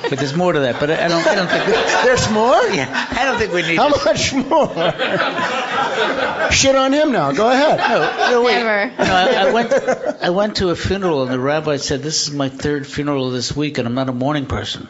but 0.09 0.17
there's 0.17 0.35
more 0.35 0.53
to 0.53 0.59
that. 0.61 0.79
But 0.79 0.89
I, 0.91 1.05
I 1.05 1.07
don't, 1.07 1.25
I 1.27 1.35
don't 1.35 1.47
think 1.47 1.65
there's 2.03 2.29
more. 2.31 2.55
Yeah, 2.73 3.07
I 3.11 3.25
don't 3.25 3.37
think 3.37 3.53
we 3.53 3.61
need. 3.61 3.77
How 3.77 3.89
to- 3.89 4.05
much 4.05 4.33
more? 4.33 4.91
Shit 6.51 6.75
on 6.75 6.93
him 6.93 7.11
now. 7.11 7.31
Go 7.31 7.49
ahead. 7.49 7.77
No, 7.77 8.29
no, 8.31 8.41
wait. 8.43 8.55
Never. 8.55 8.87
No, 8.97 9.15
I, 9.15 9.49
I 9.49 9.53
went. 9.53 9.73
I 10.23 10.29
went 10.31 10.55
to 10.57 10.69
a 10.69 10.75
funeral, 10.75 11.23
and 11.23 11.31
the 11.31 11.39
rabbi 11.39 11.77
said, 11.77 12.01
"This 12.01 12.27
is 12.27 12.33
my 12.33 12.49
third 12.49 12.87
funeral 12.87 13.29
this 13.31 13.55
week, 13.55 13.77
and 13.77 13.87
I'm 13.87 13.93
not 13.93 14.09
a 14.09 14.13
morning 14.13 14.45
person." 14.47 14.87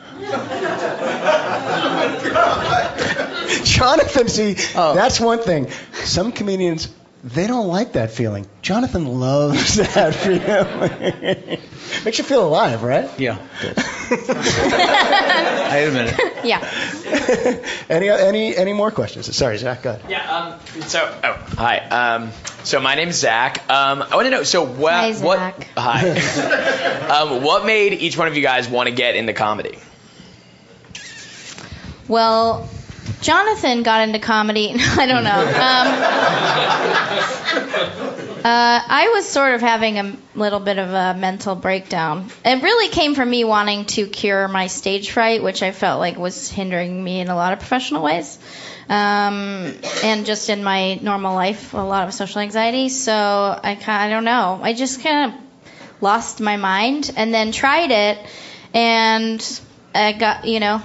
Jonathan, 3.64 4.28
see, 4.28 4.56
Oh. 4.76 4.93
that's 4.95 5.20
one 5.20 5.39
thing. 5.41 5.70
Some 5.93 6.32
comedians, 6.32 6.88
they 7.24 7.47
don't 7.47 7.68
like 7.68 7.93
that 7.93 8.12
feeling. 8.12 8.47
Jonathan 8.62 9.06
loves 9.20 9.76
that 9.93 10.16
feeling. 10.16 11.60
Makes 12.06 12.18
you 12.20 12.24
feel 12.24 12.47
alive, 12.47 12.84
right? 12.84 13.10
Yeah. 13.20 13.38
I 15.72 15.78
admit 15.88 16.14
it. 16.18 16.45
Yeah. 16.45 16.62
any 17.89 18.10
any 18.10 18.56
any 18.56 18.74
more 18.74 18.91
questions? 18.91 19.36
Sorry, 19.36 19.58
Zach. 19.58 19.84
Go 19.84 19.91
ahead. 19.91 20.10
Yeah. 20.10 20.32
Um. 20.36 20.82
So, 20.88 21.00
oh, 21.24 21.34
hi. 21.58 21.78
Um. 21.80 22.32
So 22.63 22.80
my 22.80 22.96
name's 22.96 23.16
Zach. 23.16 23.70
Um. 23.70 24.01
I 24.04 24.16
want 24.16 24.26
to 24.28 24.32
know. 24.32 24.43
So 24.43 24.66
what? 24.66 24.93
Hi, 24.93 25.12
What? 25.13 25.67
Hi. 25.78 27.09
um. 27.09 27.43
What 27.43 27.66
made 27.66 27.93
each 27.93 28.17
one 28.17 28.28
of 28.28 28.36
you 28.38 28.42
guys 28.43 28.70
want 28.70 28.88
to 28.89 28.96
get 28.96 29.16
into 29.16 29.34
comedy? 29.34 29.78
Well, 32.08 32.67
Jonathan 33.21 33.83
got 33.83 34.07
into 34.07 34.19
comedy. 34.19 34.73
I 34.77 35.05
don't 35.05 35.23
know. 35.23 35.39
Um, 35.39 35.87
uh, 38.45 38.81
I 38.87 39.11
was 39.13 39.27
sort 39.27 39.53
of 39.53 39.61
having 39.61 39.99
a 39.99 40.15
little 40.36 40.59
bit 40.59 40.77
of 40.77 40.89
a 40.89 41.13
mental 41.13 41.55
breakdown. 41.55 42.29
It 42.45 42.63
really 42.63 42.89
came 42.89 43.15
from 43.15 43.29
me 43.29 43.43
wanting 43.43 43.86
to 43.86 44.07
cure 44.07 44.47
my 44.47 44.67
stage 44.67 45.11
fright, 45.11 45.43
which 45.43 45.61
I 45.61 45.71
felt 45.71 45.99
like 45.99 46.17
was 46.17 46.49
hindering 46.49 47.03
me 47.03 47.19
in 47.19 47.27
a 47.29 47.36
lot 47.36 47.53
of 47.53 47.59
professional 47.59 48.03
ways. 48.03 48.39
Um, 48.87 49.75
and 50.03 50.25
just 50.25 50.49
in 50.49 50.63
my 50.63 50.95
normal 50.95 51.36
life, 51.36 51.73
a 51.73 51.77
lot 51.77 52.07
of 52.07 52.13
social 52.13 52.41
anxiety. 52.41 52.89
So 52.89 53.13
I 53.13 53.75
kind 53.75 54.03
I 54.03 54.09
don't 54.09 54.23
know. 54.23 54.59
I 54.63 54.73
just 54.73 55.03
kind 55.03 55.31
of 55.31 55.39
lost 56.01 56.39
my 56.39 56.57
mind, 56.57 57.11
and 57.15 57.33
then 57.33 57.51
tried 57.51 57.91
it, 57.91 58.17
and 58.73 59.61
I 59.93 60.13
got 60.13 60.45
you 60.45 60.59
know. 60.59 60.81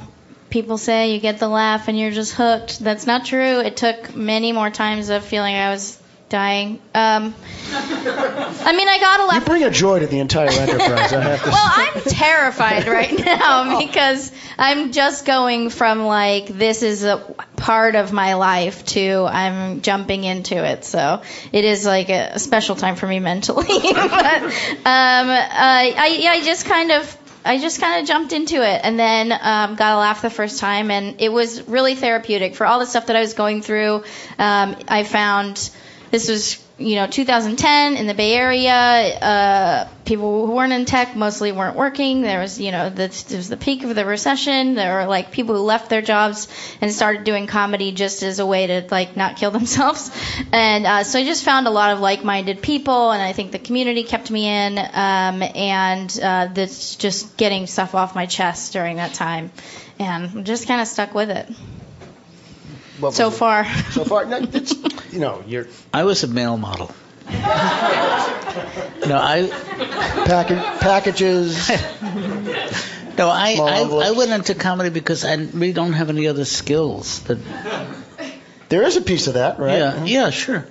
People 0.55 0.79
say 0.79 1.13
you 1.13 1.19
get 1.19 1.41
the 1.41 1.49
laugh 1.49 1.89
and 1.89 1.99
you're 1.99 2.13
just 2.13 2.33
hooked. 2.33 2.79
That's 2.79 3.09
not 3.09 3.25
true. 3.25 3.59
It 3.59 3.77
took 3.77 4.15
many 4.15 4.53
more 4.53 4.71
times 4.71 5.09
of 5.09 5.25
feeling 5.25 5.57
I 5.57 5.71
was 5.71 6.01
dying. 6.29 6.79
Um, 6.95 7.35
I 7.73 8.73
mean, 8.77 8.89
I 8.89 8.99
got 9.01 9.19
a 9.19 9.25
laugh. 9.25 9.41
You 9.41 9.47
bring 9.47 9.65
a 9.65 9.71
joy 9.71 9.99
to 9.99 10.07
the 10.07 10.21
entire 10.21 10.49
enterprise. 10.53 11.13
I 11.13 11.23
have 11.23 11.43
to 11.43 11.51
Well, 11.51 11.73
I'm 11.75 12.01
terrified 12.03 12.87
right 12.87 13.19
now 13.25 13.81
because 13.81 14.31
I'm 14.57 14.93
just 14.93 15.27
going 15.27 15.71
from 15.71 16.07
like 16.07 16.47
this 16.47 16.85
is 16.85 17.03
a 17.03 17.17
part 17.57 17.97
of 17.97 18.13
my 18.13 18.35
life 18.35 18.87
to 18.87 19.27
I'm 19.29 19.81
jumping 19.81 20.23
into 20.23 20.55
it. 20.65 20.85
So 20.85 21.23
it 21.51 21.65
is 21.65 21.85
like 21.85 22.11
a, 22.11 22.39
special 22.39 22.77
time 22.77 22.95
for 22.95 23.09
me 23.09 23.19
mentally. 23.19 23.67
but 23.83 24.43
um, 24.45 24.53
uh, 24.85 24.85
I 24.87 26.27
I 26.29 26.43
just 26.45 26.67
kind 26.67 26.93
of 26.93 27.24
I 27.45 27.59
just 27.59 27.81
kind 27.81 28.01
of 28.01 28.09
jumped 28.09 28.33
into 28.33 28.57
it 28.57 28.81
and 28.83 28.99
then 28.99 29.31
um, 29.33 29.75
got 29.75 29.95
a 29.95 29.99
laugh 29.99 30.23
the 30.23 30.31
first 30.31 30.61
time, 30.61 30.91
and 30.91 31.21
it 31.21 31.31
was 31.31 31.69
really 31.69 31.95
therapeutic 31.95 32.55
for 32.55 32.67
all 32.67 32.79
the 32.79 32.87
stuff 32.87 33.07
that 33.07 33.17
I 33.17 33.21
was 33.21 33.35
going 33.35 33.61
through. 33.61 34.05
Um, 34.39 34.77
I 34.89 35.05
found 35.05 35.71
this 36.15 36.29
was 36.29 36.65
you 36.79 36.95
know 36.95 37.09
2010 37.09 37.97
in 37.97 38.07
the 38.07 38.15
Bay 38.15 38.35
Area. 38.35 38.73
Uh, 38.73 39.89
people 40.05 40.47
who 40.47 40.53
weren't 40.53 40.73
in 40.73 40.85
tech 40.85 41.17
mostly 41.17 41.51
weren't 41.51 41.75
working. 41.75 42.23
There 42.23 42.39
was 42.39 42.61
you 42.61 42.71
know 42.71 42.89
the, 42.89 43.07
it 43.07 43.33
was 43.33 43.49
the 43.49 43.57
peak 43.57 43.83
of 43.83 43.97
the 43.97 44.07
recession. 44.07 44.77
There 44.77 44.95
were 44.95 45.07
like 45.07 45.33
people 45.33 45.57
who 45.57 45.63
left 45.63 45.91
their 45.91 46.03
jobs 46.03 46.47
and 46.81 46.93
started 46.93 47.25
doing 47.25 47.49
comedy 47.49 47.91
just 47.91 48.23
as 48.23 48.39
a 48.39 48.47
way 48.47 48.69
to 48.69 48.87
like 48.93 49.17
not 49.17 49.39
kill 49.39 49.51
themselves. 49.59 50.09
And 50.53 50.87
uh, 50.87 51.03
so 51.03 51.19
I 51.19 51.25
just 51.25 51.43
found 51.43 51.67
a 51.67 51.71
lot 51.71 51.91
of 51.91 51.99
like-minded 51.99 52.63
people, 52.63 53.11
and 53.11 53.21
I 53.21 53.33
think 53.33 53.51
the 53.51 53.59
community 53.59 54.05
kept 54.05 54.31
me 54.31 54.47
in. 54.47 54.79
Um, 54.79 55.43
and 55.43 56.21
uh, 56.23 56.47
that's 56.55 56.95
just 56.95 57.37
getting 57.37 57.67
stuff 57.67 57.97
off 57.97 58.15
my 58.15 58.27
chest 58.27 58.73
during 58.73 58.99
that 58.99 59.15
time, 59.15 59.51
and 59.99 60.27
I'm 60.27 60.45
just 60.45 60.69
kind 60.69 60.81
of 60.81 60.87
stuck 60.87 61.13
with 61.13 61.31
it. 61.31 61.49
What 63.05 63.11
was 63.11 63.17
so 63.17 63.29
it? 63.29 63.33
far. 63.33 63.65
So 63.91 64.05
far, 64.05 64.25
no, 64.25 64.39
it's, 64.39 64.73
you 65.13 65.19
know, 65.21 65.45
you're 65.47 65.67
I 65.93 66.05
was 66.05 66.25
a 66.25 66.27
male 66.27 66.57
model. 66.57 66.91
no, 67.29 67.37
I 69.21 69.47
package, 70.25 70.81
packages. 70.81 71.69
no, 73.19 73.29
I, 73.29 73.59
I 73.61 74.09
I 74.09 74.11
went 74.13 74.31
into 74.31 74.55
comedy 74.55 74.89
because 74.89 75.23
I 75.23 75.35
really 75.35 75.75
don't 75.75 75.93
have 75.93 76.09
any 76.09 76.29
other 76.29 76.47
skills. 76.47 77.21
That 77.25 77.39
There 78.71 78.83
is 78.83 78.97
a 78.97 79.03
piece 79.03 79.27
of 79.27 79.35
that, 79.35 79.59
right? 79.59 79.77
Yeah, 79.77 80.05
yeah, 80.05 80.31
sure. 80.31 80.67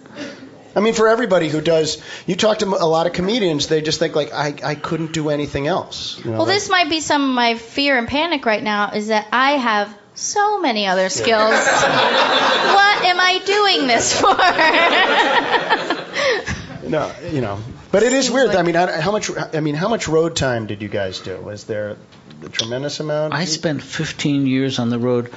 I 0.76 0.80
mean, 0.80 0.95
for 0.95 1.07
everybody 1.10 1.49
who 1.49 1.61
does, 1.61 2.01
you 2.26 2.35
talk 2.35 2.57
to 2.60 2.65
a 2.65 2.89
lot 2.89 3.05
of 3.05 3.14
comedians, 3.14 3.68
they 3.68 3.84
just 3.84 3.99
think 3.99 4.15
like, 4.15 4.34
I, 4.34 4.55
I 4.64 4.73
couldn't 4.73 5.14
do 5.14 5.30
anything 5.30 5.68
else. 5.68 6.18
You 6.18 6.31
know, 6.31 6.38
Well, 6.38 6.47
like- 6.47 6.55
this 6.55 6.68
might 6.68 6.89
be 6.89 6.99
some 6.99 7.23
of 7.23 7.30
my 7.30 7.53
fear 7.53 7.95
and 7.95 8.07
panic 8.07 8.43
right 8.47 8.64
now 8.64 8.89
is 8.93 9.10
that 9.10 9.27
I 9.31 9.51
have 9.51 9.95
so 10.15 10.60
many 10.61 10.88
other 10.88 11.10
skills. 11.10 11.52
what 11.52 13.03
am 13.06 13.19
I 13.19 13.41
doing 13.45 13.88
this 13.88 14.19
for? 14.19 14.35
No, 16.90 17.11
you 17.31 17.41
know, 17.41 17.60
but 17.91 18.03
it 18.03 18.14
is 18.14 18.30
weird. 18.30 18.52
I 18.52 18.61
mean, 18.61 18.76
how 18.76 19.11
much? 19.11 19.31
I 19.53 19.61
mean, 19.61 19.76
how 19.76 19.88
much 19.88 20.07
road 20.07 20.35
time 20.35 20.68
did 20.68 20.81
you 20.81 20.90
guys 20.90 21.19
do? 21.19 21.38
Was 21.38 21.64
there 21.64 21.98
a 22.44 22.49
tremendous 22.49 22.99
amount? 22.99 23.34
I 23.34 23.45
spent 23.45 23.81
15 23.81 24.45
years 24.45 24.80
on 24.80 24.90
the 24.90 24.99
road 24.99 25.34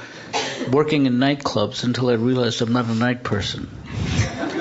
working 0.71 1.05
in 1.05 1.13
nightclubs 1.13 1.83
until 1.83 2.09
I 2.09 2.13
realized 2.13 2.61
I'm 2.61 2.73
not 2.73 2.85
a 2.85 2.93
night 2.93 3.23
person. 3.23 3.69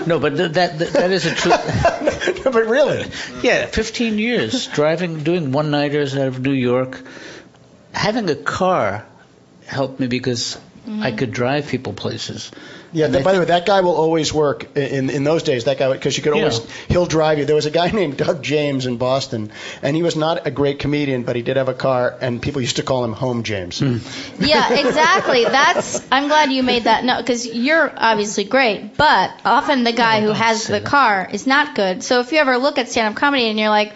No, 0.07 0.21
but 0.21 0.37
th- 0.37 0.53
that, 0.53 0.79
that 0.79 0.93
that 0.93 1.11
is 1.11 1.27
a 1.27 1.35
true. 1.35 1.51
but 2.45 2.67
really, 2.67 3.11
yeah, 3.43 3.67
15 3.67 4.19
years 4.19 4.69
driving, 4.69 5.25
doing 5.25 5.51
one 5.51 5.71
nighters 5.71 6.17
out 6.17 6.29
of 6.29 6.41
New 6.41 6.53
York. 6.53 7.03
Having 7.93 8.31
a 8.31 8.37
car 8.37 9.05
helped 9.67 10.01
me 10.01 10.07
because 10.07 10.59
I 10.89 11.11
could 11.11 11.33
drive 11.33 11.67
people 11.67 11.93
places. 11.93 12.53
Yeah. 12.93 13.09
That, 13.09 13.25
by 13.25 13.33
the 13.33 13.41
way, 13.41 13.45
that 13.47 13.67
guy 13.67 13.81
will 13.81 13.97
always 13.97 14.33
work 14.33 14.77
in 14.77 15.11
in 15.11 15.25
those 15.25 15.43
days. 15.43 15.65
That 15.65 15.79
guy 15.79 15.93
because 15.93 16.17
you 16.17 16.23
could 16.23 16.33
always 16.33 16.61
Yeah. 16.61 16.67
he'll 16.89 17.07
drive 17.07 17.39
you. 17.41 17.45
There 17.45 17.57
was 17.57 17.67
a 17.67 17.73
guy 17.73 17.91
named 18.01 18.17
Doug 18.17 18.41
James 18.41 18.87
in 18.87 18.97
Boston, 18.97 19.51
and 19.83 19.97
he 19.97 20.05
was 20.05 20.15
not 20.15 20.47
a 20.47 20.51
great 20.53 20.79
comedian, 20.79 21.25
but 21.25 21.35
he 21.35 21.43
did 21.43 21.57
have 21.57 21.69
a 21.69 21.75
car, 21.75 22.17
and 22.21 22.41
people 22.41 22.61
used 22.63 22.77
to 22.77 22.85
call 22.85 23.05
him 23.05 23.13
Home 23.15 23.43
James. 23.43 23.81
Hmm. 23.81 23.97
yeah, 24.39 24.73
exactly. 24.75 25.43
That's. 25.45 26.07
I'm 26.13 26.29
glad 26.29 26.53
you 26.53 26.63
made 26.63 26.85
that 26.85 27.05
note 27.05 27.19
because 27.19 27.45
you're 27.45 27.93
obviously 27.97 28.45
great, 28.45 28.97
but 28.97 29.33
often 29.45 29.83
the 29.83 29.93
guy 29.93 30.21
who 30.21 30.31
has 30.31 30.69
the 30.69 30.81
car 30.81 31.29
is 31.33 31.49
not 31.49 31.75
good. 31.75 32.05
So 32.05 32.21
if 32.21 32.31
you 32.31 32.39
ever 32.39 32.59
look 32.59 32.79
at 32.79 32.89
stand-up 32.89 33.17
comedy 33.17 33.49
and 33.49 33.59
you're 33.59 33.71
like. 33.71 33.93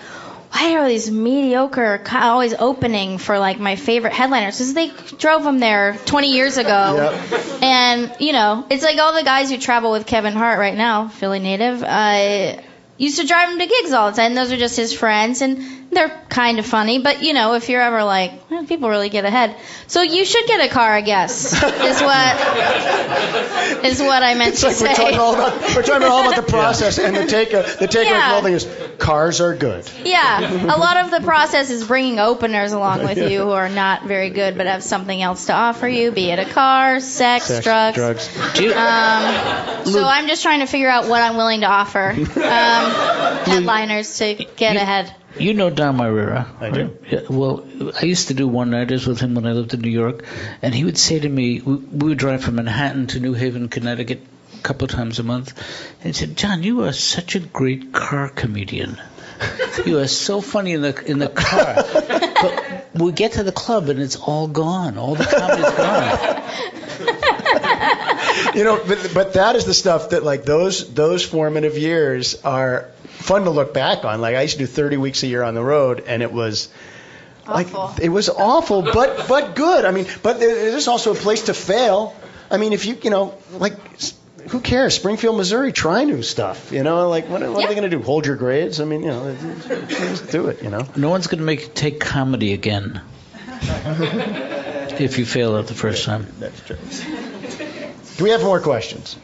Why 0.53 0.77
are 0.77 0.89
these 0.89 1.11
mediocre 1.11 2.03
always 2.13 2.55
opening 2.55 3.19
for 3.19 3.39
like 3.39 3.61
my 3.61 3.77
favorite 3.77 4.13
headliners? 4.13 4.59
Because 4.59 4.75
they 4.75 4.91
drove 5.17 5.45
them 5.45 5.59
there 5.59 5.97
20 6.07 6.33
years 6.33 6.57
ago, 6.57 7.17
and 7.63 8.13
you 8.19 8.33
know 8.33 8.67
it's 8.69 8.83
like 8.83 8.99
all 8.99 9.13
the 9.15 9.23
guys 9.23 9.51
who 9.51 9.59
travel 9.59 9.93
with 9.93 10.07
Kevin 10.07 10.35
Hart 10.35 10.59
right 10.59 10.77
now, 10.77 11.09
Philly 11.09 11.39
native, 11.39 11.83
uh, 11.83 12.61
used 13.01 13.19
to 13.21 13.27
drive 13.27 13.51
him 13.51 13.59
to 13.59 13.67
gigs 13.67 13.93
all 13.93 14.11
the 14.11 14.17
time. 14.17 14.35
Those 14.35 14.53
are 14.53 14.57
just 14.57 14.77
his 14.77 14.93
friends, 14.93 15.41
and 15.43 15.59
they're 15.91 16.13
kind 16.29 16.59
of 16.61 16.67
funny. 16.67 17.01
But 17.01 17.23
you 17.23 17.33
know, 17.33 17.55
if 17.55 17.69
you're 17.69 17.81
ever 17.83 18.05
like, 18.05 18.33
well, 18.51 18.65
people 18.67 18.89
really 18.91 19.09
get 19.09 19.25
ahead, 19.25 19.57
so 19.89 20.03
you 20.03 20.25
should 20.25 20.47
get 20.47 20.61
a 20.65 20.69
car, 20.73 20.93
I 20.93 21.01
guess. 21.01 21.53
Is 21.53 22.01
what 22.03 23.85
is 23.85 24.01
what 24.01 24.23
I 24.23 24.35
meant 24.35 24.53
It's 24.53 24.61
to 24.61 24.67
like 24.69 24.77
say. 24.77 24.87
we're 24.89 24.95
talking 24.95 25.19
all 25.19 25.35
about 25.35 25.75
we're 25.75 25.83
talking 25.83 26.07
all 26.09 26.21
about 26.29 26.37
the 26.47 26.51
process, 26.59 26.99
and 26.99 27.17
the 27.17 27.27
take 27.27 27.51
the 27.51 27.89
take 27.91 28.07
Yeah. 28.07 28.15
of 28.17 28.21
the 28.21 28.33
whole 28.35 28.43
thing 28.43 28.55
is 28.55 28.97
cars 28.99 29.41
are 29.41 29.55
good. 29.57 29.91
Yeah, 30.05 30.75
a 30.75 30.79
lot 30.79 30.99
of 30.99 31.11
the 31.11 31.21
process 31.21 31.71
is 31.71 31.85
bringing 31.87 32.19
openers 32.19 32.73
along 32.73 33.01
with 33.05 33.19
you 33.31 33.41
who 33.41 33.51
are 33.51 33.69
not 33.71 34.05
very 34.05 34.31
good 34.31 34.57
but 34.57 34.67
have 34.67 34.83
something 34.83 35.21
else 35.21 35.47
to 35.47 35.53
offer 35.55 35.89
you, 35.89 36.13
be 36.13 36.31
it 36.31 36.39
a 36.39 36.45
car, 36.45 37.01
sex, 37.01 37.47
Sex, 37.47 37.65
drugs. 37.65 37.97
drugs. 37.97 38.29
Um, 38.59 39.87
so 39.87 40.05
I'm 40.05 40.27
just 40.29 40.43
trying 40.43 40.61
to 40.61 40.67
figure 40.67 40.89
out 40.89 41.09
what 41.09 41.23
I'm 41.23 41.37
willing 41.37 41.61
to 41.63 41.67
offer 41.67 42.11
um, 42.11 42.17
headliners 43.45 44.19
to 44.19 44.35
get 44.57 44.77
ahead. 44.77 45.15
You 45.39 45.55
know 45.55 45.71
Don 45.71 45.97
Marrera. 45.97 46.47
I 46.61 46.71
do. 46.71 46.85
right? 46.85 47.13
Yeah, 47.13 47.21
well, 47.29 47.65
I 48.01 48.05
used 48.05 48.29
to 48.29 48.35
do 48.35 48.49
one-nighters 48.49 49.07
with 49.07 49.21
him 49.21 49.35
when 49.35 49.47
I 49.47 49.53
lived 49.53 49.75
in 49.75 49.81
New 49.81 49.91
York, 49.91 50.25
and 50.61 50.75
he 50.75 50.85
would 50.85 50.99
say 50.99 51.21
to 51.21 51.29
me, 51.29 51.61
we, 51.61 51.77
we 51.77 52.09
would 52.11 52.19
drive 52.19 52.43
from 52.43 52.57
Manhattan 52.57 53.07
to 53.09 53.21
New 53.21 53.35
Haven, 53.35 53.69
Connecticut, 53.69 54.23
a 54.59 54.63
couple 54.63 54.87
of 54.87 54.91
times 54.91 55.19
a 55.19 55.23
month, 55.23 55.57
and 56.03 56.07
he 56.07 56.13
said, 56.13 56.37
"John, 56.37 56.63
you 56.63 56.83
are 56.85 56.93
such 56.93 57.37
a 57.37 57.41
great 57.41 57.93
car 57.93 58.29
comedian. 58.29 59.01
You 59.87 60.01
are 60.01 60.09
so 60.09 60.41
funny 60.43 60.73
in 60.73 60.83
the 60.83 61.03
in 61.07 61.19
the 61.19 61.29
car, 61.29 61.77
but 62.93 63.01
we 63.01 63.13
get 63.13 63.33
to 63.33 63.43
the 63.43 63.53
club 63.53 63.89
and 63.89 63.99
it's 63.99 64.17
all 64.17 64.49
gone. 64.49 64.99
All 64.99 65.15
the 65.15 65.25
comedy's 65.25 65.71
gone." 65.71 66.40
You 68.55 68.65
know, 68.65 68.81
but, 68.87 69.11
but 69.15 69.33
that 69.35 69.57
is 69.57 69.65
the 69.65 69.75
stuff 69.75 70.11
that 70.11 70.23
like 70.25 70.45
those 70.45 70.93
those 70.93 71.25
formative 71.25 71.77
years 71.79 72.41
are 72.43 72.89
fun 73.05 73.45
to 73.45 73.51
look 73.51 73.73
back 73.75 74.05
on. 74.05 74.21
Like 74.21 74.37
I 74.37 74.43
used 74.43 74.55
to 74.55 74.61
do 74.61 74.67
30 74.67 74.97
weeks 74.97 75.23
a 75.23 75.27
year 75.27 75.43
on 75.43 75.55
the 75.55 75.63
road, 75.63 76.05
and 76.07 76.23
it 76.23 76.33
was 76.33 76.69
like 77.47 77.69
it 78.01 78.09
was 78.09 78.29
awful, 78.29 78.83
but 78.83 79.27
but 79.29 79.55
good. 79.55 79.85
I 79.85 79.91
mean, 79.91 80.07
but 80.23 80.41
there- 80.41 80.71
there's 80.71 80.89
also 80.89 81.13
a 81.13 81.17
place 81.17 81.43
to 81.43 81.55
fail. 81.55 82.15
I 82.51 82.57
mean, 82.57 82.73
if 82.73 82.85
you 82.87 82.97
you 83.03 83.11
know 83.11 83.35
like. 83.53 83.75
Who 84.49 84.61
cares? 84.61 84.95
Springfield, 84.95 85.37
Missouri, 85.37 85.71
try 85.71 86.03
new 86.05 86.23
stuff. 86.23 86.73
You 86.73 86.83
know, 86.83 87.09
like 87.11 87.29
what, 87.29 87.43
what 87.43 87.63
are 87.63 87.69
they 87.69 87.75
going 87.75 87.89
to 87.89 87.95
do? 87.95 88.03
Hold 88.03 88.25
your 88.27 88.37
grades? 88.37 88.81
I 88.81 88.85
mean, 88.87 89.03
you 89.03 89.09
know, 89.09 89.37
just 89.87 90.31
do 90.33 90.49
it. 90.49 90.63
You 90.63 90.71
know. 90.71 90.87
No 90.97 91.11
one's 91.11 91.27
going 91.27 91.39
to 91.41 91.45
make 91.45 91.61
you 91.61 91.69
take 91.73 92.01
comedy 92.01 92.55
again 92.55 93.03
if 94.99 95.19
you 95.19 95.27
fail 95.27 95.57
it 95.59 95.67
the 95.67 95.75
first 95.75 96.05
time. 96.07 96.27
That's 96.39 96.59
true. 96.63 96.79
Do 98.21 98.25
we 98.25 98.31
have 98.33 98.43
more 98.43 98.61
questions? 98.61 99.17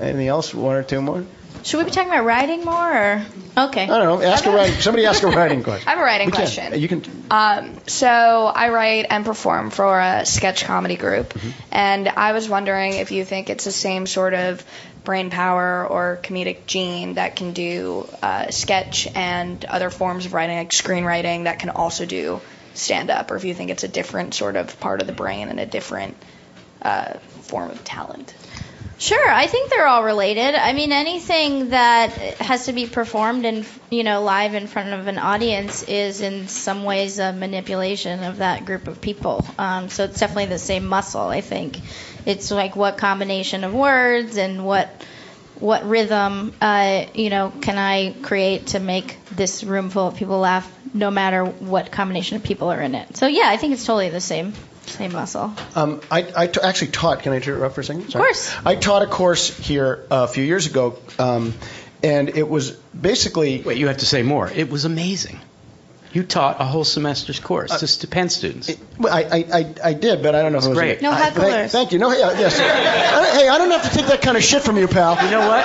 Anything 0.00 0.26
else? 0.26 0.52
One 0.52 0.74
or 0.74 0.82
two 0.82 1.00
more? 1.00 1.24
Should 1.62 1.78
we 1.78 1.84
be 1.84 1.90
talking 1.92 2.10
about 2.10 2.24
writing 2.24 2.64
more? 2.64 2.74
Or? 2.92 3.26
Okay. 3.56 3.84
I 3.84 3.86
don't 3.86 4.20
know. 4.20 4.26
Ask 4.26 4.44
a 4.46 4.50
writing. 4.50 4.80
Somebody 4.80 5.06
ask 5.06 5.22
a 5.22 5.28
writing 5.28 5.62
question. 5.68 5.86
I 5.86 5.92
have 5.92 6.00
a 6.00 6.02
writing 6.02 6.26
We 6.26 6.32
can. 6.32 6.40
question. 6.40 6.80
You 6.80 6.88
can. 6.88 7.04
Um, 7.30 7.76
so 7.86 8.08
I 8.08 8.70
write 8.70 9.06
and 9.10 9.24
perform 9.24 9.70
for 9.70 10.00
a 10.00 10.26
sketch 10.26 10.64
comedy 10.64 10.96
group, 10.96 11.34
Mm-hmm. 11.34 11.50
and 11.70 12.08
I 12.08 12.32
was 12.32 12.48
wondering 12.48 12.94
if 12.94 13.12
you 13.12 13.24
think 13.24 13.48
it's 13.48 13.64
the 13.64 13.70
same 13.70 14.08
sort 14.08 14.34
of 14.34 14.64
brain 15.04 15.30
power 15.30 15.86
or 15.86 16.18
comedic 16.20 16.66
gene 16.66 17.14
that 17.14 17.36
can 17.36 17.52
do 17.52 18.08
uh, 18.24 18.50
sketch 18.50 19.06
and 19.14 19.64
other 19.66 19.88
forms 19.90 20.26
of 20.26 20.34
writing, 20.34 20.56
like 20.58 20.70
screenwriting, 20.70 21.44
that 21.44 21.60
can 21.60 21.70
also 21.70 22.06
do 22.06 22.40
stand 22.74 23.08
up, 23.08 23.30
or 23.30 23.36
if 23.36 23.44
you 23.44 23.54
think 23.54 23.70
it's 23.70 23.84
a 23.84 23.88
different 23.88 24.34
sort 24.34 24.56
of 24.56 24.80
part 24.80 25.00
of 25.00 25.06
the 25.06 25.12
brain 25.12 25.48
and 25.48 25.60
a 25.60 25.66
different 25.66 26.16
uh, 26.82 27.14
form 27.44 27.70
of 27.70 27.84
talent. 27.84 28.34
Sure, 28.96 29.28
I 29.30 29.48
think 29.48 29.70
they're 29.70 29.88
all 29.88 30.04
related. 30.04 30.54
I 30.54 30.72
mean, 30.72 30.92
anything 30.92 31.70
that 31.70 32.12
has 32.40 32.66
to 32.66 32.72
be 32.72 32.86
performed 32.86 33.44
in, 33.44 33.66
you 33.90 34.04
know, 34.04 34.22
live 34.22 34.54
in 34.54 34.68
front 34.68 34.90
of 34.90 35.08
an 35.08 35.18
audience 35.18 35.82
is 35.82 36.20
in 36.20 36.46
some 36.46 36.84
ways 36.84 37.18
a 37.18 37.32
manipulation 37.32 38.22
of 38.22 38.38
that 38.38 38.64
group 38.64 38.86
of 38.86 39.00
people. 39.00 39.44
Um, 39.58 39.88
so 39.88 40.04
it's 40.04 40.20
definitely 40.20 40.46
the 40.46 40.58
same 40.58 40.86
muscle. 40.86 41.22
I 41.22 41.40
think 41.40 41.80
it's 42.24 42.50
like 42.52 42.76
what 42.76 42.96
combination 42.96 43.64
of 43.64 43.74
words 43.74 44.36
and 44.36 44.64
what 44.64 44.88
what 45.60 45.88
rhythm, 45.88 46.52
uh, 46.60 47.06
you 47.14 47.30
know, 47.30 47.52
can 47.60 47.78
I 47.78 48.14
create 48.22 48.68
to 48.68 48.80
make 48.80 49.18
this 49.30 49.64
room 49.64 49.90
full 49.90 50.08
of 50.08 50.16
people 50.16 50.38
laugh, 50.38 50.70
no 50.92 51.10
matter 51.10 51.44
what 51.44 51.90
combination 51.90 52.36
of 52.36 52.42
people 52.42 52.72
are 52.72 52.80
in 52.80 52.94
it. 52.94 53.16
So 53.16 53.26
yeah, 53.26 53.46
I 53.46 53.56
think 53.56 53.72
it's 53.72 53.84
totally 53.84 54.08
the 54.08 54.20
same, 54.20 54.52
same 54.86 55.12
muscle. 55.12 55.52
Um, 55.74 56.00
I, 56.10 56.26
I 56.36 56.46
t- 56.46 56.60
actually 56.62 56.88
taught. 56.92 57.22
Can 57.22 57.32
I 57.32 57.36
interrupt 57.36 57.74
for 57.74 57.80
a 57.80 57.84
second? 57.84 58.06
Of 58.06 58.14
course. 58.14 58.54
I 58.64 58.74
taught 58.74 59.02
a 59.02 59.06
course 59.06 59.56
here 59.56 60.06
a 60.10 60.28
few 60.28 60.44
years 60.44 60.66
ago, 60.66 60.98
um, 61.18 61.54
and 62.02 62.28
it 62.28 62.48
was 62.48 62.72
basically. 62.72 63.62
Wait, 63.62 63.78
you 63.78 63.88
have 63.88 63.98
to 63.98 64.06
say 64.06 64.22
more. 64.22 64.48
It 64.48 64.70
was 64.70 64.84
amazing. 64.84 65.40
You 66.14 66.22
taught 66.22 66.60
a 66.60 66.64
whole 66.64 66.84
semester's 66.84 67.40
course 67.40 67.76
to 67.80 67.88
st- 67.88 68.08
Penn 68.08 68.28
students. 68.28 68.70
Well, 69.00 69.12
I, 69.12 69.22
I, 69.22 69.36
I, 69.52 69.74
I 69.82 69.92
did, 69.94 70.22
but 70.22 70.36
I 70.36 70.42
don't 70.42 70.52
know 70.52 70.58
That's 70.58 70.66
who 70.66 70.70
was 70.70 70.78
great. 70.78 70.98
it. 70.98 71.02
No 71.02 71.10
hecklers. 71.10 71.34
Thank, 71.34 71.72
thank 71.72 71.92
you. 71.92 71.98
No, 71.98 72.12
yeah, 72.12 72.38
yes. 72.38 72.60
I 72.60 73.36
hey, 73.36 73.48
I 73.48 73.58
don't 73.58 73.72
have 73.72 73.82
to 73.82 73.90
take 73.90 74.06
that 74.06 74.22
kind 74.22 74.36
of 74.36 74.44
shit 74.44 74.62
from 74.62 74.76
you, 74.76 74.86
pal. 74.86 75.16
You 75.24 75.30
know 75.32 75.48
what? 75.48 75.64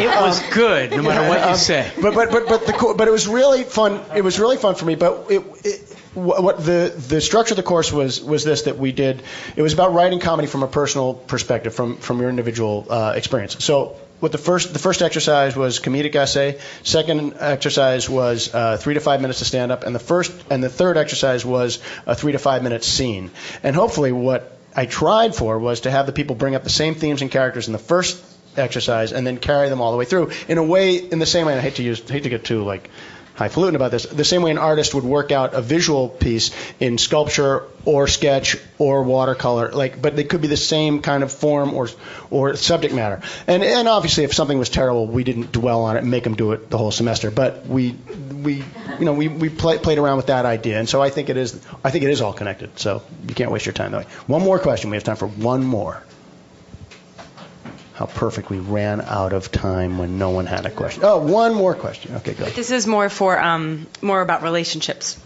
It 0.00 0.08
was 0.08 0.40
good, 0.54 0.92
no 0.92 1.02
matter 1.02 1.28
what 1.28 1.40
you 1.40 1.46
um, 1.46 1.56
say. 1.56 1.92
But 2.00 2.14
but 2.14 2.30
but 2.30 2.48
but 2.48 2.66
the 2.66 2.94
but 2.96 3.06
it 3.06 3.10
was 3.10 3.28
really 3.28 3.64
fun. 3.64 4.00
It 4.14 4.22
was 4.22 4.40
really 4.40 4.56
fun 4.56 4.76
for 4.76 4.86
me. 4.86 4.94
But 4.94 5.30
it, 5.30 5.42
it 5.62 5.96
what 6.14 6.42
what 6.42 6.64
the 6.64 6.94
the 6.96 7.20
structure 7.20 7.52
of 7.52 7.56
the 7.56 7.62
course 7.62 7.92
was 7.92 8.22
was 8.22 8.44
this 8.44 8.62
that 8.62 8.78
we 8.78 8.92
did. 8.92 9.22
It 9.56 9.62
was 9.62 9.74
about 9.74 9.92
writing 9.92 10.20
comedy 10.20 10.48
from 10.48 10.62
a 10.62 10.68
personal 10.68 11.12
perspective, 11.12 11.74
from 11.74 11.98
from 11.98 12.20
your 12.20 12.30
individual 12.30 12.86
uh, 12.88 13.12
experience. 13.14 13.62
So. 13.62 13.96
What 14.18 14.32
the 14.32 14.38
first 14.38 14.72
the 14.72 14.78
first 14.78 15.02
exercise 15.02 15.54
was 15.54 15.78
comedic 15.78 16.14
essay. 16.14 16.58
Second 16.82 17.34
exercise 17.38 18.08
was 18.08 18.54
uh, 18.54 18.78
three 18.78 18.94
to 18.94 19.00
five 19.00 19.20
minutes 19.20 19.40
to 19.40 19.44
stand 19.44 19.70
up, 19.70 19.84
and 19.84 19.94
the 19.94 20.00
first 20.00 20.32
and 20.50 20.64
the 20.64 20.70
third 20.70 20.96
exercise 20.96 21.44
was 21.44 21.78
a 22.06 22.14
three 22.14 22.32
to 22.32 22.38
five 22.38 22.62
minute 22.62 22.82
scene. 22.82 23.30
And 23.62 23.76
hopefully, 23.76 24.12
what 24.12 24.56
I 24.74 24.86
tried 24.86 25.34
for 25.34 25.58
was 25.58 25.80
to 25.80 25.90
have 25.90 26.06
the 26.06 26.12
people 26.12 26.34
bring 26.34 26.54
up 26.54 26.64
the 26.64 26.70
same 26.70 26.94
themes 26.94 27.20
and 27.20 27.30
characters 27.30 27.66
in 27.66 27.72
the 27.72 27.78
first 27.78 28.22
exercise 28.56 29.12
and 29.12 29.26
then 29.26 29.36
carry 29.36 29.68
them 29.68 29.82
all 29.82 29.92
the 29.92 29.98
way 29.98 30.06
through 30.06 30.30
in 30.48 30.56
a 30.56 30.64
way 30.64 30.96
in 30.96 31.18
the 31.18 31.26
same 31.26 31.46
way 31.46 31.54
I 31.54 31.60
hate 31.60 31.74
to 31.76 31.82
use 31.82 32.00
hate 32.08 32.22
to 32.22 32.30
get 32.30 32.44
too 32.44 32.64
like 32.64 32.88
highfalutin 33.36 33.76
about 33.76 33.90
this 33.90 34.06
the 34.06 34.24
same 34.24 34.42
way 34.42 34.50
an 34.50 34.58
artist 34.58 34.94
would 34.94 35.04
work 35.04 35.30
out 35.30 35.54
a 35.54 35.60
visual 35.60 36.08
piece 36.08 36.50
in 36.80 36.98
sculpture 36.98 37.64
or 37.84 38.08
sketch 38.08 38.56
or 38.78 39.02
watercolor 39.02 39.70
like 39.72 40.00
but 40.00 40.16
they 40.16 40.24
could 40.24 40.40
be 40.40 40.48
the 40.48 40.56
same 40.56 41.02
kind 41.02 41.22
of 41.22 41.32
form 41.32 41.74
or 41.74 41.88
or 42.30 42.56
subject 42.56 42.94
matter. 42.94 43.22
And 43.46 43.62
and 43.62 43.88
obviously 43.88 44.24
if 44.24 44.34
something 44.34 44.58
was 44.58 44.68
terrible 44.68 45.06
we 45.06 45.22
didn't 45.24 45.52
dwell 45.52 45.84
on 45.84 45.96
it 45.96 46.00
and 46.00 46.10
make 46.10 46.24
them 46.24 46.34
do 46.34 46.52
it 46.52 46.70
the 46.70 46.78
whole 46.78 46.90
semester 46.90 47.30
but 47.30 47.66
we 47.66 47.92
we 48.42 48.64
you 48.98 49.04
know 49.04 49.12
we 49.12 49.28
we 49.28 49.48
play, 49.48 49.78
played 49.78 49.98
around 49.98 50.16
with 50.16 50.26
that 50.26 50.46
idea. 50.46 50.78
And 50.78 50.88
so 50.88 51.02
I 51.02 51.10
think 51.10 51.28
it 51.30 51.36
is 51.36 51.60
I 51.84 51.90
think 51.90 52.04
it 52.04 52.10
is 52.10 52.20
all 52.20 52.32
connected. 52.32 52.78
So 52.78 53.02
you 53.28 53.34
can't 53.34 53.50
waste 53.50 53.66
your 53.66 53.72
time 53.72 53.92
that 53.92 54.06
way. 54.06 54.12
One 54.26 54.42
more 54.42 54.58
question. 54.58 54.90
We 54.90 54.96
have 54.96 55.04
time 55.04 55.16
for 55.16 55.28
one 55.28 55.64
more 55.64 56.02
how 57.96 58.04
perfect 58.06 58.50
we 58.50 58.58
ran 58.58 59.00
out 59.00 59.32
of 59.32 59.50
time 59.50 59.96
when 59.96 60.18
no 60.18 60.28
one 60.30 60.44
had 60.44 60.66
a 60.66 60.70
question. 60.70 61.02
Oh, 61.04 61.18
one 61.18 61.54
more 61.54 61.74
question. 61.74 62.14
Okay, 62.16 62.34
go. 62.34 62.44
This 62.44 62.70
is 62.70 62.86
more 62.86 63.08
for 63.08 63.40
um, 63.40 63.86
more 64.02 64.20
about 64.20 64.42
relationships. 64.42 65.18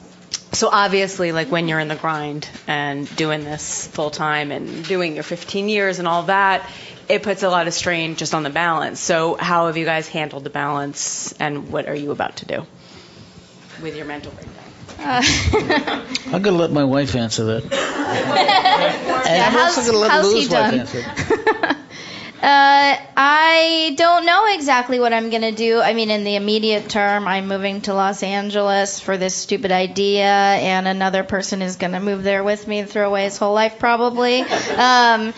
So 0.52 0.68
obviously, 0.70 1.32
like 1.32 1.48
when 1.48 1.66
you're 1.66 1.80
in 1.80 1.88
the 1.88 1.96
grind 1.96 2.48
and 2.68 3.14
doing 3.16 3.42
this 3.42 3.88
full 3.88 4.10
time 4.10 4.52
and 4.52 4.84
doing 4.86 5.14
your 5.14 5.24
15 5.24 5.68
years 5.68 5.98
and 5.98 6.06
all 6.06 6.22
that, 6.24 6.68
it 7.08 7.24
puts 7.24 7.42
a 7.42 7.48
lot 7.48 7.66
of 7.66 7.74
strain 7.74 8.14
just 8.14 8.34
on 8.34 8.44
the 8.44 8.50
balance. 8.50 9.00
So 9.00 9.34
how 9.34 9.66
have 9.66 9.76
you 9.76 9.84
guys 9.84 10.06
handled 10.06 10.44
the 10.44 10.50
balance, 10.50 11.32
and 11.40 11.70
what 11.72 11.88
are 11.88 11.94
you 11.94 12.12
about 12.12 12.36
to 12.36 12.46
do 12.46 12.66
with 13.82 13.96
your 13.96 14.06
mental 14.06 14.30
breakdown? 14.32 14.56
I'm 16.32 16.42
going 16.42 16.54
to 16.56 16.60
let 16.60 16.70
my 16.70 16.84
wife 16.84 17.16
answer 17.16 17.44
that. 17.60 17.64
Yeah, 19.30 19.48
I'm 19.48 19.56
also 19.56 19.80
how's- 19.80 19.86
going 19.86 19.92
to 19.92 19.98
let 19.98 20.10
how's 20.10 20.32
he 20.32 20.38
Lew's 20.40 20.48
wife 20.50 20.92
done? 20.92 21.76
Uh, 22.42 22.96
I 23.16 23.94
don't 23.98 24.24
know 24.24 24.46
exactly 24.54 24.98
what 24.98 25.12
I'm 25.12 25.28
going 25.28 25.42
to 25.42 25.52
do. 25.52 25.78
I 25.80 25.92
mean, 25.92 26.10
in 26.10 26.24
the 26.24 26.36
immediate 26.36 26.88
term, 26.88 27.28
I'm 27.28 27.48
moving 27.48 27.82
to 27.82 27.92
Los 27.92 28.22
Angeles 28.22 28.98
for 28.98 29.18
this 29.18 29.34
stupid 29.34 29.72
idea, 29.72 30.24
and 30.24 30.88
another 30.88 31.22
person 31.22 31.60
is 31.60 31.76
going 31.76 31.92
to 31.92 32.00
move 32.00 32.22
there 32.22 32.42
with 32.42 32.66
me 32.66 32.78
and 32.78 32.88
throw 32.88 33.06
away 33.06 33.24
his 33.24 33.36
whole 33.36 33.52
life, 33.52 33.78
probably. 33.78 34.44
Um, 34.80 35.34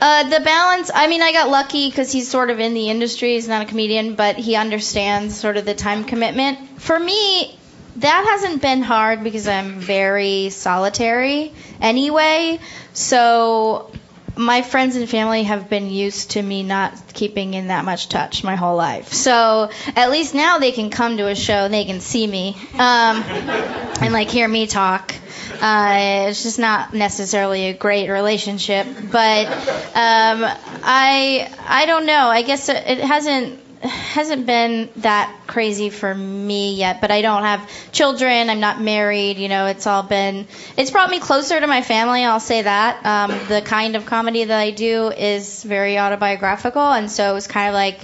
uh, 0.00 0.28
the 0.28 0.40
balance, 0.40 0.90
I 0.92 1.06
mean, 1.06 1.22
I 1.22 1.30
got 1.30 1.48
lucky 1.48 1.88
because 1.88 2.10
he's 2.10 2.28
sort 2.28 2.50
of 2.50 2.58
in 2.58 2.74
the 2.74 2.90
industry. 2.90 3.34
He's 3.34 3.46
not 3.46 3.62
a 3.62 3.64
comedian, 3.66 4.16
but 4.16 4.34
he 4.36 4.56
understands 4.56 5.38
sort 5.38 5.56
of 5.56 5.64
the 5.64 5.74
time 5.74 6.02
commitment. 6.02 6.80
For 6.80 6.98
me, 6.98 7.56
that 7.96 8.26
hasn't 8.28 8.60
been 8.60 8.82
hard 8.82 9.22
because 9.22 9.46
I'm 9.46 9.78
very 9.78 10.50
solitary 10.50 11.52
anyway. 11.80 12.58
So 12.94 13.92
my 14.36 14.62
friends 14.62 14.96
and 14.96 15.08
family 15.08 15.42
have 15.44 15.68
been 15.68 15.90
used 15.90 16.32
to 16.32 16.42
me 16.42 16.62
not 16.62 16.94
keeping 17.12 17.54
in 17.54 17.68
that 17.68 17.84
much 17.84 18.08
touch 18.08 18.44
my 18.44 18.56
whole 18.56 18.76
life. 18.76 19.12
So 19.12 19.70
at 19.94 20.10
least 20.10 20.34
now 20.34 20.58
they 20.58 20.72
can 20.72 20.90
come 20.90 21.16
to 21.18 21.28
a 21.28 21.34
show 21.34 21.64
and 21.64 21.74
they 21.74 21.84
can 21.84 22.00
see 22.00 22.26
me 22.26 22.56
um, 22.74 23.22
and 23.22 24.12
like 24.12 24.30
hear 24.30 24.48
me 24.48 24.66
talk. 24.66 25.14
Uh, 25.60 26.26
it's 26.28 26.42
just 26.42 26.58
not 26.58 26.92
necessarily 26.92 27.68
a 27.68 27.74
great 27.74 28.08
relationship, 28.08 28.86
but 29.12 29.46
um, 29.46 30.44
I 30.82 31.48
I 31.66 31.86
don't 31.86 32.06
know. 32.06 32.26
I 32.26 32.42
guess 32.42 32.68
it 32.68 32.98
hasn't 32.98 33.61
hasn't 33.82 34.46
been 34.46 34.88
that 34.96 35.34
crazy 35.46 35.90
for 35.90 36.14
me 36.14 36.74
yet, 36.74 37.00
but 37.00 37.10
I 37.10 37.22
don't 37.22 37.42
have 37.42 37.68
children. 37.92 38.50
I'm 38.50 38.60
not 38.60 38.80
married. 38.80 39.38
You 39.38 39.48
know, 39.48 39.66
it's 39.66 39.86
all 39.86 40.02
been, 40.02 40.46
it's 40.76 40.90
brought 40.90 41.10
me 41.10 41.20
closer 41.20 41.58
to 41.58 41.66
my 41.66 41.82
family. 41.82 42.24
I'll 42.24 42.40
say 42.40 42.62
that. 42.62 43.04
Um, 43.04 43.30
the 43.48 43.62
kind 43.62 43.96
of 43.96 44.06
comedy 44.06 44.44
that 44.44 44.58
I 44.58 44.70
do 44.70 45.08
is 45.08 45.62
very 45.62 45.98
autobiographical, 45.98 46.82
and 46.82 47.10
so 47.10 47.30
it 47.30 47.34
was 47.34 47.46
kind 47.46 47.68
of 47.68 47.74
like 47.74 47.98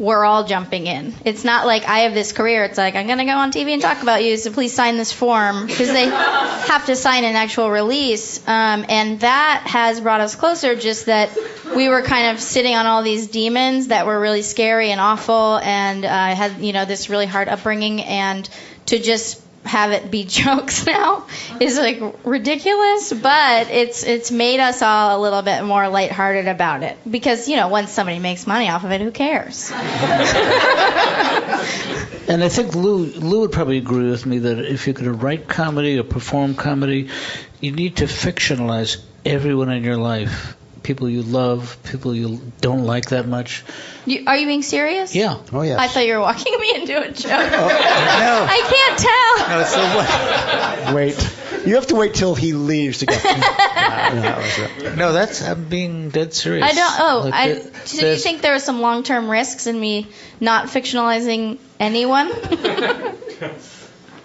we're 0.00 0.24
all 0.24 0.44
jumping 0.44 0.86
in. 0.86 1.14
It's 1.26 1.44
not 1.44 1.66
like 1.66 1.84
I 1.84 2.00
have 2.00 2.14
this 2.14 2.32
career. 2.32 2.64
It's 2.64 2.78
like 2.78 2.96
I'm 2.96 3.06
gonna 3.06 3.26
go 3.26 3.36
on 3.36 3.52
TV 3.52 3.72
and 3.72 3.82
talk 3.82 4.02
about 4.02 4.24
you, 4.24 4.38
so 4.38 4.50
please 4.50 4.72
sign 4.72 4.96
this 4.96 5.12
form 5.12 5.66
because 5.66 5.88
they 5.88 6.06
have 6.06 6.86
to 6.86 6.96
sign 6.96 7.24
an 7.24 7.36
actual 7.36 7.70
release, 7.70 8.38
um, 8.48 8.86
and 8.88 9.20
that 9.20 9.64
has 9.66 10.00
brought 10.00 10.22
us 10.22 10.34
closer. 10.34 10.74
Just 10.74 11.06
that 11.06 11.36
we 11.76 11.90
were 11.90 12.00
kind 12.00 12.34
of 12.34 12.42
sitting 12.42 12.74
on 12.74 12.86
all 12.86 13.02
these 13.02 13.26
demons 13.26 13.88
that 13.88 14.06
were 14.06 14.18
really 14.18 14.42
scary 14.42 14.90
and 14.90 15.00
awful, 15.02 15.58
and 15.58 16.04
uh, 16.06 16.08
had 16.08 16.62
you 16.62 16.72
know 16.72 16.86
this 16.86 17.10
really 17.10 17.26
hard 17.26 17.48
upbringing, 17.48 18.00
and 18.00 18.48
to 18.86 18.98
just 18.98 19.42
have 19.64 19.92
it 19.92 20.10
be 20.10 20.24
jokes 20.28 20.86
now 20.86 21.26
is 21.60 21.78
like 21.78 22.00
ridiculous, 22.24 23.12
but 23.12 23.70
it's 23.70 24.04
it's 24.04 24.30
made 24.30 24.60
us 24.60 24.82
all 24.82 25.18
a 25.18 25.20
little 25.20 25.42
bit 25.42 25.64
more 25.64 25.88
lighthearted 25.88 26.48
about 26.48 26.82
it 26.82 26.96
because 27.08 27.48
you 27.48 27.56
know 27.56 27.68
once 27.68 27.90
somebody 27.90 28.18
makes 28.18 28.46
money 28.46 28.68
off 28.68 28.84
of 28.84 28.90
it, 28.90 29.00
who 29.00 29.10
cares? 29.10 29.72
And 32.30 32.44
I 32.44 32.48
think 32.48 32.76
Lew, 32.76 33.06
Lew 33.06 33.40
would 33.40 33.50
probably 33.50 33.78
agree 33.78 34.08
with 34.08 34.24
me 34.24 34.38
that 34.38 34.60
if 34.60 34.86
you're 34.86 34.94
going 34.94 35.06
to 35.06 35.12
write 35.12 35.48
comedy 35.48 35.98
or 35.98 36.04
perform 36.04 36.54
comedy, 36.54 37.08
you 37.60 37.72
need 37.72 37.96
to 37.96 38.04
fictionalize 38.04 38.98
everyone 39.24 39.68
in 39.68 39.82
your 39.82 39.96
life. 39.96 40.56
People 40.82 41.08
you 41.10 41.22
love, 41.22 41.76
people 41.84 42.14
you 42.14 42.40
don't 42.60 42.84
like 42.84 43.10
that 43.10 43.28
much. 43.28 43.62
You, 44.06 44.24
are 44.26 44.36
you 44.36 44.46
being 44.46 44.62
serious? 44.62 45.14
Yeah. 45.14 45.36
Oh 45.52 45.60
yeah. 45.62 45.76
I 45.78 45.88
thought 45.88 46.06
you 46.06 46.14
were 46.14 46.20
walking 46.20 46.58
me 46.58 46.74
into 46.74 46.98
a 47.00 47.10
joke. 47.12 47.30
Oh, 47.30 47.38
no. 47.38 48.46
I 48.48 48.60
can't 48.72 48.98
tell. 48.98 49.48
No, 49.48 49.64
so 49.64 50.84
what? 50.86 50.94
Wait. 50.94 51.36
You 51.66 51.74
have 51.74 51.86
to 51.88 51.94
wait 51.96 52.14
till 52.14 52.34
he 52.34 52.54
leaves 52.54 52.98
to 52.98 53.06
go. 53.06 53.14
no, 53.14 53.20
that. 53.20 54.94
No, 54.96 55.12
that's 55.12 55.42
I'm 55.42 55.64
being 55.68 56.08
dead 56.08 56.32
serious. 56.32 56.64
I 56.64 56.72
don't. 56.72 56.94
Oh, 57.00 57.20
Like, 57.24 57.34
I, 57.34 57.52
there- 57.52 57.86
so 57.86 58.10
you 58.10 58.16
think 58.16 58.40
there 58.40 58.54
are 58.54 58.58
some 58.60 58.80
long-term 58.80 59.28
risks 59.30 59.66
in 59.66 59.78
me 59.78 60.08
not 60.40 60.66
fictionalizing 60.68 61.58
anyone? 61.78 62.30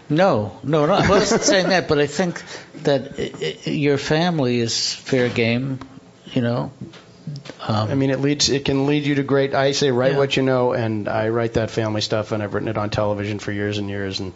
No, 0.08 0.60
no, 0.64 0.86
no. 0.86 0.94
I 0.94 1.10
wasn't 1.10 1.42
saying 1.42 1.70
that, 1.70 1.88
but 1.88 1.98
I 1.98 2.06
think 2.06 2.42
that 2.84 3.14
i 3.18 3.58
i 3.66 3.70
your 3.72 3.98
family 3.98 4.60
is 4.60 4.94
fair 4.94 5.30
game. 5.30 5.80
You 6.34 6.42
know. 6.42 6.72
Um, 7.68 7.90
I 7.90 7.96
mean, 7.96 8.12
it 8.12 8.20
leads. 8.20 8.50
It 8.50 8.66
can 8.66 8.86
lead 8.86 9.06
you 9.06 9.16
to 9.16 9.24
great. 9.24 9.56
I 9.56 9.72
say 9.72 9.90
write 9.92 10.12
Yeah. 10.14 10.18
what 10.20 10.38
you 10.38 10.44
know, 10.44 10.74
and 10.74 11.08
I 11.08 11.30
write 11.30 11.54
that 11.54 11.72
family 11.72 12.02
stuff, 12.02 12.32
and 12.32 12.44
I've 12.44 12.54
written 12.54 12.70
it 12.70 12.78
on 12.78 12.90
television 12.90 13.40
for 13.40 13.52
years 13.52 13.78
and 13.80 13.90
years, 13.90 14.20
and 14.20 14.34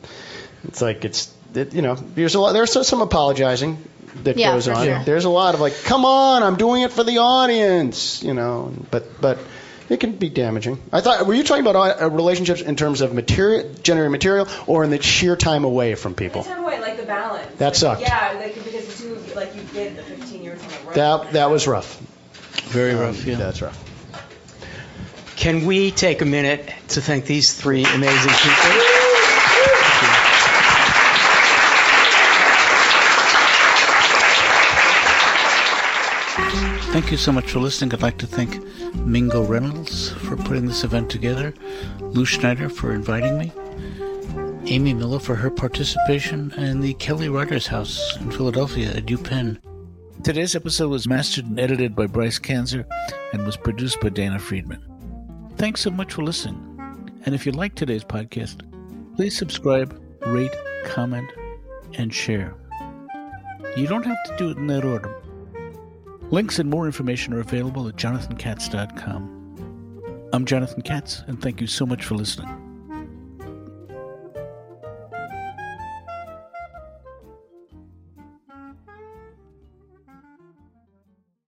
it's 0.68 0.82
like 0.82 1.06
it's. 1.06 1.32
It, 1.54 1.74
you 1.74 1.82
know, 1.82 1.96
there's 1.96 2.36
a 2.36 2.40
lot. 2.40 2.54
There's 2.54 2.88
some 2.88 3.02
apologizing 3.02 3.78
that 4.24 4.38
Yeah, 4.38 4.54
goes 4.54 4.68
on. 4.68 4.86
sure. 4.86 5.04
There's 5.04 5.26
a 5.26 5.30
lot 5.30 5.56
of 5.56 5.62
like, 5.62 5.74
come 5.84 6.06
on, 6.06 6.44
I'm 6.44 6.58
doing 6.58 6.84
it 6.84 6.92
for 6.92 7.04
the 7.04 7.20
audience. 7.20 8.24
You 8.24 8.34
know, 8.34 8.72
but 8.92 9.22
but. 9.22 9.38
It 9.92 10.00
can 10.00 10.12
be 10.12 10.30
damaging. 10.30 10.78
I 10.94 11.02
thought. 11.02 11.26
Were 11.26 11.34
you 11.34 11.44
talking 11.44 11.66
about 11.66 12.00
uh, 12.00 12.12
relationships 12.12 12.62
in 12.62 12.76
terms 12.76 13.02
of 13.02 13.12
material, 13.12 13.74
generating 13.82 14.12
material, 14.12 14.48
or 14.68 14.84
in 14.84 14.92
the 14.92 15.02
sheer 15.02 15.36
time 15.36 15.64
away 15.64 15.96
from 15.96 16.14
people? 16.14 16.44
Time 16.44 16.60
away, 16.64 16.80
like 16.80 16.98
the 16.98 17.08
balance. 17.08 17.48
That 17.58 17.76
sucked. 17.76 18.02
Yeah, 18.02 18.34
like 18.40 18.54
because 18.54 18.86
the 18.86 19.04
two, 19.04 19.36
like 19.36 19.56
you 19.56 19.64
did 19.74 19.96
the 19.98 20.04
15 20.04 20.39
That 20.96 21.32
that 21.34 21.50
was 21.50 21.68
rough. 21.68 22.00
Very 22.72 22.92
Um, 22.94 23.00
rough. 23.00 23.26
Yeah. 23.26 23.36
That's 23.36 23.62
rough. 23.62 23.78
Can 25.36 25.66
we 25.66 25.92
take 25.92 26.22
a 26.22 26.26
minute 26.26 26.70
to 26.90 27.02
thank 27.02 27.26
these 27.26 27.54
three 27.54 27.86
amazing 27.86 28.32
people? 28.32 28.86
Thank 36.92 37.12
you 37.12 37.18
so 37.18 37.32
much 37.32 37.52
for 37.52 37.60
listening. 37.60 37.94
I'd 37.94 38.02
like 38.02 38.18
to 38.18 38.28
thank 38.28 38.64
Mingo 38.96 39.44
Reynolds 39.46 40.10
for 40.10 40.36
putting 40.36 40.66
this 40.66 40.84
event 40.84 41.10
together, 41.10 41.54
Lew 42.00 42.26
Schneider 42.26 42.68
for 42.68 42.92
inviting 42.94 43.38
me, 43.38 43.52
Amy 44.66 44.94
Miller 44.94 45.20
for 45.20 45.36
her 45.36 45.50
participation, 45.52 46.52
and 46.58 46.82
the 46.84 46.96
Kelly 46.96 47.30
Writers 47.30 47.68
House 47.68 48.18
in 48.20 48.32
Philadelphia 48.32 48.90
at 48.92 49.06
UPenn. 49.06 49.60
Today's 50.24 50.54
episode 50.54 50.90
was 50.90 51.08
mastered 51.08 51.46
and 51.46 51.58
edited 51.58 51.96
by 51.96 52.06
Bryce 52.06 52.40
Kanzer 52.40 52.86
and 53.32 53.46
was 53.46 53.56
produced 53.56 54.02
by 54.02 54.10
Dana 54.10 54.38
Friedman. 54.38 54.84
Thanks 55.56 55.80
so 55.80 55.92
much 55.92 56.14
for 56.14 56.24
listening. 56.24 56.66
And 57.26 57.34
if 57.34 57.46
you 57.46 57.54
like 57.54 57.74
today's 57.74 58.04
podcast, 58.04 58.60
please 59.16 59.38
subscribe, 59.38 59.98
rate, 60.26 60.54
comment, 60.84 61.32
and 61.94 62.14
share. 62.14 62.54
You 63.78 63.88
don't 63.88 64.06
have 64.06 64.22
to 64.26 64.36
do 64.36 64.50
it 64.50 64.58
in 64.58 64.68
that 64.68 64.84
order. 64.84 65.16
Links 66.32 66.60
and 66.60 66.70
more 66.70 66.86
information 66.86 67.34
are 67.34 67.40
available 67.40 67.88
at 67.88 67.96
jonathankatz.com. 67.96 70.28
I'm 70.34 70.46
Jonathan 70.46 70.82
Katz, 70.82 71.24
and 71.28 71.42
thank 71.42 71.62
you 71.62 71.68
so 71.68 71.86
much 71.86 72.04
for 72.04 72.16
listening. 72.16 72.59